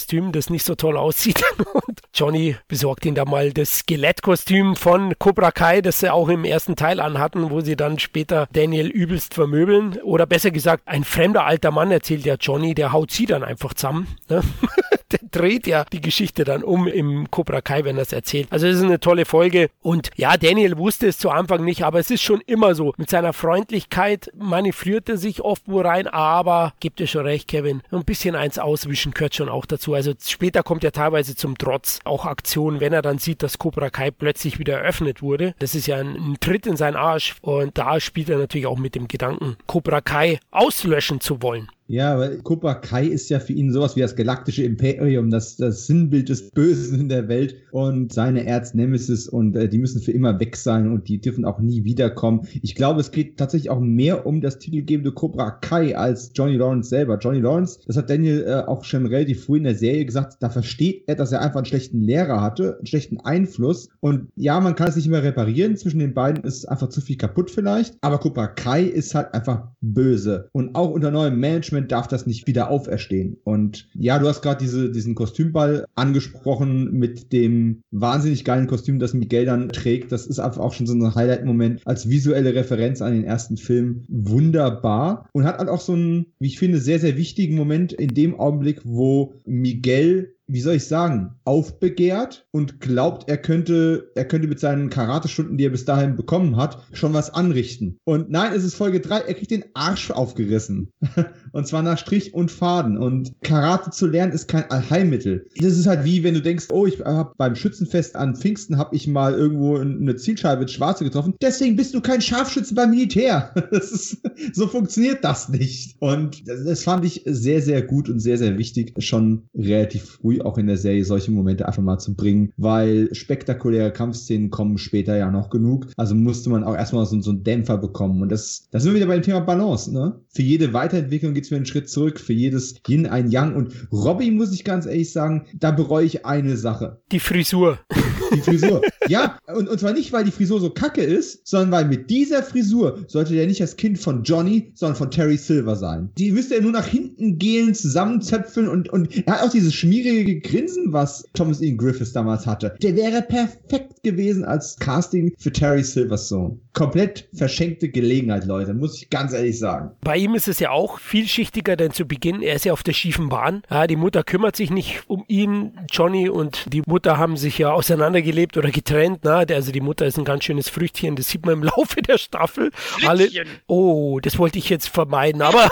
Superheldenkostüm, 0.00 0.32
das 0.32 0.50
nicht 0.50 0.64
so 0.64 0.74
toll 0.74 0.96
aussieht. 0.96 1.42
Und 1.72 2.00
Johnny 2.14 2.56
besorgt 2.68 3.04
ihn 3.06 3.14
da 3.14 3.24
mal 3.24 3.52
das 3.52 3.78
Skelettkostüm 3.80 4.76
von 4.76 5.14
Cobra 5.18 5.50
Kai, 5.50 5.80
das 5.80 6.00
sie 6.00 6.12
auch 6.12 6.28
im 6.28 6.44
ersten 6.44 6.76
Teil 6.76 7.00
anhatten, 7.00 7.50
wo 7.50 7.60
sie 7.60 7.76
dann 7.76 7.98
später 7.98 8.48
Daniel 8.52 8.88
übelst 8.88 9.34
vermöbeln. 9.34 10.00
Oder 10.02 10.26
besser 10.26 10.50
gesagt, 10.50 10.82
ein 10.86 11.04
fremder 11.04 11.44
alter 11.44 11.70
Mann 11.70 11.90
erzählt 11.90 12.24
ja 12.24 12.36
Johnny, 12.40 12.74
der 12.74 12.92
haut 12.92 13.10
sie 13.10 13.26
dann 13.26 13.44
einfach 13.44 13.74
zusammen. 13.74 14.08
Ne? 14.28 14.42
der 15.10 15.20
dreht 15.30 15.66
ja 15.66 15.84
die 15.84 16.00
Geschichte 16.00 16.44
dann 16.44 16.62
um 16.62 16.86
im 16.86 17.30
Cobra 17.30 17.60
Kai, 17.60 17.84
wenn 17.84 17.96
er 17.96 18.02
es 18.02 18.12
erzählt. 18.12 18.48
Also 18.50 18.66
es 18.66 18.76
ist 18.76 18.84
eine 18.84 19.00
tolle 19.00 19.24
Folge. 19.24 19.70
Und 19.82 20.10
ja, 20.16 20.36
Daniel 20.36 20.78
wusste 20.78 21.08
es 21.08 21.18
zu 21.18 21.30
Anfang 21.30 21.64
nicht, 21.64 21.84
aber 21.84 21.98
es 21.98 22.10
ist 22.10 22.22
schon 22.22 22.40
immer 22.46 22.74
so. 22.74 22.92
Mit 22.96 23.10
seiner 23.10 23.32
Freundlichkeit 23.32 24.30
manövriert 24.36 25.08
er 25.08 25.16
sich 25.16 25.42
oft 25.42 25.62
wo 25.66 25.80
rein, 25.80 26.06
aber 26.06 26.72
gibt 26.80 27.00
es 27.00 27.10
schon 27.10 27.26
recht, 27.26 27.48
Kevin. 27.48 27.82
Ein 27.90 28.04
bisschen 28.04 28.34
eins 28.34 28.58
auswischen 28.58 29.12
gehört 29.12 29.34
schon 29.34 29.48
auch 29.48 29.66
dazu. 29.66 29.89
Also 29.94 30.12
später 30.24 30.62
kommt 30.62 30.84
er 30.84 30.92
teilweise 30.92 31.36
zum 31.36 31.58
Trotz 31.58 32.00
auch 32.04 32.26
Aktionen, 32.26 32.80
wenn 32.80 32.92
er 32.92 33.02
dann 33.02 33.18
sieht, 33.18 33.42
dass 33.42 33.58
Cobra 33.58 33.90
Kai 33.90 34.10
plötzlich 34.10 34.58
wieder 34.58 34.78
eröffnet 34.80 35.22
wurde. 35.22 35.54
Das 35.58 35.74
ist 35.74 35.86
ja 35.86 35.96
ein, 35.96 36.14
ein 36.16 36.36
Tritt 36.40 36.66
in 36.66 36.76
seinen 36.76 36.96
Arsch. 36.96 37.36
Und 37.42 37.78
da 37.78 38.00
spielt 38.00 38.28
er 38.28 38.38
natürlich 38.38 38.66
auch 38.66 38.78
mit 38.78 38.94
dem 38.94 39.08
Gedanken, 39.08 39.56
Cobra 39.66 40.00
Kai 40.00 40.40
auslöschen 40.50 41.20
zu 41.20 41.42
wollen. 41.42 41.68
Ja, 41.90 42.16
weil 42.20 42.38
Cobra 42.38 42.74
Kai 42.74 43.04
ist 43.04 43.30
ja 43.30 43.40
für 43.40 43.52
ihn 43.52 43.72
sowas 43.72 43.96
wie 43.96 44.00
das 44.00 44.14
galaktische 44.14 44.62
Imperium, 44.62 45.28
das, 45.28 45.56
das 45.56 45.88
Sinnbild 45.88 46.28
des 46.28 46.52
Bösen 46.52 47.00
in 47.00 47.08
der 47.08 47.26
Welt 47.26 47.56
und 47.72 48.12
seine 48.12 48.46
Erznemesis 48.46 49.28
und 49.28 49.56
äh, 49.56 49.68
die 49.68 49.78
müssen 49.78 50.00
für 50.00 50.12
immer 50.12 50.38
weg 50.38 50.54
sein 50.54 50.92
und 50.92 51.08
die 51.08 51.20
dürfen 51.20 51.44
auch 51.44 51.58
nie 51.58 51.82
wiederkommen. 51.82 52.46
Ich 52.62 52.76
glaube, 52.76 53.00
es 53.00 53.10
geht 53.10 53.38
tatsächlich 53.38 53.70
auch 53.70 53.80
mehr 53.80 54.24
um 54.24 54.40
das 54.40 54.60
titelgebende 54.60 55.10
Cobra 55.10 55.50
Kai 55.50 55.96
als 55.96 56.30
Johnny 56.32 56.54
Lawrence 56.54 56.90
selber. 56.90 57.18
Johnny 57.18 57.40
Lawrence, 57.40 57.80
das 57.84 57.96
hat 57.96 58.08
Daniel 58.08 58.44
äh, 58.46 58.68
auch 58.68 58.84
schon 58.84 59.06
relativ 59.06 59.46
früh 59.46 59.58
in 59.58 59.64
der 59.64 59.74
Serie 59.74 60.04
gesagt, 60.04 60.36
da 60.38 60.48
versteht 60.48 61.02
er, 61.08 61.16
dass 61.16 61.32
er 61.32 61.40
einfach 61.40 61.56
einen 61.56 61.66
schlechten 61.66 62.02
Lehrer 62.02 62.40
hatte, 62.40 62.76
einen 62.76 62.86
schlechten 62.86 63.18
Einfluss 63.18 63.88
und 63.98 64.28
ja, 64.36 64.60
man 64.60 64.76
kann 64.76 64.90
es 64.90 64.94
nicht 64.94 65.08
immer 65.08 65.24
reparieren. 65.24 65.76
Zwischen 65.76 65.98
den 65.98 66.14
beiden 66.14 66.44
ist 66.44 66.66
einfach 66.66 66.90
zu 66.90 67.00
viel 67.00 67.16
kaputt 67.16 67.50
vielleicht, 67.50 67.96
aber 68.00 68.18
Cobra 68.18 68.46
Kai 68.46 68.84
ist 68.84 69.16
halt 69.16 69.34
einfach 69.34 69.66
böse 69.80 70.50
und 70.52 70.76
auch 70.76 70.90
unter 70.90 71.10
neuem 71.10 71.40
Management 71.40 71.79
darf 71.82 72.08
das 72.08 72.26
nicht 72.26 72.46
wieder 72.46 72.70
auferstehen. 72.70 73.36
Und 73.44 73.88
ja, 73.94 74.18
du 74.18 74.26
hast 74.26 74.42
gerade 74.42 74.62
diese, 74.62 74.90
diesen 74.90 75.14
Kostümball 75.14 75.86
angesprochen 75.94 76.92
mit 76.92 77.32
dem 77.32 77.82
wahnsinnig 77.90 78.44
geilen 78.44 78.66
Kostüm, 78.66 78.98
das 78.98 79.14
Miguel 79.14 79.44
dann 79.44 79.68
trägt. 79.68 80.12
Das 80.12 80.26
ist 80.26 80.38
einfach 80.38 80.60
auch 80.60 80.72
schon 80.72 80.86
so 80.86 80.94
ein 80.94 81.14
Highlight-Moment 81.14 81.82
als 81.86 82.08
visuelle 82.08 82.54
Referenz 82.54 83.02
an 83.02 83.12
den 83.12 83.24
ersten 83.24 83.56
Film. 83.56 84.02
Wunderbar. 84.08 85.28
Und 85.32 85.44
hat 85.44 85.58
halt 85.58 85.68
auch 85.68 85.80
so 85.80 85.92
einen, 85.92 86.26
wie 86.38 86.48
ich 86.48 86.58
finde, 86.58 86.78
sehr, 86.78 86.98
sehr 86.98 87.16
wichtigen 87.16 87.56
Moment 87.56 87.92
in 87.92 88.14
dem 88.14 88.38
Augenblick, 88.38 88.80
wo 88.84 89.34
Miguel 89.44 90.34
wie 90.52 90.60
soll 90.60 90.74
ich 90.74 90.86
sagen, 90.86 91.36
aufbegehrt 91.44 92.46
und 92.50 92.80
glaubt, 92.80 93.28
er 93.28 93.36
könnte, 93.36 94.10
er 94.14 94.24
könnte 94.24 94.48
mit 94.48 94.58
seinen 94.58 94.90
Karatestunden, 94.90 95.56
die 95.56 95.64
er 95.64 95.70
bis 95.70 95.84
dahin 95.84 96.16
bekommen 96.16 96.56
hat, 96.56 96.82
schon 96.92 97.14
was 97.14 97.32
anrichten. 97.32 97.98
Und 98.04 98.30
nein, 98.30 98.52
es 98.54 98.64
ist 98.64 98.74
Folge 98.74 99.00
3, 99.00 99.18
er 99.18 99.34
kriegt 99.34 99.52
den 99.52 99.64
Arsch 99.74 100.10
aufgerissen. 100.10 100.90
und 101.52 101.66
zwar 101.66 101.82
nach 101.82 101.98
Strich 101.98 102.34
und 102.34 102.50
Faden. 102.50 102.98
Und 102.98 103.32
Karate 103.42 103.90
zu 103.90 104.06
lernen 104.06 104.32
ist 104.32 104.48
kein 104.48 104.68
Allheilmittel. 104.70 105.46
Das 105.56 105.76
ist 105.76 105.86
halt 105.86 106.04
wie, 106.04 106.24
wenn 106.24 106.34
du 106.34 106.42
denkst, 106.42 106.66
oh, 106.70 106.86
ich 106.86 107.00
habe 107.00 107.32
beim 107.36 107.54
Schützenfest 107.54 108.16
an 108.16 108.34
Pfingsten 108.34 108.76
habe 108.76 108.96
ich 108.96 109.06
mal 109.06 109.34
irgendwo 109.34 109.76
eine 109.76 110.16
Zielscheibe 110.16 110.62
ins 110.62 110.72
Schwarze 110.72 111.04
getroffen. 111.04 111.34
Deswegen 111.40 111.76
bist 111.76 111.94
du 111.94 112.00
kein 112.00 112.20
Scharfschütze 112.20 112.74
beim 112.74 112.90
Militär. 112.90 113.54
Ist, 113.70 114.18
so 114.52 114.66
funktioniert 114.66 115.24
das 115.24 115.48
nicht. 115.48 115.96
Und 116.00 116.48
das 116.48 116.82
fand 116.82 117.04
ich 117.04 117.22
sehr, 117.24 117.62
sehr 117.62 117.82
gut 117.82 118.08
und 118.08 118.20
sehr, 118.20 118.38
sehr 118.38 118.58
wichtig, 118.58 118.94
schon 118.98 119.44
relativ 119.54 120.04
früh 120.04 120.39
auch 120.44 120.58
in 120.58 120.66
der 120.66 120.76
Serie 120.76 121.04
solche 121.04 121.30
Momente 121.30 121.66
einfach 121.66 121.82
mal 121.82 121.98
zu 121.98 122.14
bringen, 122.14 122.52
weil 122.56 123.14
spektakuläre 123.14 123.92
Kampfszenen 123.92 124.50
kommen 124.50 124.78
später 124.78 125.16
ja 125.16 125.30
noch 125.30 125.50
genug. 125.50 125.86
Also 125.96 126.14
musste 126.14 126.50
man 126.50 126.64
auch 126.64 126.74
erstmal 126.74 127.06
so, 127.06 127.20
so 127.20 127.30
einen 127.30 127.44
Dämpfer 127.44 127.78
bekommen. 127.78 128.22
Und 128.22 128.30
das, 128.30 128.68
das 128.70 128.82
sind 128.82 128.92
wir 128.92 128.96
wieder 128.96 129.08
bei 129.08 129.18
dem 129.18 129.22
Thema 129.22 129.40
Balance, 129.40 129.92
ne? 129.92 130.20
Für 130.28 130.42
jede 130.42 130.72
Weiterentwicklung 130.72 131.34
geht 131.34 131.44
es 131.44 131.50
mir 131.50 131.58
einen 131.58 131.66
Schritt 131.66 131.88
zurück, 131.88 132.20
für 132.20 132.32
jedes 132.32 132.80
Yin 132.88 133.06
ein 133.06 133.30
Yang. 133.30 133.54
Und 133.54 133.88
Robbie, 133.92 134.30
muss 134.30 134.52
ich 134.52 134.64
ganz 134.64 134.86
ehrlich 134.86 135.12
sagen, 135.12 135.46
da 135.54 135.70
bereue 135.70 136.04
ich 136.04 136.24
eine 136.24 136.56
Sache. 136.56 137.00
Die 137.10 137.20
Frisur. 137.20 137.78
Die 138.32 138.40
Frisur. 138.40 138.82
ja, 139.08 139.38
und, 139.54 139.68
und 139.68 139.80
zwar 139.80 139.92
nicht, 139.92 140.12
weil 140.12 140.24
die 140.24 140.30
Frisur 140.30 140.60
so 140.60 140.70
kacke 140.70 141.02
ist, 141.02 141.46
sondern 141.46 141.70
weil 141.72 141.84
mit 141.86 142.10
dieser 142.10 142.42
Frisur 142.42 143.04
sollte 143.06 143.34
der 143.34 143.46
nicht 143.46 143.60
das 143.60 143.76
Kind 143.76 143.98
von 143.98 144.22
Johnny, 144.22 144.70
sondern 144.74 144.96
von 144.96 145.10
Terry 145.10 145.36
Silver 145.36 145.76
sein. 145.76 146.10
Die 146.18 146.30
müsste 146.30 146.56
er 146.56 146.62
nur 146.62 146.72
nach 146.72 146.86
hinten 146.86 147.38
gehen, 147.38 147.74
zusammenzöpfeln 147.74 148.68
und, 148.68 148.88
und 148.90 149.26
er 149.26 149.34
hat 149.34 149.42
auch 149.42 149.50
dieses 149.50 149.74
schmierige 149.74 150.40
Grinsen, 150.40 150.92
was 150.92 151.24
Thomas 151.34 151.60
Ian 151.60 151.76
Griffiths 151.76 152.12
damals 152.12 152.46
hatte. 152.46 152.74
Der 152.82 152.96
wäre 152.96 153.22
perfekt 153.22 154.02
gewesen 154.02 154.44
als 154.44 154.76
Casting 154.78 155.32
für 155.38 155.52
Terry 155.52 155.82
Silvers 155.82 156.28
Sohn. 156.28 156.60
Komplett 156.72 157.28
verschenkte 157.34 157.88
Gelegenheit, 157.88 158.46
Leute, 158.46 158.74
muss 158.74 158.96
ich 158.96 159.10
ganz 159.10 159.32
ehrlich 159.32 159.58
sagen. 159.58 159.90
Bei 160.02 160.16
ihm 160.16 160.34
ist 160.34 160.48
es 160.48 160.60
ja 160.60 160.70
auch 160.70 160.98
vielschichtiger, 160.98 161.76
denn 161.76 161.92
zu 161.92 162.04
Beginn, 162.04 162.42
er 162.42 162.54
ist 162.54 162.64
ja 162.64 162.72
auf 162.72 162.82
der 162.82 162.92
schiefen 162.92 163.28
Bahn. 163.28 163.62
Ja, 163.70 163.86
die 163.86 163.96
Mutter 163.96 164.22
kümmert 164.22 164.56
sich 164.56 164.70
nicht 164.70 165.02
um 165.08 165.24
ihn, 165.28 165.72
Johnny, 165.90 166.28
und 166.28 166.72
die 166.72 166.82
Mutter 166.86 167.18
haben 167.18 167.36
sich 167.36 167.58
ja 167.58 167.72
auseinandergelebt 168.20 168.56
oder 168.56 168.70
getrennt. 168.70 169.20
Na? 169.22 169.38
Also 169.38 169.72
die 169.72 169.80
Mutter 169.80 170.06
ist 170.06 170.18
ein 170.18 170.24
ganz 170.24 170.44
schönes 170.44 170.68
Früchtchen, 170.68 171.16
das 171.16 171.28
sieht 171.28 171.44
man 171.44 171.54
im 171.54 171.62
Laufe 171.76 172.02
der 172.02 172.18
Staffel. 172.18 172.70
Alle, 173.06 173.28
oh, 173.66 174.20
das 174.20 174.38
wollte 174.38 174.58
ich 174.58 174.68
jetzt 174.68 174.88
vermeiden, 174.88 175.42
aber 175.42 175.68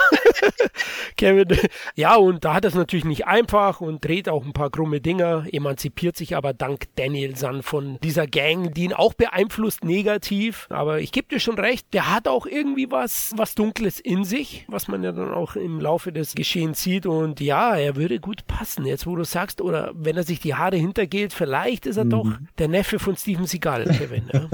Kevin, 1.17 1.47
ja, 1.95 2.15
und 2.15 2.45
da 2.45 2.53
hat 2.53 2.65
er 2.65 2.69
es 2.69 2.75
natürlich 2.75 3.05
nicht 3.05 3.27
einfach 3.27 3.81
und 3.81 4.03
dreht 4.03 4.29
auch 4.29 4.45
ein 4.45 4.53
paar 4.53 4.69
krumme 4.69 5.01
Dinger, 5.01 5.45
emanzipiert 5.51 6.15
sich 6.15 6.35
aber 6.35 6.53
dank 6.53 6.85
Danielson 6.95 7.63
von 7.63 7.99
dieser 8.03 8.27
Gang, 8.27 8.73
die 8.73 8.85
ihn 8.85 8.93
auch 8.93 9.13
beeinflusst 9.13 9.83
negativ. 9.83 10.67
Aber 10.69 10.99
ich 10.99 11.11
gebe 11.11 11.27
dir 11.27 11.39
schon 11.39 11.59
recht, 11.59 11.93
der 11.93 12.13
hat 12.13 12.27
auch 12.27 12.45
irgendwie 12.45 12.91
was, 12.91 13.33
was 13.35 13.55
Dunkles 13.55 13.99
in 13.99 14.23
sich, 14.23 14.65
was 14.67 14.87
man 14.87 15.03
ja 15.03 15.11
dann 15.11 15.33
auch 15.33 15.55
im 15.55 15.79
Laufe 15.79 16.11
des 16.11 16.35
Geschehens 16.35 16.81
sieht. 16.81 17.05
Und 17.05 17.39
ja, 17.41 17.75
er 17.75 17.95
würde 17.95 18.19
gut 18.19 18.47
passen, 18.47 18.85
jetzt 18.85 19.05
wo 19.05 19.15
du 19.15 19.23
sagst, 19.23 19.61
oder 19.61 19.91
wenn 19.93 20.17
er 20.17 20.23
sich 20.23 20.39
die 20.39 20.55
Haare 20.55 20.77
hintergeht, 20.77 21.33
vielleicht 21.33 21.85
ist 21.85 21.97
er 21.97 22.05
mhm. 22.05 22.09
doch 22.09 22.38
der 22.57 22.67
Neffe 22.67 22.99
von 22.99 23.15
Steven 23.15 23.45
Seagal, 23.45 23.85
Kevin. 23.85 24.29
ja. 24.33 24.49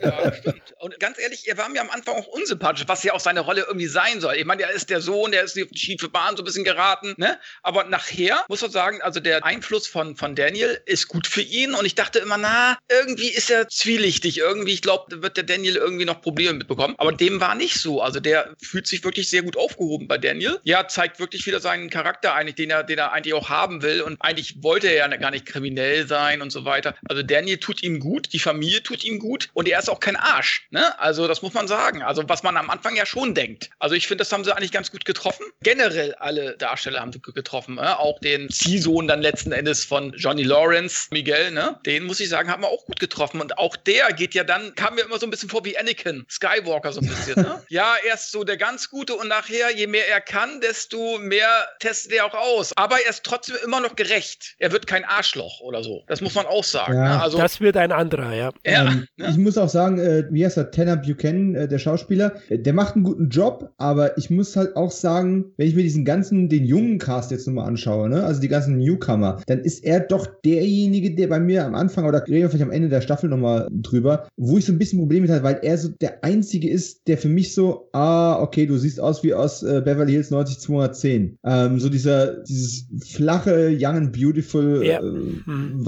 ja, 0.00 0.32
stimmt. 0.32 0.74
Und 0.78 0.98
ganz 1.00 1.18
ehrlich, 1.18 1.48
er 1.48 1.58
war 1.58 1.68
mir 1.68 1.80
am 1.80 1.90
Anfang 1.90 2.16
auch 2.16 2.26
unsympathisch, 2.28 2.84
was 2.86 3.02
ja 3.02 3.12
auch 3.12 3.20
seine 3.20 3.40
Rolle 3.40 3.64
irgendwie 3.66 3.86
sein 3.86 4.20
soll. 4.20 4.34
Ich 4.36 4.44
meine, 4.44 4.62
er 4.62 4.70
ist 4.70 4.90
der 4.90 5.00
Sohn, 5.00 5.32
der 5.32 5.44
ist 5.44 5.60
auf 5.60 5.68
die 5.68 5.78
schiefe 5.78 6.08
Bahn 6.08 6.36
so 6.36 6.42
ein 6.42 6.44
bisschen 6.44 6.64
geraten, 6.64 7.14
ne? 7.16 7.38
Aber 7.62 7.84
nachher 7.84 8.44
muss 8.48 8.62
man 8.62 8.70
sagen, 8.70 9.02
also 9.02 9.20
der 9.20 9.34
der 9.34 9.44
Einfluss 9.44 9.86
von, 9.86 10.16
von 10.16 10.34
Daniel 10.34 10.80
ist 10.86 11.08
gut 11.08 11.26
für 11.26 11.42
ihn 11.42 11.74
und 11.74 11.84
ich 11.84 11.94
dachte 11.94 12.20
immer, 12.20 12.38
na, 12.38 12.78
irgendwie 12.88 13.28
ist 13.28 13.50
er 13.50 13.68
zwielichtig. 13.68 14.38
Irgendwie, 14.38 14.72
ich 14.72 14.82
glaube, 14.82 15.22
wird 15.22 15.36
der 15.36 15.44
Daniel 15.44 15.76
irgendwie 15.76 16.04
noch 16.04 16.20
Probleme 16.20 16.54
mitbekommen. 16.54 16.94
Aber 16.98 17.12
dem 17.12 17.40
war 17.40 17.54
nicht 17.54 17.74
so. 17.74 18.00
Also 18.00 18.20
der 18.20 18.54
fühlt 18.62 18.86
sich 18.86 19.02
wirklich 19.02 19.28
sehr 19.28 19.42
gut 19.42 19.56
aufgehoben 19.56 20.06
bei 20.06 20.18
Daniel. 20.18 20.60
Ja, 20.62 20.86
zeigt 20.86 21.18
wirklich 21.18 21.46
wieder 21.46 21.58
seinen 21.58 21.90
Charakter 21.90 22.34
eigentlich, 22.34 22.54
den 22.54 22.70
er, 22.70 22.84
den 22.84 22.98
er 22.98 23.12
eigentlich 23.12 23.34
auch 23.34 23.48
haben 23.48 23.82
will. 23.82 24.02
Und 24.02 24.20
eigentlich 24.20 24.62
wollte 24.62 24.86
er 24.86 25.10
ja 25.10 25.16
gar 25.16 25.32
nicht 25.32 25.46
kriminell 25.46 26.06
sein 26.06 26.40
und 26.40 26.50
so 26.50 26.64
weiter. 26.64 26.94
Also 27.08 27.23
Daniel 27.24 27.58
tut 27.58 27.82
ihm 27.82 28.00
gut, 28.00 28.32
die 28.32 28.38
Familie 28.38 28.82
tut 28.82 29.04
ihm 29.04 29.18
gut 29.18 29.48
und 29.54 29.68
er 29.68 29.78
ist 29.78 29.88
auch 29.88 30.00
kein 30.00 30.16
Arsch. 30.16 30.66
Ne? 30.70 30.98
Also 30.98 31.26
das 31.28 31.42
muss 31.42 31.54
man 31.54 31.68
sagen. 31.68 32.02
Also 32.02 32.28
was 32.28 32.42
man 32.42 32.56
am 32.56 32.70
Anfang 32.70 32.96
ja 32.96 33.06
schon 33.06 33.34
denkt. 33.34 33.70
Also 33.78 33.94
ich 33.94 34.06
finde, 34.06 34.22
das 34.22 34.32
haben 34.32 34.44
sie 34.44 34.54
eigentlich 34.54 34.72
ganz 34.72 34.90
gut 34.90 35.04
getroffen. 35.04 35.44
Generell 35.62 36.14
alle 36.14 36.56
Darsteller 36.56 37.00
haben 37.00 37.12
sie 37.12 37.20
getroffen. 37.20 37.76
Ne? 37.76 37.98
Auch 37.98 38.18
den 38.20 38.50
Ziehsohn 38.50 39.08
dann 39.08 39.22
letzten 39.22 39.52
Endes 39.52 39.84
von 39.84 40.12
Johnny 40.16 40.42
Lawrence, 40.42 41.08
Miguel, 41.10 41.50
ne? 41.50 41.78
Den 41.86 42.04
muss 42.04 42.20
ich 42.20 42.28
sagen, 42.28 42.50
haben 42.50 42.62
wir 42.62 42.68
auch 42.68 42.84
gut 42.86 43.00
getroffen. 43.00 43.40
Und 43.40 43.58
auch 43.58 43.76
der 43.76 44.12
geht 44.12 44.34
ja 44.34 44.44
dann, 44.44 44.74
kam 44.74 44.94
mir 44.94 45.02
immer 45.02 45.18
so 45.18 45.26
ein 45.26 45.30
bisschen 45.30 45.48
vor 45.48 45.64
wie 45.64 45.76
Anakin, 45.76 46.24
Skywalker 46.30 46.92
so 46.92 47.00
ein 47.00 47.08
bisschen, 47.08 47.42
ne? 47.42 47.62
Ja, 47.68 47.94
erst 48.06 48.30
so 48.30 48.44
der 48.44 48.56
ganz 48.56 48.90
Gute 48.90 49.14
und 49.14 49.28
nachher, 49.28 49.74
je 49.74 49.86
mehr 49.86 50.08
er 50.08 50.20
kann, 50.20 50.60
desto 50.60 51.18
mehr 51.18 51.66
testet 51.80 52.12
er 52.12 52.26
auch 52.26 52.34
aus. 52.34 52.76
Aber 52.76 53.00
er 53.00 53.10
ist 53.10 53.24
trotzdem 53.24 53.56
immer 53.64 53.80
noch 53.80 53.96
gerecht. 53.96 54.54
Er 54.58 54.72
wird 54.72 54.86
kein 54.86 55.04
Arschloch 55.04 55.60
oder 55.60 55.82
so. 55.82 56.04
Das 56.06 56.20
muss 56.20 56.34
man 56.34 56.46
auch 56.46 56.64
sagen. 56.64 56.94
Ja, 56.94 57.13
ne? 57.13 57.13
Also, 57.20 57.38
das 57.38 57.60
wird 57.60 57.76
ein 57.76 57.92
anderer, 57.92 58.34
ja. 58.34 58.50
ja 58.66 58.86
ähm, 58.86 59.06
ne? 59.16 59.28
Ich 59.30 59.36
muss 59.36 59.58
auch 59.58 59.68
sagen, 59.68 59.98
äh, 59.98 60.24
wie 60.30 60.44
heißt 60.44 60.56
er, 60.56 60.70
Tanner 60.70 60.96
Buchanan, 60.96 61.54
äh, 61.54 61.68
der 61.68 61.78
Schauspieler, 61.78 62.34
äh, 62.48 62.58
der 62.58 62.72
macht 62.72 62.94
einen 62.94 63.04
guten 63.04 63.28
Job, 63.28 63.72
aber 63.78 64.16
ich 64.18 64.30
muss 64.30 64.56
halt 64.56 64.76
auch 64.76 64.90
sagen, 64.90 65.46
wenn 65.56 65.68
ich 65.68 65.74
mir 65.74 65.82
diesen 65.82 66.04
ganzen, 66.04 66.48
den 66.48 66.64
jungen 66.64 66.98
Cast 66.98 67.30
jetzt 67.30 67.46
nochmal 67.46 67.68
anschaue, 67.68 68.08
ne? 68.08 68.24
also 68.24 68.40
die 68.40 68.48
ganzen 68.48 68.78
Newcomer, 68.78 69.40
dann 69.46 69.60
ist 69.60 69.84
er 69.84 70.00
doch 70.00 70.26
derjenige, 70.44 71.14
der 71.14 71.28
bei 71.28 71.40
mir 71.40 71.64
am 71.64 71.74
Anfang, 71.74 72.04
oder 72.06 72.22
reden 72.26 72.42
wir 72.42 72.50
vielleicht 72.50 72.64
am 72.64 72.70
Ende 72.70 72.88
der 72.88 73.00
Staffel 73.00 73.28
nochmal 73.28 73.68
drüber, 73.70 74.28
wo 74.36 74.58
ich 74.58 74.64
so 74.64 74.72
ein 74.72 74.78
bisschen 74.78 74.98
Probleme 74.98 75.22
mit 75.22 75.30
hatte, 75.30 75.44
weil 75.44 75.60
er 75.62 75.78
so 75.78 75.88
der 75.88 76.24
Einzige 76.24 76.68
ist, 76.68 77.06
der 77.06 77.18
für 77.18 77.28
mich 77.28 77.54
so, 77.54 77.88
ah, 77.92 78.40
okay, 78.40 78.66
du 78.66 78.76
siehst 78.76 79.00
aus 79.00 79.22
wie 79.22 79.34
aus 79.34 79.62
äh, 79.62 79.82
Beverly 79.84 80.12
Hills 80.12 80.30
90210. 80.30 81.38
Ähm, 81.44 81.80
so 81.80 81.88
dieser, 81.88 82.42
dieses 82.44 82.86
flache, 83.06 83.76
young 83.78 83.96
and 83.96 84.12
beautiful 84.12 84.84
ja. 84.84 85.00
äh, 85.00 85.02
mhm. 85.02 85.84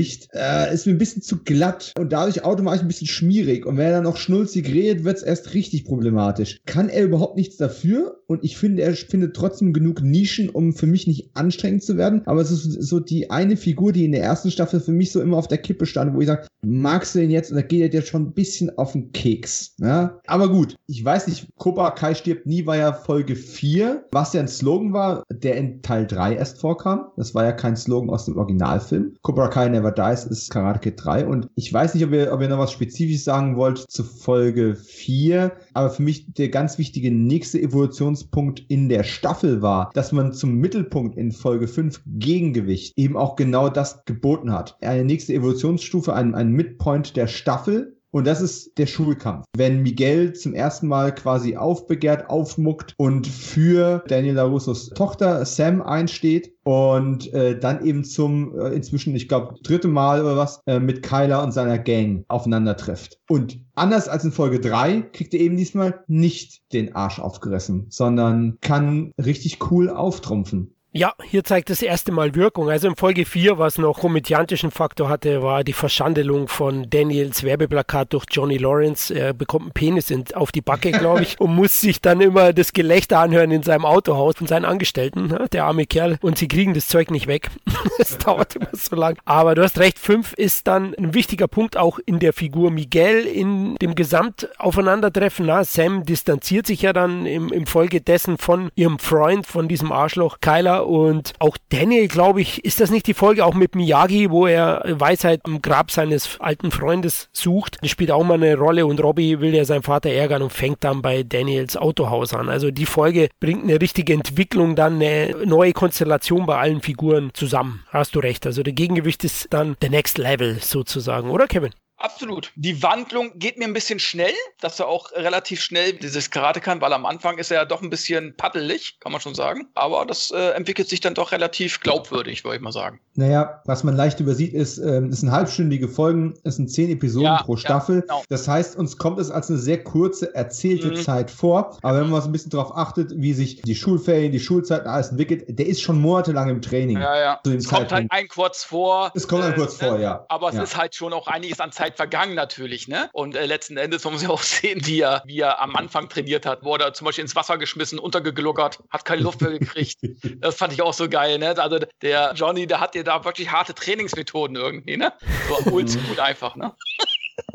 Weißkäse-Gesicht 0.00 0.28
äh, 0.32 0.72
ist 0.72 0.86
mir 0.86 0.92
ein 0.92 0.98
bisschen 0.98 1.22
zu 1.22 1.42
glatt 1.42 1.92
und 1.98 2.12
dadurch 2.12 2.44
automatisch 2.44 2.82
ein 2.82 2.88
bisschen 2.88 3.06
schmierig. 3.06 3.66
Und 3.66 3.76
wenn 3.76 3.86
er 3.86 3.92
dann 3.92 4.04
noch 4.04 4.16
schnulzig 4.16 4.66
redet, 4.68 5.04
wird 5.04 5.18
es 5.18 5.22
erst 5.22 5.54
richtig 5.54 5.84
problematisch. 5.84 6.60
Kann 6.66 6.88
er 6.88 7.04
überhaupt 7.04 7.36
nichts 7.36 7.56
dafür? 7.56 8.20
Und 8.26 8.44
ich 8.44 8.56
finde, 8.56 8.82
er 8.82 8.94
findet 8.94 9.34
trotzdem 9.34 9.72
genug 9.72 10.02
Nischen, 10.02 10.48
um 10.50 10.72
für 10.72 10.86
mich 10.86 11.06
nicht 11.06 11.30
anstrengend 11.34 11.82
zu 11.82 11.96
werden. 11.96 12.22
Aber 12.26 12.40
es 12.40 12.50
ist 12.50 12.82
so 12.82 13.00
die 13.00 13.30
eine 13.30 13.56
Figur, 13.56 13.92
die 13.92 14.04
in 14.04 14.12
der 14.12 14.22
ersten 14.22 14.50
Staffel 14.50 14.80
für 14.80 14.92
mich 14.92 15.12
so 15.12 15.20
immer 15.20 15.36
auf 15.36 15.48
der 15.48 15.58
Kippe 15.58 15.86
stand, 15.86 16.14
wo 16.14 16.20
ich 16.20 16.26
sage, 16.26 16.46
magst 16.62 17.14
du 17.14 17.18
den 17.18 17.30
jetzt? 17.30 17.50
Und 17.50 17.56
da 17.56 17.62
geht 17.62 17.80
er 17.80 17.88
dir 17.88 18.02
schon 18.02 18.22
ein 18.22 18.32
bisschen 18.32 18.76
auf 18.78 18.92
den 18.92 19.12
Keks. 19.12 19.74
Ja? 19.78 20.20
Aber 20.26 20.48
gut, 20.48 20.76
ich 20.86 21.04
weiß 21.04 21.26
nicht, 21.26 21.48
Cobra 21.56 21.90
Kai 21.90 22.14
stirbt 22.14 22.46
nie 22.46 22.66
war 22.66 22.76
ja 22.76 22.92
Folge 22.92 23.34
4, 23.34 24.04
was 24.12 24.32
ja 24.32 24.40
ein 24.40 24.48
Slogan 24.48 24.92
war, 24.92 25.24
der 25.30 25.56
in 25.56 25.82
Teil 25.82 26.06
3 26.06 26.36
erst 26.36 26.60
vorkam. 26.60 27.06
Das 27.16 27.34
war 27.34 27.44
ja 27.44 27.52
kein 27.52 27.76
Slogan 27.76 28.10
aus 28.10 28.26
dem 28.26 28.36
Originalfilm. 28.36 29.16
Cobra 29.22 29.48
Kai 29.48 29.68
Never 29.68 29.89
Dies 29.90 30.24
ist 30.24 30.50
Karate 30.50 30.80
Kid 30.80 31.04
3 31.04 31.26
und 31.26 31.48
ich 31.54 31.72
weiß 31.72 31.94
nicht, 31.94 32.04
ob 32.04 32.12
ihr, 32.12 32.32
ob 32.32 32.40
ihr 32.40 32.48
noch 32.48 32.58
was 32.58 32.72
Spezifisches 32.72 33.24
sagen 33.24 33.56
wollt 33.56 33.78
zu 33.78 34.04
Folge 34.04 34.74
4, 34.74 35.52
aber 35.74 35.90
für 35.90 36.02
mich 36.02 36.32
der 36.32 36.48
ganz 36.48 36.78
wichtige 36.78 37.10
nächste 37.10 37.60
Evolutionspunkt 37.60 38.64
in 38.68 38.88
der 38.88 39.04
Staffel 39.04 39.62
war, 39.62 39.90
dass 39.94 40.12
man 40.12 40.32
zum 40.32 40.54
Mittelpunkt 40.54 41.16
in 41.16 41.32
Folge 41.32 41.68
5 41.68 42.02
Gegengewicht 42.06 42.92
eben 42.96 43.16
auch 43.16 43.36
genau 43.36 43.68
das 43.68 44.04
geboten 44.04 44.52
hat. 44.52 44.76
Eine 44.80 45.04
nächste 45.04 45.34
Evolutionsstufe, 45.34 46.14
ein, 46.14 46.34
ein 46.34 46.50
Midpoint 46.50 47.16
der 47.16 47.26
Staffel, 47.26 47.99
Und 48.12 48.26
das 48.26 48.40
ist 48.40 48.76
der 48.78 48.86
Schulkampf. 48.86 49.44
Wenn 49.56 49.82
Miguel 49.82 50.32
zum 50.32 50.54
ersten 50.54 50.88
Mal 50.88 51.14
quasi 51.14 51.56
aufbegehrt, 51.56 52.28
aufmuckt 52.28 52.94
und 52.96 53.26
für 53.26 54.02
Daniel 54.08 54.34
LaRussos 54.34 54.90
Tochter 54.90 55.44
Sam 55.44 55.80
einsteht 55.80 56.52
und 56.64 57.32
äh, 57.32 57.58
dann 57.58 57.84
eben 57.84 58.04
zum 58.04 58.58
äh, 58.58 58.68
inzwischen, 58.70 59.14
ich 59.14 59.28
glaube, 59.28 59.54
dritte 59.62 59.88
Mal 59.88 60.22
oder 60.22 60.36
was, 60.36 60.60
äh, 60.66 60.80
mit 60.80 61.02
Kyler 61.02 61.42
und 61.42 61.52
seiner 61.52 61.78
Gang 61.78 62.24
aufeinander 62.28 62.76
trifft. 62.76 63.18
Und 63.28 63.60
anders 63.74 64.08
als 64.08 64.24
in 64.24 64.32
Folge 64.32 64.60
3 64.60 65.02
kriegt 65.12 65.32
er 65.32 65.40
eben 65.40 65.56
diesmal 65.56 66.02
nicht 66.08 66.72
den 66.72 66.94
Arsch 66.94 67.20
aufgerissen, 67.20 67.86
sondern 67.90 68.58
kann 68.60 69.12
richtig 69.18 69.70
cool 69.70 69.88
auftrumpfen. 69.88 70.74
Ja, 70.92 71.14
hier 71.22 71.44
zeigt 71.44 71.70
das 71.70 71.82
erste 71.82 72.10
Mal 72.10 72.34
Wirkung. 72.34 72.68
Also 72.68 72.88
in 72.88 72.96
Folge 72.96 73.24
4, 73.24 73.58
was 73.58 73.78
noch 73.78 74.00
komödiantischen 74.00 74.72
Faktor 74.72 75.08
hatte, 75.08 75.40
war 75.40 75.62
die 75.62 75.72
Verschandelung 75.72 76.48
von 76.48 76.90
Daniels 76.90 77.44
Werbeplakat 77.44 78.12
durch 78.12 78.24
Johnny 78.28 78.56
Lawrence. 78.56 79.14
Er 79.14 79.32
bekommt 79.32 79.66
einen 79.66 79.72
Penis 79.72 80.10
in, 80.10 80.24
auf 80.34 80.50
die 80.50 80.62
Backe, 80.62 80.90
glaube 80.90 81.22
ich, 81.22 81.38
und 81.40 81.54
muss 81.54 81.80
sich 81.80 82.00
dann 82.00 82.20
immer 82.20 82.52
das 82.52 82.72
Gelächter 82.72 83.20
anhören 83.20 83.52
in 83.52 83.62
seinem 83.62 83.84
Autohaus 83.84 84.34
von 84.38 84.48
seinen 84.48 84.64
Angestellten, 84.64 85.28
ne? 85.28 85.46
der 85.52 85.66
arme 85.66 85.86
Kerl. 85.86 86.18
Und 86.22 86.38
sie 86.38 86.48
kriegen 86.48 86.74
das 86.74 86.88
Zeug 86.88 87.12
nicht 87.12 87.28
weg. 87.28 87.50
Es 87.98 88.16
dauert 88.18 88.56
immer 88.56 88.68
so 88.72 88.96
lang. 88.96 89.18
Aber 89.24 89.54
du 89.54 89.62
hast 89.62 89.78
recht, 89.78 89.98
5 89.98 90.32
ist 90.32 90.66
dann 90.66 90.94
ein 90.94 91.12
wichtiger 91.12 91.48
Punkt 91.48 91.76
auch 91.76 91.98
in 92.06 92.18
der 92.18 92.32
Figur 92.32 92.70
Miguel 92.70 93.26
in 93.26 93.76
dem 93.76 93.94
Gesamtaufeinandertreffen. 93.94 95.46
Na, 95.46 95.64
Sam 95.64 96.04
distanziert 96.04 96.66
sich 96.66 96.82
ja 96.82 96.92
dann 96.92 97.26
im, 97.26 97.52
im 97.52 97.66
Folge 97.66 98.00
dessen 98.00 98.38
von 98.38 98.70
ihrem 98.74 98.98
Freund, 98.98 99.46
von 99.46 99.68
diesem 99.68 99.92
Arschloch 99.92 100.38
Kyler 100.40 100.79
und 100.86 101.32
auch 101.38 101.56
Daniel, 101.68 102.08
glaube 102.08 102.40
ich, 102.40 102.64
ist 102.64 102.80
das 102.80 102.90
nicht 102.90 103.06
die 103.06 103.14
Folge 103.14 103.44
auch 103.44 103.54
mit 103.54 103.74
Miyagi, 103.74 104.30
wo 104.30 104.46
er 104.46 104.82
Weisheit 104.86 105.42
im 105.46 105.62
Grab 105.62 105.90
seines 105.90 106.40
alten 106.40 106.70
Freundes 106.70 107.28
sucht? 107.32 107.78
Das 107.82 107.90
spielt 107.90 108.10
auch 108.10 108.24
mal 108.24 108.34
eine 108.34 108.56
Rolle 108.56 108.86
und 108.86 109.02
Robbie 109.02 109.40
will 109.40 109.54
ja 109.54 109.64
seinen 109.64 109.82
Vater 109.82 110.10
ärgern 110.10 110.42
und 110.42 110.52
fängt 110.52 110.84
dann 110.84 111.02
bei 111.02 111.22
Daniels 111.22 111.76
Autohaus 111.76 112.34
an. 112.34 112.48
Also 112.48 112.70
die 112.70 112.86
Folge 112.86 113.28
bringt 113.40 113.64
eine 113.64 113.80
richtige 113.80 114.12
Entwicklung, 114.12 114.76
dann 114.76 114.96
eine 114.96 115.36
neue 115.44 115.72
Konstellation 115.72 116.46
bei 116.46 116.58
allen 116.58 116.80
Figuren 116.80 117.30
zusammen. 117.34 117.84
Hast 117.88 118.14
du 118.14 118.20
recht. 118.20 118.46
Also 118.46 118.62
der 118.62 118.72
Gegengewicht 118.72 119.24
ist 119.24 119.48
dann 119.50 119.76
der 119.82 119.90
Next 119.90 120.18
Level 120.18 120.58
sozusagen, 120.60 121.30
oder 121.30 121.46
Kevin? 121.46 121.72
Absolut. 122.00 122.50
Die 122.56 122.82
Wandlung 122.82 123.38
geht 123.38 123.58
mir 123.58 123.66
ein 123.66 123.74
bisschen 123.74 123.98
schnell, 123.98 124.32
dass 124.60 124.80
er 124.80 124.88
auch 124.88 125.12
relativ 125.12 125.60
schnell 125.60 125.92
dieses 125.92 126.30
Karate 126.30 126.60
kann, 126.60 126.80
weil 126.80 126.94
am 126.94 127.04
Anfang 127.04 127.36
ist 127.36 127.50
er 127.50 127.58
ja 127.58 127.64
doch 127.66 127.82
ein 127.82 127.90
bisschen 127.90 128.34
paddelig, 128.36 128.98
kann 129.00 129.12
man 129.12 129.20
schon 129.20 129.34
sagen. 129.34 129.68
Aber 129.74 130.06
das 130.06 130.30
äh, 130.30 130.52
entwickelt 130.52 130.88
sich 130.88 131.00
dann 131.00 131.12
doch 131.12 131.30
relativ 131.30 131.80
glaubwürdig, 131.80 132.42
würde 132.42 132.56
ich 132.56 132.62
mal 132.62 132.72
sagen. 132.72 133.00
Naja, 133.16 133.60
was 133.66 133.84
man 133.84 133.96
leicht 133.96 134.18
übersieht, 134.18 134.54
ist, 134.54 134.78
ähm, 134.78 135.10
es 135.10 135.20
sind 135.20 135.30
halbstündige 135.30 135.88
Folgen, 135.88 136.38
es 136.42 136.56
sind 136.56 136.70
zehn 136.70 136.90
Episoden 136.90 137.26
ja, 137.26 137.42
pro 137.42 137.56
Staffel. 137.56 137.96
Ja, 137.96 138.00
genau. 138.00 138.22
Das 138.30 138.48
heißt, 138.48 138.76
uns 138.76 138.96
kommt 138.96 139.18
es 139.18 139.30
als 139.30 139.50
eine 139.50 139.58
sehr 139.58 139.84
kurze 139.84 140.34
erzählte 140.34 140.88
mhm. 140.88 140.96
Zeit 140.96 141.30
vor. 141.30 141.76
Aber 141.82 142.00
wenn 142.00 142.08
man 142.08 142.22
so 142.22 142.30
ein 142.30 142.32
bisschen 142.32 142.50
darauf 142.50 142.74
achtet, 142.74 143.12
wie 143.14 143.34
sich 143.34 143.60
die 143.60 143.74
Schulferien, 143.74 144.32
die 144.32 144.40
Schulzeiten 144.40 144.88
alles 144.88 145.10
entwickelt, 145.10 145.44
der 145.48 145.66
ist 145.66 145.82
schon 145.82 146.00
monatelang 146.00 146.48
im 146.48 146.62
Training. 146.62 146.98
Ja, 146.98 147.18
ja. 147.18 147.40
es 147.44 147.68
kommt 147.68 147.92
halt 147.92 148.10
ein 148.10 148.28
kurz 148.28 148.64
vor. 148.64 149.12
Es 149.14 149.28
kommt 149.28 149.44
ein 149.44 149.54
kurz 149.54 149.80
äh, 149.82 149.86
vor, 149.86 149.98
ja. 149.98 150.24
Aber 150.28 150.48
es 150.48 150.54
ja. 150.54 150.62
ist 150.62 150.78
halt 150.78 150.94
schon 150.94 151.12
auch 151.12 151.26
einiges 151.26 151.60
an 151.60 151.72
Zeit 151.72 151.89
Zeit 151.90 151.96
vergangen 151.96 152.34
natürlich, 152.34 152.88
ne? 152.88 153.10
Und 153.12 153.36
äh, 153.36 153.46
letzten 153.46 153.76
Endes 153.76 154.04
muss 154.04 154.22
man 154.22 154.30
auch 154.30 154.42
sehen, 154.42 154.86
wie 154.86 155.00
er, 155.00 155.22
wie 155.26 155.40
er 155.40 155.60
am 155.60 155.76
Anfang 155.76 156.08
trainiert 156.08 156.46
hat. 156.46 156.64
Wurde 156.64 156.84
er 156.84 156.94
zum 156.94 157.04
Beispiel 157.04 157.22
ins 157.22 157.36
Wasser 157.36 157.58
geschmissen, 157.58 157.98
untergegluckert, 157.98 158.80
hat 158.90 159.04
keine 159.04 159.22
Luft 159.22 159.40
mehr 159.40 159.58
gekriegt. 159.58 159.98
das 160.40 160.56
fand 160.56 160.72
ich 160.72 160.82
auch 160.82 160.94
so 160.94 161.08
geil, 161.08 161.38
ne? 161.38 161.58
Also 161.58 161.78
der 162.02 162.32
Johnny, 162.34 162.66
der 162.66 162.80
hat 162.80 162.94
ja 162.94 163.02
da 163.02 163.24
wirklich 163.24 163.50
harte 163.50 163.74
Trainingsmethoden 163.74 164.56
irgendwie, 164.56 164.96
ne? 164.96 165.12
So 165.48 165.72
oldschool 165.72 166.20
einfach, 166.20 166.56
ne? 166.56 166.74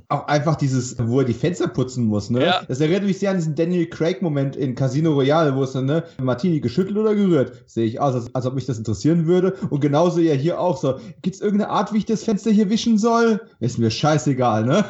Auch 0.10 0.28
einfach 0.28 0.56
dieses, 0.56 0.96
wo 1.00 1.20
er 1.20 1.26
die 1.26 1.34
Fenster 1.34 1.68
putzen 1.68 2.06
muss, 2.06 2.30
ne? 2.30 2.46
Ja. 2.46 2.62
Das 2.68 2.80
erinnert 2.80 3.04
mich 3.04 3.20
sehr 3.20 3.32
an 3.32 3.38
diesen 3.38 3.56
Daniel 3.56 3.88
Craig-Moment 3.88 4.56
in 4.56 4.76
Casino 4.76 5.14
Royale, 5.14 5.56
wo 5.56 5.64
es 5.64 5.72
dann, 5.72 5.86
ne, 5.86 6.04
Martini 6.22 6.60
geschüttelt 6.60 6.98
oder 6.98 7.16
gerührt? 7.16 7.64
Sehe 7.66 7.86
ich 7.86 8.00
aus, 8.00 8.14
als, 8.14 8.34
als, 8.36 8.46
ob 8.46 8.54
mich 8.54 8.66
das 8.66 8.78
interessieren 8.78 9.26
würde. 9.26 9.56
Und 9.70 9.80
genauso 9.80 10.20
ja 10.20 10.34
hier 10.34 10.60
auch 10.60 10.78
so. 10.78 11.00
Gibt's 11.22 11.42
irgendeine 11.42 11.72
Art, 11.72 11.94
wie 11.94 12.00
ich 12.00 12.06
das 12.06 12.24
Fenster 12.24 12.52
hier 12.52 12.70
wischen 12.70 12.98
soll? 12.98 13.42
Ist 13.60 13.80
mir 13.80 13.90
scheißegal, 13.90 14.66
ne? 14.66 14.86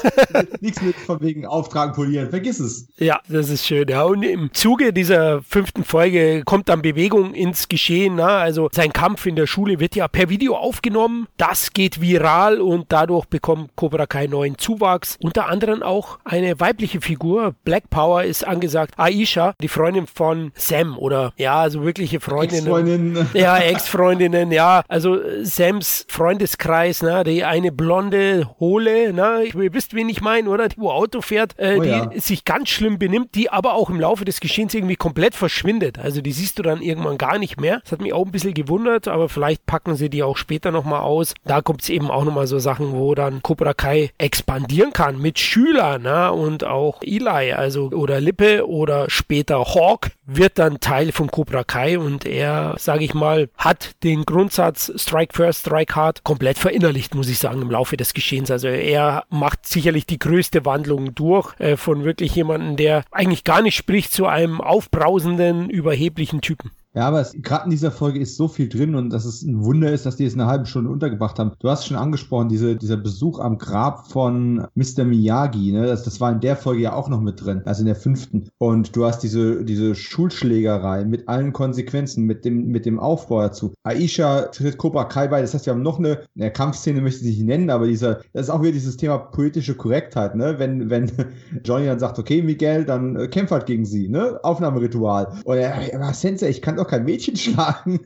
Nichts 0.60 0.82
mit 0.82 0.96
von 0.96 1.20
wegen 1.20 1.46
Auftragen 1.46 1.94
polieren, 1.94 2.30
vergiss 2.30 2.60
es. 2.60 2.88
Ja, 2.98 3.20
das 3.28 3.48
ist 3.48 3.66
schön, 3.66 3.88
ja. 3.88 4.02
Und 4.02 4.22
im 4.22 4.52
Zuge 4.52 4.92
dieser 4.92 5.42
fünften 5.42 5.84
Folge 5.84 6.42
kommt 6.44 6.68
dann 6.68 6.82
Bewegung 6.82 7.34
ins 7.34 7.68
Geschehen, 7.68 8.16
ne? 8.16 8.26
Also 8.26 8.68
sein 8.72 8.92
Kampf 8.92 9.26
in 9.26 9.36
der 9.36 9.46
Schule 9.46 9.80
wird 9.80 9.96
ja 9.96 10.08
per 10.08 10.28
Video 10.28 10.56
aufgenommen. 10.56 11.26
Das 11.38 11.72
geht 11.72 12.00
viral 12.00 12.60
und 12.60 12.86
dadurch 12.90 13.26
bekommt 13.26 13.70
Cobra 13.76 14.06
Kai 14.06 14.21
neu 14.28 14.42
neuen 14.42 14.58
Zuwachs. 14.58 15.18
Unter 15.22 15.48
anderem 15.48 15.82
auch 15.82 16.18
eine 16.24 16.58
weibliche 16.58 17.00
Figur. 17.00 17.54
Black 17.64 17.90
Power 17.90 18.24
ist 18.24 18.46
angesagt. 18.46 18.94
Aisha, 18.96 19.54
die 19.60 19.68
Freundin 19.68 20.06
von 20.06 20.50
Sam 20.56 20.98
oder 20.98 21.32
ja, 21.36 21.60
also 21.60 21.84
wirkliche 21.84 22.18
Freundinnen. 22.18 22.66
Ex-Freundinnen. 22.66 23.28
Ja, 23.34 23.58
Ex-Freundinnen, 23.58 24.50
ja. 24.50 24.82
Also 24.88 25.18
Sams 25.42 26.06
Freundeskreis, 26.08 27.02
ne, 27.02 27.22
die 27.24 27.44
eine 27.44 27.70
blonde, 27.70 28.50
hohle, 28.58 29.12
ne, 29.12 29.44
ihr 29.44 29.74
wisst, 29.74 29.94
wen 29.94 30.08
ich 30.08 30.20
meine, 30.20 30.50
oder? 30.50 30.68
Die 30.68 30.78
wo 30.78 30.90
Auto 30.90 31.20
fährt, 31.20 31.54
äh, 31.58 31.76
oh, 31.78 31.82
die 31.82 31.88
ja. 31.88 32.10
sich 32.16 32.44
ganz 32.44 32.68
schlimm 32.68 32.98
benimmt, 32.98 33.34
die 33.34 33.50
aber 33.50 33.74
auch 33.74 33.90
im 33.90 34.00
Laufe 34.00 34.24
des 34.24 34.40
Geschehens 34.40 34.74
irgendwie 34.74 34.96
komplett 34.96 35.34
verschwindet. 35.34 35.98
Also 35.98 36.20
die 36.20 36.32
siehst 36.32 36.58
du 36.58 36.62
dann 36.62 36.82
irgendwann 36.82 37.18
gar 37.18 37.38
nicht 37.38 37.60
mehr. 37.60 37.80
Das 37.82 37.92
hat 37.92 38.00
mich 38.00 38.12
auch 38.12 38.24
ein 38.24 38.32
bisschen 38.32 38.54
gewundert, 38.54 39.06
aber 39.06 39.28
vielleicht 39.28 39.66
packen 39.66 39.94
sie 39.94 40.10
die 40.10 40.22
auch 40.22 40.36
später 40.36 40.72
nochmal 40.72 41.00
aus. 41.00 41.34
Da 41.44 41.62
kommt 41.62 41.82
es 41.82 41.90
eben 41.90 42.10
auch 42.10 42.24
nochmal 42.24 42.46
so 42.46 42.58
Sachen, 42.58 42.92
wo 42.92 43.14
dann 43.14 43.42
Cobra 43.42 43.74
Kai 43.74 44.10
expandieren 44.18 44.92
kann 44.92 45.18
mit 45.18 45.38
Schülern 45.38 46.02
ne? 46.02 46.32
und 46.32 46.64
auch 46.64 47.02
Eli, 47.02 47.52
also 47.52 47.90
oder 47.90 48.20
Lippe 48.20 48.68
oder 48.68 49.08
später 49.10 49.58
Hawk 49.58 50.10
wird 50.24 50.58
dann 50.58 50.80
Teil 50.80 51.12
von 51.12 51.30
Cobra 51.30 51.64
Kai 51.64 51.98
und 51.98 52.24
er, 52.24 52.74
sage 52.78 53.04
ich 53.04 53.14
mal, 53.14 53.48
hat 53.56 53.90
den 54.02 54.24
Grundsatz 54.24 54.92
Strike 54.96 55.34
First, 55.34 55.60
Strike 55.60 55.94
Hard 55.94 56.24
komplett 56.24 56.58
verinnerlicht, 56.58 57.14
muss 57.14 57.28
ich 57.28 57.38
sagen, 57.38 57.62
im 57.62 57.70
Laufe 57.70 57.96
des 57.96 58.14
Geschehens. 58.14 58.50
Also 58.50 58.68
er 58.68 59.24
macht 59.28 59.66
sicherlich 59.66 60.06
die 60.06 60.18
größte 60.18 60.64
Wandlung 60.64 61.14
durch 61.14 61.58
äh, 61.58 61.76
von 61.76 62.04
wirklich 62.04 62.34
jemandem, 62.34 62.76
der 62.76 63.04
eigentlich 63.10 63.44
gar 63.44 63.62
nicht 63.62 63.76
spricht, 63.76 64.12
zu 64.12 64.26
einem 64.26 64.60
aufbrausenden, 64.60 65.70
überheblichen 65.70 66.40
Typen. 66.40 66.70
Ja, 66.94 67.08
aber 67.08 67.26
gerade 67.34 67.64
in 67.64 67.70
dieser 67.70 67.90
Folge 67.90 68.20
ist 68.20 68.36
so 68.36 68.48
viel 68.48 68.68
drin 68.68 68.94
und 68.94 69.10
dass 69.10 69.24
es 69.24 69.42
ein 69.42 69.64
Wunder 69.64 69.90
ist, 69.90 70.04
dass 70.04 70.16
die 70.16 70.26
es 70.26 70.34
eine 70.34 70.46
halbe 70.46 70.66
Stunde 70.66 70.90
untergebracht 70.90 71.38
haben. 71.38 71.52
Du 71.58 71.70
hast 71.70 71.86
schon 71.86 71.96
angesprochen, 71.96 72.50
diese, 72.50 72.76
dieser 72.76 72.98
Besuch 72.98 73.38
am 73.38 73.56
Grab 73.56 74.08
von 74.08 74.66
Mr. 74.74 75.04
Miyagi, 75.04 75.72
ne? 75.72 75.86
Das, 75.86 76.02
das 76.02 76.20
war 76.20 76.30
in 76.30 76.40
der 76.40 76.54
Folge 76.54 76.82
ja 76.82 76.92
auch 76.92 77.08
noch 77.08 77.20
mit 77.20 77.42
drin, 77.42 77.62
also 77.64 77.80
in 77.80 77.86
der 77.86 77.96
fünften. 77.96 78.50
Und 78.58 78.94
du 78.94 79.06
hast 79.06 79.20
diese, 79.20 79.64
diese 79.64 79.94
Schulschlägerei 79.94 81.06
mit 81.06 81.28
allen 81.28 81.54
Konsequenzen, 81.54 82.26
mit 82.26 82.44
dem, 82.44 82.66
mit 82.66 82.84
dem 82.84 83.00
Aufbau 83.00 83.40
dazu. 83.40 83.72
Aisha 83.84 84.42
tritt 84.42 84.76
Cobra 84.76 85.04
Kai 85.04 85.28
bei, 85.28 85.40
das 85.40 85.54
heißt, 85.54 85.64
wir 85.64 85.72
haben 85.72 85.82
noch 85.82 85.98
eine, 85.98 86.20
eine 86.36 86.50
Kampfszene, 86.50 87.00
möchte 87.00 87.24
ich 87.24 87.38
nicht 87.38 87.46
nennen, 87.46 87.70
aber 87.70 87.86
dieser, 87.86 88.16
das 88.34 88.48
ist 88.48 88.50
auch 88.50 88.60
wieder 88.60 88.72
dieses 88.72 88.98
Thema 88.98 89.16
politische 89.16 89.74
Korrektheit, 89.74 90.34
ne? 90.34 90.58
Wenn, 90.58 90.90
wenn 90.90 91.10
Johnny 91.64 91.86
dann 91.86 91.98
sagt, 91.98 92.18
okay, 92.18 92.42
Miguel, 92.42 92.84
dann 92.84 93.16
äh, 93.16 93.28
kämpf 93.28 93.50
halt 93.50 93.64
gegen 93.64 93.86
sie, 93.86 94.08
ne? 94.08 94.38
Aufnahmeritual. 94.42 95.40
Und 95.44 95.56
er, 95.56 95.90
ja, 95.90 96.12
Sensei, 96.12 96.50
ich 96.50 96.60
kann 96.60 96.76
doch 96.76 96.81
kein 96.86 97.04
Mädchen 97.04 97.36
schlagen. 97.36 98.00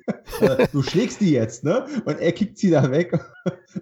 Du 0.72 0.82
schlägst 0.82 1.20
die 1.20 1.32
jetzt, 1.32 1.64
ne? 1.64 1.86
Und 2.04 2.20
er 2.20 2.32
kickt 2.32 2.58
sie 2.58 2.70
da 2.70 2.90
weg. 2.90 3.18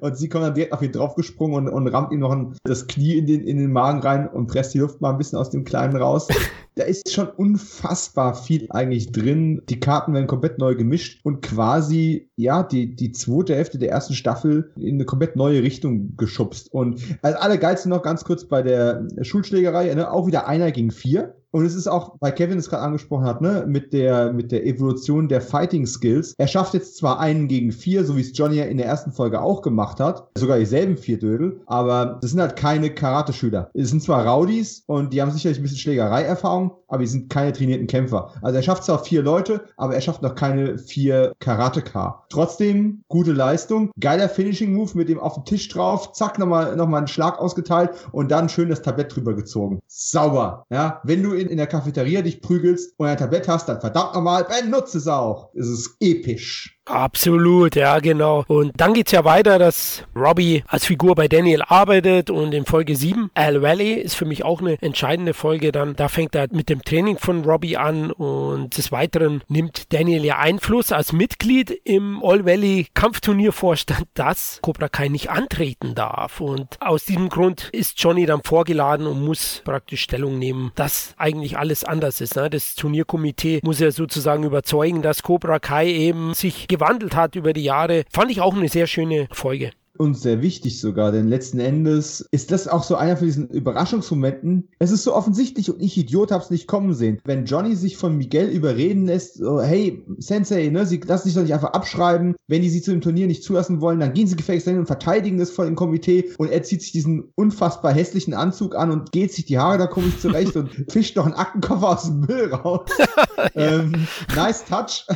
Und 0.01 0.17
sie 0.17 0.29
kommt 0.29 0.45
dann 0.45 0.55
direkt 0.55 0.73
auf 0.73 0.83
ihn 0.83 0.93
draufgesprungen 0.93 1.69
und, 1.69 1.73
und 1.73 1.89
rammt 1.89 2.13
ihm 2.13 2.21
noch 2.21 2.33
ein, 2.33 2.57
das 2.65 2.87
Knie 2.87 3.17
in 3.17 3.27
den, 3.27 3.47
in 3.47 3.59
den 3.59 3.73
Magen 3.73 4.01
rein 4.01 4.29
und 4.29 4.47
presst 4.47 4.75
die 4.75 4.79
Luft 4.79 5.01
mal 5.01 5.11
ein 5.11 5.19
bisschen 5.19 5.39
aus 5.39 5.51
dem 5.51 5.65
Kleinen 5.65 5.97
raus. 5.97 6.29
Da 6.77 6.85
ist 6.85 7.13
schon 7.13 7.29
unfassbar 7.29 8.35
viel 8.35 8.67
eigentlich 8.71 9.13
drin. 9.13 9.63
Die 9.69 9.79
Karten 9.79 10.13
werden 10.13 10.27
komplett 10.27 10.59
neu 10.59 10.75
gemischt 10.75 11.21
und 11.25 11.41
quasi, 11.41 12.29
ja, 12.37 12.65
die, 12.65 12.97
die 12.97 13.13
zweite 13.13 13.55
Hälfte 13.55 13.79
der 13.79 13.91
ersten 13.91 14.15
Staffel 14.15 14.73
in 14.77 14.97
eine 14.97 15.05
komplett 15.05 15.37
neue 15.37 15.63
Richtung 15.63 16.17
geschubst. 16.17 16.73
Und 16.73 17.01
als 17.23 17.37
alle 17.37 17.59
Geizen 17.59 17.91
noch 17.91 18.03
ganz 18.03 18.25
kurz 18.25 18.45
bei 18.47 18.63
der 18.63 19.07
Schulschlägerei, 19.23 19.95
ne, 19.95 20.11
auch 20.11 20.27
wieder 20.27 20.49
einer 20.49 20.73
gegen 20.73 20.91
vier. 20.91 21.37
Und 21.55 21.65
es 21.65 21.77
ist 21.77 21.87
auch, 21.87 22.17
weil 22.19 22.33
Kevin 22.33 22.59
es 22.59 22.69
gerade 22.69 22.83
angesprochen 22.83 23.27
hat, 23.27 23.41
ne, 23.41 23.65
mit 23.65 23.93
der, 23.93 24.33
mit 24.33 24.51
der 24.51 24.67
Evolution 24.67 25.29
der 25.29 25.41
Fighting 25.41 25.87
Skills. 25.87 26.35
Er 26.37 26.49
schafft 26.49 26.75
jetzt 26.75 26.97
zwar 26.97 27.21
einen 27.21 27.47
gegen 27.47 27.71
vier, 27.71 28.05
so 28.05 28.17
wie 28.17 28.23
es 28.23 28.37
Johnny 28.37 28.57
ja 28.57 28.65
in 28.65 28.77
der 28.77 28.87
ersten 28.87 29.13
Folge 29.13 29.41
auch 29.41 29.63
gemacht 29.63 30.01
hat, 30.01 30.27
sogar 30.37 30.59
dieselben 30.59 30.97
vier 30.97 31.17
Dödel, 31.17 31.61
aber 31.67 32.19
das 32.21 32.33
sind 32.33 32.41
halt 32.41 32.57
keine 32.57 32.93
Karate-Schüler. 32.93 33.71
Es 33.73 33.91
sind 33.91 34.03
zwar 34.03 34.27
Rowdies 34.27 34.83
und 34.87 35.13
die 35.13 35.23
haben 35.23 35.31
sicherlich 35.31 35.61
ein 35.61 35.63
bisschen 35.63 35.79
Schlägerei-Erfahrung, 35.79 36.73
aber 36.89 37.03
die 37.03 37.09
sind 37.09 37.31
keine 37.31 37.53
trainierten 37.53 37.87
Kämpfer. 37.87 38.33
Also 38.43 38.57
er 38.57 38.63
schafft 38.63 38.83
zwar 38.83 39.05
vier 39.05 39.23
Leute, 39.23 39.65
aber 39.77 39.95
er 39.95 40.01
schafft 40.01 40.23
noch 40.23 40.35
keine 40.35 40.79
vier 40.79 41.35
Karate-K. 41.39 42.25
Trotzdem 42.31 43.05
gute 43.07 43.33
Leistung, 43.33 43.93
geiler 44.01 44.29
Finishing-Move 44.29 44.91
mit 44.95 45.09
dem 45.09 45.21
auf 45.21 45.35
den 45.35 45.45
Tisch 45.45 45.69
drauf, 45.69 46.13
zack, 46.15 46.39
nochmal, 46.41 46.75
nochmal 46.75 46.99
einen 46.99 47.09
Schlag 47.09 47.39
ausgeteilt 47.39 47.91
und 48.11 48.33
dann 48.33 48.49
schön 48.49 48.71
das 48.71 48.83
Tablett 48.83 49.15
drüber 49.15 49.35
gezogen. 49.35 49.81
Sauber, 49.87 50.65
ja. 50.71 51.01
Wenn 51.05 51.23
du 51.23 51.33
in 51.33 51.44
in, 51.45 51.51
in 51.51 51.57
der 51.57 51.67
Cafeteria 51.67 52.23
dich 52.23 52.41
prügelst 52.41 52.95
und 52.99 53.07
ein 53.07 53.17
Tablett 53.17 53.49
hast, 53.49 53.69
dann 53.69 53.81
verdammt 53.81 54.15
nochmal, 54.15 54.45
benutze 54.45 54.99
es 54.99 55.07
auch. 55.07 55.55
Es 55.55 55.69
ist 55.69 55.97
episch. 56.01 56.74
Absolut, 56.87 57.77
ja, 57.77 57.99
genau. 57.99 58.45
Und 58.47 58.73
dann 58.77 58.93
geht's 58.93 59.13
ja 59.13 59.25
weiter, 59.25 59.59
dass 59.59 60.05
Robbie 60.15 60.65
als 60.69 60.85
Figur 60.85 61.15
bei 61.15 61.29
Daniel 61.29 61.63
arbeitet 61.63 62.29
und 62.29 62.53
in 62.53 62.67
Folge 62.67 62.95
7, 62.95 63.31
Al 63.33 63.63
Valley 63.63 63.95
ist 63.95 64.17
für 64.17 64.27
mich 64.27 64.45
auch 64.45 64.61
eine 64.61 64.81
entscheidende 64.83 65.33
Folge 65.33 65.73
dann. 65.73 65.97
Da 65.97 66.09
fängt 66.09 66.35
er 66.35 66.49
mit 66.53 66.69
dem 66.69 66.83
Training 66.83 67.17
von 67.17 67.43
Robbie 67.45 67.79
an 67.79 68.11
und 68.11 68.77
des 68.77 68.93
Weiteren 68.93 69.43
nimmt 69.49 69.95
Daniel 69.95 70.27
ja 70.27 70.39
Einfluss 70.39 70.93
als 70.93 71.15
Mitglied 71.15 71.71
im 71.85 72.23
All 72.23 72.45
Valley 72.45 72.89
Kampfturniervorstand, 72.93 74.07
dass 74.13 74.59
Cobra 74.61 74.91
Kai 74.91 75.09
nicht 75.09 75.31
antreten 75.31 75.95
darf. 75.95 76.43
Und 76.43 76.77
aus 76.81 77.07
diesem 77.07 77.31
Grund 77.31 77.71
ist 77.73 77.99
Johnny 77.99 78.27
dann 78.27 78.43
vorgeladen 78.43 79.07
und 79.07 79.25
muss 79.25 79.63
praktisch 79.65 80.03
Stellung 80.03 80.39
nehmen, 80.39 80.71
dass 80.75 81.15
eigentlich 81.17 81.57
alles 81.57 81.83
anders 81.83 82.21
ist. 82.21 82.37
Ne? 82.37 82.51
Das 82.51 82.75
Turnierkomitee 82.75 83.61
muss 83.63 83.81
ja 83.81 83.91
sozusagen 83.91 84.43
überzeugen, 84.43 85.01
dass 85.01 85.23
Cobra 85.23 85.59
Kai 85.59 85.87
eben 85.87 86.35
sich 86.35 86.69
gewandelt 86.75 87.15
hat 87.15 87.37
über 87.37 87.53
die 87.53 87.65
Jahre, 87.65 88.05
fand 88.11 88.31
ich 88.31 88.41
auch 88.41 88.55
eine 88.55 88.69
sehr 88.69 88.87
schöne 88.87 89.29
Folge 89.31 89.71
und 89.97 90.19
sehr 90.19 90.43
wichtig 90.43 90.81
sogar, 90.81 91.13
denn 91.13 91.29
letzten 91.29 91.61
Endes 91.61 92.27
ist 92.33 92.51
das 92.51 92.67
auch 92.67 92.83
so 92.83 92.97
einer 92.97 93.17
von 93.17 93.27
diesen 93.27 93.49
Überraschungsmomenten. 93.49 94.69
Es 94.81 94.91
ist 94.91 95.05
so 95.05 95.15
offensichtlich 95.15 95.71
und 95.71 95.81
ich 95.81 95.97
Idiot 95.97 96.33
hab's 96.33 96.51
nicht 96.51 96.67
kommen 96.67 96.95
sehen. 96.95 97.21
Wenn 97.25 97.45
Johnny 97.45 97.77
sich 97.77 97.97
von 97.97 98.17
Miguel 98.17 98.49
überreden 98.49 99.07
lässt, 99.07 99.37
so, 99.37 99.61
hey, 99.61 100.05
Sensei, 100.19 100.69
ne, 100.69 100.85
sie 100.85 100.99
lassen 100.99 101.29
sich 101.29 101.35
doch 101.35 101.43
nicht 101.43 101.55
einfach 101.55 101.73
abschreiben. 101.73 102.35
Wenn 102.49 102.63
die 102.63 102.71
sie 102.71 102.83
zu 102.83 102.91
dem 102.91 103.01
Turnier 103.01 103.27
nicht 103.29 103.45
zulassen 103.45 103.81
wollen, 103.81 104.01
dann 104.01 104.15
gehen 104.15 104.27
sie 104.27 104.37
gefälligst 104.37 104.67
hin 104.67 104.79
und 104.79 104.87
verteidigen 104.87 105.39
das 105.39 105.51
vor 105.51 105.65
dem 105.65 105.77
Komitee 105.77 106.31
und 106.39 106.51
er 106.51 106.63
zieht 106.65 106.83
sich 106.83 106.93
diesen 106.93 107.33
unfassbar 107.37 107.93
hässlichen 107.93 108.35
Anzug 108.35 108.75
an 108.75 108.91
und 108.91 109.13
geht 109.13 109.33
sich 109.33 109.47
die 109.47 109.59
Haare 109.59 109.79
da 109.79 109.87
komisch 109.87 110.19
zurecht 110.19 110.57
und 110.57 110.71
fischt 110.91 111.17
noch 111.17 111.27
einen 111.27 111.35
Aktenkoffer 111.35 111.91
aus 111.91 112.05
dem 112.05 112.21
Müll 112.21 112.53
raus. 112.53 112.89
ähm, 113.55 114.07
nice 114.35 114.65
touch 114.65 115.07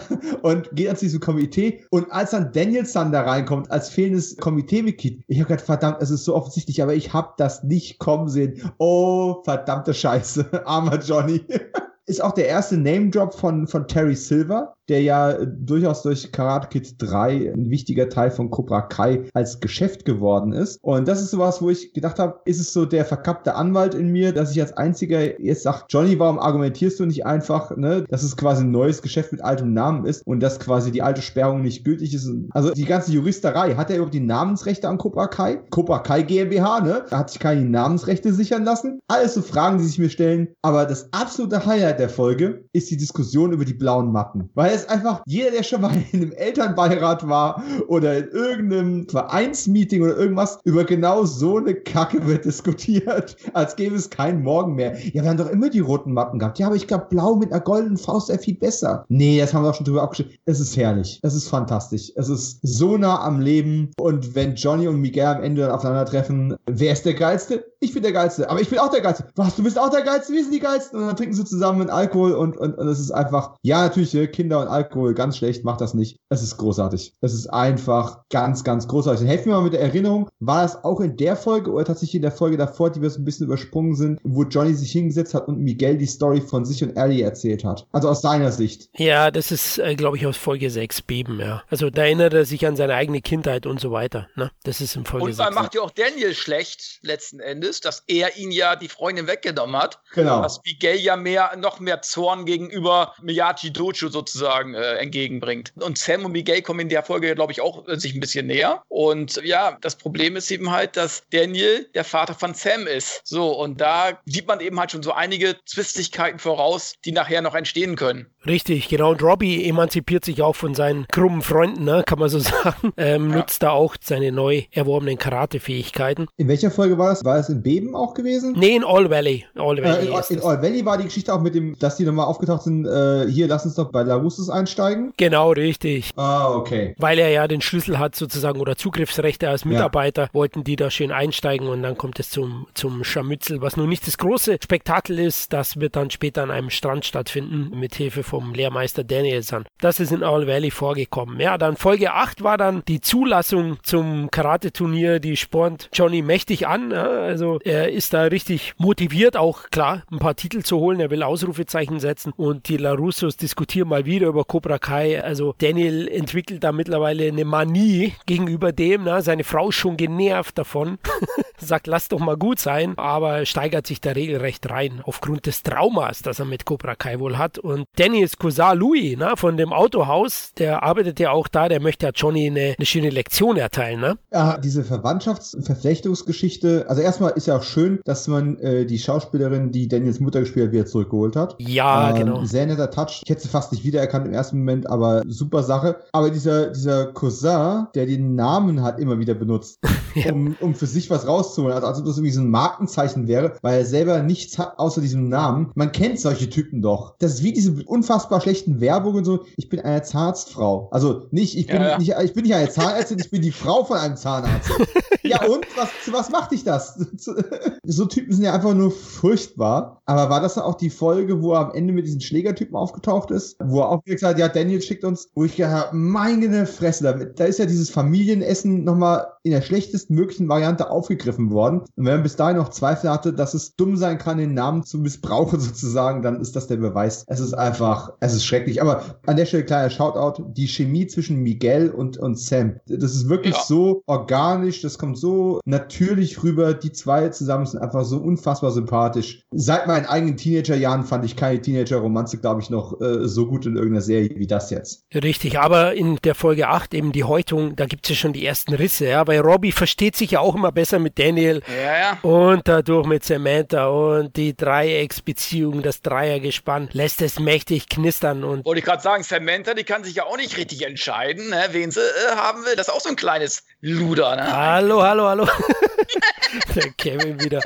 und 0.43 0.71
geht 0.73 0.97
zu 0.99 1.05
diesem 1.05 1.21
Komitee 1.21 1.85
und 1.91 2.11
als 2.13 2.31
dann 2.31 2.53
Danielson 2.53 3.11
da 3.11 3.23
reinkommt, 3.23 3.71
als 3.71 3.91
fehlendes 3.91 4.37
Komitee 4.37 4.68
TV-Kit. 4.69 5.25
Ich 5.27 5.39
habe 5.41 5.49
gedacht, 5.49 5.67
verdammt, 5.67 5.99
es 6.01 6.11
ist 6.11 6.25
so 6.25 6.37
offensichtlich, 6.37 6.83
aber 6.83 6.95
ich 6.95 7.13
habe 7.13 7.35
das 7.37 7.65
nicht 7.65 7.99
kommen 7.99 8.29
sehen. 8.29 8.73
Oh, 8.79 9.43
verdammte 9.43 9.95
Scheiße. 9.95 10.63
Armer 10.67 11.01
Johnny. 11.01 11.45
ist 12.07 12.23
auch 12.23 12.33
der 12.33 12.49
erste 12.49 12.77
Name-Drop 12.77 13.35
von, 13.35 13.67
von 13.67 13.87
Terry 13.87 14.15
Silver, 14.15 14.75
der 14.89 15.03
ja 15.03 15.45
durchaus 15.45 16.03
durch 16.03 16.33
Karate 16.33 16.69
Kid 16.69 16.95
3 16.99 17.53
ein 17.53 17.71
wichtiger 17.71 18.09
Teil 18.09 18.31
von 18.31 18.51
Cobra 18.51 18.83
Kai 18.83 19.25
als 19.35 19.61
Geschäft 19.61 20.05
geworden 20.05 20.53
ist. 20.53 20.79
Und 20.83 21.09
das 21.09 21.21
ist 21.21 21.31
sowas, 21.31 21.61
wo 21.61 21.71
ich 21.71 21.93
gedacht 21.93 22.19
habe, 22.19 22.41
ist 22.45 22.61
es 22.61 22.73
so 22.73 22.87
der 22.87 23.05
verkappte 23.05 23.55
Anwalt 23.55 23.95
in 23.95 24.09
mir, 24.09 24.33
dass 24.33 24.53
ich 24.53 24.61
als 24.61 24.73
einziger 24.73 25.41
jetzt 25.41 25.63
sage, 25.63 25.85
Johnny, 25.89 26.19
warum 26.19 26.39
argumentierst 26.39 27.01
du 27.01 27.07
nicht 27.07 27.27
einfach, 27.27 27.77
ne, 27.77 28.05
dass 28.09 28.23
es 28.23 28.37
quasi 28.37 28.65
ein 28.65 28.71
neues 28.71 29.03
Geschäft 29.03 29.33
mit 29.33 29.43
altem 29.43 29.73
Namen 29.73 30.07
ist 30.07 30.27
und 30.27 30.41
dass 30.41 30.59
quasi 30.59 30.91
die 30.91 31.03
alte 31.03 31.23
Sperrung 31.23 31.63
nicht 31.63 31.85
gültig 31.85 32.15
ist. 32.15 32.29
Also 32.51 32.73
die 32.73 32.85
ganze 32.85 33.13
Juristerei, 33.13 33.75
hat 33.75 33.91
er 33.91 33.97
überhaupt 33.97 34.15
die 34.15 34.21
Namensrechte 34.21 34.89
an 34.89 34.99
Cobra 34.99 35.27
Kai? 35.27 35.57
Cobra 35.71 35.99
Kai 36.01 36.23
GmbH, 36.23 36.81
ne? 36.81 37.05
Er 37.11 37.19
hat 37.19 37.31
sich 37.31 37.41
keine 37.41 37.65
Namensrechte 37.65 38.33
sichern 38.33 38.65
lassen. 38.65 39.01
Alles 39.09 39.35
so 39.35 39.43
Fragen, 39.43 39.79
die 39.79 39.85
sich 39.85 39.99
mir 39.99 40.11
stellen. 40.11 40.49
Aber 40.63 40.87
das 40.87 41.13
absolute 41.13 41.65
Highlight 41.67 41.99
der 41.99 42.09
Folge 42.09 42.65
ist 42.73 42.91
die 42.91 42.97
Diskussion 42.97 43.53
über 43.53 43.65
die 43.65 43.75
blauen 43.75 44.13
Matten. 44.13 44.51
Weil 44.55 44.78
es 44.79 44.89
einfach, 44.89 45.23
jeder, 45.27 45.51
der 45.51 45.63
schon 45.63 45.81
mal 45.81 45.91
in 46.13 46.23
einem 46.23 46.33
Elternbeirat 46.33 47.29
war 47.29 47.63
oder 47.89 48.19
in 48.19 48.29
irgendeinem 48.29 49.09
Vereinsmeeting 49.09 50.03
oder 50.03 50.17
irgendwas, 50.17 50.59
über 50.65 50.85
genau 50.85 51.25
so 51.25 51.59
eine 51.59 51.75
Kacke 51.75 52.27
wird 52.27 52.45
diskutiert, 52.45 53.37
als 53.53 53.77
gäbe 53.77 53.97
es 53.97 54.11
keinen 54.11 54.43
Morgen 54.43 54.75
mehr. 54.75 54.97
Ja, 55.13 55.23
wir 55.23 55.31
haben 55.31 55.37
doch 55.37 55.51
immer 55.51 55.71
die 55.71 55.81
roten 55.81 56.13
Matten 56.13 56.39
gehabt. 56.39 56.59
Ja, 56.59 56.67
aber 56.67 56.77
ich 56.77 56.87
glaube, 56.87 57.07
blau 57.11 57.37
mit 57.37 57.53
einer 57.53 57.61
goldenen 57.61 57.97
Faust 57.97 58.29
wäre 58.29 58.39
viel 58.39 58.55
besser. 58.55 59.05
Nee, 59.09 59.41
das 59.41 59.53
haben 59.53 59.65
wir 59.65 59.71
auch 59.71 59.75
schon 59.75 59.87
drüber 59.87 60.03
abgeschrieben. 60.03 60.33
Es 60.45 60.61
ist 60.61 60.77
herrlich. 60.77 61.21
Es 61.23 61.35
ist 61.35 61.49
fantastisch. 61.49 62.13
Es 62.17 62.29
ist 62.29 62.61
so 62.63 62.97
nah 62.97 63.21
am 63.21 63.41
Leben. 63.41 63.91
Und 63.99 64.35
wenn 64.35 64.55
Johnny 64.55 64.89
und 64.89 65.01
Miguel 65.01 65.27
am 65.27 65.43
Ende 65.43 65.63
dann 65.63 65.71
aufeinandertreffen, 65.73 66.57
wer 66.67 66.93
ist 66.93 67.05
der 67.05 67.15
Geilste? 67.15 67.65
Ich 67.81 67.95
bin 67.95 68.03
der 68.03 68.13
Geilste. 68.13 68.49
Aber 68.51 68.61
ich 68.61 68.69
bin 68.69 68.79
auch 68.79 68.91
der 68.91 69.01
Geilste. 69.01 69.27
Was, 69.37 69.57
du 69.57 69.63
bist 69.63 69.79
auch 69.79 69.91
der 69.91 70.03
Geilste? 70.03 70.33
Wir 70.33 70.43
sind 70.43 70.55
die 70.55 70.61
Geilsten. 70.61 71.01
Und 71.01 71.07
dann 71.07 71.17
trinken 71.17 71.35
sie 71.35 71.45
zusammen 71.45 71.91
Alkohol 71.91 72.33
und, 72.33 72.57
und, 72.57 72.75
und 72.75 72.89
es 72.89 73.01
ist 73.01 73.11
einfach, 73.11 73.57
ja, 73.63 73.83
natürlich, 73.83 74.33
Kinder 74.33 74.61
und 74.61 74.68
Alkohol, 74.69 75.15
ganz 75.15 75.37
schlecht, 75.37 75.65
macht 75.65 75.81
das 75.81 75.95
nicht. 75.95 76.19
Es 76.29 76.43
ist 76.43 76.57
großartig. 76.57 77.15
Es 77.21 77.35
ist 77.35 77.49
einfach 77.49 78.25
ganz, 78.31 78.65
ganz 78.65 78.89
großartig. 78.89 79.27
Helfen 79.27 79.51
mir 79.51 79.57
mal 79.57 79.65
mit 79.65 79.73
der 79.73 79.81
Erinnerung, 79.81 80.29
war 80.41 80.63
das 80.63 80.85
auch 80.85 81.01
in 81.01 81.17
der 81.17 81.37
Folge 81.37 81.71
oder 81.73 81.85
tatsächlich 81.85 82.17
in 82.17 82.23
der 82.23 82.33
Folge 82.33 82.57
davor, 82.57 82.91
die 82.91 83.03
wir 83.03 83.11
so 83.11 83.21
ein 83.21 83.25
bisschen 83.25 83.47
übersprungen 83.47 83.95
sind, 83.95 84.21
wo 84.23 84.45
Johnny 84.45 84.75
sich 84.75 84.93
hingesetzt 84.93 85.35
hat 85.35 85.49
und 85.49 85.59
Miguel 85.59 85.97
die 85.97 86.07
Story 86.07 86.41
von 86.41 86.65
sich 86.65 86.83
und 86.83 86.97
Ellie 86.97 87.25
erzählt 87.25 87.65
hat? 87.65 87.87
Also 87.93 88.09
aus 88.09 88.23
seiner 88.23 88.53
Sicht. 88.53 88.89
Ja, 88.97 89.31
das 89.31 89.51
ist, 89.51 89.79
äh, 89.79 89.95
glaube 89.95 90.17
ich, 90.17 90.27
aus 90.27 90.37
Folge 90.37 90.71
6 90.71 91.03
Beben, 91.03 91.41
ja. 91.41 91.63
Also 91.69 91.91
da 91.91 92.03
erinnert 92.03 92.35
er 92.35 92.45
sich 92.45 92.67
an 92.67 92.77
seine 92.77 92.95
eigene 92.95 93.21
Kindheit 93.21 93.67
und 93.67 93.81
so 93.81 93.91
weiter. 93.91 94.29
Ne? 94.37 94.51
Das 94.65 94.81
ist 94.81 94.97
in 94.97 95.05
Folge 95.05 95.27
und 95.27 95.33
6. 95.33 95.49
Und 95.49 95.55
man 95.55 95.63
macht 95.63 95.75
ja 95.75 95.81
auch 95.83 95.91
Daniel 95.91 96.35
schlecht, 96.35 96.99
letzten 97.03 97.41
Endes, 97.41 97.81
dass 97.81 98.05
er 98.07 98.37
ihn 98.37 98.51
ja 98.51 98.77
die 98.77 98.89
Freundin 98.89 99.27
weggenommen 99.27 99.77
hat. 99.77 100.01
Genau. 100.13 100.43
Dass 100.43 100.61
Miguel 100.65 100.97
ja 100.97 101.17
mehr, 101.17 101.57
noch 101.57 101.81
mehr 101.81 102.03
Zorn 102.03 102.45
gegenüber 102.45 103.15
Miyagi 103.23 103.73
Dojo 103.73 104.09
sozusagen 104.09 104.58
äh, 104.63 104.97
entgegenbringt. 104.97 105.73
Und 105.77 105.99
Sam 105.99 106.25
und 106.25 106.33
Miguel 106.33 106.63
kommen 106.63 106.81
in 106.81 106.89
der 106.89 107.03
Folge, 107.03 107.35
glaube 107.35 107.53
ich, 107.53 107.61
auch 107.61 107.87
äh, 107.89 107.99
sich 107.99 108.15
ein 108.15 108.21
bisschen 108.21 108.47
näher. 108.47 108.83
Und 108.89 109.41
ja, 109.45 109.79
das 109.81 109.97
Problem 109.97 110.37
ist 110.37 110.51
eben 110.51 110.71
halt, 110.71 110.97
dass 110.97 111.23
Daniel 111.31 111.89
der 111.95 112.05
Vater 112.05 112.35
von 112.35 112.55
Sam 112.55 112.87
ist. 112.87 113.21
So, 113.25 113.53
und 113.53 113.81
da 113.81 114.19
sieht 114.27 114.47
man 114.47 114.61
eben 114.61 114.79
halt 114.79 114.91
schon 114.93 115.03
so 115.03 115.13
einige 115.13 115.57
Zwistigkeiten 115.65 116.39
voraus, 116.39 116.95
die 117.05 117.13
nachher 117.13 117.43
noch 117.43 117.55
entstehen 117.55 117.97
können. 117.97 118.27
Richtig, 118.47 118.89
genau. 118.89 119.11
Und 119.11 119.23
Robbie 119.23 119.69
emanzipiert 119.69 120.25
sich 120.25 120.43
auch 120.43 120.57
von 120.57 120.75
seinen 120.75 121.07
krummen 121.09 121.43
Freunden, 121.43 121.85
ne, 121.85 122.03
kann 122.07 122.19
man 122.19 122.29
so 122.29 122.39
sagen. 122.39 122.93
Ähm, 122.97 123.31
ja. 123.31 123.37
Nutzt 123.39 123.63
da 123.63 123.71
auch 123.71 123.97
seine 124.01 124.33
neu 124.33 124.65
erworbenen 124.71 125.19
Karate-Fähigkeiten. 125.19 126.29
In 126.37 126.49
welcher 126.49 126.71
Folge 126.71 126.97
war 126.99 127.11
das? 127.11 127.25
War 127.25 127.39
es 127.39 127.49
in 127.49 127.63
Beben 127.63 127.95
auch 127.95 128.15
gewesen? 128.15 128.55
Nee, 128.57 128.77
in 128.77 128.85
All 128.85 129.11
Valley. 129.11 129.45
All 129.55 129.77
Valley 129.83 130.07
äh, 130.07 130.33
in, 130.33 130.39
in 130.39 130.43
All 130.43 130.63
Valley 130.63 130.85
war 130.85 130.99
die 130.99 131.05
Geschichte 131.05 131.33
auch 131.35 131.41
mit 131.41 131.55
dem, 131.55 131.79
dass 131.79 131.97
die 131.97 132.05
nochmal 132.05 132.27
aufgetaucht 132.27 132.63
sind, 132.63 132.87
äh, 132.87 133.27
hier, 133.29 133.49
lass 133.49 133.65
uns 133.65 133.75
doch 133.75 133.91
bei 133.91 134.05
Larussus 134.49 134.51
einsteigen. 134.51 135.13
Genau, 135.17 135.53
richtig. 135.53 136.11
Ah, 136.17 136.51
okay. 136.51 136.95
Weil 136.99 137.19
er 137.19 137.31
ja 137.31 137.47
den 137.49 137.61
Schlüssel 137.61 137.99
hat 137.99 138.17
sozusagen 138.17 138.61
oder 138.61 138.77
Zugriffsrechte 138.77 139.49
als 139.49 139.65
Mitarbeiter, 139.65 140.23
ja. 140.23 140.29
wollten 140.33 140.65
die 140.65 140.77
da 140.77 140.91
schön 140.91 141.13
einsteigen 141.13 141.69
und 141.69 141.83
dann 141.83 141.97
kommt 141.97 142.19
es 142.19 142.31
zum, 142.31 142.67
zum 142.75 143.05
Scharmützel, 143.05 143.61
was 143.61 143.77
nun 143.77 143.89
nicht 143.89 144.07
das 144.07 144.19
große 144.19 144.59
Spektakel 144.63 145.19
ist, 145.19 145.53
das 145.53 145.79
wird 145.79 145.97
dann 145.97 146.11
später 146.11 146.43
an 146.43 146.51
einem 146.51 146.71
Strand 146.71 147.05
stattfinden, 147.05 147.79
mit 147.79 147.95
Hilfe 147.95 148.23
vom 148.23 148.55
Lehrmeister 148.55 149.05
Danielson. 149.05 149.65
Das 149.81 150.01
ist 150.01 150.13
in 150.13 150.23
All 150.23 150.47
Valley 150.47 150.71
vorgekommen. 150.71 151.41
Ja, 151.41 151.59
dann 151.59 151.77
Folge 151.77 152.13
8 152.13 152.43
war 152.43 152.57
dann 152.57 152.83
die 152.89 153.01
Zulassung 153.01 153.79
zum 153.83 154.31
Karate-Turnier, 154.31 155.21
die 155.21 155.37
spornt 155.37 155.89
Johnny 155.93 156.23
mächtig 156.23 156.67
an. 156.67 156.93
Also 156.93 157.59
er 157.65 157.93
ist 157.93 158.15
da 158.15 158.25
richtig 158.25 158.75
motiviert, 158.79 159.37
auch 159.37 159.71
klar, 159.71 160.03
ein 160.11 160.19
paar 160.19 160.37
Titel 160.37 160.63
zu 160.63 160.79
holen. 160.79 161.01
Er 161.01 161.11
will 161.11 161.23
Ausrufezeichen 161.23 162.01
setzen 162.01 162.33
und 162.37 162.69
die 162.69 162.77
LaRussos 162.77 163.37
diskutieren 163.37 163.89
mal 163.89 164.07
wieder 164.07 164.28
über 164.29 164.45
Cobra 164.45 164.79
Kai. 164.79 165.23
Also 165.23 165.55
Daniel 165.59 166.09
entwickelt 166.09 166.65
da 166.65 166.73
mittlerweile 166.73 167.29
eine 167.29 167.45
Manie 167.45 168.15
gegenüber 168.27 168.73
dem. 168.73 169.05
Na? 169.05 169.23
Seine 169.23 169.45
Frau 169.45 169.69
ist 169.69 169.77
schon 169.77 169.97
genervt 169.97 170.59
davon. 170.59 170.99
Sagt, 171.59 171.89
lass 171.89 172.09
doch 172.09 172.21
mal 172.21 172.37
gut 172.37 172.61
sein, 172.61 172.97
aber 172.97 173.45
steigert 173.45 173.87
sich 173.87 174.01
da 174.01 174.13
regelrecht 174.13 174.71
rein 174.71 175.01
aufgrund 175.05 175.47
des 175.47 175.65
Traumas, 175.65 176.23
das 176.23 176.39
er 176.39 176.45
mit 176.45 176.65
Cobra 176.65 176.95
Kai 176.95 177.19
wohl 177.19 177.37
hat. 177.37 177.59
Und 177.59 177.87
Daniels 177.97 178.39
Cousin 178.39 178.79
Louis 178.79 179.17
na, 179.19 179.35
von 179.35 179.57
dem 179.57 179.73
Autohaus, 179.73 180.53
der 180.57 180.83
arbeitet 180.83 181.19
ja 181.19 181.33
auch 181.33 181.49
da, 181.49 181.69
der 181.69 181.81
möchte 181.81 182.07
ja 182.07 182.13
Johnny 182.15 182.47
eine, 182.47 182.75
eine 182.79 182.87
schöne 182.87 183.11
Lektion 183.11 183.57
erteilen. 183.57 184.01
Ne? 184.01 184.19
Ja, 184.33 184.59
diese 184.59 184.83
Verwandtschafts- 184.83 185.57
und 185.57 185.65
Verflechtungsgeschichte. 185.65 186.87
Also 186.89 187.03
erstmal 187.03 187.33
ist 187.33 187.47
ja 187.47 187.57
auch 187.57 187.63
schön, 187.63 188.01
dass 188.05 188.29
man 188.29 188.59
äh, 188.59 188.87
die 188.87 188.99
Schauspielerin, 188.99 189.73
die 189.73 189.89
Daniels 189.89 190.21
Mutter 190.21 190.41
gespielt 190.41 190.67
hat, 190.67 190.73
wieder 190.73 190.87
zurückgeholt 190.87 191.37
hat. 191.37 191.57
Ja, 191.59 192.11
ähm, 192.11 192.17
genau. 192.17 192.45
Sehr 192.45 192.67
netter 192.67 192.91
Touch. 192.91 193.23
Ich 193.25 193.31
hätte 193.31 193.43
sie 193.43 193.49
fast 193.49 193.73
nicht 193.73 193.85
wiedererkannt 193.85 194.18
im 194.27 194.33
ersten 194.33 194.59
Moment, 194.59 194.89
aber 194.89 195.23
super 195.27 195.63
Sache. 195.63 195.97
Aber 196.13 196.31
dieser, 196.31 196.69
dieser 196.69 197.13
Cousin, 197.13 197.87
der 197.95 198.07
den 198.07 198.35
Namen 198.35 198.83
hat 198.83 198.99
immer 198.99 199.19
wieder 199.19 199.35
benutzt, 199.35 199.81
um, 200.33 200.57
um 200.61 200.75
für 200.75 200.87
sich 200.87 201.11
was 201.11 201.27
rauszuholen. 201.27 201.75
Also 201.75 201.87
als 201.87 201.99
ob 201.99 202.05
das 202.07 202.17
irgendwie 202.17 202.33
so 202.33 202.41
ein 202.41 202.51
Markenzeichen 202.51 203.29
wäre, 203.29 203.55
weil 203.63 203.79
er 203.79 203.85
selber 203.85 204.23
nichts 204.23 204.59
hat 204.59 204.79
außer 204.79 205.01
diesem 205.01 205.29
Namen. 205.29 205.71
Man 205.75 205.93
kennt 205.93 206.21
solche 206.21 206.49
Typen 206.49 206.83
doch. 206.83 207.15
Das 207.19 207.35
ist 207.35 207.43
wie 207.43 207.53
diese 207.53 207.83
unfassbar 207.85 208.41
schlechten 208.41 208.81
Werbungen 208.81 209.25
so. 209.25 209.45
Ich 209.57 209.69
bin 209.69 209.81
eine 209.81 210.03
Zahnarztfrau. 210.03 210.89
Also 210.91 211.27
nicht, 211.31 211.57
ich 211.57 211.67
bin 211.67 211.77
ja, 211.77 211.91
ja. 211.91 211.99
nicht, 211.99 212.15
ich 212.23 212.33
bin 212.33 212.45
nicht 212.45 212.55
eine 212.55 212.69
Zahnärztin, 212.69 213.19
ich 213.19 213.31
bin 213.31 213.43
die 213.43 213.53
Frau 213.53 213.85
von 213.85 213.99
einem 213.99 214.17
Zahnarzt. 214.17 214.71
ja, 215.23 215.45
und? 215.45 215.67
Was, 215.77 215.89
was 216.11 216.31
macht 216.31 216.53
dich 216.53 216.65
das? 216.65 216.99
so 217.85 218.05
Typen 218.07 218.33
sind 218.33 218.45
ja 218.45 218.55
einfach 218.55 218.75
nur 218.75 218.91
furchtbar. 218.91 220.01
Aber 220.07 220.31
war 220.31 220.41
das 220.41 220.55
dann 220.55 220.65
auch 220.65 220.77
die 220.77 220.91
Folge, 220.91 221.43
wo 221.43 221.53
er 221.53 221.61
am 221.61 221.73
Ende 221.73 221.93
mit 221.93 222.07
diesen 222.07 222.21
Schlägertypen 222.21 222.75
aufgetaucht 222.75 223.31
ist? 223.31 223.57
Wo 223.63 223.81
er 223.81 223.91
auch 223.91 224.03
gesagt 224.15 224.39
ja, 224.39 224.49
Daniel 224.49 224.83
schickt 224.83 225.05
uns, 225.05 225.31
wo 225.35 225.45
ich 225.45 225.61
habe, 225.63 225.97
meine 225.97 226.67
Fresse, 226.67 227.05
da, 227.05 227.13
da 227.13 227.45
ist 227.45 227.59
ja 227.59 227.67
dieses 227.67 227.91
Familienessen 227.91 228.85
nochmal 228.85 229.27
in 229.43 229.53
der 229.53 229.63
schlechtesten 229.63 230.15
möglichen 230.15 230.49
Variante 230.49 230.91
aufgegriffen 230.91 231.51
worden. 231.51 231.81
Und 231.81 232.05
wenn 232.05 232.15
man 232.15 232.23
bis 232.23 232.37
dahin 232.37 232.57
noch 232.57 232.69
Zweifel 232.69 233.11
hatte, 233.11 233.33
dass 233.33 233.55
es 233.55 233.77
dumm 233.77 233.97
sein 233.97 234.19
kann, 234.19 234.39
den 234.39 234.55
Namen 234.55 234.83
zu 234.85 234.99
missbrauchen 234.99 235.61
sozusagen, 235.61 236.23
dann 236.23 236.41
ist 236.41 236.55
das 236.57 236.67
der 236.67 236.77
Beweis. 236.77 237.25
Es 237.27 237.41
ist 237.41 237.55
einfach, 237.55 238.13
es 238.21 238.35
ist 238.35 238.45
schrecklich. 238.45 238.83
Aber 238.83 239.03
an 239.27 239.37
der 239.37 239.47
Stelle 239.47 239.65
kleiner 239.65 239.91
Shoutout, 239.91 240.43
die 240.53 240.69
Chemie 240.69 241.07
zwischen 241.07 241.43
Miguel 241.43 241.91
und, 241.91 242.19
und 242.19 242.39
Sam, 242.39 242.77
das 242.87 243.15
ist 243.15 243.29
wirklich 243.29 243.55
ja. 243.55 243.63
so 243.63 244.03
organisch, 244.07 244.83
das 244.83 244.99
kommt 244.99 245.19
so 245.19 245.61
natürlich 245.65 246.43
rüber. 246.43 246.75
Die 246.75 246.93
zwei 246.93 247.29
zusammen 247.29 247.67
sind 247.67 247.81
einfach 247.81 248.05
so 248.05 248.19
unfassbar 248.19 248.71
sympathisch. 248.71 249.45
Seit 249.53 249.87
meinen 249.87 250.07
eigenen 250.07 250.37
Teenagerjahren 250.37 251.05
fand 251.05 251.25
ich 251.25 251.37
keine 251.37 251.61
Teenager-Romanze, 251.61 252.39
glaube 252.39 252.61
ich, 252.61 252.71
noch 252.71 253.01
äh, 253.01 253.27
so 253.27 253.47
gut 253.47 253.67
in 253.67 253.77
irgendeiner 253.77 253.98
Serie 254.01 254.31
wie 254.37 254.47
das 254.47 254.71
jetzt. 254.71 255.05
Richtig, 255.15 255.59
aber 255.59 255.95
in 255.95 256.17
der 256.17 256.35
Folge 256.35 256.69
8 256.69 256.95
eben 256.95 257.13
die 257.13 257.25
Häutung, 257.25 257.77
da 257.77 257.87
gibt 257.87 258.07
es 258.07 258.11
ja 258.11 258.17
schon 258.17 258.33
die 258.33 258.47
ersten 258.47 258.75
Risse, 258.75 259.07
ja, 259.07 259.27
weil 259.27 259.41
Robbie 259.41 259.73
versteht 259.73 260.17
sich 260.17 260.33
ja 260.33 260.41
auch 260.41 260.55
immer 260.55 260.73
besser 260.73 260.99
mit 260.99 261.19
Daniel 261.19 261.63
ja, 261.69 261.99
ja. 261.99 262.19
und 262.23 262.67
dadurch 262.67 263.07
mit 263.07 263.25
Samantha 263.25 263.87
und 263.87 264.37
die 264.37 264.57
Dreiecksbeziehung, 264.57 265.83
das 265.83 266.03
Dreiergespann 266.03 266.89
lässt 266.93 267.23
es 267.23 267.39
mächtig 267.39 267.89
knistern 267.89 268.45
und 268.45 268.65
wollte 268.65 268.81
ich 268.81 268.85
gerade 268.85 269.03
sagen, 269.03 269.23
Samantha, 269.23 269.75
die 269.75 269.85
kann 269.85 270.05
sich 270.05 270.15
ja 270.15 270.25
auch 270.25 270.37
nicht 270.37 270.57
richtig 270.57 270.83
entscheiden, 270.87 271.51
ne, 271.51 271.69
wen 271.73 271.91
sie 271.91 272.01
äh, 272.01 272.37
haben 272.37 272.65
will. 272.65 272.77
Das 272.77 272.89
ist 272.89 272.95
auch 272.95 273.01
so 273.01 273.09
ein 273.09 273.17
kleines 273.17 273.65
Luder, 273.81 274.37
ne? 274.37 274.51
Hallo, 274.51 275.03
hallo, 275.03 275.25
hallo. 275.25 275.49
der 276.75 276.91
Kevin 276.93 277.41
wieder. 277.43 277.61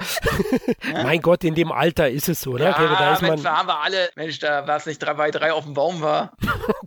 mein 1.03 1.21
Gott, 1.21 1.45
in 1.45 1.55
dem 1.55 1.73
Alter 1.73 2.09
ist 2.11 2.29
es 2.29 2.41
so, 2.41 2.55
ne? 2.55 2.65
Ja, 2.65 2.73
Kevin, 2.73 2.97
da 2.99 3.15
ist 3.15 3.23
Mensch, 3.23 3.35
man. 3.35 3.43
Da 3.43 3.59
haben 3.59 3.69
wir 3.69 3.81
alle, 3.81 4.11
Mensch, 4.17 4.39
da 4.39 4.67
war 4.67 4.77
es 4.77 4.87
nicht 4.87 4.99
drei, 4.99 5.17
weil 5.17 5.31
drei 5.31 5.53
auf 5.53 5.65
dem 5.65 5.75
Baum 5.75 6.01
war. 6.01 6.22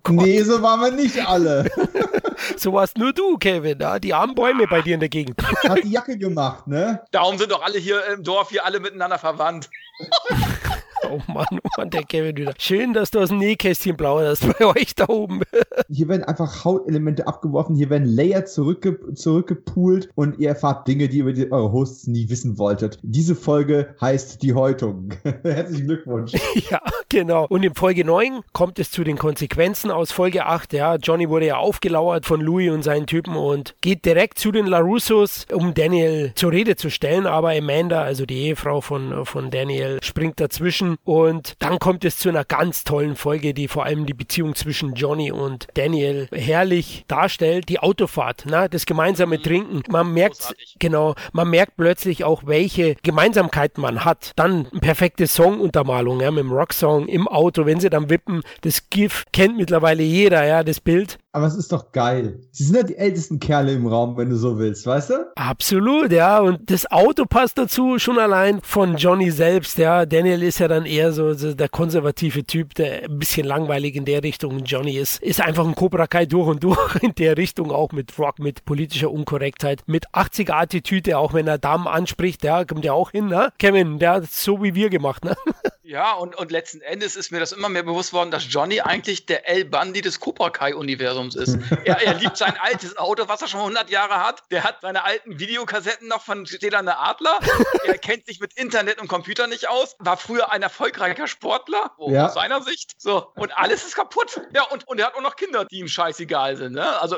Oh 0.07 0.09
nee, 0.11 0.41
so 0.41 0.61
waren 0.61 0.81
wir 0.81 0.91
nicht 0.91 1.25
alle. 1.27 1.69
so 2.57 2.73
warst 2.73 2.97
nur 2.97 3.13
du, 3.13 3.37
Kevin, 3.37 3.77
da? 3.79 3.99
die 3.99 4.13
armen 4.13 4.35
Bäume 4.35 4.67
bei 4.67 4.81
dir 4.81 4.95
in 4.95 4.99
der 4.99 5.09
Gegend. 5.09 5.41
Hat 5.67 5.83
die 5.83 5.91
Jacke 5.91 6.17
gemacht, 6.17 6.67
ne? 6.67 7.01
Darum 7.11 7.37
sind 7.37 7.51
doch 7.51 7.61
alle 7.61 7.77
hier 7.77 8.05
im 8.07 8.23
Dorf 8.23 8.49
hier 8.49 8.65
alle 8.65 8.79
miteinander 8.79 9.17
verwandt. 9.17 9.69
Oh 11.15 11.21
Mann, 11.31 11.59
oh 11.63 11.69
Mann, 11.77 11.89
der 11.89 12.03
Kevin 12.03 12.35
wieder. 12.35 12.53
Schön, 12.57 12.93
dass 12.93 13.11
du 13.11 13.19
aus 13.19 13.29
dem 13.29 13.37
Nähkästchen 13.37 13.95
plauderst 13.95 14.45
bei 14.57 14.65
euch 14.75 14.95
da 14.95 15.07
oben. 15.07 15.41
Hier 15.89 16.07
werden 16.07 16.23
einfach 16.23 16.65
Hautelemente 16.65 17.27
abgeworfen, 17.27 17.75
hier 17.75 17.89
werden 17.89 18.07
Layer 18.07 18.45
zurückge 18.45 18.99
zurückgepoolt 19.13 20.09
und 20.15 20.39
ihr 20.39 20.49
erfahrt 20.49 20.87
Dinge, 20.87 21.07
die 21.07 21.17
ihr 21.17 21.23
über 21.23 21.33
die, 21.33 21.51
eure 21.51 21.71
Hosts 21.71 22.07
nie 22.07 22.29
wissen 22.29 22.57
wolltet. 22.57 22.99
Diese 23.03 23.35
Folge 23.35 23.95
heißt 24.01 24.41
die 24.41 24.53
Häutung. 24.53 25.13
Herzlichen 25.43 25.87
Glückwunsch. 25.87 26.33
Ja, 26.69 26.81
genau. 27.09 27.45
Und 27.49 27.63
in 27.63 27.75
Folge 27.75 28.03
9 28.03 28.41
kommt 28.53 28.79
es 28.79 28.91
zu 28.91 29.03
den 29.03 29.17
Konsequenzen 29.17 29.91
aus 29.91 30.11
Folge 30.11 30.45
8. 30.45 30.73
Ja, 30.73 30.95
Johnny 30.95 31.29
wurde 31.29 31.47
ja 31.47 31.57
aufgelauert 31.57 32.25
von 32.25 32.41
Louis 32.41 32.71
und 32.71 32.83
seinen 32.83 33.07
Typen 33.07 33.35
und 33.35 33.75
geht 33.81 34.05
direkt 34.05 34.39
zu 34.39 34.51
den 34.51 34.65
LaRussos, 34.65 35.45
um 35.53 35.73
Daniel 35.73 36.31
zur 36.35 36.51
Rede 36.51 36.75
zu 36.75 36.89
stellen. 36.89 37.27
Aber 37.27 37.51
Amanda, 37.51 38.01
also 38.01 38.25
die 38.25 38.47
Ehefrau 38.47 38.81
von, 38.81 39.25
von 39.25 39.51
Daniel, 39.51 39.99
springt 40.01 40.39
dazwischen 40.39 40.94
und 41.03 41.53
dann 41.59 41.79
kommt 41.79 42.05
es 42.05 42.17
zu 42.17 42.29
einer 42.29 42.45
ganz 42.45 42.83
tollen 42.83 43.15
Folge, 43.15 43.53
die 43.53 43.67
vor 43.67 43.85
allem 43.85 44.05
die 44.05 44.13
Beziehung 44.13 44.55
zwischen 44.55 44.93
Johnny 44.93 45.31
und 45.31 45.67
Daniel 45.73 46.27
herrlich 46.31 47.05
darstellt. 47.07 47.69
Die 47.69 47.79
Autofahrt, 47.79 48.45
ne? 48.45 48.67
das 48.69 48.85
gemeinsame 48.85 49.37
mhm. 49.37 49.43
Trinken. 49.43 49.83
Man 49.89 50.13
merkt, 50.13 50.37
Großartig. 50.37 50.75
genau, 50.79 51.15
man 51.33 51.49
merkt 51.49 51.77
plötzlich 51.77 52.23
auch, 52.23 52.43
welche 52.45 52.95
Gemeinsamkeiten 53.03 53.81
man 53.81 54.05
hat. 54.05 54.31
Dann 54.35 54.65
perfekte 54.81 55.27
Songuntermalung, 55.27 56.21
ja, 56.21 56.31
mit 56.31 56.43
dem 56.43 56.51
Rocksong 56.51 57.07
im 57.07 57.27
Auto, 57.27 57.65
wenn 57.65 57.79
sie 57.79 57.89
dann 57.89 58.09
wippen. 58.09 58.41
Das 58.61 58.89
GIF 58.89 59.25
kennt 59.31 59.57
mittlerweile 59.57 60.03
jeder, 60.03 60.45
ja, 60.45 60.63
das 60.63 60.79
Bild. 60.79 61.17
Aber 61.35 61.47
es 61.47 61.55
ist 61.55 61.73
doch 61.73 61.91
geil. 61.91 62.39
Sie 62.51 62.63
sind 62.63 62.77
ja 62.77 62.83
die 62.83 62.95
ältesten 62.95 63.41
Kerle 63.41 63.73
im 63.73 63.87
Raum, 63.87 64.15
wenn 64.15 64.29
du 64.29 64.37
so 64.37 64.57
willst, 64.57 64.87
weißt 64.87 65.09
du? 65.09 65.13
Absolut, 65.35 66.13
ja. 66.13 66.39
Und 66.39 66.71
das 66.71 66.89
Auto 66.89 67.25
passt 67.25 67.57
dazu 67.57 67.99
schon 67.99 68.19
allein 68.19 68.61
von 68.61 68.95
Johnny 68.95 69.31
selbst, 69.31 69.77
ja. 69.77 70.05
Daniel 70.05 70.41
ist 70.43 70.59
ja 70.59 70.69
dann 70.69 70.85
eher 70.85 71.11
so, 71.11 71.33
so 71.33 71.53
der 71.53 71.67
konservative 71.67 72.45
Typ, 72.45 72.73
der 72.75 73.03
ein 73.09 73.19
bisschen 73.19 73.45
langweilig 73.45 73.97
in 73.97 74.05
der 74.05 74.23
Richtung. 74.23 74.59
Johnny 74.59 74.95
ist, 74.95 75.21
ist 75.21 75.41
einfach 75.41 75.67
ein 75.67 75.75
Cobra 75.75 76.07
Kai 76.07 76.25
durch 76.25 76.47
und 76.47 76.63
durch 76.63 76.95
in 77.01 77.13
der 77.15 77.35
Richtung, 77.35 77.69
auch 77.69 77.91
mit 77.91 78.17
Rock, 78.17 78.39
mit 78.39 78.63
politischer 78.63 79.11
Unkorrektheit, 79.11 79.83
mit 79.87 80.07
80er-Attitüde, 80.13 81.17
auch 81.17 81.33
wenn 81.33 81.49
er 81.49 81.57
Damen 81.57 81.85
anspricht, 81.85 82.45
ja, 82.45 82.63
kommt 82.63 82.85
ja 82.85 82.93
auch 82.93 83.11
hin, 83.11 83.25
ne? 83.25 83.51
Kevin, 83.59 83.99
der 83.99 84.11
hat 84.13 84.31
so 84.31 84.63
wie 84.63 84.73
wir 84.73 84.89
gemacht, 84.89 85.25
ne? 85.25 85.35
Ja, 85.85 86.13
und, 86.13 86.35
und 86.35 86.51
letzten 86.51 86.81
Endes 86.81 87.15
ist 87.15 87.31
mir 87.31 87.39
das 87.39 87.51
immer 87.51 87.69
mehr 87.69 87.83
bewusst 87.83 88.11
worden, 88.11 88.31
dass 88.31 88.51
Johnny 88.51 88.81
eigentlich 88.81 89.27
der 89.27 89.47
El 89.47 89.65
Bandi 89.65 90.01
des 90.01 90.19
Cobra 90.19 90.49
Kai-Universums 90.49 91.35
ist. 91.35 91.59
er, 91.85 92.01
er 92.01 92.15
liebt 92.15 92.37
sein 92.37 92.55
altes 92.59 92.97
Auto, 92.97 93.27
was 93.27 93.43
er 93.43 93.47
schon 93.47 93.59
100 93.59 93.91
Jahre 93.91 94.25
hat. 94.25 94.41
Der 94.49 94.63
hat 94.63 94.81
seine 94.81 95.03
alten 95.03 95.37
Videokassetten 95.39 96.07
noch 96.07 96.23
von 96.23 96.47
Städterne 96.47 96.97
Adler. 96.97 97.37
er 97.85 97.99
kennt 97.99 98.25
sich 98.25 98.39
mit 98.39 98.53
Internet 98.57 98.99
und 98.99 99.07
Computer 99.07 99.45
nicht 99.45 99.69
aus. 99.69 99.95
War 99.99 100.17
früher 100.17 100.51
ein 100.51 100.63
erfolgreicher 100.63 101.27
Sportler, 101.27 101.91
oh, 101.97 102.11
ja. 102.11 102.25
aus 102.25 102.33
seiner 102.33 102.63
Sicht. 102.63 102.93
So, 102.97 103.31
und 103.35 103.55
alles 103.55 103.85
ist 103.85 103.95
kaputt. 103.95 104.41
Ja, 104.55 104.63
und, 104.63 104.87
und 104.87 104.99
er 104.99 105.07
hat 105.07 105.15
auch 105.15 105.21
noch 105.21 105.35
Kinder, 105.35 105.65
die 105.65 105.79
ihm 105.79 105.87
scheißegal 105.87 106.57
sind. 106.57 106.73
Ne? 106.73 106.99
Also, 106.99 107.17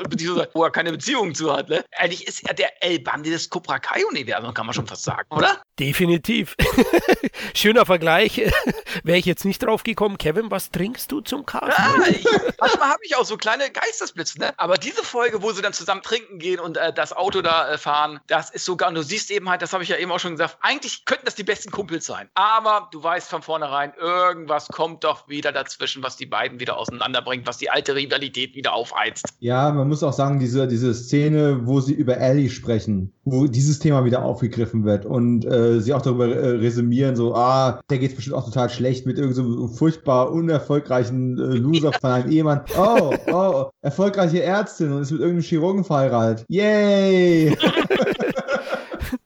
wo 0.52 0.62
er 0.62 0.70
keine 0.70 0.92
Beziehung 0.92 1.34
zu 1.34 1.56
hat. 1.56 1.70
Ne? 1.70 1.84
Eigentlich 1.96 2.26
ist 2.28 2.46
er 2.46 2.52
der 2.52 2.82
El 2.82 3.00
Bandi 3.00 3.30
des 3.30 3.48
Cobra 3.48 3.78
Kai-Universums, 3.78 4.54
kann 4.54 4.66
man 4.66 4.74
schon 4.74 4.86
fast 4.86 5.04
sagen, 5.04 5.26
oder? 5.30 5.62
Definitiv. 5.78 6.56
Schöner 7.54 7.86
Vergleich. 7.86 8.38
Wäre 9.04 9.18
ich 9.18 9.26
jetzt 9.26 9.44
nicht 9.44 9.62
drauf 9.62 9.84
gekommen. 9.84 10.18
Kevin, 10.18 10.50
was 10.50 10.70
trinkst 10.70 11.12
du 11.12 11.20
zum 11.20 11.46
Kaffee? 11.46 11.68
Ja, 11.68 12.30
manchmal 12.58 12.88
habe 12.88 13.00
ich 13.04 13.16
auch 13.16 13.24
so 13.24 13.36
kleine 13.36 13.70
Geistesblitze, 13.70 14.40
ne? 14.40 14.52
Aber 14.56 14.76
diese 14.76 15.04
Folge, 15.04 15.40
wo 15.42 15.52
sie 15.52 15.62
dann 15.62 15.72
zusammen 15.72 16.02
trinken 16.02 16.38
gehen 16.38 16.58
und 16.58 16.76
äh, 16.76 16.92
das 16.92 17.12
Auto 17.12 17.42
da 17.42 17.70
äh, 17.70 17.78
fahren, 17.78 18.18
das 18.26 18.50
ist 18.50 18.64
sogar, 18.64 18.88
und 18.88 18.96
du 18.96 19.02
siehst 19.02 19.30
eben 19.30 19.48
halt, 19.48 19.62
das 19.62 19.72
habe 19.72 19.84
ich 19.84 19.88
ja 19.88 19.96
eben 19.96 20.10
auch 20.10 20.18
schon 20.18 20.32
gesagt, 20.32 20.58
eigentlich 20.62 21.04
könnten 21.04 21.26
das 21.26 21.36
die 21.36 21.44
besten 21.44 21.70
Kumpels 21.70 22.06
sein. 22.06 22.28
Aber 22.34 22.88
du 22.90 23.00
weißt 23.00 23.30
von 23.30 23.42
vornherein, 23.42 23.92
irgendwas 24.00 24.68
kommt 24.68 25.04
doch 25.04 25.28
wieder 25.28 25.52
dazwischen, 25.52 26.02
was 26.02 26.16
die 26.16 26.26
beiden 26.26 26.58
wieder 26.58 26.76
auseinanderbringt, 26.76 27.46
was 27.46 27.58
die 27.58 27.70
alte 27.70 27.94
Rivalität 27.94 28.56
wieder 28.56 28.72
aufheizt. 28.72 29.26
Ja, 29.38 29.70
man 29.70 29.88
muss 29.88 30.02
auch 30.02 30.12
sagen, 30.12 30.40
diese, 30.40 30.66
diese 30.66 30.92
Szene, 30.92 31.60
wo 31.66 31.80
sie 31.80 31.94
über 31.94 32.16
Ellie 32.16 32.50
sprechen, 32.50 33.12
wo 33.24 33.46
dieses 33.46 33.78
Thema 33.78 34.04
wieder 34.04 34.24
aufgegriffen 34.24 34.84
wird 34.84 35.06
und 35.06 35.44
äh, 35.44 35.67
sie 35.80 35.92
auch 35.94 36.02
darüber 36.02 36.28
äh, 36.28 36.48
resümieren, 36.56 37.16
so, 37.16 37.34
ah, 37.34 37.80
der 37.90 37.98
geht 37.98 38.16
bestimmt 38.16 38.36
auch 38.36 38.44
total 38.44 38.70
schlecht 38.70 39.06
mit 39.06 39.18
irgendeinem 39.18 39.52
so 39.52 39.68
furchtbar 39.68 40.32
unerfolgreichen 40.32 41.38
äh, 41.38 41.56
Loser 41.56 41.92
von 41.92 42.10
einem 42.10 42.30
Ehemann. 42.30 42.60
Oh, 42.76 43.14
oh, 43.32 43.64
erfolgreiche 43.82 44.42
Ärztin 44.42 44.92
und 44.92 45.02
ist 45.02 45.10
mit 45.10 45.20
irgendeinem 45.20 45.44
Chirurgen 45.44 45.84
verheiratet. 45.84 46.44
Yay! 46.48 47.56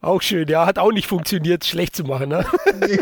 Auch 0.03 0.21
schön, 0.21 0.49
ja, 0.49 0.67
hat 0.67 0.81
auch 0.81 0.91
nicht 0.91 1.07
funktioniert, 1.07 1.65
schlecht 1.65 1.95
zu 1.95 2.03
machen, 2.03 2.31
ne? 2.31 2.45
Nee. 2.81 2.99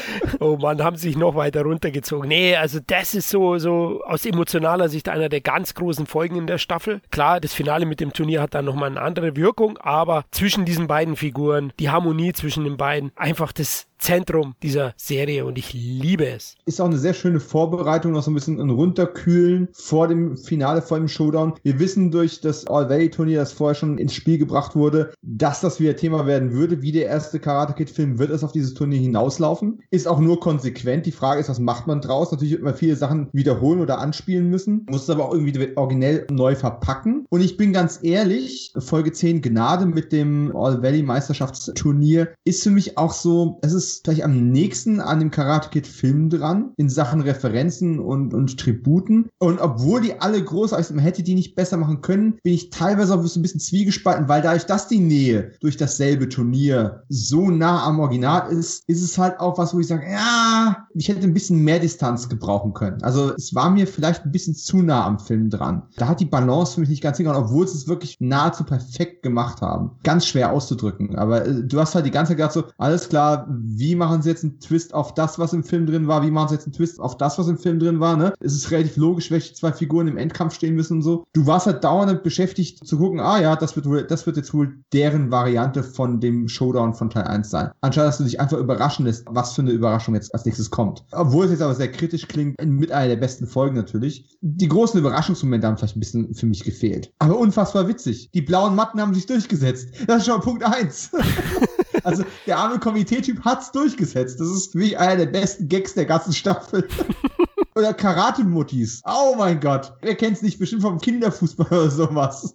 oh 0.40 0.56
Mann, 0.56 0.82
haben 0.82 0.96
sich 0.96 1.16
noch 1.16 1.36
weiter 1.36 1.62
runtergezogen. 1.62 2.28
Nee, 2.28 2.56
also 2.56 2.80
das 2.84 3.14
ist 3.14 3.28
so, 3.28 3.58
so 3.58 4.02
aus 4.04 4.26
emotionaler 4.26 4.88
Sicht 4.88 5.08
einer 5.08 5.28
der 5.28 5.40
ganz 5.40 5.74
großen 5.74 6.06
Folgen 6.06 6.34
in 6.34 6.48
der 6.48 6.58
Staffel. 6.58 7.00
Klar, 7.12 7.38
das 7.38 7.54
Finale 7.54 7.86
mit 7.86 8.00
dem 8.00 8.12
Turnier 8.12 8.42
hat 8.42 8.54
dann 8.54 8.64
nochmal 8.64 8.90
eine 8.90 9.00
andere 9.00 9.36
Wirkung, 9.36 9.78
aber 9.78 10.24
zwischen 10.32 10.64
diesen 10.64 10.88
beiden 10.88 11.14
Figuren, 11.14 11.72
die 11.78 11.90
Harmonie 11.90 12.32
zwischen 12.32 12.64
den 12.64 12.76
beiden, 12.76 13.12
einfach 13.14 13.52
das 13.52 13.86
Zentrum 14.02 14.56
dieser 14.64 14.94
Serie 14.96 15.44
und 15.44 15.58
ich 15.58 15.72
liebe 15.72 16.26
es. 16.26 16.56
Ist 16.66 16.80
auch 16.80 16.86
eine 16.86 16.98
sehr 16.98 17.14
schöne 17.14 17.38
Vorbereitung, 17.38 18.10
noch 18.10 18.24
so 18.24 18.32
ein 18.32 18.34
bisschen 18.34 18.60
ein 18.60 18.70
Runterkühlen 18.70 19.68
vor 19.72 20.08
dem 20.08 20.36
Finale, 20.36 20.82
vor 20.82 20.98
dem 20.98 21.06
Showdown. 21.06 21.54
Wir 21.62 21.78
wissen 21.78 22.10
durch 22.10 22.40
das 22.40 22.66
All-Valley-Turnier, 22.66 23.38
das 23.38 23.52
vorher 23.52 23.76
schon 23.76 23.98
ins 23.98 24.12
Spiel 24.12 24.38
gebracht 24.38 24.74
wurde, 24.74 25.12
dass 25.22 25.60
das 25.60 25.78
wieder 25.78 25.94
Thema 25.94 26.26
werden 26.26 26.50
würde. 26.50 26.82
Wie 26.82 26.90
der 26.90 27.06
erste 27.06 27.38
Karate 27.38 27.74
Kid-Film 27.74 28.18
wird 28.18 28.30
es 28.30 28.42
auf 28.42 28.50
dieses 28.50 28.74
Turnier 28.74 28.98
hinauslaufen. 28.98 29.80
Ist 29.92 30.08
auch 30.08 30.18
nur 30.18 30.40
konsequent. 30.40 31.06
Die 31.06 31.12
Frage 31.12 31.40
ist, 31.40 31.48
was 31.48 31.60
macht 31.60 31.86
man 31.86 32.00
draus? 32.00 32.32
Natürlich 32.32 32.54
wird 32.54 32.64
man 32.64 32.74
viele 32.74 32.96
Sachen 32.96 33.28
wiederholen 33.32 33.78
oder 33.80 34.00
anspielen 34.00 34.50
müssen. 34.50 34.84
Muss 34.90 35.04
es 35.04 35.10
aber 35.10 35.26
auch 35.26 35.32
irgendwie 35.32 35.76
originell 35.76 36.26
neu 36.28 36.56
verpacken. 36.56 37.24
Und 37.30 37.40
ich 37.40 37.56
bin 37.56 37.72
ganz 37.72 38.00
ehrlich, 38.02 38.72
Folge 38.78 39.12
10 39.12 39.42
Gnade 39.42 39.86
mit 39.86 40.10
dem 40.10 40.50
All-Valley-Meisterschaftsturnier 40.56 42.34
ist 42.44 42.64
für 42.64 42.70
mich 42.70 42.98
auch 42.98 43.12
so, 43.12 43.60
es 43.62 43.72
ist 43.72 43.91
ist 43.92 44.04
gleich 44.04 44.24
am 44.24 44.50
nächsten 44.50 45.00
an 45.00 45.18
dem 45.20 45.30
Karate 45.30 45.70
Kid 45.70 45.86
Film 45.86 46.30
dran, 46.30 46.72
in 46.76 46.88
Sachen 46.88 47.20
Referenzen 47.20 47.98
und, 47.98 48.34
und 48.34 48.58
Tributen. 48.58 49.28
Und 49.38 49.60
obwohl 49.60 50.00
die 50.00 50.20
alle 50.20 50.42
großartig 50.42 50.86
sind, 50.86 50.96
man 50.96 51.04
hätte 51.04 51.22
die 51.22 51.34
nicht 51.34 51.54
besser 51.54 51.76
machen 51.76 52.00
können, 52.00 52.38
bin 52.42 52.54
ich 52.54 52.70
teilweise 52.70 53.14
auch 53.14 53.22
ein 53.22 53.42
bisschen 53.42 53.60
zwiegespalten, 53.60 54.28
weil 54.28 54.42
dadurch, 54.42 54.66
dass 54.66 54.88
die 54.88 55.00
Nähe 55.00 55.52
durch 55.60 55.76
dasselbe 55.76 56.28
Turnier 56.28 57.02
so 57.08 57.50
nah 57.50 57.84
am 57.84 58.00
Original 58.00 58.50
ist, 58.50 58.88
ist 58.88 59.02
es 59.02 59.18
halt 59.18 59.38
auch 59.40 59.58
was, 59.58 59.74
wo 59.74 59.80
ich 59.80 59.86
sage, 59.86 60.10
ja, 60.10 60.86
ich 60.94 61.08
hätte 61.08 61.22
ein 61.22 61.34
bisschen 61.34 61.62
mehr 61.62 61.78
Distanz 61.78 62.28
gebrauchen 62.28 62.74
können. 62.74 63.02
Also 63.02 63.32
es 63.34 63.54
war 63.54 63.70
mir 63.70 63.86
vielleicht 63.86 64.24
ein 64.24 64.32
bisschen 64.32 64.54
zu 64.54 64.82
nah 64.82 65.04
am 65.06 65.18
Film 65.18 65.50
dran. 65.50 65.82
Da 65.96 66.08
hat 66.08 66.20
die 66.20 66.26
Balance 66.26 66.74
für 66.74 66.80
mich 66.80 66.88
nicht 66.88 67.02
ganz 67.02 67.16
hingehauen, 67.16 67.44
obwohl 67.44 67.66
sie 67.66 67.76
es 67.76 67.88
wirklich 67.88 68.16
nahezu 68.20 68.64
perfekt 68.64 69.22
gemacht 69.22 69.60
haben. 69.60 69.92
Ganz 70.02 70.26
schwer 70.26 70.52
auszudrücken. 70.52 71.16
Aber 71.16 71.46
äh, 71.46 71.62
du 71.64 71.80
hast 71.80 71.94
halt 71.94 72.06
die 72.06 72.10
ganze 72.10 72.30
Zeit 72.30 72.38
gesagt 72.38 72.52
so, 72.52 72.64
alles 72.78 73.08
klar, 73.08 73.46
wie 73.50 73.81
machen 73.96 74.22
sie 74.22 74.30
jetzt 74.30 74.44
einen 74.44 74.60
Twist 74.60 74.94
auf 74.94 75.14
das, 75.14 75.38
was 75.38 75.52
im 75.52 75.64
Film 75.64 75.86
drin 75.86 76.08
war, 76.08 76.24
wie 76.24 76.30
machen 76.30 76.48
sie 76.48 76.54
jetzt 76.54 76.66
einen 76.66 76.74
Twist 76.74 77.00
auf 77.00 77.16
das, 77.16 77.38
was 77.38 77.48
im 77.48 77.58
Film 77.58 77.78
drin 77.78 78.00
war, 78.00 78.16
ne? 78.16 78.32
Es 78.40 78.54
ist 78.54 78.70
relativ 78.70 78.96
logisch, 78.96 79.30
welche 79.30 79.54
zwei 79.54 79.72
Figuren 79.72 80.08
im 80.08 80.16
Endkampf 80.16 80.54
stehen 80.54 80.74
müssen 80.74 80.98
und 80.98 81.02
so. 81.02 81.24
Du 81.32 81.46
warst 81.46 81.66
halt 81.66 81.82
dauernd 81.84 82.22
beschäftigt 82.22 82.86
zu 82.86 82.98
gucken, 82.98 83.20
ah 83.20 83.40
ja, 83.40 83.56
das 83.56 83.76
wird 83.76 83.86
wohl, 83.86 84.04
das 84.04 84.26
wird 84.26 84.36
jetzt 84.36 84.54
wohl 84.54 84.76
deren 84.92 85.30
Variante 85.30 85.82
von 85.82 86.20
dem 86.20 86.48
Showdown 86.48 86.94
von 86.94 87.10
Teil 87.10 87.24
1 87.24 87.50
sein. 87.50 87.70
Anstatt 87.80 88.06
dass 88.06 88.18
du 88.18 88.24
dich 88.24 88.40
einfach 88.40 88.58
überraschen 88.58 89.06
lässt, 89.06 89.24
was 89.28 89.54
für 89.54 89.62
eine 89.62 89.70
Überraschung 89.70 90.14
jetzt 90.14 90.32
als 90.34 90.44
nächstes 90.44 90.70
kommt. 90.70 91.04
Obwohl 91.12 91.46
es 91.46 91.50
jetzt 91.50 91.62
aber 91.62 91.74
sehr 91.74 91.90
kritisch 91.90 92.28
klingt, 92.28 92.56
mit 92.64 92.92
einer 92.92 93.08
der 93.08 93.16
besten 93.16 93.46
Folgen 93.46 93.76
natürlich. 93.76 94.36
Die 94.40 94.68
großen 94.68 94.98
Überraschungsmomente 94.98 95.66
haben 95.66 95.76
vielleicht 95.76 95.96
ein 95.96 96.00
bisschen 96.00 96.34
für 96.34 96.46
mich 96.46 96.64
gefehlt. 96.64 97.12
Aber 97.18 97.38
unfassbar 97.38 97.88
witzig. 97.88 98.30
Die 98.34 98.42
blauen 98.42 98.74
Matten 98.74 99.00
haben 99.00 99.14
sich 99.14 99.26
durchgesetzt. 99.26 99.90
Das 100.06 100.18
ist 100.18 100.26
schon 100.26 100.40
Punkt 100.40 100.64
1. 100.64 101.10
also 102.04 102.24
der 102.46 102.58
arme 102.58 102.78
Komitee-Typ 102.78 103.44
hat's 103.44 103.72
durchgesetzt. 103.72 104.40
Das 104.40 104.48
ist 104.48 104.72
für 104.72 104.78
mich 104.78 104.98
einer 104.98 105.16
der 105.16 105.26
besten 105.26 105.68
Gags 105.68 105.94
der 105.94 106.06
ganzen 106.06 106.32
Staffel. 106.32 106.88
Oder 107.74 107.94
Karate-Muttis. 107.94 109.02
Oh 109.06 109.34
mein 109.36 109.58
Gott. 109.60 109.94
Wer 110.02 110.14
kennt's 110.14 110.42
nicht? 110.42 110.58
Bestimmt 110.58 110.82
vom 110.82 111.00
Kinderfußball 111.00 111.68
oder 111.68 111.90
sowas 111.90 112.54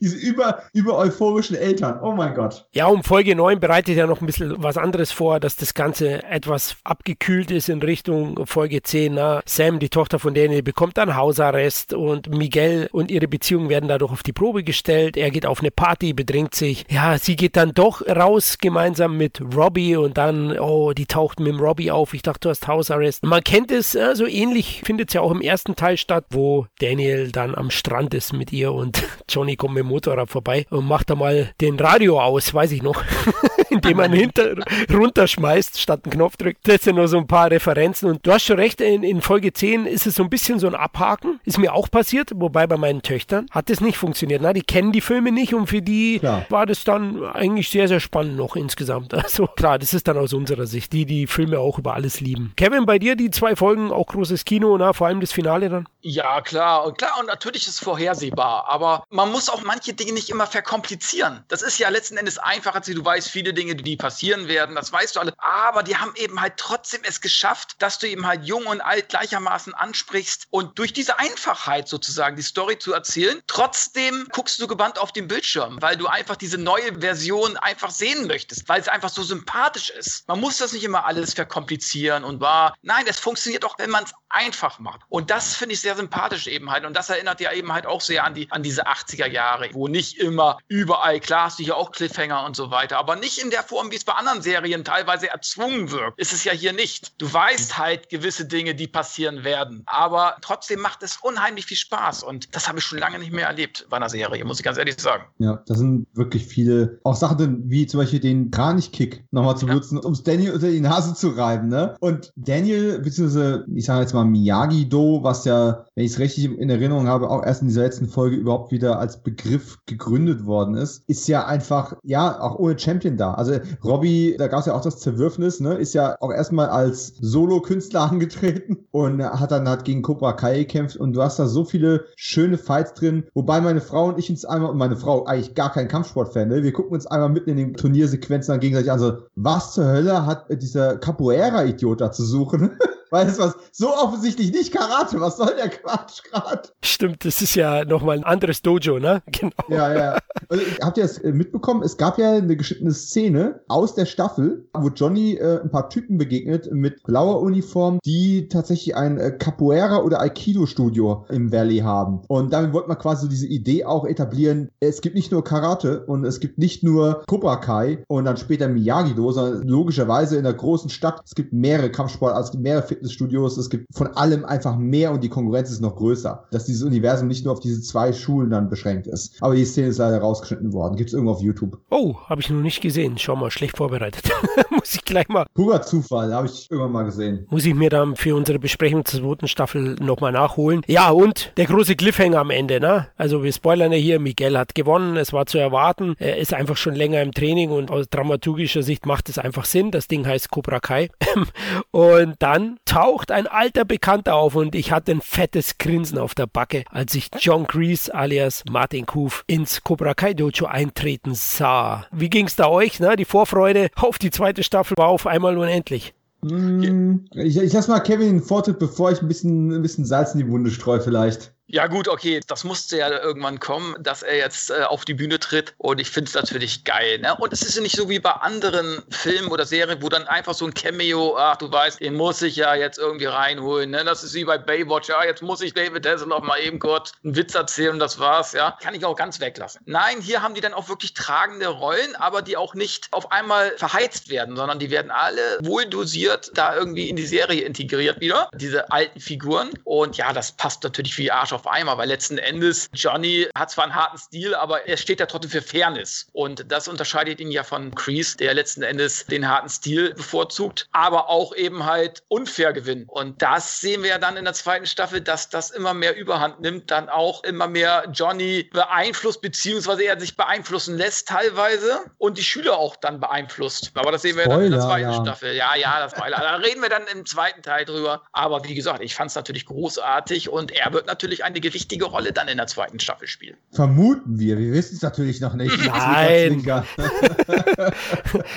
diese 0.00 0.16
über, 0.16 0.62
über 0.72 0.96
euphorischen 0.96 1.56
Eltern. 1.56 2.00
Oh 2.02 2.12
mein 2.12 2.34
Gott. 2.34 2.66
Ja, 2.72 2.86
um 2.86 3.04
Folge 3.04 3.36
9 3.36 3.60
bereitet 3.60 3.96
ja 3.96 4.06
noch 4.06 4.20
ein 4.20 4.26
bisschen 4.26 4.62
was 4.62 4.76
anderes 4.76 5.12
vor, 5.12 5.40
dass 5.40 5.56
das 5.56 5.74
Ganze 5.74 6.22
etwas 6.24 6.76
abgekühlt 6.84 7.50
ist 7.50 7.68
in 7.68 7.82
Richtung 7.82 8.46
Folge 8.46 8.82
10. 8.82 9.14
Na, 9.14 9.42
Sam, 9.44 9.78
die 9.78 9.88
Tochter 9.88 10.18
von 10.18 10.34
Daniel, 10.34 10.62
bekommt 10.62 10.96
dann 10.96 11.16
Hausarrest 11.16 11.92
und 11.92 12.30
Miguel 12.30 12.88
und 12.92 13.10
ihre 13.10 13.28
Beziehung 13.28 13.68
werden 13.68 13.88
dadurch 13.88 14.12
auf 14.12 14.22
die 14.22 14.32
Probe 14.32 14.64
gestellt. 14.64 15.16
Er 15.16 15.30
geht 15.30 15.46
auf 15.46 15.60
eine 15.60 15.70
Party, 15.70 16.12
bedrängt 16.12 16.54
sich. 16.54 16.84
Ja, 16.90 17.18
sie 17.18 17.36
geht 17.36 17.56
dann 17.56 17.74
doch 17.74 18.06
raus 18.06 18.58
gemeinsam 18.60 19.16
mit 19.16 19.40
Robbie 19.54 19.96
und 19.96 20.16
dann, 20.16 20.58
oh, 20.58 20.92
die 20.92 21.06
taucht 21.06 21.40
mit 21.40 21.48
dem 21.48 21.60
Robbie 21.60 21.90
auf. 21.90 22.14
Ich 22.14 22.22
dachte, 22.22 22.40
du 22.40 22.48
hast 22.50 22.66
Hausarrest. 22.66 23.24
Man 23.24 23.44
kennt 23.44 23.70
es, 23.70 23.94
äh, 23.94 24.14
so 24.14 24.26
ähnlich 24.26 24.82
findet 24.84 25.10
es 25.10 25.14
ja 25.14 25.20
auch 25.20 25.30
im 25.30 25.42
ersten 25.42 25.76
Teil 25.76 25.96
statt, 25.96 26.24
wo 26.30 26.66
Daniel 26.78 27.30
dann 27.30 27.54
am 27.54 27.70
Strand 27.70 28.14
ist 28.14 28.32
mit 28.32 28.52
ihr 28.52 28.72
und 28.72 29.02
Johnny 29.28 29.56
kommt 29.56 29.74
mit 29.74 29.84
dem 29.84 29.89
Motorrad 29.90 30.30
vorbei 30.30 30.66
und 30.70 30.86
macht 30.86 31.10
da 31.10 31.14
mal 31.14 31.50
den 31.60 31.78
Radio 31.78 32.20
aus, 32.20 32.54
weiß 32.54 32.72
ich 32.72 32.82
noch, 32.82 33.02
indem 33.70 33.98
man 33.98 34.12
hinter 34.12 34.54
runterschmeißt, 34.92 35.78
statt 35.78 36.00
einen 36.04 36.12
Knopf 36.12 36.36
drückt. 36.36 36.66
Das 36.66 36.82
sind 36.82 36.96
nur 36.96 37.08
so 37.08 37.18
ein 37.18 37.26
paar 37.26 37.50
Referenzen 37.50 38.08
und 38.08 38.26
du 38.26 38.32
hast 38.32 38.44
schon 38.44 38.58
recht, 38.58 38.80
in, 38.80 39.02
in 39.02 39.20
Folge 39.20 39.52
10 39.52 39.86
ist 39.86 40.06
es 40.06 40.14
so 40.14 40.22
ein 40.22 40.30
bisschen 40.30 40.58
so 40.58 40.66
ein 40.66 40.74
Abhaken, 40.74 41.40
ist 41.44 41.58
mir 41.58 41.74
auch 41.74 41.90
passiert, 41.90 42.30
wobei 42.34 42.66
bei 42.66 42.76
meinen 42.76 43.02
Töchtern 43.02 43.46
hat 43.50 43.70
es 43.70 43.80
nicht 43.80 43.98
funktioniert. 43.98 44.40
Na, 44.42 44.52
die 44.52 44.62
kennen 44.62 44.92
die 44.92 45.00
Filme 45.00 45.32
nicht 45.32 45.54
und 45.54 45.66
für 45.66 45.82
die 45.82 46.18
klar. 46.20 46.46
war 46.48 46.66
das 46.66 46.84
dann 46.84 47.24
eigentlich 47.24 47.68
sehr, 47.68 47.88
sehr 47.88 48.00
spannend 48.00 48.36
noch 48.36 48.56
insgesamt. 48.56 49.14
Also 49.30 49.46
klar, 49.46 49.78
das 49.78 49.94
ist 49.94 50.08
dann 50.08 50.16
aus 50.16 50.32
unserer 50.32 50.66
Sicht, 50.66 50.92
die 50.92 51.04
die 51.04 51.26
Filme 51.26 51.60
auch 51.60 51.78
über 51.78 51.94
alles 51.94 52.20
lieben. 52.20 52.52
Kevin, 52.56 52.84
bei 52.84 52.98
dir 52.98 53.14
die 53.14 53.30
zwei 53.30 53.54
Folgen 53.54 53.92
auch 53.92 54.06
großes 54.06 54.44
Kino, 54.44 54.76
na, 54.76 54.92
vor 54.92 55.06
allem 55.06 55.20
das 55.20 55.30
Finale 55.30 55.68
dann? 55.68 55.86
Ja, 56.02 56.40
klar, 56.40 56.86
und 56.86 56.96
klar, 56.96 57.18
und 57.18 57.26
natürlich 57.26 57.66
ist 57.66 57.74
es 57.74 57.78
vorhersehbar, 57.78 58.66
aber 58.68 59.04
man 59.10 59.30
muss 59.30 59.50
auch 59.50 59.60
manche 59.62 59.92
Dinge 59.92 60.12
nicht 60.12 60.30
immer 60.30 60.46
verkomplizieren. 60.46 61.44
Das 61.48 61.60
ist 61.60 61.78
ja 61.78 61.90
letzten 61.90 62.16
Endes 62.16 62.38
einfacher, 62.38 62.80
du 62.80 63.04
weißt 63.04 63.28
viele 63.28 63.52
Dinge, 63.52 63.76
die 63.76 63.96
passieren 63.96 64.48
werden, 64.48 64.74
das 64.74 64.92
weißt 64.92 65.16
du 65.16 65.20
alle. 65.20 65.34
Aber 65.36 65.82
die 65.82 65.96
haben 65.96 66.14
eben 66.16 66.40
halt 66.40 66.54
trotzdem 66.56 67.02
es 67.04 67.20
geschafft, 67.20 67.76
dass 67.80 67.98
du 67.98 68.08
eben 68.08 68.26
halt 68.26 68.44
jung 68.44 68.64
und 68.66 68.80
alt 68.80 69.10
gleichermaßen 69.10 69.74
ansprichst 69.74 70.46
und 70.48 70.78
durch 70.78 70.94
diese 70.94 71.18
Einfachheit 71.18 71.86
sozusagen 71.86 72.36
die 72.36 72.42
Story 72.42 72.78
zu 72.78 72.94
erzählen, 72.94 73.42
trotzdem 73.46 74.26
guckst 74.32 74.58
du 74.60 74.66
gebannt 74.66 74.98
auf 74.98 75.12
den 75.12 75.28
Bildschirm, 75.28 75.82
weil 75.82 75.98
du 75.98 76.06
einfach 76.06 76.36
diese 76.36 76.56
neue 76.56 76.98
Version 77.00 77.58
einfach 77.58 77.90
sehen 77.90 78.26
möchtest, 78.26 78.68
weil 78.70 78.80
es 78.80 78.88
einfach 78.88 79.10
so 79.10 79.22
sympathisch 79.22 79.90
ist. 79.90 80.26
Man 80.28 80.40
muss 80.40 80.56
das 80.56 80.72
nicht 80.72 80.84
immer 80.84 81.04
alles 81.04 81.34
verkomplizieren 81.34 82.24
und 82.24 82.40
war. 82.40 82.74
Nein, 82.80 83.04
es 83.06 83.18
funktioniert 83.18 83.66
auch, 83.66 83.74
wenn 83.78 83.90
man 83.90 84.04
es 84.04 84.12
einfach 84.30 84.78
macht. 84.78 85.00
Und 85.08 85.30
das 85.30 85.56
finde 85.56 85.74
ich 85.74 85.80
sehr 85.80 85.89
sympathisch 85.96 86.46
eben 86.46 86.70
halt. 86.70 86.84
Und 86.84 86.96
das 86.96 87.10
erinnert 87.10 87.40
ja 87.40 87.52
eben 87.52 87.72
halt 87.72 87.86
auch 87.86 88.00
sehr 88.00 88.24
an 88.24 88.34
die, 88.34 88.50
an 88.50 88.62
diese 88.62 88.86
80er 88.86 89.26
Jahre 89.26 89.70
wo 89.72 89.88
nicht 89.88 90.18
immer 90.18 90.58
überall, 90.68 91.20
klar 91.20 91.46
hast 91.46 91.58
du 91.58 91.64
hier 91.64 91.76
auch 91.76 91.92
Cliffhanger 91.92 92.44
und 92.44 92.56
so 92.56 92.70
weiter, 92.70 92.98
aber 92.98 93.16
nicht 93.16 93.38
in 93.38 93.50
der 93.50 93.62
Form, 93.62 93.90
wie 93.90 93.96
es 93.96 94.04
bei 94.04 94.12
anderen 94.12 94.42
Serien 94.42 94.84
teilweise 94.84 95.28
erzwungen 95.28 95.90
wirkt. 95.90 96.18
Ist 96.18 96.32
es 96.32 96.44
ja 96.44 96.52
hier 96.52 96.72
nicht. 96.72 97.20
Du 97.20 97.32
weißt 97.32 97.78
halt 97.78 98.08
gewisse 98.08 98.46
Dinge, 98.46 98.74
die 98.74 98.86
passieren 98.86 99.44
werden, 99.44 99.82
aber 99.86 100.36
trotzdem 100.40 100.80
macht 100.80 101.02
es 101.02 101.18
unheimlich 101.22 101.66
viel 101.66 101.76
Spaß 101.76 102.22
und 102.22 102.54
das 102.54 102.68
habe 102.68 102.78
ich 102.78 102.84
schon 102.84 102.98
lange 102.98 103.18
nicht 103.18 103.32
mehr 103.32 103.46
erlebt 103.46 103.86
bei 103.90 103.96
einer 103.96 104.08
Serie, 104.08 104.44
muss 104.44 104.58
ich 104.58 104.64
ganz 104.64 104.78
ehrlich 104.78 105.00
sagen. 105.00 105.24
Ja, 105.38 105.62
das 105.66 105.78
sind 105.78 106.06
wirklich 106.14 106.46
viele, 106.46 106.98
auch 107.04 107.16
Sachen 107.16 107.70
wie 107.70 107.86
zum 107.86 108.00
Beispiel 108.00 108.20
den 108.20 108.50
Kranich-Kick 108.50 109.24
nochmal 109.30 109.56
zu 109.56 109.66
ja. 109.66 109.74
nutzen, 109.74 109.98
um 109.98 110.12
es 110.12 110.22
Daniel 110.22 110.52
unter 110.52 110.70
die 110.70 110.80
Nase 110.80 111.14
zu 111.14 111.30
reiben, 111.30 111.68
ne? 111.68 111.96
Und 112.00 112.32
Daniel, 112.36 112.98
beziehungsweise, 113.00 113.64
ich 113.74 113.84
sage 113.84 114.00
jetzt 114.00 114.14
mal 114.14 114.24
Miyagi-Do, 114.24 115.22
was 115.22 115.44
ja, 115.44 115.79
wenn 115.94 116.04
ich 116.04 116.12
es 116.12 116.18
richtig 116.18 116.44
in 116.44 116.70
Erinnerung 116.70 117.08
habe, 117.08 117.30
auch 117.30 117.44
erst 117.44 117.62
in 117.62 117.68
dieser 117.68 117.82
letzten 117.82 118.06
Folge 118.06 118.36
überhaupt 118.36 118.72
wieder 118.72 118.98
als 118.98 119.22
Begriff 119.22 119.78
gegründet 119.86 120.46
worden 120.46 120.74
ist, 120.74 121.02
ist 121.06 121.28
ja 121.28 121.46
einfach, 121.46 121.96
ja, 122.02 122.40
auch 122.40 122.58
ohne 122.58 122.78
Champion 122.78 123.16
da. 123.16 123.34
Also 123.34 123.54
Robbie, 123.84 124.36
da 124.38 124.48
gab 124.48 124.60
es 124.60 124.66
ja 124.66 124.74
auch 124.74 124.80
das 124.80 124.98
Zerwürfnis, 124.98 125.60
ne, 125.60 125.74
ist 125.74 125.94
ja 125.94 126.16
auch 126.20 126.32
erstmal 126.32 126.68
als 126.68 127.14
Solo-Künstler 127.20 128.00
angetreten 128.10 128.86
und 128.90 129.22
hat 129.22 129.50
dann 129.50 129.68
halt 129.68 129.84
gegen 129.84 130.02
Cobra 130.02 130.32
Kai 130.32 130.58
gekämpft 130.58 130.96
und 130.96 131.12
du 131.12 131.22
hast 131.22 131.38
da 131.38 131.46
so 131.46 131.64
viele 131.64 132.04
schöne 132.16 132.58
Fights 132.58 132.94
drin, 132.94 133.24
wobei 133.34 133.60
meine 133.60 133.80
Frau 133.80 134.08
und 134.08 134.18
ich 134.18 134.30
uns 134.30 134.44
einmal, 134.44 134.70
und 134.70 134.78
meine 134.78 134.96
Frau 134.96 135.24
eigentlich 135.24 135.54
gar 135.54 135.72
kein 135.72 135.88
Kampfsportfan, 135.88 136.48
ne, 136.48 136.62
wir 136.62 136.72
gucken 136.72 136.92
uns 136.92 137.06
einmal 137.06 137.28
mitten 137.28 137.50
in 137.50 137.56
den 137.56 137.74
Turniersequenzen 137.74 138.52
dann 138.52 138.60
gegenseitig 138.60 138.90
an, 138.90 138.98
so, 138.98 139.18
was 139.34 139.74
zur 139.74 139.86
Hölle 139.86 140.26
hat 140.26 140.46
dieser 140.50 140.98
Capoeira-Idiot 140.98 142.00
da 142.00 142.12
zu 142.12 142.24
suchen? 142.24 142.70
Weil 143.10 143.26
es 143.26 143.38
was 143.38 143.56
so 143.72 143.92
offensichtlich 143.94 144.52
nicht 144.52 144.72
Karate. 144.72 145.20
Was 145.20 145.36
soll 145.36 145.54
der 145.56 145.68
Quatsch 145.68 146.22
gerade? 146.30 146.68
Stimmt, 146.82 147.24
das 147.24 147.42
ist 147.42 147.54
ja 147.54 147.84
nochmal 147.84 148.18
ein 148.18 148.24
anderes 148.24 148.62
Dojo, 148.62 148.98
ne? 148.98 149.22
Genau. 149.40 149.52
Ja, 149.68 149.94
ja. 149.94 150.18
Und 150.48 150.60
habt 150.82 150.98
ihr 150.98 151.04
das 151.04 151.18
äh, 151.18 151.32
mitbekommen? 151.32 151.82
Es 151.82 151.96
gab 151.96 152.18
ja 152.18 152.32
eine 152.32 152.56
geschnittene 152.56 152.92
Szene 152.92 153.60
aus 153.68 153.94
der 153.94 154.04
Staffel, 154.06 154.68
wo 154.74 154.88
Johnny 154.88 155.34
äh, 155.34 155.60
ein 155.62 155.70
paar 155.70 155.88
Typen 155.88 156.18
begegnet 156.18 156.70
mit 156.72 157.02
blauer 157.04 157.40
Uniform, 157.40 158.00
die 158.04 158.48
tatsächlich 158.48 158.96
ein 158.96 159.18
äh, 159.18 159.30
Capoeira 159.30 160.02
oder 160.02 160.20
Aikido-Studio 160.20 161.24
im 161.30 161.52
Valley 161.52 161.78
haben. 161.78 162.20
Und 162.28 162.52
damit 162.52 162.72
wollte 162.72 162.88
man 162.88 162.98
quasi 162.98 163.28
diese 163.28 163.46
Idee 163.46 163.84
auch 163.84 164.04
etablieren. 164.04 164.70
Es 164.80 165.00
gibt 165.00 165.14
nicht 165.14 165.32
nur 165.32 165.42
Karate 165.42 166.04
und 166.06 166.24
es 166.24 166.40
gibt 166.40 166.58
nicht 166.58 166.82
nur 166.82 167.22
Cobra 167.26 167.56
Kai 167.56 168.04
und 168.08 168.24
dann 168.24 168.36
später 168.36 168.68
Miyagi-Do, 168.68 169.32
sondern 169.32 169.66
logischerweise 169.66 170.36
in 170.36 170.44
der 170.44 170.54
großen 170.54 170.90
Stadt, 170.90 171.22
es 171.24 171.34
gibt 171.34 171.52
mehrere 171.52 171.90
Kampfsport, 171.90 172.34
also 172.34 172.48
es 172.48 172.52
gibt 172.52 172.64
mehrere 172.64 172.82
Fitnessstudios, 173.00 173.56
es 173.56 173.70
gibt 173.70 173.86
von 173.92 174.08
allem 174.08 174.44
einfach 174.44 174.76
mehr 174.76 175.10
und 175.12 175.24
die 175.24 175.28
Konkurrenz 175.28 175.70
ist 175.70 175.80
noch 175.80 175.96
größer. 175.96 176.44
Dass 176.50 176.66
dieses 176.66 176.82
Universum 176.82 177.28
nicht 177.28 177.44
nur 177.44 177.54
auf 177.54 177.60
diese 177.60 177.80
zwei 177.80 178.12
Schulen 178.12 178.50
dann 178.50 178.68
beschränkt 178.68 179.06
ist. 179.06 179.36
Aber 179.40 179.54
die 179.54 179.64
Szene 179.64 179.88
ist 179.88 179.98
leider 179.98 180.18
rausgeschnitten 180.18 180.72
worden. 180.72 180.96
Gibt 180.96 181.08
es 181.08 181.14
irgendwo 181.14 181.32
auf 181.32 181.40
YouTube. 181.40 181.78
Oh, 181.90 182.16
habe 182.28 182.40
ich 182.40 182.50
noch 182.50 182.60
nicht 182.60 182.80
gesehen. 182.80 183.16
Schau 183.18 183.36
mal, 183.36 183.50
schlecht 183.50 183.76
vorbereitet. 183.76 184.30
Muss 184.70 184.94
ich 184.94 185.04
gleich 185.04 185.28
mal. 185.28 185.46
Purer 185.54 185.82
Zufall, 185.82 186.32
habe 186.32 186.46
ich 186.46 186.70
irgendwann 186.70 186.92
mal 186.92 187.04
gesehen. 187.04 187.46
Muss 187.50 187.64
ich 187.64 187.74
mir 187.74 187.90
dann 187.90 188.16
für 188.16 188.34
unsere 188.34 188.58
Besprechung 188.58 189.04
zur 189.04 189.20
zweiten 189.20 189.48
Staffel 189.48 189.96
nochmal 190.00 190.32
nachholen. 190.32 190.82
Ja, 190.86 191.10
und 191.10 191.52
der 191.56 191.66
große 191.66 191.96
Cliffhanger 191.96 192.38
am 192.38 192.50
Ende, 192.50 192.80
ne? 192.80 193.08
Also 193.16 193.42
wir 193.42 193.52
spoilern 193.52 193.92
ja 193.92 193.98
hier, 193.98 194.20
Miguel 194.20 194.58
hat 194.58 194.74
gewonnen, 194.74 195.16
es 195.16 195.32
war 195.32 195.46
zu 195.46 195.58
erwarten. 195.58 196.14
Er 196.18 196.38
ist 196.38 196.52
einfach 196.52 196.76
schon 196.76 196.94
länger 196.94 197.22
im 197.22 197.32
Training 197.32 197.70
und 197.70 197.90
aus 197.90 198.08
dramaturgischer 198.08 198.82
Sicht 198.82 199.06
macht 199.06 199.28
es 199.28 199.38
einfach 199.38 199.64
Sinn. 199.64 199.90
Das 199.90 200.08
Ding 200.08 200.26
heißt 200.26 200.50
Cobra 200.50 200.80
Kai. 200.80 201.10
und 201.90 202.34
dann 202.38 202.78
taucht 202.90 203.30
ein 203.30 203.46
alter 203.46 203.84
Bekannter 203.84 204.34
auf 204.34 204.56
und 204.56 204.74
ich 204.74 204.90
hatte 204.90 205.12
ein 205.12 205.20
fettes 205.20 205.78
Grinsen 205.78 206.18
auf 206.18 206.34
der 206.34 206.48
Backe, 206.48 206.82
als 206.90 207.14
ich 207.14 207.30
John 207.38 207.64
Grease 207.64 208.12
alias 208.12 208.64
Martin 208.68 209.06
Kuf 209.06 209.44
ins 209.46 209.84
Cobra 209.84 210.12
Kai 210.12 210.34
Dojo 210.34 210.66
eintreten 210.66 211.34
sah. 211.34 212.06
Wie 212.10 212.28
ging's 212.28 212.56
da 212.56 212.68
euch? 212.68 212.98
Ne? 212.98 213.14
Die 213.14 213.24
Vorfreude 213.24 213.90
auf 213.94 214.18
die 214.18 214.32
zweite 214.32 214.64
Staffel 214.64 214.96
war 214.96 215.06
auf 215.06 215.28
einmal 215.28 215.56
unendlich. 215.56 216.14
Hm, 216.42 217.26
ich, 217.32 217.58
ich 217.58 217.72
lass 217.72 217.86
mal 217.86 218.00
Kevin 218.00 218.26
den 218.26 218.42
Vortritt, 218.42 218.80
bevor 218.80 219.12
ich 219.12 219.22
ein 219.22 219.28
bisschen, 219.28 219.72
ein 219.72 219.82
bisschen 219.82 220.04
Salz 220.04 220.34
in 220.34 220.40
die 220.40 220.48
Wunde 220.48 220.72
streue 220.72 221.00
vielleicht. 221.00 221.54
Ja 221.72 221.86
gut, 221.86 222.08
okay, 222.08 222.40
das 222.48 222.64
musste 222.64 222.98
ja 222.98 223.08
irgendwann 223.08 223.60
kommen, 223.60 223.94
dass 224.00 224.24
er 224.24 224.36
jetzt 224.36 224.70
äh, 224.70 224.82
auf 224.82 225.04
die 225.04 225.14
Bühne 225.14 225.38
tritt 225.38 225.72
und 225.78 226.00
ich 226.00 226.10
finde 226.10 226.28
es 226.28 226.34
natürlich 226.34 226.82
geil. 226.82 227.20
Ne? 227.20 227.36
Und 227.36 227.52
es 227.52 227.62
ist 227.62 227.76
ja 227.76 227.82
nicht 227.82 227.94
so 227.94 228.08
wie 228.08 228.18
bei 228.18 228.32
anderen 228.32 229.04
Filmen 229.08 229.52
oder 229.52 229.64
Serien, 229.64 230.02
wo 230.02 230.08
dann 230.08 230.26
einfach 230.26 230.54
so 230.54 230.64
ein 230.66 230.74
Cameo, 230.74 231.36
ach 231.38 231.58
du 231.58 231.70
weißt, 231.70 232.00
den 232.00 232.14
muss 232.14 232.42
ich 232.42 232.56
ja 232.56 232.74
jetzt 232.74 232.98
irgendwie 232.98 233.26
reinholen. 233.26 233.90
Ne? 233.90 234.04
Das 234.04 234.24
ist 234.24 234.34
wie 234.34 234.44
bei 234.44 234.58
Baywatch, 234.58 235.10
ja, 235.10 235.22
jetzt 235.24 235.42
muss 235.42 235.60
ich 235.60 235.72
David 235.72 236.04
Hasselhoff 236.04 236.42
mal 236.42 236.58
eben 236.58 236.80
kurz 236.80 237.12
einen 237.22 237.36
Witz 237.36 237.54
erzählen 237.54 237.92
und 237.92 238.00
das 238.00 238.18
war's, 238.18 238.52
ja. 238.52 238.76
Kann 238.82 238.96
ich 238.96 239.04
auch 239.04 239.14
ganz 239.14 239.38
weglassen. 239.38 239.80
Nein, 239.86 240.20
hier 240.20 240.42
haben 240.42 240.54
die 240.54 240.60
dann 240.60 240.74
auch 240.74 240.88
wirklich 240.88 241.14
tragende 241.14 241.68
Rollen, 241.68 242.16
aber 242.16 242.42
die 242.42 242.56
auch 242.56 242.74
nicht 242.74 243.06
auf 243.12 243.30
einmal 243.30 243.70
verheizt 243.76 244.28
werden, 244.28 244.56
sondern 244.56 244.80
die 244.80 244.90
werden 244.90 245.12
alle 245.12 245.58
wohl 245.62 245.86
dosiert 245.86 246.50
da 246.54 246.74
irgendwie 246.74 247.08
in 247.08 247.14
die 247.14 247.26
Serie 247.26 247.62
integriert 247.62 248.20
wieder, 248.20 248.50
diese 248.54 248.90
alten 248.90 249.20
Figuren. 249.20 249.70
Und 249.84 250.16
ja, 250.16 250.32
das 250.32 250.50
passt 250.50 250.82
natürlich 250.82 251.16
wie 251.16 251.30
Arsch 251.30 251.52
auf 251.52 251.59
auf 251.60 251.66
einmal, 251.66 251.98
weil 251.98 252.08
letzten 252.08 252.38
Endes 252.38 252.88
Johnny 252.94 253.46
hat 253.54 253.70
zwar 253.70 253.84
einen 253.84 253.94
harten 253.94 254.18
Stil, 254.18 254.54
aber 254.54 254.86
er 254.86 254.96
steht 254.96 255.20
ja 255.20 255.26
trotzdem 255.26 255.50
für 255.50 255.62
Fairness. 255.62 256.28
Und 256.32 256.70
das 256.72 256.88
unterscheidet 256.88 257.40
ihn 257.40 257.50
ja 257.50 257.62
von 257.64 257.94
Kreese, 257.94 258.38
der 258.38 258.54
letzten 258.54 258.82
Endes 258.82 259.26
den 259.26 259.48
harten 259.48 259.68
Stil 259.68 260.14
bevorzugt, 260.14 260.88
aber 260.92 261.28
auch 261.28 261.54
eben 261.54 261.84
halt 261.84 262.22
unfair 262.28 262.72
gewinnt. 262.72 263.08
Und 263.08 263.42
das 263.42 263.80
sehen 263.80 264.02
wir 264.02 264.10
ja 264.10 264.18
dann 264.18 264.36
in 264.36 264.44
der 264.44 264.54
zweiten 264.54 264.86
Staffel, 264.86 265.20
dass 265.20 265.50
das 265.50 265.70
immer 265.70 265.92
mehr 265.92 266.16
Überhand 266.16 266.60
nimmt, 266.60 266.90
dann 266.90 267.08
auch 267.08 267.44
immer 267.44 267.66
mehr 267.66 268.04
Johnny 268.12 268.70
beeinflusst, 268.72 269.42
beziehungsweise 269.42 270.04
er 270.04 270.18
sich 270.18 270.36
beeinflussen 270.36 270.96
lässt 270.96 271.28
teilweise 271.28 272.00
und 272.18 272.38
die 272.38 272.42
Schüler 272.42 272.78
auch 272.78 272.96
dann 272.96 273.20
beeinflusst. 273.20 273.92
Aber 273.94 274.12
das 274.12 274.22
sehen 274.22 274.36
wir 274.36 274.44
Spoiler, 274.44 274.56
dann 274.56 274.66
in 274.66 274.72
der 274.72 274.80
zweiten 274.80 275.10
ja. 275.10 275.22
Staffel. 275.22 275.54
Ja, 275.54 275.74
ja, 275.76 276.00
das 276.00 276.12
Spoiler. 276.12 276.38
da 276.38 276.56
reden 276.56 276.80
wir 276.80 276.88
dann 276.88 277.06
im 277.12 277.26
zweiten 277.26 277.62
Teil 277.62 277.84
drüber. 277.84 278.22
Aber 278.32 278.64
wie 278.64 278.74
gesagt, 278.74 279.02
ich 279.02 279.14
fand 279.14 279.30
es 279.30 279.36
natürlich 279.36 279.66
großartig 279.66 280.48
und 280.48 280.72
er 280.72 280.92
wird 280.92 281.06
natürlich 281.06 281.44
eine 281.50 281.60
gewichtige 281.60 282.06
Rolle 282.06 282.32
dann 282.32 282.48
in 282.48 282.56
der 282.56 282.66
zweiten 282.66 282.98
Staffel 283.00 283.28
spielen. 283.28 283.56
Vermuten 283.72 284.38
wir. 284.38 284.58
Wir 284.58 284.72
wissen 284.72 284.96
es 284.96 285.02
natürlich 285.02 285.40
noch 285.40 285.54
nicht. 285.54 285.76
Nein. 285.86 286.62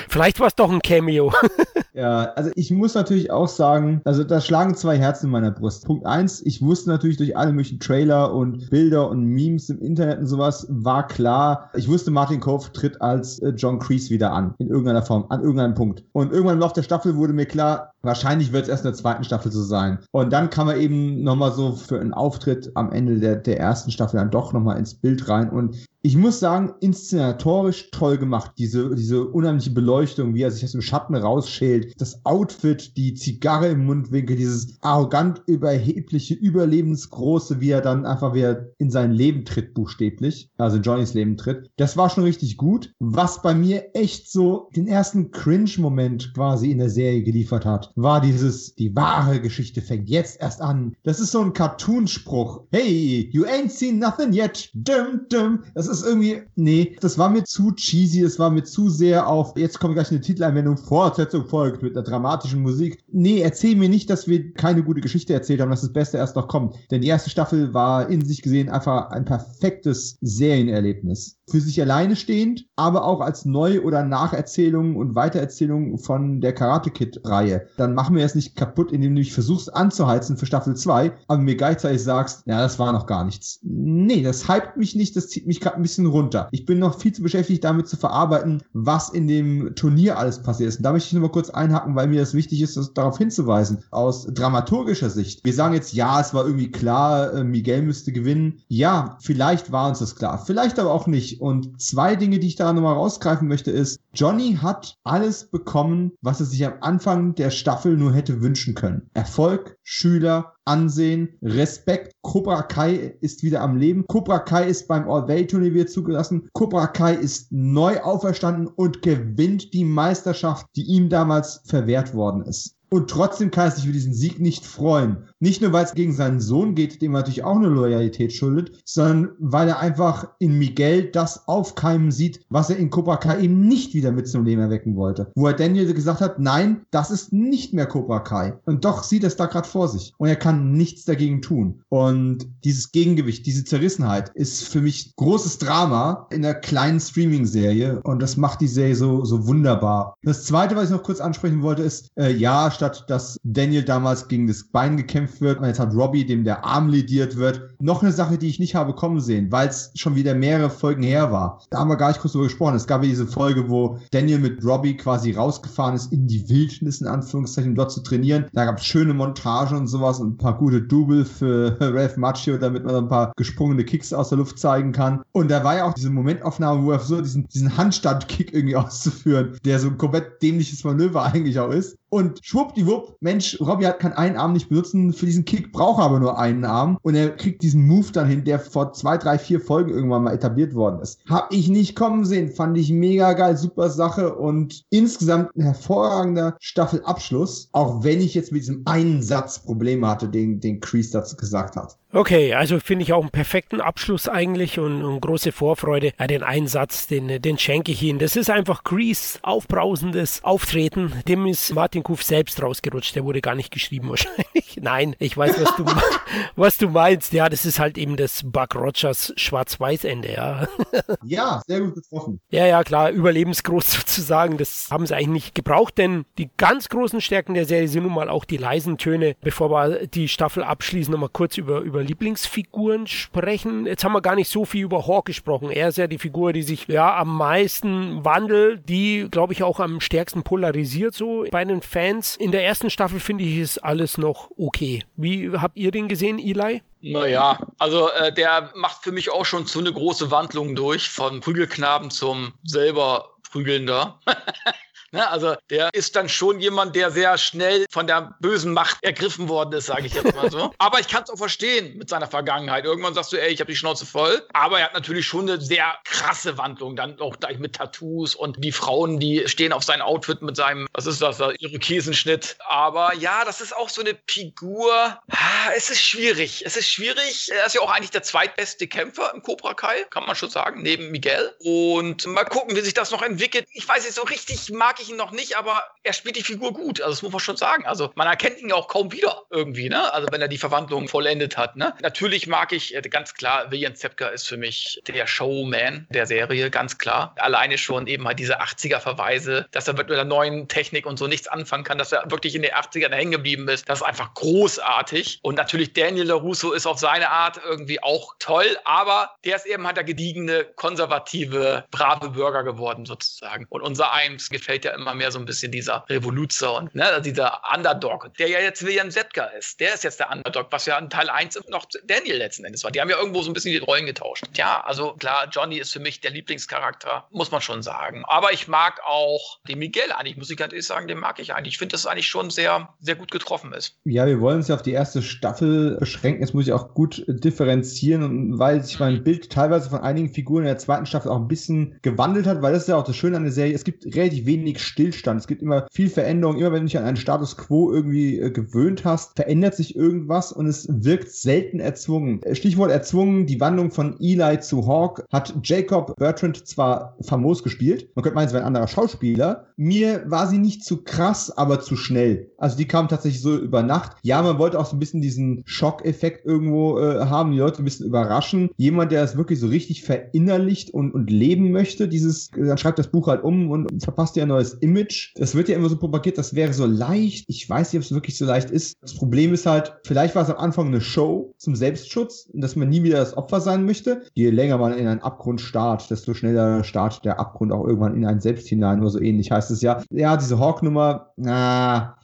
Vielleicht 0.10 0.40
war 0.40 0.48
es 0.48 0.56
doch 0.56 0.72
ein 0.72 0.82
Cameo. 0.82 1.34
ja, 1.94 2.32
also 2.34 2.52
ich 2.56 2.72
muss 2.72 2.94
natürlich 2.96 3.32
auch 3.32 3.48
sagen, 3.48 4.02
also 4.06 4.24
da 4.24 4.42
schlagen 4.42 4.76
zwei 4.76 4.98
Herzen 4.98 5.28
in 5.28 5.32
meiner 5.32 5.52
Brust. 5.52 5.86
Punkt 5.86 6.06
eins, 6.06 6.42
ich 6.46 6.62
wusste 6.62 6.90
natürlich 6.90 7.18
durch 7.18 7.36
alle 7.38 7.52
möglichen 7.52 7.80
Trailer 7.80 8.34
und 8.34 8.70
Bilder 8.70 9.10
und 9.10 9.26
Memes 9.26 9.70
im 9.70 9.80
Internet 9.82 10.20
und 10.20 10.28
sowas, 10.28 10.66
war 10.70 11.08
klar, 11.08 11.70
ich 11.76 11.88
wusste, 11.88 12.12
Martin 12.12 12.40
Kove 12.40 12.72
tritt 12.74 13.02
als 13.02 13.40
äh, 13.40 13.50
John 13.50 13.80
Kreese 13.80 14.10
wieder 14.10 14.32
an. 14.32 14.54
In 14.58 14.68
irgendeiner 14.68 15.04
Form, 15.04 15.26
an 15.30 15.42
irgendeinem 15.42 15.74
Punkt. 15.74 16.04
Und 16.14 16.32
irgendwann 16.32 16.56
im 16.56 16.60
Laufe 16.62 16.76
der 16.76 16.84
Staffel 16.84 17.16
wurde 17.16 17.34
mir 17.34 17.46
klar, 17.46 17.93
Wahrscheinlich 18.06 18.52
wird 18.52 18.64
es 18.64 18.70
erst 18.70 18.84
in 18.84 18.92
der 18.92 19.00
zweiten 19.00 19.24
Staffel 19.24 19.52
so 19.52 19.64
sein. 19.64 20.00
Und 20.12 20.34
dann 20.34 20.50
kann 20.50 20.68
man 20.68 20.80
eben 20.80 21.24
nochmal 21.24 21.54
so 21.54 21.72
für 21.72 22.00
einen 22.00 22.14
Auftritt 22.14 22.72
am 22.76 22.92
Ende 22.92 23.20
der, 23.20 23.38
der 23.38 23.60
ersten 23.60 23.92
Staffel 23.92 24.18
dann 24.18 24.30
doch 24.30 24.52
nochmal 24.52 24.78
ins 24.78 24.94
Bild 24.94 25.30
rein. 25.30 25.50
Und 25.50 25.86
ich 26.06 26.18
muss 26.18 26.42
sagen, 26.42 26.74
inszenatorisch 26.82 27.90
toll 27.92 28.18
gemacht. 28.18 28.52
Diese, 28.58 28.94
diese 28.94 29.26
unheimliche 29.26 29.72
Beleuchtung, 29.72 30.34
wie 30.34 30.42
er 30.42 30.52
sich 30.52 30.66
aus 30.66 30.74
dem 30.74 30.82
Schatten 30.82 31.16
rausschält. 31.16 31.94
Das 31.98 32.26
Outfit, 32.26 32.98
die 32.98 33.14
Zigarre 33.14 33.70
im 33.70 33.86
Mundwinkel, 33.86 34.36
dieses 34.36 34.78
arrogant 34.82 35.42
überhebliche, 35.48 36.34
überlebensgroße, 36.34 37.62
wie 37.62 37.70
er 37.70 37.80
dann 37.80 38.06
einfach 38.06 38.34
wieder 38.34 38.68
in 38.80 38.92
sein 38.92 39.14
Leben 39.14 39.46
tritt, 39.46 39.74
buchstäblich. 39.74 40.52
Also 40.58 40.76
in 40.76 40.84
Johnnys 40.84 41.14
Leben 41.14 41.38
tritt. 41.38 41.72
Das 41.78 41.96
war 41.96 42.10
schon 42.10 42.26
richtig 42.26 42.58
gut. 42.58 42.94
Was 43.00 43.42
bei 43.42 43.56
mir 43.56 43.96
echt 43.96 44.30
so 44.30 44.70
den 44.76 44.88
ersten 44.88 45.32
Cringe-Moment 45.32 46.34
quasi 46.34 46.70
in 46.72 46.80
der 46.80 46.90
Serie 46.90 47.24
geliefert 47.24 47.66
hat, 47.66 47.94
war 47.96 48.20
dieses, 48.20 48.76
die 48.76 48.94
wahre 48.94 49.40
Geschichte 49.40 49.82
fängt 49.82 50.10
jetzt 50.10 50.42
erst 50.42 50.62
an. 50.62 50.98
Das 51.04 51.22
ist 51.22 51.32
so 51.32 51.40
ein 51.40 51.54
Cartoon-Spruch. 51.54 52.64
Hey, 52.72 53.30
you 53.32 53.46
ain't 53.46 53.72
seen 53.72 54.00
nothing 54.00 54.34
yet. 54.34 54.70
Dum, 54.74 55.22
dum. 55.30 55.64
Das 55.74 55.93
irgendwie, 56.02 56.42
nee, 56.56 56.96
das 57.02 57.20
war 57.20 57.30
mir 57.30 57.44
zu 57.44 57.72
cheesy, 57.74 58.22
es 58.22 58.40
war 58.40 58.50
mir 58.50 58.64
zu 58.64 58.90
sehr 58.90 59.28
auf, 59.28 59.56
jetzt 59.56 59.80
kommt 59.80 59.94
gleich 59.94 60.10
eine 60.10 60.22
Titeleinwendung, 60.22 60.78
Fortsetzung 60.78 61.46
folgt 61.46 61.84
mit 61.84 61.96
einer 61.96 62.04
dramatischen 62.04 62.62
Musik. 62.62 63.04
Nee, 63.12 63.42
erzähl 63.42 63.76
mir 63.76 63.90
nicht, 63.90 64.10
dass 64.10 64.28
wir 64.28 64.54
keine 64.54 64.84
gute 64.84 65.02
Geschichte 65.02 65.34
erzählt 65.34 65.62
haben, 65.62 65.70
dass 65.70 65.82
das 65.82 65.94
Beste 65.94 66.18
erst 66.18 66.36
noch 66.36 66.48
kommt. 66.48 66.76
Denn 66.90 67.02
die 67.02 67.08
erste 67.08 67.30
Staffel 67.30 67.74
war 67.74 68.10
in 68.10 68.26
sich 68.26 68.42
gesehen 68.42 68.70
einfach 68.70 69.12
ein 69.12 69.26
perfektes 69.26 70.18
Serienerlebnis. 70.22 71.38
Für 71.50 71.60
sich 71.60 71.80
alleine 71.82 72.16
stehend, 72.16 72.66
aber 72.76 73.06
auch 73.06 73.20
als 73.20 73.46
Neu- 73.46 73.82
oder 73.82 74.04
Nacherzählung 74.04 74.96
und 74.96 75.14
Weitererzählung 75.14 75.98
von 75.98 76.40
der 76.40 76.54
Karate 76.54 76.90
Kid-Reihe. 76.90 77.68
Dann 77.78 77.94
machen 77.94 78.16
wir 78.16 78.24
es 78.24 78.34
nicht 78.34 78.56
kaputt, 78.56 78.92
indem 78.92 79.16
du 79.16 79.22
dich 79.22 79.34
versuchst 79.34 79.76
anzuheizen 79.76 80.38
für 80.38 80.46
Staffel 80.46 80.76
2, 80.76 81.12
aber 81.28 81.42
mir 81.42 81.56
gleichzeitig 81.56 82.02
sagst, 82.02 82.44
ja, 82.46 82.62
das 82.62 82.80
war 82.80 82.94
noch 82.94 83.08
gar 83.08 83.26
nichts. 83.26 83.60
Nee, 83.62 84.24
das 84.24 84.48
hypt 84.48 84.78
mich 84.78 84.96
nicht, 84.96 85.16
das 85.16 85.28
zieht 85.28 85.48
mich 85.48 85.60
gerade 85.60 85.80
ein 85.84 85.88
bisschen 85.88 86.06
runter. 86.06 86.48
Ich 86.52 86.66
bin 86.66 86.80
noch 86.80 86.98
viel 86.98 87.12
zu 87.12 87.22
beschäftigt 87.22 87.64
damit 87.64 87.88
zu 87.88 87.98
verarbeiten, 87.98 88.64
was 88.72 89.10
in 89.10 89.28
dem 89.28 89.76
Turnier 89.76 90.18
alles 90.18 90.42
passiert 90.42 90.70
ist. 90.70 90.78
Und 90.78 90.84
da 90.84 90.94
möchte 90.94 91.08
ich 91.08 91.14
nur 91.14 91.24
mal 91.24 91.32
kurz 91.32 91.50
einhaken, 91.50 91.96
weil 91.96 92.08
mir 92.08 92.22
das 92.22 92.34
wichtig 92.34 92.62
ist, 92.62 92.78
das 92.78 92.94
darauf 92.94 93.18
hinzuweisen. 93.18 93.84
Aus 93.92 94.26
dramaturgischer 94.26 95.10
Sicht. 95.10 95.44
Wir 95.44 95.54
sagen 95.54 95.74
jetzt, 95.74 95.94
ja, 95.94 96.22
es 96.22 96.34
war 96.34 96.46
irgendwie 96.46 96.72
klar, 96.72 97.34
äh, 97.34 97.44
Miguel 97.44 97.82
müsste 97.82 98.12
gewinnen. 98.14 98.62
Ja, 98.70 99.18
vielleicht 99.22 99.72
war 99.72 99.90
uns 99.90 100.00
das 100.00 100.16
klar. 100.16 100.42
Vielleicht 100.44 100.80
aber 100.80 100.92
auch 100.92 101.08
nicht. 101.08 101.42
Und 101.42 101.82
zwei 101.82 102.16
Dinge, 102.16 102.40
die 102.40 102.48
ich 102.48 102.56
da 102.56 102.72
nochmal 102.72 102.96
rausgreifen 102.96 103.48
möchte, 103.48 103.72
ist, 103.72 104.00
Johnny 104.14 104.60
hat 104.62 104.98
alles 105.04 105.50
bekommen, 105.50 106.14
was 106.22 106.40
er 106.40 106.46
sich 106.46 106.66
am 106.66 106.74
Anfang 106.82 107.36
der 107.36 107.50
Staffel 107.50 107.98
nur 107.98 108.14
hätte 108.14 108.42
wünschen 108.42 108.76
können. 108.76 109.10
Erfolg, 109.14 109.78
Schüler, 109.84 110.53
Ansehen, 110.66 111.38
Respekt. 111.42 112.14
Cobra 112.22 112.62
Kai 112.62 113.16
ist 113.22 113.44
wieder 113.44 113.62
am 113.62 113.78
Leben. 113.78 114.06
Cobra 114.08 114.40
Kai 114.40 114.68
ist 114.68 114.88
beim 114.88 115.10
All-Day-Turnier 115.10 115.74
wieder 115.74 115.88
zugelassen. 115.88 116.50
Cobra 116.54 116.88
Kai 116.88 117.16
ist 117.16 117.52
neu 117.52 118.00
auferstanden 118.02 118.68
und 118.68 119.02
gewinnt 119.02 119.74
die 119.74 119.86
Meisterschaft, 119.86 120.68
die 120.76 120.84
ihm 120.84 121.10
damals 121.10 121.62
verwehrt 121.66 122.14
worden 122.14 122.44
ist. 122.44 122.78
Und 122.94 123.10
trotzdem 123.10 123.50
kann 123.50 123.70
er 123.70 123.72
sich 123.72 123.86
über 123.86 123.94
diesen 123.94 124.14
Sieg 124.14 124.40
nicht 124.40 124.68
freuen. 124.68 125.24
Nicht 125.40 125.64
nur, 125.64 125.74
weil 125.74 125.84
es 125.84 125.96
gegen 125.96 126.14
seinen 126.14 126.40
Sohn 126.40 126.76
geht, 126.76 127.02
dem 127.02 127.16
er 127.16 127.22
natürlich 127.22 127.44
auch 127.44 127.56
eine 127.56 127.68
Loyalität 127.68 128.32
schuldet, 128.32 128.84
sondern 128.86 129.32
weil 129.40 129.68
er 129.68 129.80
einfach 129.80 130.28
in 130.38 130.60
Miguel 130.60 131.10
das 131.10 131.48
aufkeimen 131.48 132.12
sieht, 132.12 132.42
was 132.50 132.70
er 132.70 132.78
in 132.78 132.92
Cobra 132.92 133.18
Kai 133.18 133.42
eben 133.42 133.68
nicht 133.68 133.96
wieder 133.96 134.12
mit 134.12 134.28
zum 134.28 134.46
Leben 134.46 134.62
erwecken 134.62 134.96
wollte. 134.96 135.32
Wo 135.34 135.48
er 135.48 135.54
Daniel 135.54 135.92
gesagt 135.92 136.22
hat, 136.22 136.38
nein, 136.38 136.86
das 136.92 137.10
ist 137.10 137.34
nicht 137.34 137.74
mehr 137.74 137.88
Cobra 137.88 138.20
Kai. 138.20 138.54
Und 138.66 138.86
doch 138.86 139.02
sieht 139.02 139.24
er 139.24 139.28
es 139.30 139.38
da 139.38 139.48
gerade 139.48 139.68
vor 139.68 139.88
sich. 139.88 140.14
Und 140.20 140.28
er 140.28 140.36
kann 140.36 140.74
nichts 140.74 141.04
dagegen 141.04 141.42
tun. 141.42 141.82
Und 141.90 142.46
dieses 142.64 142.92
Gegengewicht, 142.92 143.48
diese 143.48 143.66
Zerrissenheit 143.66 144.30
ist 144.36 144.68
für 144.68 144.82
mich 144.82 145.16
großes 145.16 145.58
Drama 145.58 146.28
in 146.30 146.44
der 146.44 146.54
kleinen 146.54 147.00
Streaming-Serie. 147.00 148.02
Und 148.04 148.22
das 148.22 148.38
macht 148.38 148.62
die 148.62 148.68
Serie 148.68 148.96
so, 148.96 149.26
so 149.26 149.48
wunderbar. 149.48 150.16
Das 150.22 150.46
zweite, 150.46 150.76
was 150.76 150.86
ich 150.86 150.92
noch 150.92 151.02
kurz 151.02 151.22
ansprechen 151.22 151.64
wollte, 151.64 151.82
ist, 151.82 152.12
äh, 152.18 152.32
ja, 152.32 152.70
statt 152.84 153.06
dass 153.08 153.40
Daniel 153.44 153.84
damals 153.84 154.28
gegen 154.28 154.48
das 154.48 154.66
Bein 154.66 154.98
gekämpft 154.98 155.42
wird 155.42 155.60
und 155.60 155.66
jetzt 155.66 155.80
hat 155.80 155.94
Robbie, 155.94 156.26
dem 156.26 156.44
der 156.44 156.66
Arm 156.66 156.90
lidiert 156.90 157.38
wird. 157.38 157.62
Noch 157.80 158.02
eine 158.02 158.12
Sache, 158.12 158.38
die 158.38 158.48
ich 158.48 158.60
nicht 158.60 158.76
habe 158.76 158.94
kommen 158.94 159.20
sehen, 159.20 159.52
weil 159.52 159.68
es 159.68 159.92
schon 159.96 160.16
wieder 160.16 160.36
mehrere 160.36 160.70
Folgen 160.70 161.04
her 161.04 161.32
war. 161.32 161.62
Da 161.70 161.80
haben 161.80 161.90
wir 161.90 161.96
gar 161.96 162.10
nicht 162.10 162.20
kurz 162.20 162.34
drüber 162.34 162.46
gesprochen. 162.46 162.76
Es 162.76 162.88
gab 162.88 163.04
ja 163.04 163.10
diese 163.10 163.28
Folge, 163.28 163.70
wo 163.70 164.00
Daniel 164.12 164.40
mit 164.40 164.64
Robbie 164.66 164.98
quasi 164.98 165.32
rausgefahren 165.32 165.96
ist 165.96 166.12
in 166.12 166.28
die 166.28 166.50
Wildnis, 166.50 167.02
in 167.02 167.08
Anführungszeichen, 167.08 167.72
um 167.72 167.76
dort 167.76 167.92
zu 167.92 168.02
trainieren. 168.02 168.46
Da 168.54 168.66
gab 168.66 168.80
es 168.80 168.86
schöne 168.86 169.14
Montagen 169.14 169.78
und 169.78 169.88
sowas 169.88 170.20
und 170.20 170.34
ein 170.34 170.38
paar 170.38 170.58
gute 170.58 170.82
Double 170.82 171.26
für 171.26 171.78
Ralph 171.80 172.18
Macchio, 172.18 172.58
damit 172.58 172.84
man 172.84 172.96
ein 172.96 173.08
paar 173.08 173.32
gesprungene 173.36 173.86
Kicks 173.86 174.14
aus 174.14 174.30
der 174.30 174.38
Luft 174.40 174.60
zeigen 174.60 174.92
kann. 174.92 175.22
Und 175.32 175.50
da 175.50 175.64
war 175.64 175.78
ja 175.78 175.86
auch 175.86 175.94
diese 175.94 176.10
Momentaufnahme, 176.10 176.84
wo 176.84 176.92
er 176.92 177.00
versucht, 177.00 177.26
diesen, 177.26 177.48
diesen 177.48 177.78
Handstand-Kick 177.78 178.54
irgendwie 178.54 178.76
auszuführen, 178.76 179.58
der 179.66 179.80
so 179.80 179.88
ein 179.88 179.98
komplett 179.98 180.42
dämliches 180.42 180.84
Manöver 180.84 181.24
eigentlich 181.34 181.60
auch 181.60 181.72
ist. 181.72 181.98
Und 182.14 182.42
schwuppdiwupp, 182.44 183.18
Mensch, 183.22 183.60
Robbie 183.60 183.88
hat 183.88 183.98
kann 183.98 184.14
einen 184.14 184.38
Arm 184.38 184.54
nicht 184.54 184.70
benutzen, 184.70 185.14
für 185.14 185.26
diesen 185.26 185.46
Kick 185.46 185.72
braucht 185.72 186.00
er 186.00 186.06
aber 186.06 186.20
nur 186.20 186.38
einen 186.38 186.64
Arm. 186.64 187.00
Und 187.02 187.16
er 187.16 187.36
kriegt 187.36 187.64
diesen 187.64 187.88
Move 187.88 188.12
dann 188.12 188.28
hin, 188.28 188.44
der 188.44 188.60
vor 188.60 188.94
zwei, 188.94 189.18
drei, 189.18 189.40
vier 189.40 189.60
Folgen 189.60 189.90
irgendwann 189.90 190.22
mal 190.22 190.36
etabliert 190.36 190.76
worden 190.76 191.02
ist. 191.02 191.22
Hab 191.28 191.52
ich 191.52 191.70
nicht 191.70 191.96
kommen 191.96 192.24
sehen, 192.24 192.52
fand 192.52 192.78
ich 192.78 192.92
mega 192.92 193.34
geil, 193.34 193.58
super 193.58 193.90
Sache 193.90 194.36
und 194.36 194.84
insgesamt 194.92 195.56
ein 195.56 195.64
hervorragender 195.64 196.56
Staffelabschluss, 196.60 197.70
auch 197.72 198.04
wenn 198.04 198.22
ich 198.22 198.36
jetzt 198.36 198.52
mit 198.52 198.62
diesem 198.62 198.84
einen 198.86 199.24
Satz 199.24 199.58
Probleme 199.58 200.08
hatte, 200.08 200.30
den, 200.30 200.60
den 200.60 200.82
Kreese 200.82 201.14
dazu 201.14 201.36
gesagt 201.36 201.76
hat. 201.76 201.98
Okay, 202.16 202.54
also 202.54 202.80
finde 202.80 203.02
ich 203.02 203.12
auch 203.12 203.22
einen 203.22 203.32
perfekten 203.32 203.82
Abschluss 203.82 204.30
eigentlich 204.30 204.78
und, 204.78 205.04
und 205.04 205.20
große 205.20 205.52
Vorfreude. 205.52 206.14
Ja, 206.20 206.28
den 206.28 206.44
Einsatz, 206.44 207.08
den, 207.08 207.42
den 207.42 207.58
schenke 207.58 207.92
ich 207.92 208.04
Ihnen. 208.04 208.20
Das 208.20 208.36
ist 208.36 208.52
einfach 208.52 208.84
Grease, 208.84 209.40
aufbrausendes 209.42 210.44
Auftreten. 210.44 211.12
Dem 211.28 211.48
ist 211.48 211.74
Martin 211.74 212.04
Kuf 212.04 212.22
selbst 212.22 212.62
rausgerutscht. 212.62 213.16
Der 213.16 213.26
wurde 213.26 213.42
gar 213.42 213.56
nicht 213.56 213.72
geschrieben 213.72 214.10
wahrscheinlich. 214.12 214.78
Nein, 214.80 215.16
ich 215.18 215.36
weiß, 215.36 215.60
was 215.60 215.76
du, 215.76 215.86
was 216.56 216.78
du 216.78 216.90
meinst. 216.90 217.34
Ja, 217.34 217.50
das 217.50 217.66
ist 217.66 217.80
halt 217.80 217.98
eben 217.98 218.16
das 218.16 218.44
Buck 218.46 218.76
Rogers 218.76 219.34
Schwarz-Weiß-Ende, 219.36 220.34
ja. 220.34 220.68
Ja, 221.24 221.64
sehr 221.66 221.82
gut 221.82 221.96
getroffen. 221.96 222.42
Ja, 222.50 222.68
ja, 222.68 222.84
klar, 222.84 223.10
überlebensgroß 223.10 223.90
sozusagen. 223.92 224.58
Das 224.58 224.90
haben 224.92 225.08
sie 225.08 225.16
eigentlich 225.16 225.30
nicht 225.30 225.56
gebraucht, 225.56 225.98
denn 225.98 226.26
die 226.38 226.52
ganz 226.58 226.90
großen 226.90 227.22
Stärken 227.22 227.56
der 227.56 227.66
Serie 227.66 227.88
sind 227.88 228.04
nun 228.04 228.14
mal 228.14 228.30
auch 228.30 228.46
die 228.46 228.58
leisen 228.58 229.00
Töne. 229.00 229.36
Bevor 229.42 229.72
wir 229.72 230.06
die 230.06 230.28
Staffel 230.28 230.64
abschließen, 230.64 231.12
nochmal 231.12 231.30
kurz 231.32 231.58
über, 231.58 231.80
über 231.80 232.03
Lieblingsfiguren 232.04 233.08
sprechen. 233.08 233.86
Jetzt 233.86 234.04
haben 234.04 234.14
wir 234.14 234.22
gar 234.22 234.36
nicht 234.36 234.50
so 234.50 234.66
viel 234.66 234.84
über 234.84 235.08
Hawk 235.08 235.26
gesprochen. 235.26 235.70
Er 235.72 235.90
ist 235.90 235.98
ja 235.98 236.08
die 236.08 236.18
Figur, 236.18 236.54
die 236.54 236.64
sich 236.64 236.88
ja 236.88 237.16
am 237.18 237.36
meisten 237.36 238.24
wandelt, 238.24 238.88
die, 238.90 239.28
glaube 239.32 239.54
ich, 239.54 239.64
auch 239.64 239.80
am 239.80 240.00
stärksten 240.02 240.44
polarisiert 240.44 241.14
so 241.14 241.46
bei 241.52 241.66
den 241.66 241.82
Fans. 241.82 242.36
In 242.36 242.52
der 242.52 242.66
ersten 242.66 242.90
Staffel 242.90 243.20
finde 243.20 243.44
ich 243.44 243.58
ist 243.58 243.78
alles 243.80 244.18
noch 244.18 244.52
okay. 244.58 245.04
Wie 245.16 245.52
habt 245.52 245.78
ihr 245.78 245.92
den 245.92 246.08
gesehen, 246.08 246.40
Eli? 246.40 246.82
Naja, 247.02 247.60
also 247.80 248.10
äh, 248.12 248.34
der 248.34 248.72
macht 248.76 249.04
für 249.04 249.12
mich 249.12 249.30
auch 249.30 249.46
schon 249.46 249.66
so 249.66 249.80
eine 249.80 249.92
große 249.92 250.32
Wandlung 250.32 250.76
durch, 250.76 251.10
von 251.10 251.42
Prügelknaben 251.42 252.12
zum 252.12 252.54
selber 252.64 253.34
Prügelnder. 253.52 254.20
Ne? 255.14 255.30
Also 255.30 255.56
der 255.70 255.92
ist 255.94 256.16
dann 256.16 256.28
schon 256.28 256.60
jemand, 256.60 256.96
der 256.96 257.12
sehr 257.12 257.38
schnell 257.38 257.86
von 257.92 258.08
der 258.08 258.36
bösen 258.40 258.74
Macht 258.74 258.98
ergriffen 259.04 259.48
worden 259.48 259.74
ist, 259.74 259.86
sage 259.86 260.08
ich 260.08 260.14
jetzt 260.16 260.36
mal 260.36 260.50
so. 260.50 260.74
Aber 260.80 261.00
ich 261.00 261.08
kann 261.08 261.24
es 261.24 261.30
auch 261.30 261.38
verstehen 261.38 261.98
mit 261.98 262.10
seiner 262.10 262.28
Vergangenheit. 262.28 262.84
Irgendwann 262.84 263.14
sagst 263.14 263.32
du, 263.32 263.38
ey, 263.38 263.54
ich 263.54 263.60
habe 263.60 263.72
die 263.72 263.78
Schnauze 263.78 264.08
voll. 264.08 264.46
Aber 264.54 264.80
er 264.80 264.86
hat 264.86 264.96
natürlich 264.96 265.28
schon 265.28 265.48
eine 265.48 265.62
sehr 265.62 265.86
krasse 266.04 266.58
Wandlung, 266.58 266.96
dann 266.96 267.20
auch 267.20 267.38
gleich 267.40 267.60
mit 267.60 267.76
Tattoos 267.76 268.34
und 268.34 268.64
die 268.64 268.72
Frauen, 268.72 269.20
die 269.20 269.44
stehen 269.48 269.72
auf 269.72 269.84
sein 269.84 270.02
Outfit 270.02 270.42
mit 270.42 270.56
seinem, 270.56 270.88
was 270.94 271.06
ist 271.06 271.22
das, 271.22 271.40
ihre 271.60 271.78
Käsenschnitt. 271.78 272.58
Aber 272.68 273.14
ja, 273.14 273.46
das 273.46 273.62
ist 273.62 273.76
auch 273.76 273.90
so 273.90 274.02
eine 274.02 274.18
Figur. 274.28 274.92
Ah, 275.30 275.72
es 275.76 275.92
ist 275.92 276.02
schwierig. 276.02 276.66
Es 276.66 276.76
ist 276.76 276.90
schwierig. 276.90 277.52
Er 277.52 277.68
ist 277.68 277.76
ja 277.76 277.82
auch 277.82 277.92
eigentlich 277.92 278.10
der 278.10 278.24
zweitbeste 278.24 278.88
Kämpfer 278.88 279.32
im 279.36 279.44
Cobra 279.44 279.76
Kai, 279.76 280.06
kann 280.10 280.26
man 280.26 280.36
schon 280.36 280.50
sagen, 280.50 280.82
neben 280.82 281.12
Miguel. 281.12 281.54
Und 281.60 282.26
mal 282.26 282.46
gucken, 282.46 282.76
wie 282.76 282.82
sich 282.82 282.96
das 282.96 283.12
noch 283.12 283.22
entwickelt. 283.22 283.68
Ich 283.74 283.88
weiß 283.88 284.04
nicht, 284.06 284.16
so 284.16 284.24
richtig 284.24 284.72
mag 284.72 285.00
ich 285.03 285.03
ihn 285.10 285.18
noch 285.18 285.32
nicht, 285.32 285.58
aber 285.58 285.84
er 286.04 286.14
spielt 286.14 286.36
die 286.36 286.44
Figur 286.44 286.74
gut. 286.74 287.02
Also 287.02 287.12
das 287.12 287.22
muss 287.22 287.32
man 287.32 287.40
schon 287.40 287.58
sagen. 287.58 287.86
Also 287.86 288.12
man 288.16 288.28
erkennt 288.28 288.60
ihn 288.60 288.70
ja 288.70 288.76
auch 288.76 288.88
kaum 288.88 289.12
wieder 289.12 289.44
irgendwie, 289.50 289.90
ne? 289.90 290.14
Also 290.14 290.28
wenn 290.32 290.42
er 290.42 290.48
die 290.48 290.58
Verwandlung 290.58 291.08
vollendet 291.08 291.58
hat, 291.58 291.76
ne? 291.76 291.94
Natürlich 292.02 292.48
mag 292.48 292.72
ich 292.72 292.96
äh, 292.96 293.02
ganz 293.02 293.34
klar, 293.34 293.72
William 293.72 293.96
Zepka 293.96 294.28
ist 294.28 294.48
für 294.48 294.58
mich 294.58 295.02
der 295.08 295.28
Showman 295.28 296.08
der 296.10 296.26
Serie, 296.26 296.70
ganz 296.70 296.98
klar. 296.98 297.36
Alleine 297.38 297.78
schon 297.78 298.08
eben 298.08 298.28
halt 298.28 298.40
diese 298.40 298.62
80er-Verweise, 298.62 299.68
dass 299.72 299.88
er 299.88 299.94
mit 299.94 300.10
der 300.10 300.24
neuen 300.26 300.68
Technik 300.68 301.06
und 301.06 301.18
so 301.18 301.28
nichts 301.28 301.48
anfangen 301.48 301.84
kann, 301.84 301.98
dass 301.98 302.12
er 302.12 302.30
wirklich 302.30 302.56
in 302.56 302.62
den 302.62 302.72
80ern 302.72 303.14
hängen 303.14 303.32
geblieben 303.32 303.68
ist. 303.68 303.88
Das 303.88 304.00
ist 304.00 304.06
einfach 304.06 304.34
großartig. 304.34 305.40
Und 305.42 305.56
natürlich 305.56 305.94
Daniel 305.94 306.28
LaRusso 306.28 306.72
ist 306.72 306.86
auf 306.86 307.00
seine 307.00 307.30
Art 307.30 307.60
irgendwie 307.64 308.02
auch 308.02 308.36
toll, 308.40 308.78
aber 308.86 309.32
der 309.46 309.56
ist 309.56 309.66
eben 309.66 309.86
halt 309.86 309.98
der 309.98 310.04
gediegene, 310.04 310.66
konservative, 310.76 311.86
brave 311.92 312.30
Bürger 312.30 312.64
geworden 312.64 313.06
sozusagen. 313.06 313.66
Und 313.70 313.82
unser 313.82 314.12
Eins 314.12 314.50
gefällt 314.50 314.86
ja 314.86 314.93
immer 314.94 315.14
mehr 315.14 315.32
so 315.32 315.40
ein 315.40 315.46
bisschen 315.46 315.72
dieser 315.72 316.06
Revoluzer 316.10 316.76
und 316.76 316.96
ne, 316.96 317.22
dieser 317.24 317.62
Underdog, 317.74 318.32
der 318.38 318.50
ja 318.50 318.60
jetzt 318.60 318.86
William 318.86 319.12
Zetka 319.12 319.46
ist. 319.46 319.80
Der 319.80 319.94
ist 319.94 320.04
jetzt 320.04 320.20
der 320.20 320.32
Underdog, 320.32 320.68
was 320.72 320.86
ja 320.86 320.98
in 320.98 321.10
Teil 321.10 321.30
1 321.30 321.60
noch 321.70 321.86
Daniel 322.06 322.38
letzten 322.38 322.66
Endes 322.66 322.84
war. 322.84 322.92
Die 322.92 323.02
haben 323.02 323.10
ja 323.10 323.18
irgendwo 323.18 323.42
so 323.42 323.50
ein 323.50 323.54
bisschen 323.54 323.72
die 323.72 323.80
Rollen 323.80 324.06
getauscht. 324.06 324.46
Ja, 324.56 324.82
also 324.82 325.14
klar, 325.14 325.48
Johnny 325.52 325.78
ist 325.78 325.94
für 325.94 326.00
mich 326.00 326.22
der 326.22 326.32
Lieblingscharakter, 326.32 327.28
muss 327.32 327.52
man 327.52 327.62
schon 327.62 327.84
sagen. 327.84 328.24
Aber 328.26 328.54
ich 328.54 328.68
mag 328.68 329.02
auch 329.06 329.60
den 329.68 329.80
Miguel 329.80 330.12
eigentlich, 330.12 330.38
muss 330.38 330.50
ich 330.50 330.58
ganz 330.58 330.74
ehrlich 330.74 330.88
sagen, 330.88 331.08
den 331.08 331.20
mag 331.20 331.40
ich 331.40 331.54
eigentlich. 331.54 331.74
Ich 331.74 331.78
finde, 331.78 331.94
dass 331.94 332.02
es 332.02 332.08
eigentlich 332.08 332.28
schon 332.28 332.50
sehr, 332.50 332.90
sehr 333.00 333.16
gut 333.16 333.32
getroffen 333.32 333.74
ist. 333.74 333.98
Ja, 334.06 334.26
wir 334.26 334.40
wollen 334.40 334.58
uns 334.58 334.68
ja 334.68 334.76
auf 334.76 334.82
die 334.82 334.92
erste 334.92 335.22
Staffel 335.22 335.98
beschränken. 336.00 336.42
Jetzt 336.42 336.54
muss 336.54 336.68
ich 336.68 336.74
auch 336.74 336.94
gut 336.94 337.24
differenzieren 337.28 338.54
weil 338.60 338.84
sich 338.84 339.00
mein 339.00 339.24
Bild 339.24 339.50
teilweise 339.50 339.90
von 339.90 340.00
einigen 340.02 340.30
Figuren 340.30 340.64
in 340.64 340.68
der 340.68 340.78
zweiten 340.78 341.06
Staffel 341.06 341.32
auch 341.32 341.40
ein 341.40 341.48
bisschen 341.48 341.98
gewandelt 342.02 342.48
hat, 342.48 342.62
weil 342.62 342.74
das 342.74 342.84
ist 342.84 342.88
ja 342.88 342.98
auch 342.98 343.04
das 343.04 343.16
Schöne 343.16 343.38
an 343.38 343.44
der 343.44 343.52
Serie. 343.52 343.74
Es 343.74 343.84
gibt 343.84 344.06
relativ 344.16 344.46
wenig 344.46 344.80
Stillstand. 344.84 345.40
Es 345.40 345.48
gibt 345.48 345.62
immer 345.62 345.88
viel 345.92 346.10
Veränderung. 346.10 346.58
Immer 346.58 346.72
wenn 346.72 346.82
du 346.82 346.86
dich 346.86 346.98
an 346.98 347.06
einen 347.06 347.18
Status 347.18 347.58
quo 347.58 347.92
irgendwie 347.92 348.40
äh, 348.40 348.52
gewöhnt 348.52 349.06
hast, 349.06 349.36
verändert 349.36 349.76
sich 349.76 349.96
irgendwas 349.96 350.52
und 350.52 350.68
es 350.68 350.88
wirkt 350.90 351.32
selten 351.32 351.80
erzwungen. 351.80 352.42
Stichwort 352.54 352.92
erzwungen, 352.92 353.48
die 353.48 353.60
Wandlung 353.60 353.92
von 353.92 354.16
Eli 354.20 354.60
zu 354.60 354.88
Hawk 354.88 355.26
hat 355.32 355.54
Jacob 355.64 356.16
Bertrand 356.18 356.68
zwar 356.68 357.18
famos 357.22 357.64
gespielt, 357.64 358.10
man 358.16 358.24
könnte 358.24 358.36
meinen, 358.36 358.48
es 358.48 358.54
wäre 358.54 358.64
ein 358.64 358.68
anderer 358.68 358.88
Schauspieler. 358.88 359.68
Mir 359.76 360.24
war 360.26 360.48
sie 360.48 360.58
nicht 360.58 360.84
zu 360.84 361.04
krass, 361.04 361.56
aber 361.56 361.80
zu 361.80 361.96
schnell. 361.96 362.52
Also 362.58 362.78
die 362.78 362.88
kam 362.88 363.08
tatsächlich 363.08 363.42
so 363.42 363.58
über 363.58 363.84
Nacht. 363.84 364.18
Ja, 364.22 364.42
man 364.42 364.58
wollte 364.58 364.80
auch 364.80 364.86
so 364.86 364.96
ein 364.96 365.00
bisschen 365.00 365.22
diesen 365.22 365.64
Schockeffekt 365.66 366.46
irgendwo 366.46 367.00
äh, 367.00 367.26
haben, 367.26 367.52
die 367.52 367.58
Leute 367.58 367.82
ein 367.82 367.86
bisschen 367.86 368.06
überraschen. 368.06 368.70
Jemand, 368.78 369.12
der 369.12 369.24
es 369.24 369.38
wirklich 369.38 369.60
so 369.60 369.68
richtig 369.68 370.04
verinnerlicht 370.04 370.94
und, 370.94 371.14
und 371.14 371.30
leben 371.30 371.72
möchte, 371.72 372.08
dieses, 372.08 372.50
dann 372.50 372.78
schreibt 372.78 373.00
das 373.00 373.08
Buch 373.08 373.28
halt 373.28 373.44
um 373.44 373.70
und 373.72 374.04
verpasst 374.04 374.38
ihr 374.38 374.44
ein 374.44 374.50
neues 374.50 374.74
Image. 374.76 375.34
Das 375.36 375.56
wird 375.56 375.70
ja 375.70 375.76
immer 375.76 375.90
so 375.90 375.98
propagiert, 375.98 376.38
das 376.38 376.56
wäre 376.56 376.74
so 376.74 376.86
leicht. 376.86 377.46
Ich 377.48 377.70
weiß 377.70 377.92
nicht, 377.92 378.00
ob 378.00 378.06
es 378.06 378.14
wirklich 378.14 378.38
so 378.38 378.46
leicht 378.46 378.70
ist. 378.70 378.96
Das 379.02 379.14
Problem 379.16 379.54
ist 379.54 379.66
halt, 379.66 379.96
vielleicht 380.06 380.36
war 380.36 380.44
es 380.44 380.50
am 380.50 380.58
Anfang 380.58 380.88
eine 380.88 381.02
Show 381.02 381.54
zum 381.58 381.76
Selbstschutz, 381.76 382.50
dass 382.54 382.76
man 382.76 382.90
nie 382.90 383.04
wieder 383.04 383.18
das 383.18 383.36
Opfer 383.38 383.62
sein 383.62 383.86
möchte. 383.86 384.24
Je 384.34 384.50
länger 384.50 384.78
man 384.78 384.94
in 384.98 385.08
einen 385.08 385.22
Abgrund 385.22 385.62
starrt, 385.62 386.10
desto 386.10 386.34
schneller 386.34 386.84
startet 386.84 387.26
der 387.26 387.40
Abgrund 387.40 387.72
auch 387.72 387.86
irgendwann 387.86 388.16
in 388.16 388.26
einen 388.26 388.40
selbst 388.40 388.68
hinein 388.68 389.00
oder 389.00 389.10
so 389.10 389.20
ähnlich 389.20 389.52
heißt 389.52 389.72
es 389.72 389.73
ja. 389.82 390.04
Ja, 390.10 390.38
diese 390.38 390.60
Hawk-Nummer, 390.60 391.34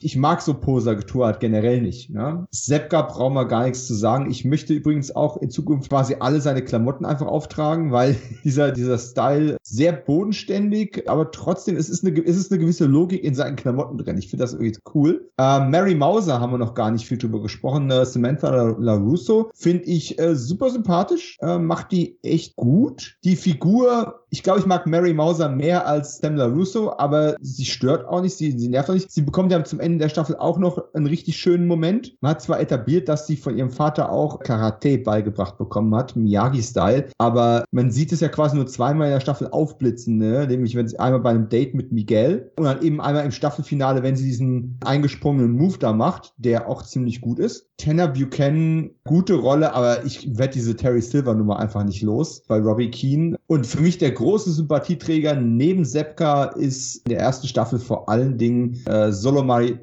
ich 0.00 0.16
mag 0.16 0.42
so 0.42 0.54
Poser-Getue 0.54 1.26
halt 1.26 1.40
generell 1.40 1.80
nicht. 1.82 2.10
Ne? 2.10 2.46
Sepka 2.50 3.02
braucht 3.02 3.34
man 3.34 3.48
gar 3.48 3.64
nichts 3.64 3.86
zu 3.86 3.94
sagen. 3.94 4.30
Ich 4.30 4.44
möchte 4.44 4.74
übrigens 4.74 5.14
auch 5.14 5.36
in 5.38 5.50
Zukunft 5.50 5.90
quasi 5.90 6.16
alle 6.20 6.40
seine 6.40 6.62
Klamotten 6.62 7.04
einfach 7.04 7.26
auftragen, 7.26 7.92
weil 7.92 8.16
dieser, 8.44 8.72
dieser 8.72 8.98
Style 8.98 9.56
sehr 9.62 9.92
bodenständig, 9.92 11.08
aber 11.08 11.30
trotzdem 11.30 11.76
es 11.76 11.88
ist 11.88 12.04
eine, 12.04 12.18
es 12.24 12.36
ist 12.36 12.50
eine 12.50 12.60
gewisse 12.60 12.86
Logik 12.86 13.22
in 13.24 13.34
seinen 13.34 13.56
Klamotten 13.56 13.98
drin. 13.98 14.18
Ich 14.18 14.28
finde 14.28 14.44
das 14.44 14.52
irgendwie 14.52 14.78
cool. 14.94 15.30
Äh, 15.38 15.60
Mary 15.68 15.94
Mauser 15.94 16.40
haben 16.40 16.52
wir 16.52 16.58
noch 16.58 16.74
gar 16.74 16.90
nicht 16.90 17.06
viel 17.06 17.18
drüber 17.18 17.40
gesprochen. 17.42 17.90
Äh, 17.90 18.04
Samantha 18.04 18.76
LaRusso 18.78 19.50
finde 19.54 19.84
ich 19.84 20.18
äh, 20.18 20.34
super 20.34 20.70
sympathisch, 20.70 21.36
äh, 21.40 21.58
macht 21.58 21.92
die 21.92 22.18
echt 22.22 22.56
gut. 22.56 23.16
Die 23.24 23.36
Figur 23.36 24.19
ich 24.30 24.42
glaube, 24.42 24.60
ich 24.60 24.66
mag 24.66 24.86
Mary 24.86 25.12
Mauser 25.12 25.48
mehr 25.48 25.86
als 25.86 26.18
Sam 26.18 26.38
Russo, 26.38 26.94
aber 26.96 27.36
sie 27.40 27.64
stört 27.64 28.06
auch 28.06 28.22
nicht, 28.22 28.36
sie, 28.36 28.52
sie 28.56 28.68
nervt 28.68 28.88
auch 28.88 28.94
nicht. 28.94 29.10
Sie 29.10 29.22
bekommt 29.22 29.50
ja 29.50 29.62
zum 29.64 29.80
Ende 29.80 29.98
der 29.98 30.08
Staffel 30.08 30.36
auch 30.36 30.58
noch 30.58 30.82
einen 30.94 31.06
richtig 31.06 31.36
schönen 31.36 31.66
Moment. 31.66 32.16
Man 32.20 32.30
hat 32.30 32.42
zwar 32.42 32.60
etabliert, 32.60 33.08
dass 33.08 33.26
sie 33.26 33.36
von 33.36 33.56
ihrem 33.56 33.70
Vater 33.70 34.10
auch 34.10 34.38
Karate 34.40 34.98
beigebracht 34.98 35.58
bekommen 35.58 35.94
hat, 35.94 36.14
Miyagi-Style, 36.14 37.08
aber 37.18 37.64
man 37.72 37.90
sieht 37.90 38.12
es 38.12 38.20
ja 38.20 38.28
quasi 38.28 38.56
nur 38.56 38.66
zweimal 38.66 39.08
in 39.08 39.14
der 39.14 39.20
Staffel 39.20 39.48
aufblitzen, 39.50 40.18
ne? 40.18 40.46
nämlich 40.46 40.76
wenn 40.76 40.86
sie 40.86 40.98
einmal 40.98 41.20
bei 41.20 41.30
einem 41.30 41.48
Date 41.48 41.74
mit 41.74 41.92
Miguel 41.92 42.52
und 42.56 42.64
dann 42.64 42.82
eben 42.82 43.00
einmal 43.00 43.24
im 43.24 43.32
Staffelfinale, 43.32 44.02
wenn 44.02 44.16
sie 44.16 44.24
diesen 44.24 44.78
eingesprungenen 44.84 45.52
Move 45.52 45.78
da 45.78 45.92
macht, 45.92 46.34
der 46.36 46.68
auch 46.68 46.82
ziemlich 46.84 47.20
gut 47.20 47.38
ist. 47.38 47.66
Tanner 47.80 48.08
Buchanan, 48.08 48.90
gute 49.04 49.34
Rolle, 49.34 49.72
aber 49.72 50.04
ich 50.04 50.36
werde 50.36 50.52
diese 50.52 50.76
Terry 50.76 51.00
Silver 51.00 51.34
Nummer 51.34 51.58
einfach 51.58 51.82
nicht 51.82 52.02
los 52.02 52.42
bei 52.46 52.58
Robbie 52.58 52.90
Keane. 52.90 53.36
Und 53.46 53.66
für 53.66 53.80
mich 53.80 53.96
der 53.96 54.12
große 54.20 54.52
Sympathieträger 54.52 55.34
neben 55.34 55.86
Sepka 55.86 56.44
ist 56.44 56.96
in 57.06 57.12
der 57.12 57.20
ersten 57.20 57.48
Staffel 57.48 57.78
vor 57.78 58.06
allen 58.08 58.36
Dingen 58.36 58.84
äh, 58.86 59.10
Solo 59.12 59.42
Mari 59.42 59.78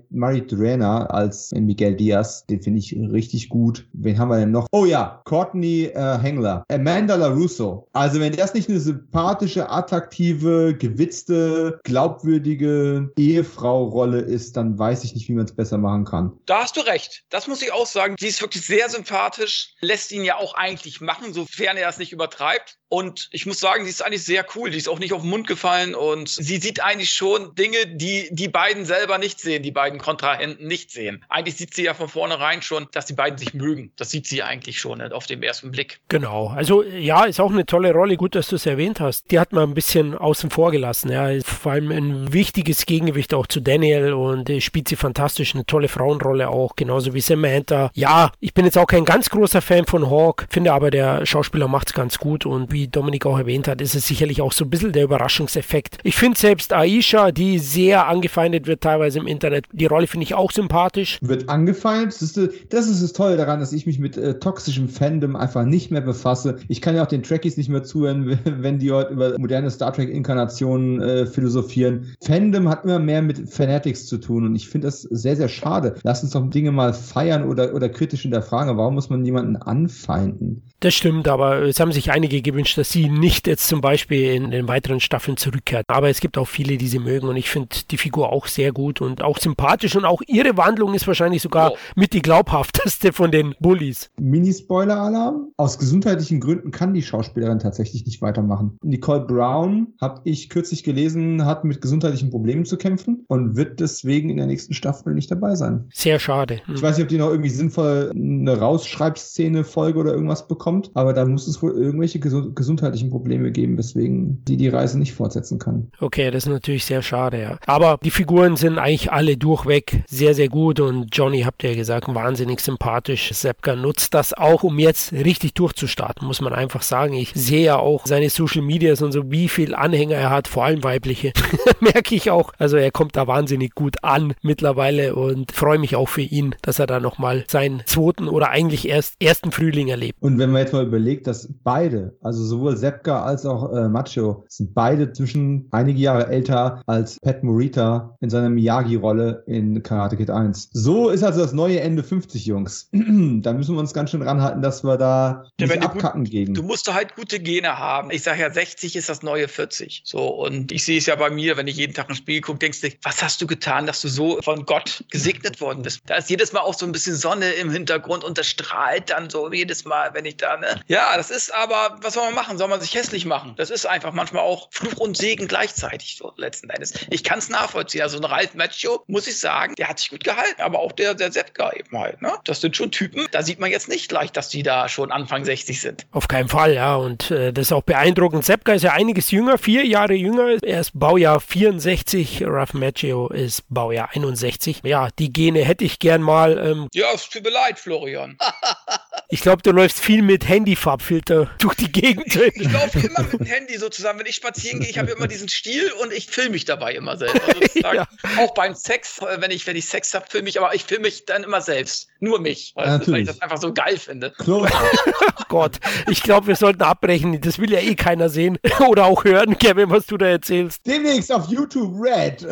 als 1.10 1.52
Miguel 1.54 1.96
Diaz. 1.96 2.46
Den 2.46 2.62
finde 2.62 2.80
ich 2.80 2.96
richtig 2.96 3.50
gut. 3.50 3.88
Wen 3.94 4.20
haben 4.20 4.30
wir 4.30 4.38
denn 4.38 4.52
noch? 4.52 4.68
Oh 4.72 4.86
ja, 4.86 5.22
Courtney 5.26 5.86
äh, 5.86 6.20
Hengler. 6.20 6.64
Amanda 6.72 7.16
LaRusso. 7.16 7.88
Also 7.94 8.20
wenn 8.20 8.32
das 8.34 8.54
nicht 8.54 8.70
eine 8.70 8.80
sympathische, 8.80 9.70
attraktive, 9.72 10.76
gewitzte, 10.78 11.80
glaubwürdige 11.84 13.12
Ehefrau-Rolle 13.18 14.20
ist, 14.20 14.56
dann 14.56 14.78
weiß 14.78 15.04
ich 15.04 15.16
nicht, 15.16 15.28
wie 15.30 15.34
man 15.34 15.46
es 15.46 15.56
besser 15.56 15.80
machen 15.80 16.06
kann. 16.06 16.32
Da 16.46 16.62
hast 16.62 16.78
du 16.78 16.82
recht. 16.82 17.24
Das 17.32 17.48
muss 17.48 17.64
ich 17.64 17.74
auch 17.74 17.88
sagen. 17.88 18.16
Sie 18.20 18.28
ist 18.28 18.42
wirklich 18.42 18.66
sehr 18.66 18.88
sympathisch, 18.90 19.74
lässt 19.82 20.12
ihn 20.12 20.24
ja 20.24 20.38
auch 20.38 20.54
eigentlich 20.54 21.02
machen, 21.02 21.34
sofern 21.34 21.76
er 21.76 21.90
es 21.90 21.98
nicht 21.98 22.12
übertreibt. 22.12 22.78
Und 22.90 23.28
ich 23.32 23.46
muss 23.46 23.60
sagen, 23.60 23.84
sie 23.84 23.90
ist 23.90 24.06
eigentlich 24.06 24.24
sehr 24.24 24.46
cool. 24.56 24.70
Die 24.70 24.78
ist 24.78 24.88
auch 24.88 25.00
nicht 25.00 25.14
auf 25.14 25.22
den 25.22 25.30
Mund 25.30 25.48
gefallen 25.48 25.94
und 25.94 26.30
sie 26.30 26.58
sieht 26.58 26.82
eigentlich 26.82 27.10
schon 27.10 27.54
Dinge, 27.56 27.78
die 27.86 28.30
die 28.32 28.48
beiden 28.48 28.86
selber 28.86 29.18
nicht 29.18 29.40
sehen, 29.40 29.62
die 29.62 29.72
beiden 29.72 30.00
Kontrahenten 30.00 30.68
nicht 30.68 30.92
sehen. 30.92 31.26
Eigentlich 31.28 31.56
sieht 31.56 31.74
sie 31.74 31.84
ja 31.84 31.94
von 31.94 32.08
vornherein 32.08 32.62
schon, 32.62 32.88
dass 32.92 33.06
die 33.06 33.14
beiden 33.14 33.38
sich 33.38 33.54
mögen. 33.54 33.92
Das 33.98 34.10
sieht 34.10 34.26
sie 34.26 34.42
eigentlich 34.42 34.80
schon 34.80 35.00
nicht, 35.00 35.12
auf 35.12 35.28
den 35.28 35.44
ersten 35.44 35.72
Blick. 35.72 36.00
Genau. 36.08 36.48
Also 36.48 36.84
ja, 36.84 37.26
ist 37.26 37.42
auch 37.42 37.52
eine 37.52 37.66
tolle 37.66 37.92
Rolle. 37.92 38.16
Gut, 38.16 38.36
dass 38.36 38.48
du 38.48 38.56
es 38.56 38.66
erwähnt 38.66 39.00
hast. 39.00 39.32
Die 39.32 39.40
hat 39.40 39.52
man 39.52 39.70
ein 39.70 39.74
bisschen 39.74 40.16
außen 40.16 40.50
vor 40.50 40.72
gelassen. 40.72 41.12
Ja, 41.12 41.30
vor 41.44 41.74
allem 41.74 41.92
ein 41.92 42.32
wichtiges 42.32 42.86
Gegengewicht 42.86 43.34
auch 43.34 43.48
zu 43.48 43.60
Daniel 43.60 44.14
und 44.14 44.50
äh, 44.50 44.62
spielt 44.62 44.88
sie 44.88 44.96
fantastisch. 44.96 45.56
Eine 45.56 45.66
tolle 45.66 45.90
Frauenrolle 45.90 46.50
auch, 46.50 46.76
genauso 46.76 47.14
wie 47.14 47.22
Samantha. 47.22 47.92
Ja, 47.94 48.32
ich 48.40 48.54
bin 48.54 48.64
jetzt 48.64 48.78
auch 48.78 48.88
kein 48.88 49.04
ganz 49.04 49.30
großer 49.30 49.62
Fan 49.62 49.86
von 49.86 50.10
Hawk, 50.10 50.48
finde 50.50 50.72
aber 50.72 50.90
der 50.90 51.26
Schauspieler 51.26 51.68
macht 51.68 51.88
es 51.88 51.94
ganz 51.94 52.18
gut 52.18 52.46
und 52.46 52.72
wie 52.78 52.88
Dominik 52.88 53.26
auch 53.26 53.40
erwähnt 53.40 53.68
hat, 53.68 53.82
ist 53.82 53.96
es 53.96 54.06
sicherlich 54.06 54.40
auch 54.40 54.52
so 54.52 54.64
ein 54.64 54.70
bisschen 54.70 54.92
der 54.92 55.04
Überraschungseffekt. 55.04 55.98
Ich 56.04 56.16
finde 56.16 56.38
selbst 56.38 56.74
Aisha, 56.74 57.32
die 57.32 57.58
sehr 57.58 58.08
angefeindet 58.08 58.68
wird 58.68 58.82
teilweise 58.82 59.18
im 59.18 59.26
Internet, 59.26 59.66
die 59.72 59.88
Rolle 59.88 60.06
finde 60.06 60.26
ich 60.26 60.36
auch 60.36 60.52
sympathisch. 60.52 61.18
Wird 61.22 61.50
angefeindet? 61.50 62.14
Das 62.14 62.22
ist, 62.22 62.38
das 62.70 62.88
ist 62.88 63.02
das 63.02 63.14
Tolle 63.14 63.36
daran, 63.36 63.60
dass 63.60 63.74
ich 63.74 63.88
mich 63.88 63.98
mit 63.98 64.16
äh, 64.16 64.38
toxischem 64.38 64.90
Fandom 64.90 65.36
einfach 65.36 65.66
nicht 65.66 65.90
mehr 65.90 66.02
befasse. 66.02 66.58
Ich 66.68 66.82
kann 66.82 66.96
ja 66.96 67.04
auch 67.04 67.08
den 67.08 67.24
Trekkies 67.24 67.58
nicht 67.58 67.70
mehr 67.70 67.84
zuhören, 67.84 68.38
wenn 68.46 68.78
die 68.78 68.92
heute 68.92 69.14
über 69.14 69.40
moderne 69.40 69.72
Star 69.72 69.92
Trek-Inkarnationen 69.92 71.02
äh, 71.02 71.26
philosophieren. 71.26 72.16
Fandom 72.22 72.70
hat 72.70 72.84
immer 72.84 73.00
mehr 73.00 73.24
mit 73.24 73.50
Fanatics 73.50 74.06
zu 74.06 74.20
tun 74.20 74.46
und 74.46 74.56
ich 74.56 74.70
finde 74.70 74.88
das 74.88 75.02
sehr, 75.02 75.36
sehr 75.36 75.50
schade. 75.50 75.96
Lass 76.04 76.22
uns 76.22 76.34
doch 76.34 76.48
Dinge 76.48 76.72
mal 76.72 76.94
feiern 76.94 77.44
oder, 77.44 77.74
oder 77.74 77.90
kritisch 77.90 78.22
hinterfragen. 78.22 78.78
Warum 78.78 78.94
muss 78.94 79.10
man 79.10 79.26
jemanden 79.26 79.56
anfeinden? 79.56 80.62
Das 80.80 80.94
stimmt, 80.94 81.28
aber 81.28 81.64
es 81.64 81.80
haben 81.80 81.92
sich 81.92 82.12
einige 82.12 82.44
gewünscht, 82.44 82.67
gewünscht, 82.68 82.78
dass 82.78 82.92
sie 82.92 83.10
nicht 83.10 83.48
jetzt 83.48 83.68
zum 83.68 83.82
Beispiel 83.82 84.34
in 84.34 84.52
den 84.52 84.68
weiteren 84.68 85.00
Staffeln 85.00 85.38
zurückkehrt. 85.38 85.86
Aber 85.88 86.10
es 86.10 86.20
gibt 86.20 86.38
auch 86.38 86.48
viele, 86.48 86.78
die 86.78 86.88
sie 86.88 87.00
mögen 87.00 87.28
und 87.28 87.38
ich 87.38 87.50
finde 87.50 87.70
die 87.90 87.98
Figur 87.98 88.32
auch 88.32 88.48
sehr 88.48 88.72
gut 88.72 89.02
und 89.02 89.22
auch 89.22 89.38
sympathisch 89.38 89.96
und 89.96 90.06
auch 90.06 90.22
ihre 90.28 90.58
Wandlung 90.58 90.94
ist 90.94 91.08
wahrscheinlich 91.08 91.42
sogar 91.42 91.72
oh. 91.74 91.78
mit 91.96 92.14
die 92.14 92.22
glaubhafteste 92.22 93.14
von 93.14 93.32
den 93.32 93.56
Bullies. 93.60 94.10
Mini-Spoiler-Alarm. 94.20 95.52
Aus 95.58 95.80
gesundheitlichen 95.80 96.40
Gründen 96.40 96.72
kann 96.72 96.94
die 96.94 97.02
Schauspielerin 97.02 97.60
tatsächlich 97.60 98.06
nicht 98.06 98.22
weitermachen. 98.22 98.78
Nicole 98.84 99.22
Brown, 99.22 99.94
habe 100.02 100.22
ich 100.26 100.50
kürzlich 100.50 100.84
gelesen, 100.84 101.46
hat 101.46 101.64
mit 101.64 101.82
gesundheitlichen 101.82 102.30
Problemen 102.30 102.66
zu 102.66 102.78
kämpfen 102.78 103.24
und 103.28 103.56
wird 103.56 103.80
deswegen 103.80 104.30
in 104.30 104.38
der 104.38 104.46
nächsten 104.46 104.74
Staffel 104.74 105.14
nicht 105.14 105.32
dabei 105.32 105.56
sein. 105.56 105.86
Sehr 105.94 106.20
schade. 106.20 106.60
Ich 106.74 106.82
weiß 106.82 106.98
nicht, 106.98 107.06
ob 107.06 107.10
die 107.10 107.18
noch 107.18 107.30
irgendwie 107.30 107.50
sinnvoll 107.50 108.12
eine 108.14 108.60
Rausschreibszene-Folge 108.60 110.00
oder 110.00 110.14
irgendwas 110.14 110.48
bekommt, 110.48 110.92
aber 110.94 111.14
da 111.14 111.26
muss 111.26 111.48
es 111.48 111.62
wohl 111.62 111.72
irgendwelche 111.72 112.20
gesu 112.20 112.54
gesundheitlichen 112.58 113.10
Probleme 113.10 113.52
geben, 113.52 113.78
weswegen 113.78 114.44
die 114.44 114.58
die 114.58 114.68
Reise 114.68 115.00
nicht 115.00 115.14
fortsetzen 115.14 115.60
kann. 115.60 115.90
Okay, 116.02 116.30
das 116.32 116.44
ist 116.44 116.50
natürlich 116.52 116.84
sehr 116.84 117.02
schade, 117.02 117.42
ja. 117.42 117.58
Aber 117.66 118.00
die 118.04 118.12
Figuren 118.12 118.58
sind 118.58 118.78
eigentlich 118.78 119.12
alle 119.12 119.38
durchweg 119.38 120.04
sehr, 120.08 120.34
sehr 120.34 120.50
gut 120.50 120.82
und 120.82 121.16
Johnny, 121.16 121.44
habt 121.44 121.64
ihr 121.64 121.72
ja 121.72 121.76
gesagt, 121.78 122.14
wahnsinnig 122.14 122.60
sympathisch. 122.60 123.32
Seppka 123.34 123.76
nutzt 123.76 124.14
das 124.14 124.34
auch, 124.34 124.64
um 124.64 124.80
jetzt 124.80 125.14
richtig 125.14 125.54
durchzustarten, 125.54 126.28
muss 126.28 126.42
man 126.42 126.54
einfach 126.54 126.82
sagen. 126.82 127.14
Ich 127.14 127.32
sehe 127.34 127.64
ja 127.64 127.78
auch 127.78 128.06
seine 128.06 128.30
Social 128.30 128.62
Medias 128.62 129.02
und 129.02 129.12
so, 129.12 129.32
wie 129.32 129.48
viel 129.48 129.74
Anhänger 129.74 130.16
er 130.16 130.30
hat, 130.32 130.48
vor 130.48 130.66
allem 130.66 130.84
weibliche. 130.84 131.32
Merke 131.80 132.16
ich 132.16 132.32
auch. 132.32 132.52
Also 132.58 132.78
er 132.78 132.92
kommt 132.92 133.16
da 133.16 133.28
wahnsinnig 133.28 133.76
gut 133.76 134.04
an 134.04 134.34
mittlerweile 134.42 135.16
und 135.16 135.52
freue 135.52 135.78
mich 135.78 135.96
auch 135.96 136.10
für 136.10 136.22
ihn, 136.22 136.56
dass 136.62 136.80
er 136.80 136.88
da 136.88 137.00
nochmal 137.00 137.46
seinen 137.48 137.84
zweiten 137.86 138.28
oder 138.28 138.50
eigentlich 138.50 138.90
erst 138.90 139.16
ersten 139.22 139.52
Frühling 139.52 139.90
erlebt. 139.90 140.18
Und 140.22 140.40
wenn 140.40 140.52
man 140.52 140.62
jetzt 140.62 140.74
mal 140.74 140.86
überlegt, 140.86 141.28
dass 141.28 141.50
beide, 141.64 142.16
also 142.22 142.44
sowohl 142.48 142.78
Seppka 142.78 143.24
als 143.24 143.46
auch 143.46 143.72
äh, 143.74 143.88
Macho, 143.88 144.46
sind 144.48 144.74
beide 144.74 145.12
zwischen 145.14 145.68
einige 145.72 146.00
Jahre 146.00 146.28
älter 146.28 146.82
als 146.88 147.20
Pat 147.22 147.44
Morita 147.44 148.16
in 148.22 148.30
seiner 148.30 148.50
Miyagi-Rolle 148.50 149.44
in 149.48 149.84
Karate 149.84 150.18
Kid 150.18 150.30
1. 150.30 150.70
So 150.74 151.10
ist 151.10 151.24
also 151.24 151.42
das 151.42 151.54
neue 151.54 151.80
Ende 151.80 152.04
50, 152.04 152.46
Jungs. 152.46 152.90
da 152.92 153.54
müssen 153.54 153.76
wir 153.76 153.80
uns 153.80 153.94
ganz 153.94 154.12
schön 154.12 154.22
ranhalten, 154.22 154.62
dass 154.62 154.84
wir 154.84 154.98
da 154.98 155.46
nicht 155.60 155.74
ja, 155.74 155.82
abkacken 155.82 156.24
gut, 156.24 156.32
gegen. 156.32 156.54
Du 156.54 156.64
musst 156.64 156.92
halt 156.92 157.16
gute 157.16 157.40
Gene 157.40 157.78
haben. 157.78 158.12
Ich 158.12 158.24
sage 158.24 158.42
ja, 158.42 158.52
60 158.52 158.96
ist 158.96 159.10
das 159.10 159.24
neue 159.24 159.48
40. 159.48 160.02
So, 160.06 160.28
und 160.28 160.72
ich 160.72 160.84
sehe 160.84 160.98
es 160.98 161.06
ja 161.06 161.16
bei 161.16 161.30
mir, 161.30 161.58
wenn 161.58 161.68
ich 161.68 161.78
jeden 161.78 161.94
Tag 161.94 162.10
ins 162.10 162.20
Spiel 162.20 162.42
gucke, 162.42 162.60
denkst 162.60 162.82
du, 162.82 162.90
was 163.04 163.22
hast 163.22 163.42
du 163.42 163.48
getan, 163.48 163.86
dass 163.86 164.02
du 164.02 164.08
so 164.08 164.40
von 164.42 164.66
Gott 164.66 165.04
gesegnet 165.12 165.62
worden 165.62 165.84
bist? 165.84 166.02
Da 166.06 166.16
ist 166.16 166.30
jedes 166.30 166.54
Mal 166.54 166.62
auch 166.62 166.74
so 166.74 166.86
ein 166.86 166.92
bisschen 166.92 167.16
Sonne 167.16 167.52
im 167.52 167.70
Hintergrund 167.72 168.24
und 168.24 168.38
das 168.38 168.48
strahlt 168.48 169.10
dann 169.10 169.30
so 169.30 169.52
jedes 169.52 169.86
Mal, 169.86 170.14
wenn 170.14 170.26
ich 170.26 170.38
da, 170.38 170.58
ne? 170.58 170.82
Ja, 170.88 171.16
das 171.18 171.32
ist 171.32 171.54
aber, 171.54 171.98
was 172.02 172.14
soll 172.14 172.26
man 172.26 172.36
machen? 172.38 172.58
Soll 172.60 172.68
man 172.68 172.80
sich 172.80 172.94
hässlich 172.94 173.26
machen? 173.26 173.56
Das 173.58 173.72
ist 173.72 173.88
einfach 173.88 174.14
manchmal 174.14 174.44
auch 174.44 174.70
Fluch 174.72 174.98
und 174.98 175.18
Segen 175.18 175.48
gleichzeitig, 175.48 176.18
so 176.18 176.32
letzten 176.38 176.70
Endes. 176.70 176.94
Ich 177.10 177.24
kann 177.24 177.40
es 177.40 177.50
nachvollziehen. 177.50 178.04
Also 178.04 178.18
ein 178.18 178.24
Ralf 178.24 178.54
Macchio, 178.54 179.04
muss 179.08 179.28
ich 179.28 179.40
sagen, 179.40 179.74
der 179.76 179.90
hat 179.90 179.98
sich 179.98 180.12
gut 180.12 180.24
gehalten, 180.24 180.62
aber 180.62 180.80
auch 180.80 180.92
der, 180.92 181.16
der 181.16 181.32
Seppka 181.32 181.74
eben 181.74 181.98
halt, 181.98 182.22
ne? 182.22 182.34
Das 182.44 182.62
sind 182.62 182.78
schon 182.78 182.92
Typen, 182.92 183.26
da 183.32 183.42
sieht 183.42 183.60
man 183.60 183.72
jetzt 183.72 183.90
nicht 183.90 184.08
gleich, 184.08 184.32
dass 184.32 184.50
die 184.50 184.62
da 184.62 184.88
schon 184.88 185.12
Anfang 185.12 185.46
60 185.46 185.82
sind. 185.82 186.06
Auf 186.12 186.28
keinen 186.28 186.48
Fall, 186.48 186.76
ja. 186.76 186.96
Und 186.96 187.32
äh, 187.32 187.52
das 187.52 187.68
ist 187.68 187.72
auch 187.72 187.82
beeindruckend. 187.82 188.46
Seppka 188.46 188.74
ist 188.74 188.84
ja 188.84 188.94
einiges 188.94 189.32
jünger, 189.32 189.58
vier 189.58 189.84
Jahre 189.84 190.14
jünger. 190.14 190.58
Er 190.62 190.82
ist 190.82 190.92
Baujahr 190.94 191.40
64, 191.40 192.44
Ralph 192.46 192.76
Macchio 192.76 193.30
ist 193.30 193.64
Baujahr 193.70 194.10
61. 194.14 194.82
Ja, 194.84 195.10
die 195.18 195.34
Gene 195.34 195.66
hätte 195.66 195.86
ich 195.86 195.98
gern 195.98 196.22
mal. 196.22 196.60
Ähm, 196.60 196.88
ja, 196.94 197.08
es 197.16 197.28
tut 197.28 197.44
mir 197.44 197.50
leid, 197.50 197.80
Florian. 197.80 198.38
ich 199.30 199.42
glaube, 199.42 199.62
du 199.62 199.72
läufst 199.72 200.00
viel 200.00 200.22
mit 200.22 200.48
Handyfarbfilter 200.48 201.50
durch 201.60 201.76
die 201.76 201.92
Gegend. 201.92 202.34
ich 202.34 202.72
laufe 202.72 203.00
immer 203.00 203.24
mit 203.24 203.34
dem 203.34 203.46
Handy 203.46 203.78
sozusagen. 203.78 204.18
Wenn 204.20 204.26
ich 204.26 204.36
spazieren 204.36 204.80
gehe, 204.80 204.90
ich 204.90 204.98
habe 204.98 205.12
immer 205.12 205.28
diesen 205.28 205.50
Stil 205.50 205.92
und 206.02 206.14
ich 206.14 206.28
filme 206.28 206.52
mich 206.52 206.64
dabei 206.64 206.94
immer 206.94 207.18
selbst. 207.18 207.38
Also 207.84 207.96
ja. 207.96 208.08
Auch 208.38 208.54
beim 208.54 208.74
Sex, 208.74 209.20
äh, 209.20 209.40
wenn 209.40 209.52
ich, 209.52 209.68
wenn 209.68 209.76
ich 209.76 209.86
Sex 209.86 210.14
habe, 210.14 210.26
filme 210.28 210.50
ich, 210.50 210.60
aber 210.60 210.74
ich 210.74 210.84
filme 210.84 211.04
mich 211.04 211.26
dann 211.26 211.44
immer 211.44 211.62
selbst. 211.62 212.10
Nur 212.20 212.40
mich. 212.40 212.74
Du, 212.76 213.12
weil 213.12 213.22
ich 213.22 213.28
das 213.28 213.42
einfach 213.42 213.58
so 213.58 213.72
geil 213.74 213.98
finde. 213.98 214.34
oh 214.48 214.66
Gott, 215.50 215.78
ich 216.10 216.24
glaube, 216.24 216.48
wir 216.48 216.56
sollten 216.56 216.82
abbrechen. 216.82 217.40
Das 217.42 217.60
will 217.60 217.72
ja 217.72 217.80
eh 217.80 217.96
keiner 217.96 218.30
sehen 218.30 218.58
oder 218.88 219.06
auch 219.06 219.24
hören, 219.24 219.58
Kevin, 219.58 219.90
was 219.90 220.08
du 220.08 220.18
da 220.18 220.28
erzählst. 220.28 220.82
Demnächst 220.86 221.32
auf 221.32 221.48
YouTube 221.50 221.94
Red. 222.02 222.46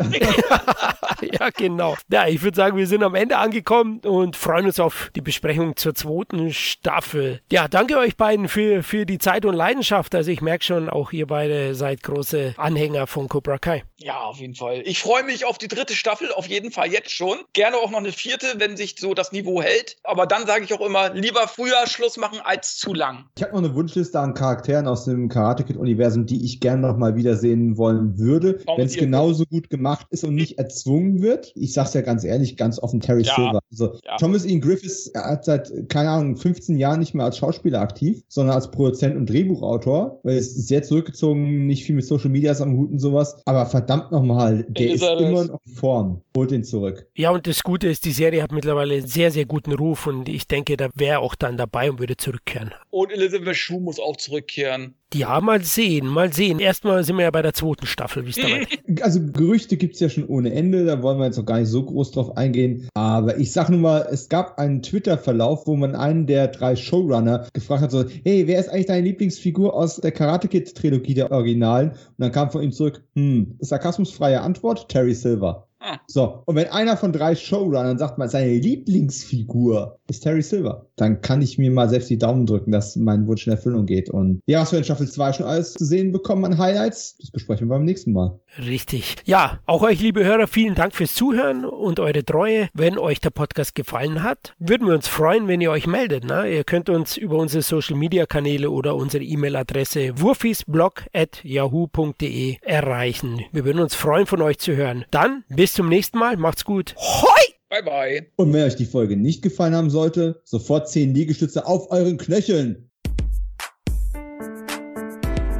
ja, 1.40 1.50
genau. 1.50 1.96
Ja, 2.10 2.26
ich 2.26 2.42
würde 2.42 2.56
sagen, 2.56 2.76
wir 2.76 2.86
sind 2.86 3.02
am 3.02 3.14
Ende 3.14 3.38
angekommen 3.38 4.00
und 4.00 4.36
freuen 4.36 4.66
uns 4.66 4.80
auf 4.80 5.10
die 5.14 5.20
Besprechung 5.20 5.76
zur 5.76 5.94
zweiten 5.94 6.52
Staffel. 6.52 7.40
Ja, 7.50 7.68
danke 7.68 7.98
euch 7.98 8.16
beiden 8.16 8.48
für, 8.48 8.82
für 8.82 9.06
die 9.06 9.18
Zeit 9.18 9.44
und 9.44 9.54
Leidenschaft. 9.54 10.14
Also 10.14 10.30
ich 10.30 10.40
merke 10.40 10.64
schon, 10.64 10.88
auch 10.88 11.12
ihr 11.12 11.26
beide 11.26 11.74
seid 11.74 12.02
große 12.02 12.54
Anhänger 12.56 13.06
von 13.06 13.28
Cobra 13.28 13.58
Kai. 13.58 13.84
Ja, 13.98 14.20
auf 14.20 14.38
jeden 14.38 14.54
Fall. 14.54 14.82
Ich 14.84 15.00
freue 15.00 15.24
mich 15.24 15.44
auf 15.44 15.58
die 15.58 15.68
dritte 15.68 15.94
Staffel, 15.94 16.32
auf 16.32 16.46
jeden 16.46 16.70
Fall 16.70 16.92
jetzt 16.92 17.10
schon. 17.10 17.38
Gerne 17.52 17.76
auch 17.76 17.90
noch 17.90 17.98
eine 17.98 18.12
vierte, 18.12 18.46
wenn 18.58 18.76
sich 18.76 18.96
so 18.98 19.14
das 19.14 19.32
Niveau 19.32 19.62
hält. 19.62 19.96
Aber 20.04 20.26
dann 20.26 20.46
sage 20.46 20.64
ich 20.64 20.74
auch 20.74 20.84
immer, 20.84 21.14
lieber 21.14 21.48
früher 21.48 21.86
Schluss 21.86 22.16
machen 22.16 22.40
als 22.44 22.76
zu 22.76 22.92
lang. 22.92 23.24
Ich 23.36 23.42
habe 23.42 23.52
noch 23.52 23.64
eine 23.64 23.74
Wunschliste 23.74 24.18
an 24.20 24.34
Charakteren 24.34 24.86
aus 24.86 25.04
dem 25.04 25.28
Karate 25.28 25.64
Kid-Universum, 25.64 26.26
die 26.26 26.44
ich 26.44 26.60
gerne 26.60 26.82
noch 26.82 26.96
mal 26.96 27.16
wiedersehen 27.16 27.76
wollen 27.76 28.18
würde, 28.18 28.60
wenn 28.76 28.86
es 28.86 28.96
genauso 28.96 29.44
gut 29.46 29.70
gemacht 29.70 30.06
ist 30.10 30.24
und 30.24 30.34
nicht 30.34 30.58
erzwungen 30.58 31.05
wird. 31.22 31.52
Ich 31.54 31.72
sag's 31.72 31.94
ja 31.94 32.02
ganz 32.02 32.24
ehrlich, 32.24 32.56
ganz 32.56 32.78
offen, 32.78 33.00
Terry 33.00 33.22
ja. 33.22 33.34
Silver. 33.34 33.60
Also 33.70 33.98
ja. 34.04 34.16
Thomas 34.18 34.44
Ian 34.44 34.60
Griffiths 34.60 35.10
hat 35.14 35.44
seit, 35.44 35.70
keine 35.88 36.10
Ahnung, 36.10 36.36
15 36.36 36.76
Jahren 36.76 37.00
nicht 37.00 37.14
mehr 37.14 37.24
als 37.24 37.38
Schauspieler 37.38 37.80
aktiv, 37.80 38.22
sondern 38.28 38.54
als 38.54 38.70
Produzent 38.70 39.16
und 39.16 39.28
Drehbuchautor, 39.28 40.20
weil 40.22 40.34
er 40.34 40.38
ist 40.38 40.66
sehr 40.66 40.82
zurückgezogen, 40.82 41.66
nicht 41.66 41.84
viel 41.84 41.94
mit 41.94 42.04
Social 42.04 42.30
Medias 42.30 42.60
am 42.60 42.76
Hut 42.76 42.90
und 42.90 42.98
sowas. 42.98 43.40
Aber 43.46 43.66
verdammt 43.66 44.12
nochmal, 44.12 44.64
der 44.68 44.86
ist, 44.88 45.02
ist 45.02 45.20
immer 45.20 45.44
noch 45.44 45.60
in 45.64 45.72
Form. 45.74 46.22
Holt 46.36 46.52
ihn 46.52 46.64
zurück. 46.64 47.06
Ja, 47.14 47.30
und 47.30 47.46
das 47.46 47.62
Gute 47.62 47.88
ist, 47.88 48.04
die 48.04 48.12
Serie 48.12 48.42
hat 48.42 48.52
mittlerweile 48.52 49.06
sehr, 49.06 49.30
sehr 49.30 49.46
guten 49.46 49.72
Ruf 49.72 50.06
und 50.06 50.28
ich 50.28 50.46
denke, 50.46 50.76
da 50.76 50.88
wäre 50.94 51.20
auch 51.20 51.34
dann 51.34 51.56
dabei 51.56 51.90
und 51.90 51.98
würde 51.98 52.16
zurückkehren. 52.16 52.72
Und 52.90 53.12
Elizabeth 53.12 53.56
Shue 53.56 53.80
muss 53.80 53.98
auch 53.98 54.16
zurückkehren. 54.16 54.94
Ja, 55.14 55.40
mal 55.40 55.62
sehen, 55.62 56.08
mal 56.08 56.32
sehen. 56.32 56.58
Erstmal 56.58 57.04
sind 57.04 57.16
wir 57.16 57.24
ja 57.24 57.30
bei 57.30 57.42
der 57.42 57.54
zweiten 57.54 57.86
Staffel, 57.86 58.26
wie 58.26 58.30
es 58.30 58.36
dabei 58.36 58.66
Also 59.02 59.20
Gerüchte 59.20 59.76
gibt 59.76 59.94
es 59.94 60.00
ja 60.00 60.08
schon 60.08 60.26
ohne 60.26 60.52
Ende, 60.52 60.84
da 60.84 61.00
wollen 61.00 61.18
wir 61.18 61.26
jetzt 61.26 61.36
noch 61.36 61.46
gar 61.46 61.60
nicht 61.60 61.68
so 61.68 61.84
groß 61.84 62.10
drauf 62.10 62.36
eingehen. 62.36 62.88
Aber 62.94 63.38
ich 63.38 63.52
sag 63.52 63.70
nur 63.70 63.78
mal, 63.78 64.08
es 64.10 64.28
gab 64.28 64.58
einen 64.58 64.82
Twitter-Verlauf, 64.82 65.66
wo 65.66 65.76
man 65.76 65.94
einen 65.94 66.26
der 66.26 66.48
drei 66.48 66.74
Showrunner 66.74 67.46
gefragt 67.52 67.82
hat, 67.82 67.92
so, 67.92 68.04
hey, 68.24 68.48
wer 68.48 68.58
ist 68.58 68.68
eigentlich 68.68 68.86
deine 68.86 69.06
Lieblingsfigur 69.06 69.74
aus 69.74 69.96
der 69.96 70.12
Karate 70.12 70.48
Kid-Trilogie 70.48 71.14
der 71.14 71.30
Originalen? 71.30 71.90
Und 71.90 71.98
dann 72.18 72.32
kam 72.32 72.50
von 72.50 72.62
ihm 72.62 72.72
zurück, 72.72 73.04
hm, 73.14 73.56
sarkasmusfreie 73.60 74.40
Antwort, 74.40 74.88
Terry 74.88 75.14
Silver. 75.14 75.65
So, 76.06 76.42
und 76.46 76.56
wenn 76.56 76.68
einer 76.68 76.96
von 76.96 77.12
drei 77.12 77.34
Showrunnern 77.34 77.98
sagt 77.98 78.18
mal, 78.18 78.28
seine 78.28 78.54
Lieblingsfigur 78.54 79.98
ist 80.08 80.20
Terry 80.20 80.42
Silver, 80.42 80.86
dann 80.96 81.20
kann 81.20 81.42
ich 81.42 81.58
mir 81.58 81.70
mal 81.70 81.88
selbst 81.88 82.10
die 82.10 82.18
Daumen 82.18 82.46
drücken, 82.46 82.72
dass 82.72 82.96
mein 82.96 83.26
Wunsch 83.26 83.46
in 83.46 83.52
Erfüllung 83.52 83.86
geht. 83.86 84.10
Und 84.10 84.40
ja, 84.46 84.60
was 84.60 84.72
wir 84.72 84.78
in 84.78 84.84
Staffel 84.84 85.08
2 85.08 85.32
schon 85.34 85.46
alles 85.46 85.74
zu 85.74 85.84
sehen 85.84 86.12
bekommen 86.12 86.44
an 86.44 86.58
Highlights, 86.58 87.16
das 87.18 87.30
besprechen 87.30 87.68
wir 87.68 87.76
beim 87.76 87.84
nächsten 87.84 88.12
Mal. 88.12 88.38
Richtig. 88.58 89.16
Ja, 89.24 89.60
auch 89.66 89.82
euch, 89.82 90.00
liebe 90.00 90.24
Hörer, 90.24 90.46
vielen 90.46 90.74
Dank 90.74 90.94
fürs 90.94 91.14
Zuhören 91.14 91.64
und 91.64 92.00
eure 92.00 92.24
Treue. 92.24 92.68
Wenn 92.72 92.98
euch 92.98 93.20
der 93.20 93.30
Podcast 93.30 93.74
gefallen 93.74 94.22
hat, 94.22 94.54
würden 94.58 94.86
wir 94.86 94.94
uns 94.94 95.08
freuen, 95.08 95.48
wenn 95.48 95.60
ihr 95.60 95.70
euch 95.70 95.86
meldet. 95.86 96.24
Ne? 96.24 96.50
Ihr 96.50 96.64
könnt 96.64 96.88
uns 96.88 97.16
über 97.16 97.36
unsere 97.36 97.62
Social 97.62 97.96
Media 97.96 98.26
Kanäle 98.26 98.70
oder 98.70 98.96
unsere 98.96 99.24
E-Mail-Adresse 99.24 100.20
wurfisblog.yahoo.de 100.20 102.56
erreichen. 102.62 103.44
Wir 103.52 103.64
würden 103.64 103.82
uns 103.82 103.94
freuen, 103.94 104.26
von 104.26 104.42
euch 104.42 104.58
zu 104.58 104.74
hören. 104.74 105.04
Dann 105.10 105.44
bis 105.48 105.74
zum 105.74 105.88
nächsten 105.88 106.18
Mal. 106.18 106.36
Macht's 106.36 106.64
gut. 106.64 106.94
Hoi! 106.96 107.56
Bye 107.68 107.82
bye. 107.82 108.26
Und 108.36 108.52
wenn 108.52 108.64
euch 108.64 108.76
die 108.76 108.84
Folge 108.86 109.16
nicht 109.16 109.42
gefallen 109.42 109.74
haben 109.74 109.90
sollte, 109.90 110.40
sofort 110.44 110.88
10 110.88 111.14
Liegestütze 111.14 111.66
auf 111.66 111.90
euren 111.90 112.16
Knöcheln. 112.16 112.88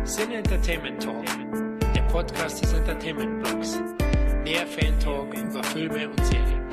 Sin 0.05 0.31
Entertainment 0.31 1.03
Talk, 1.03 1.25
Podcast 2.17 2.63
des 2.63 2.73
Entertainment 2.73 3.43
Blogs. 3.43 3.79
Mehr 4.43 4.67
Fan 4.67 4.99
Talk 5.01 5.35
über 5.35 5.63
Filme 5.65 6.09
und 6.09 6.25
Serien. 6.25 6.66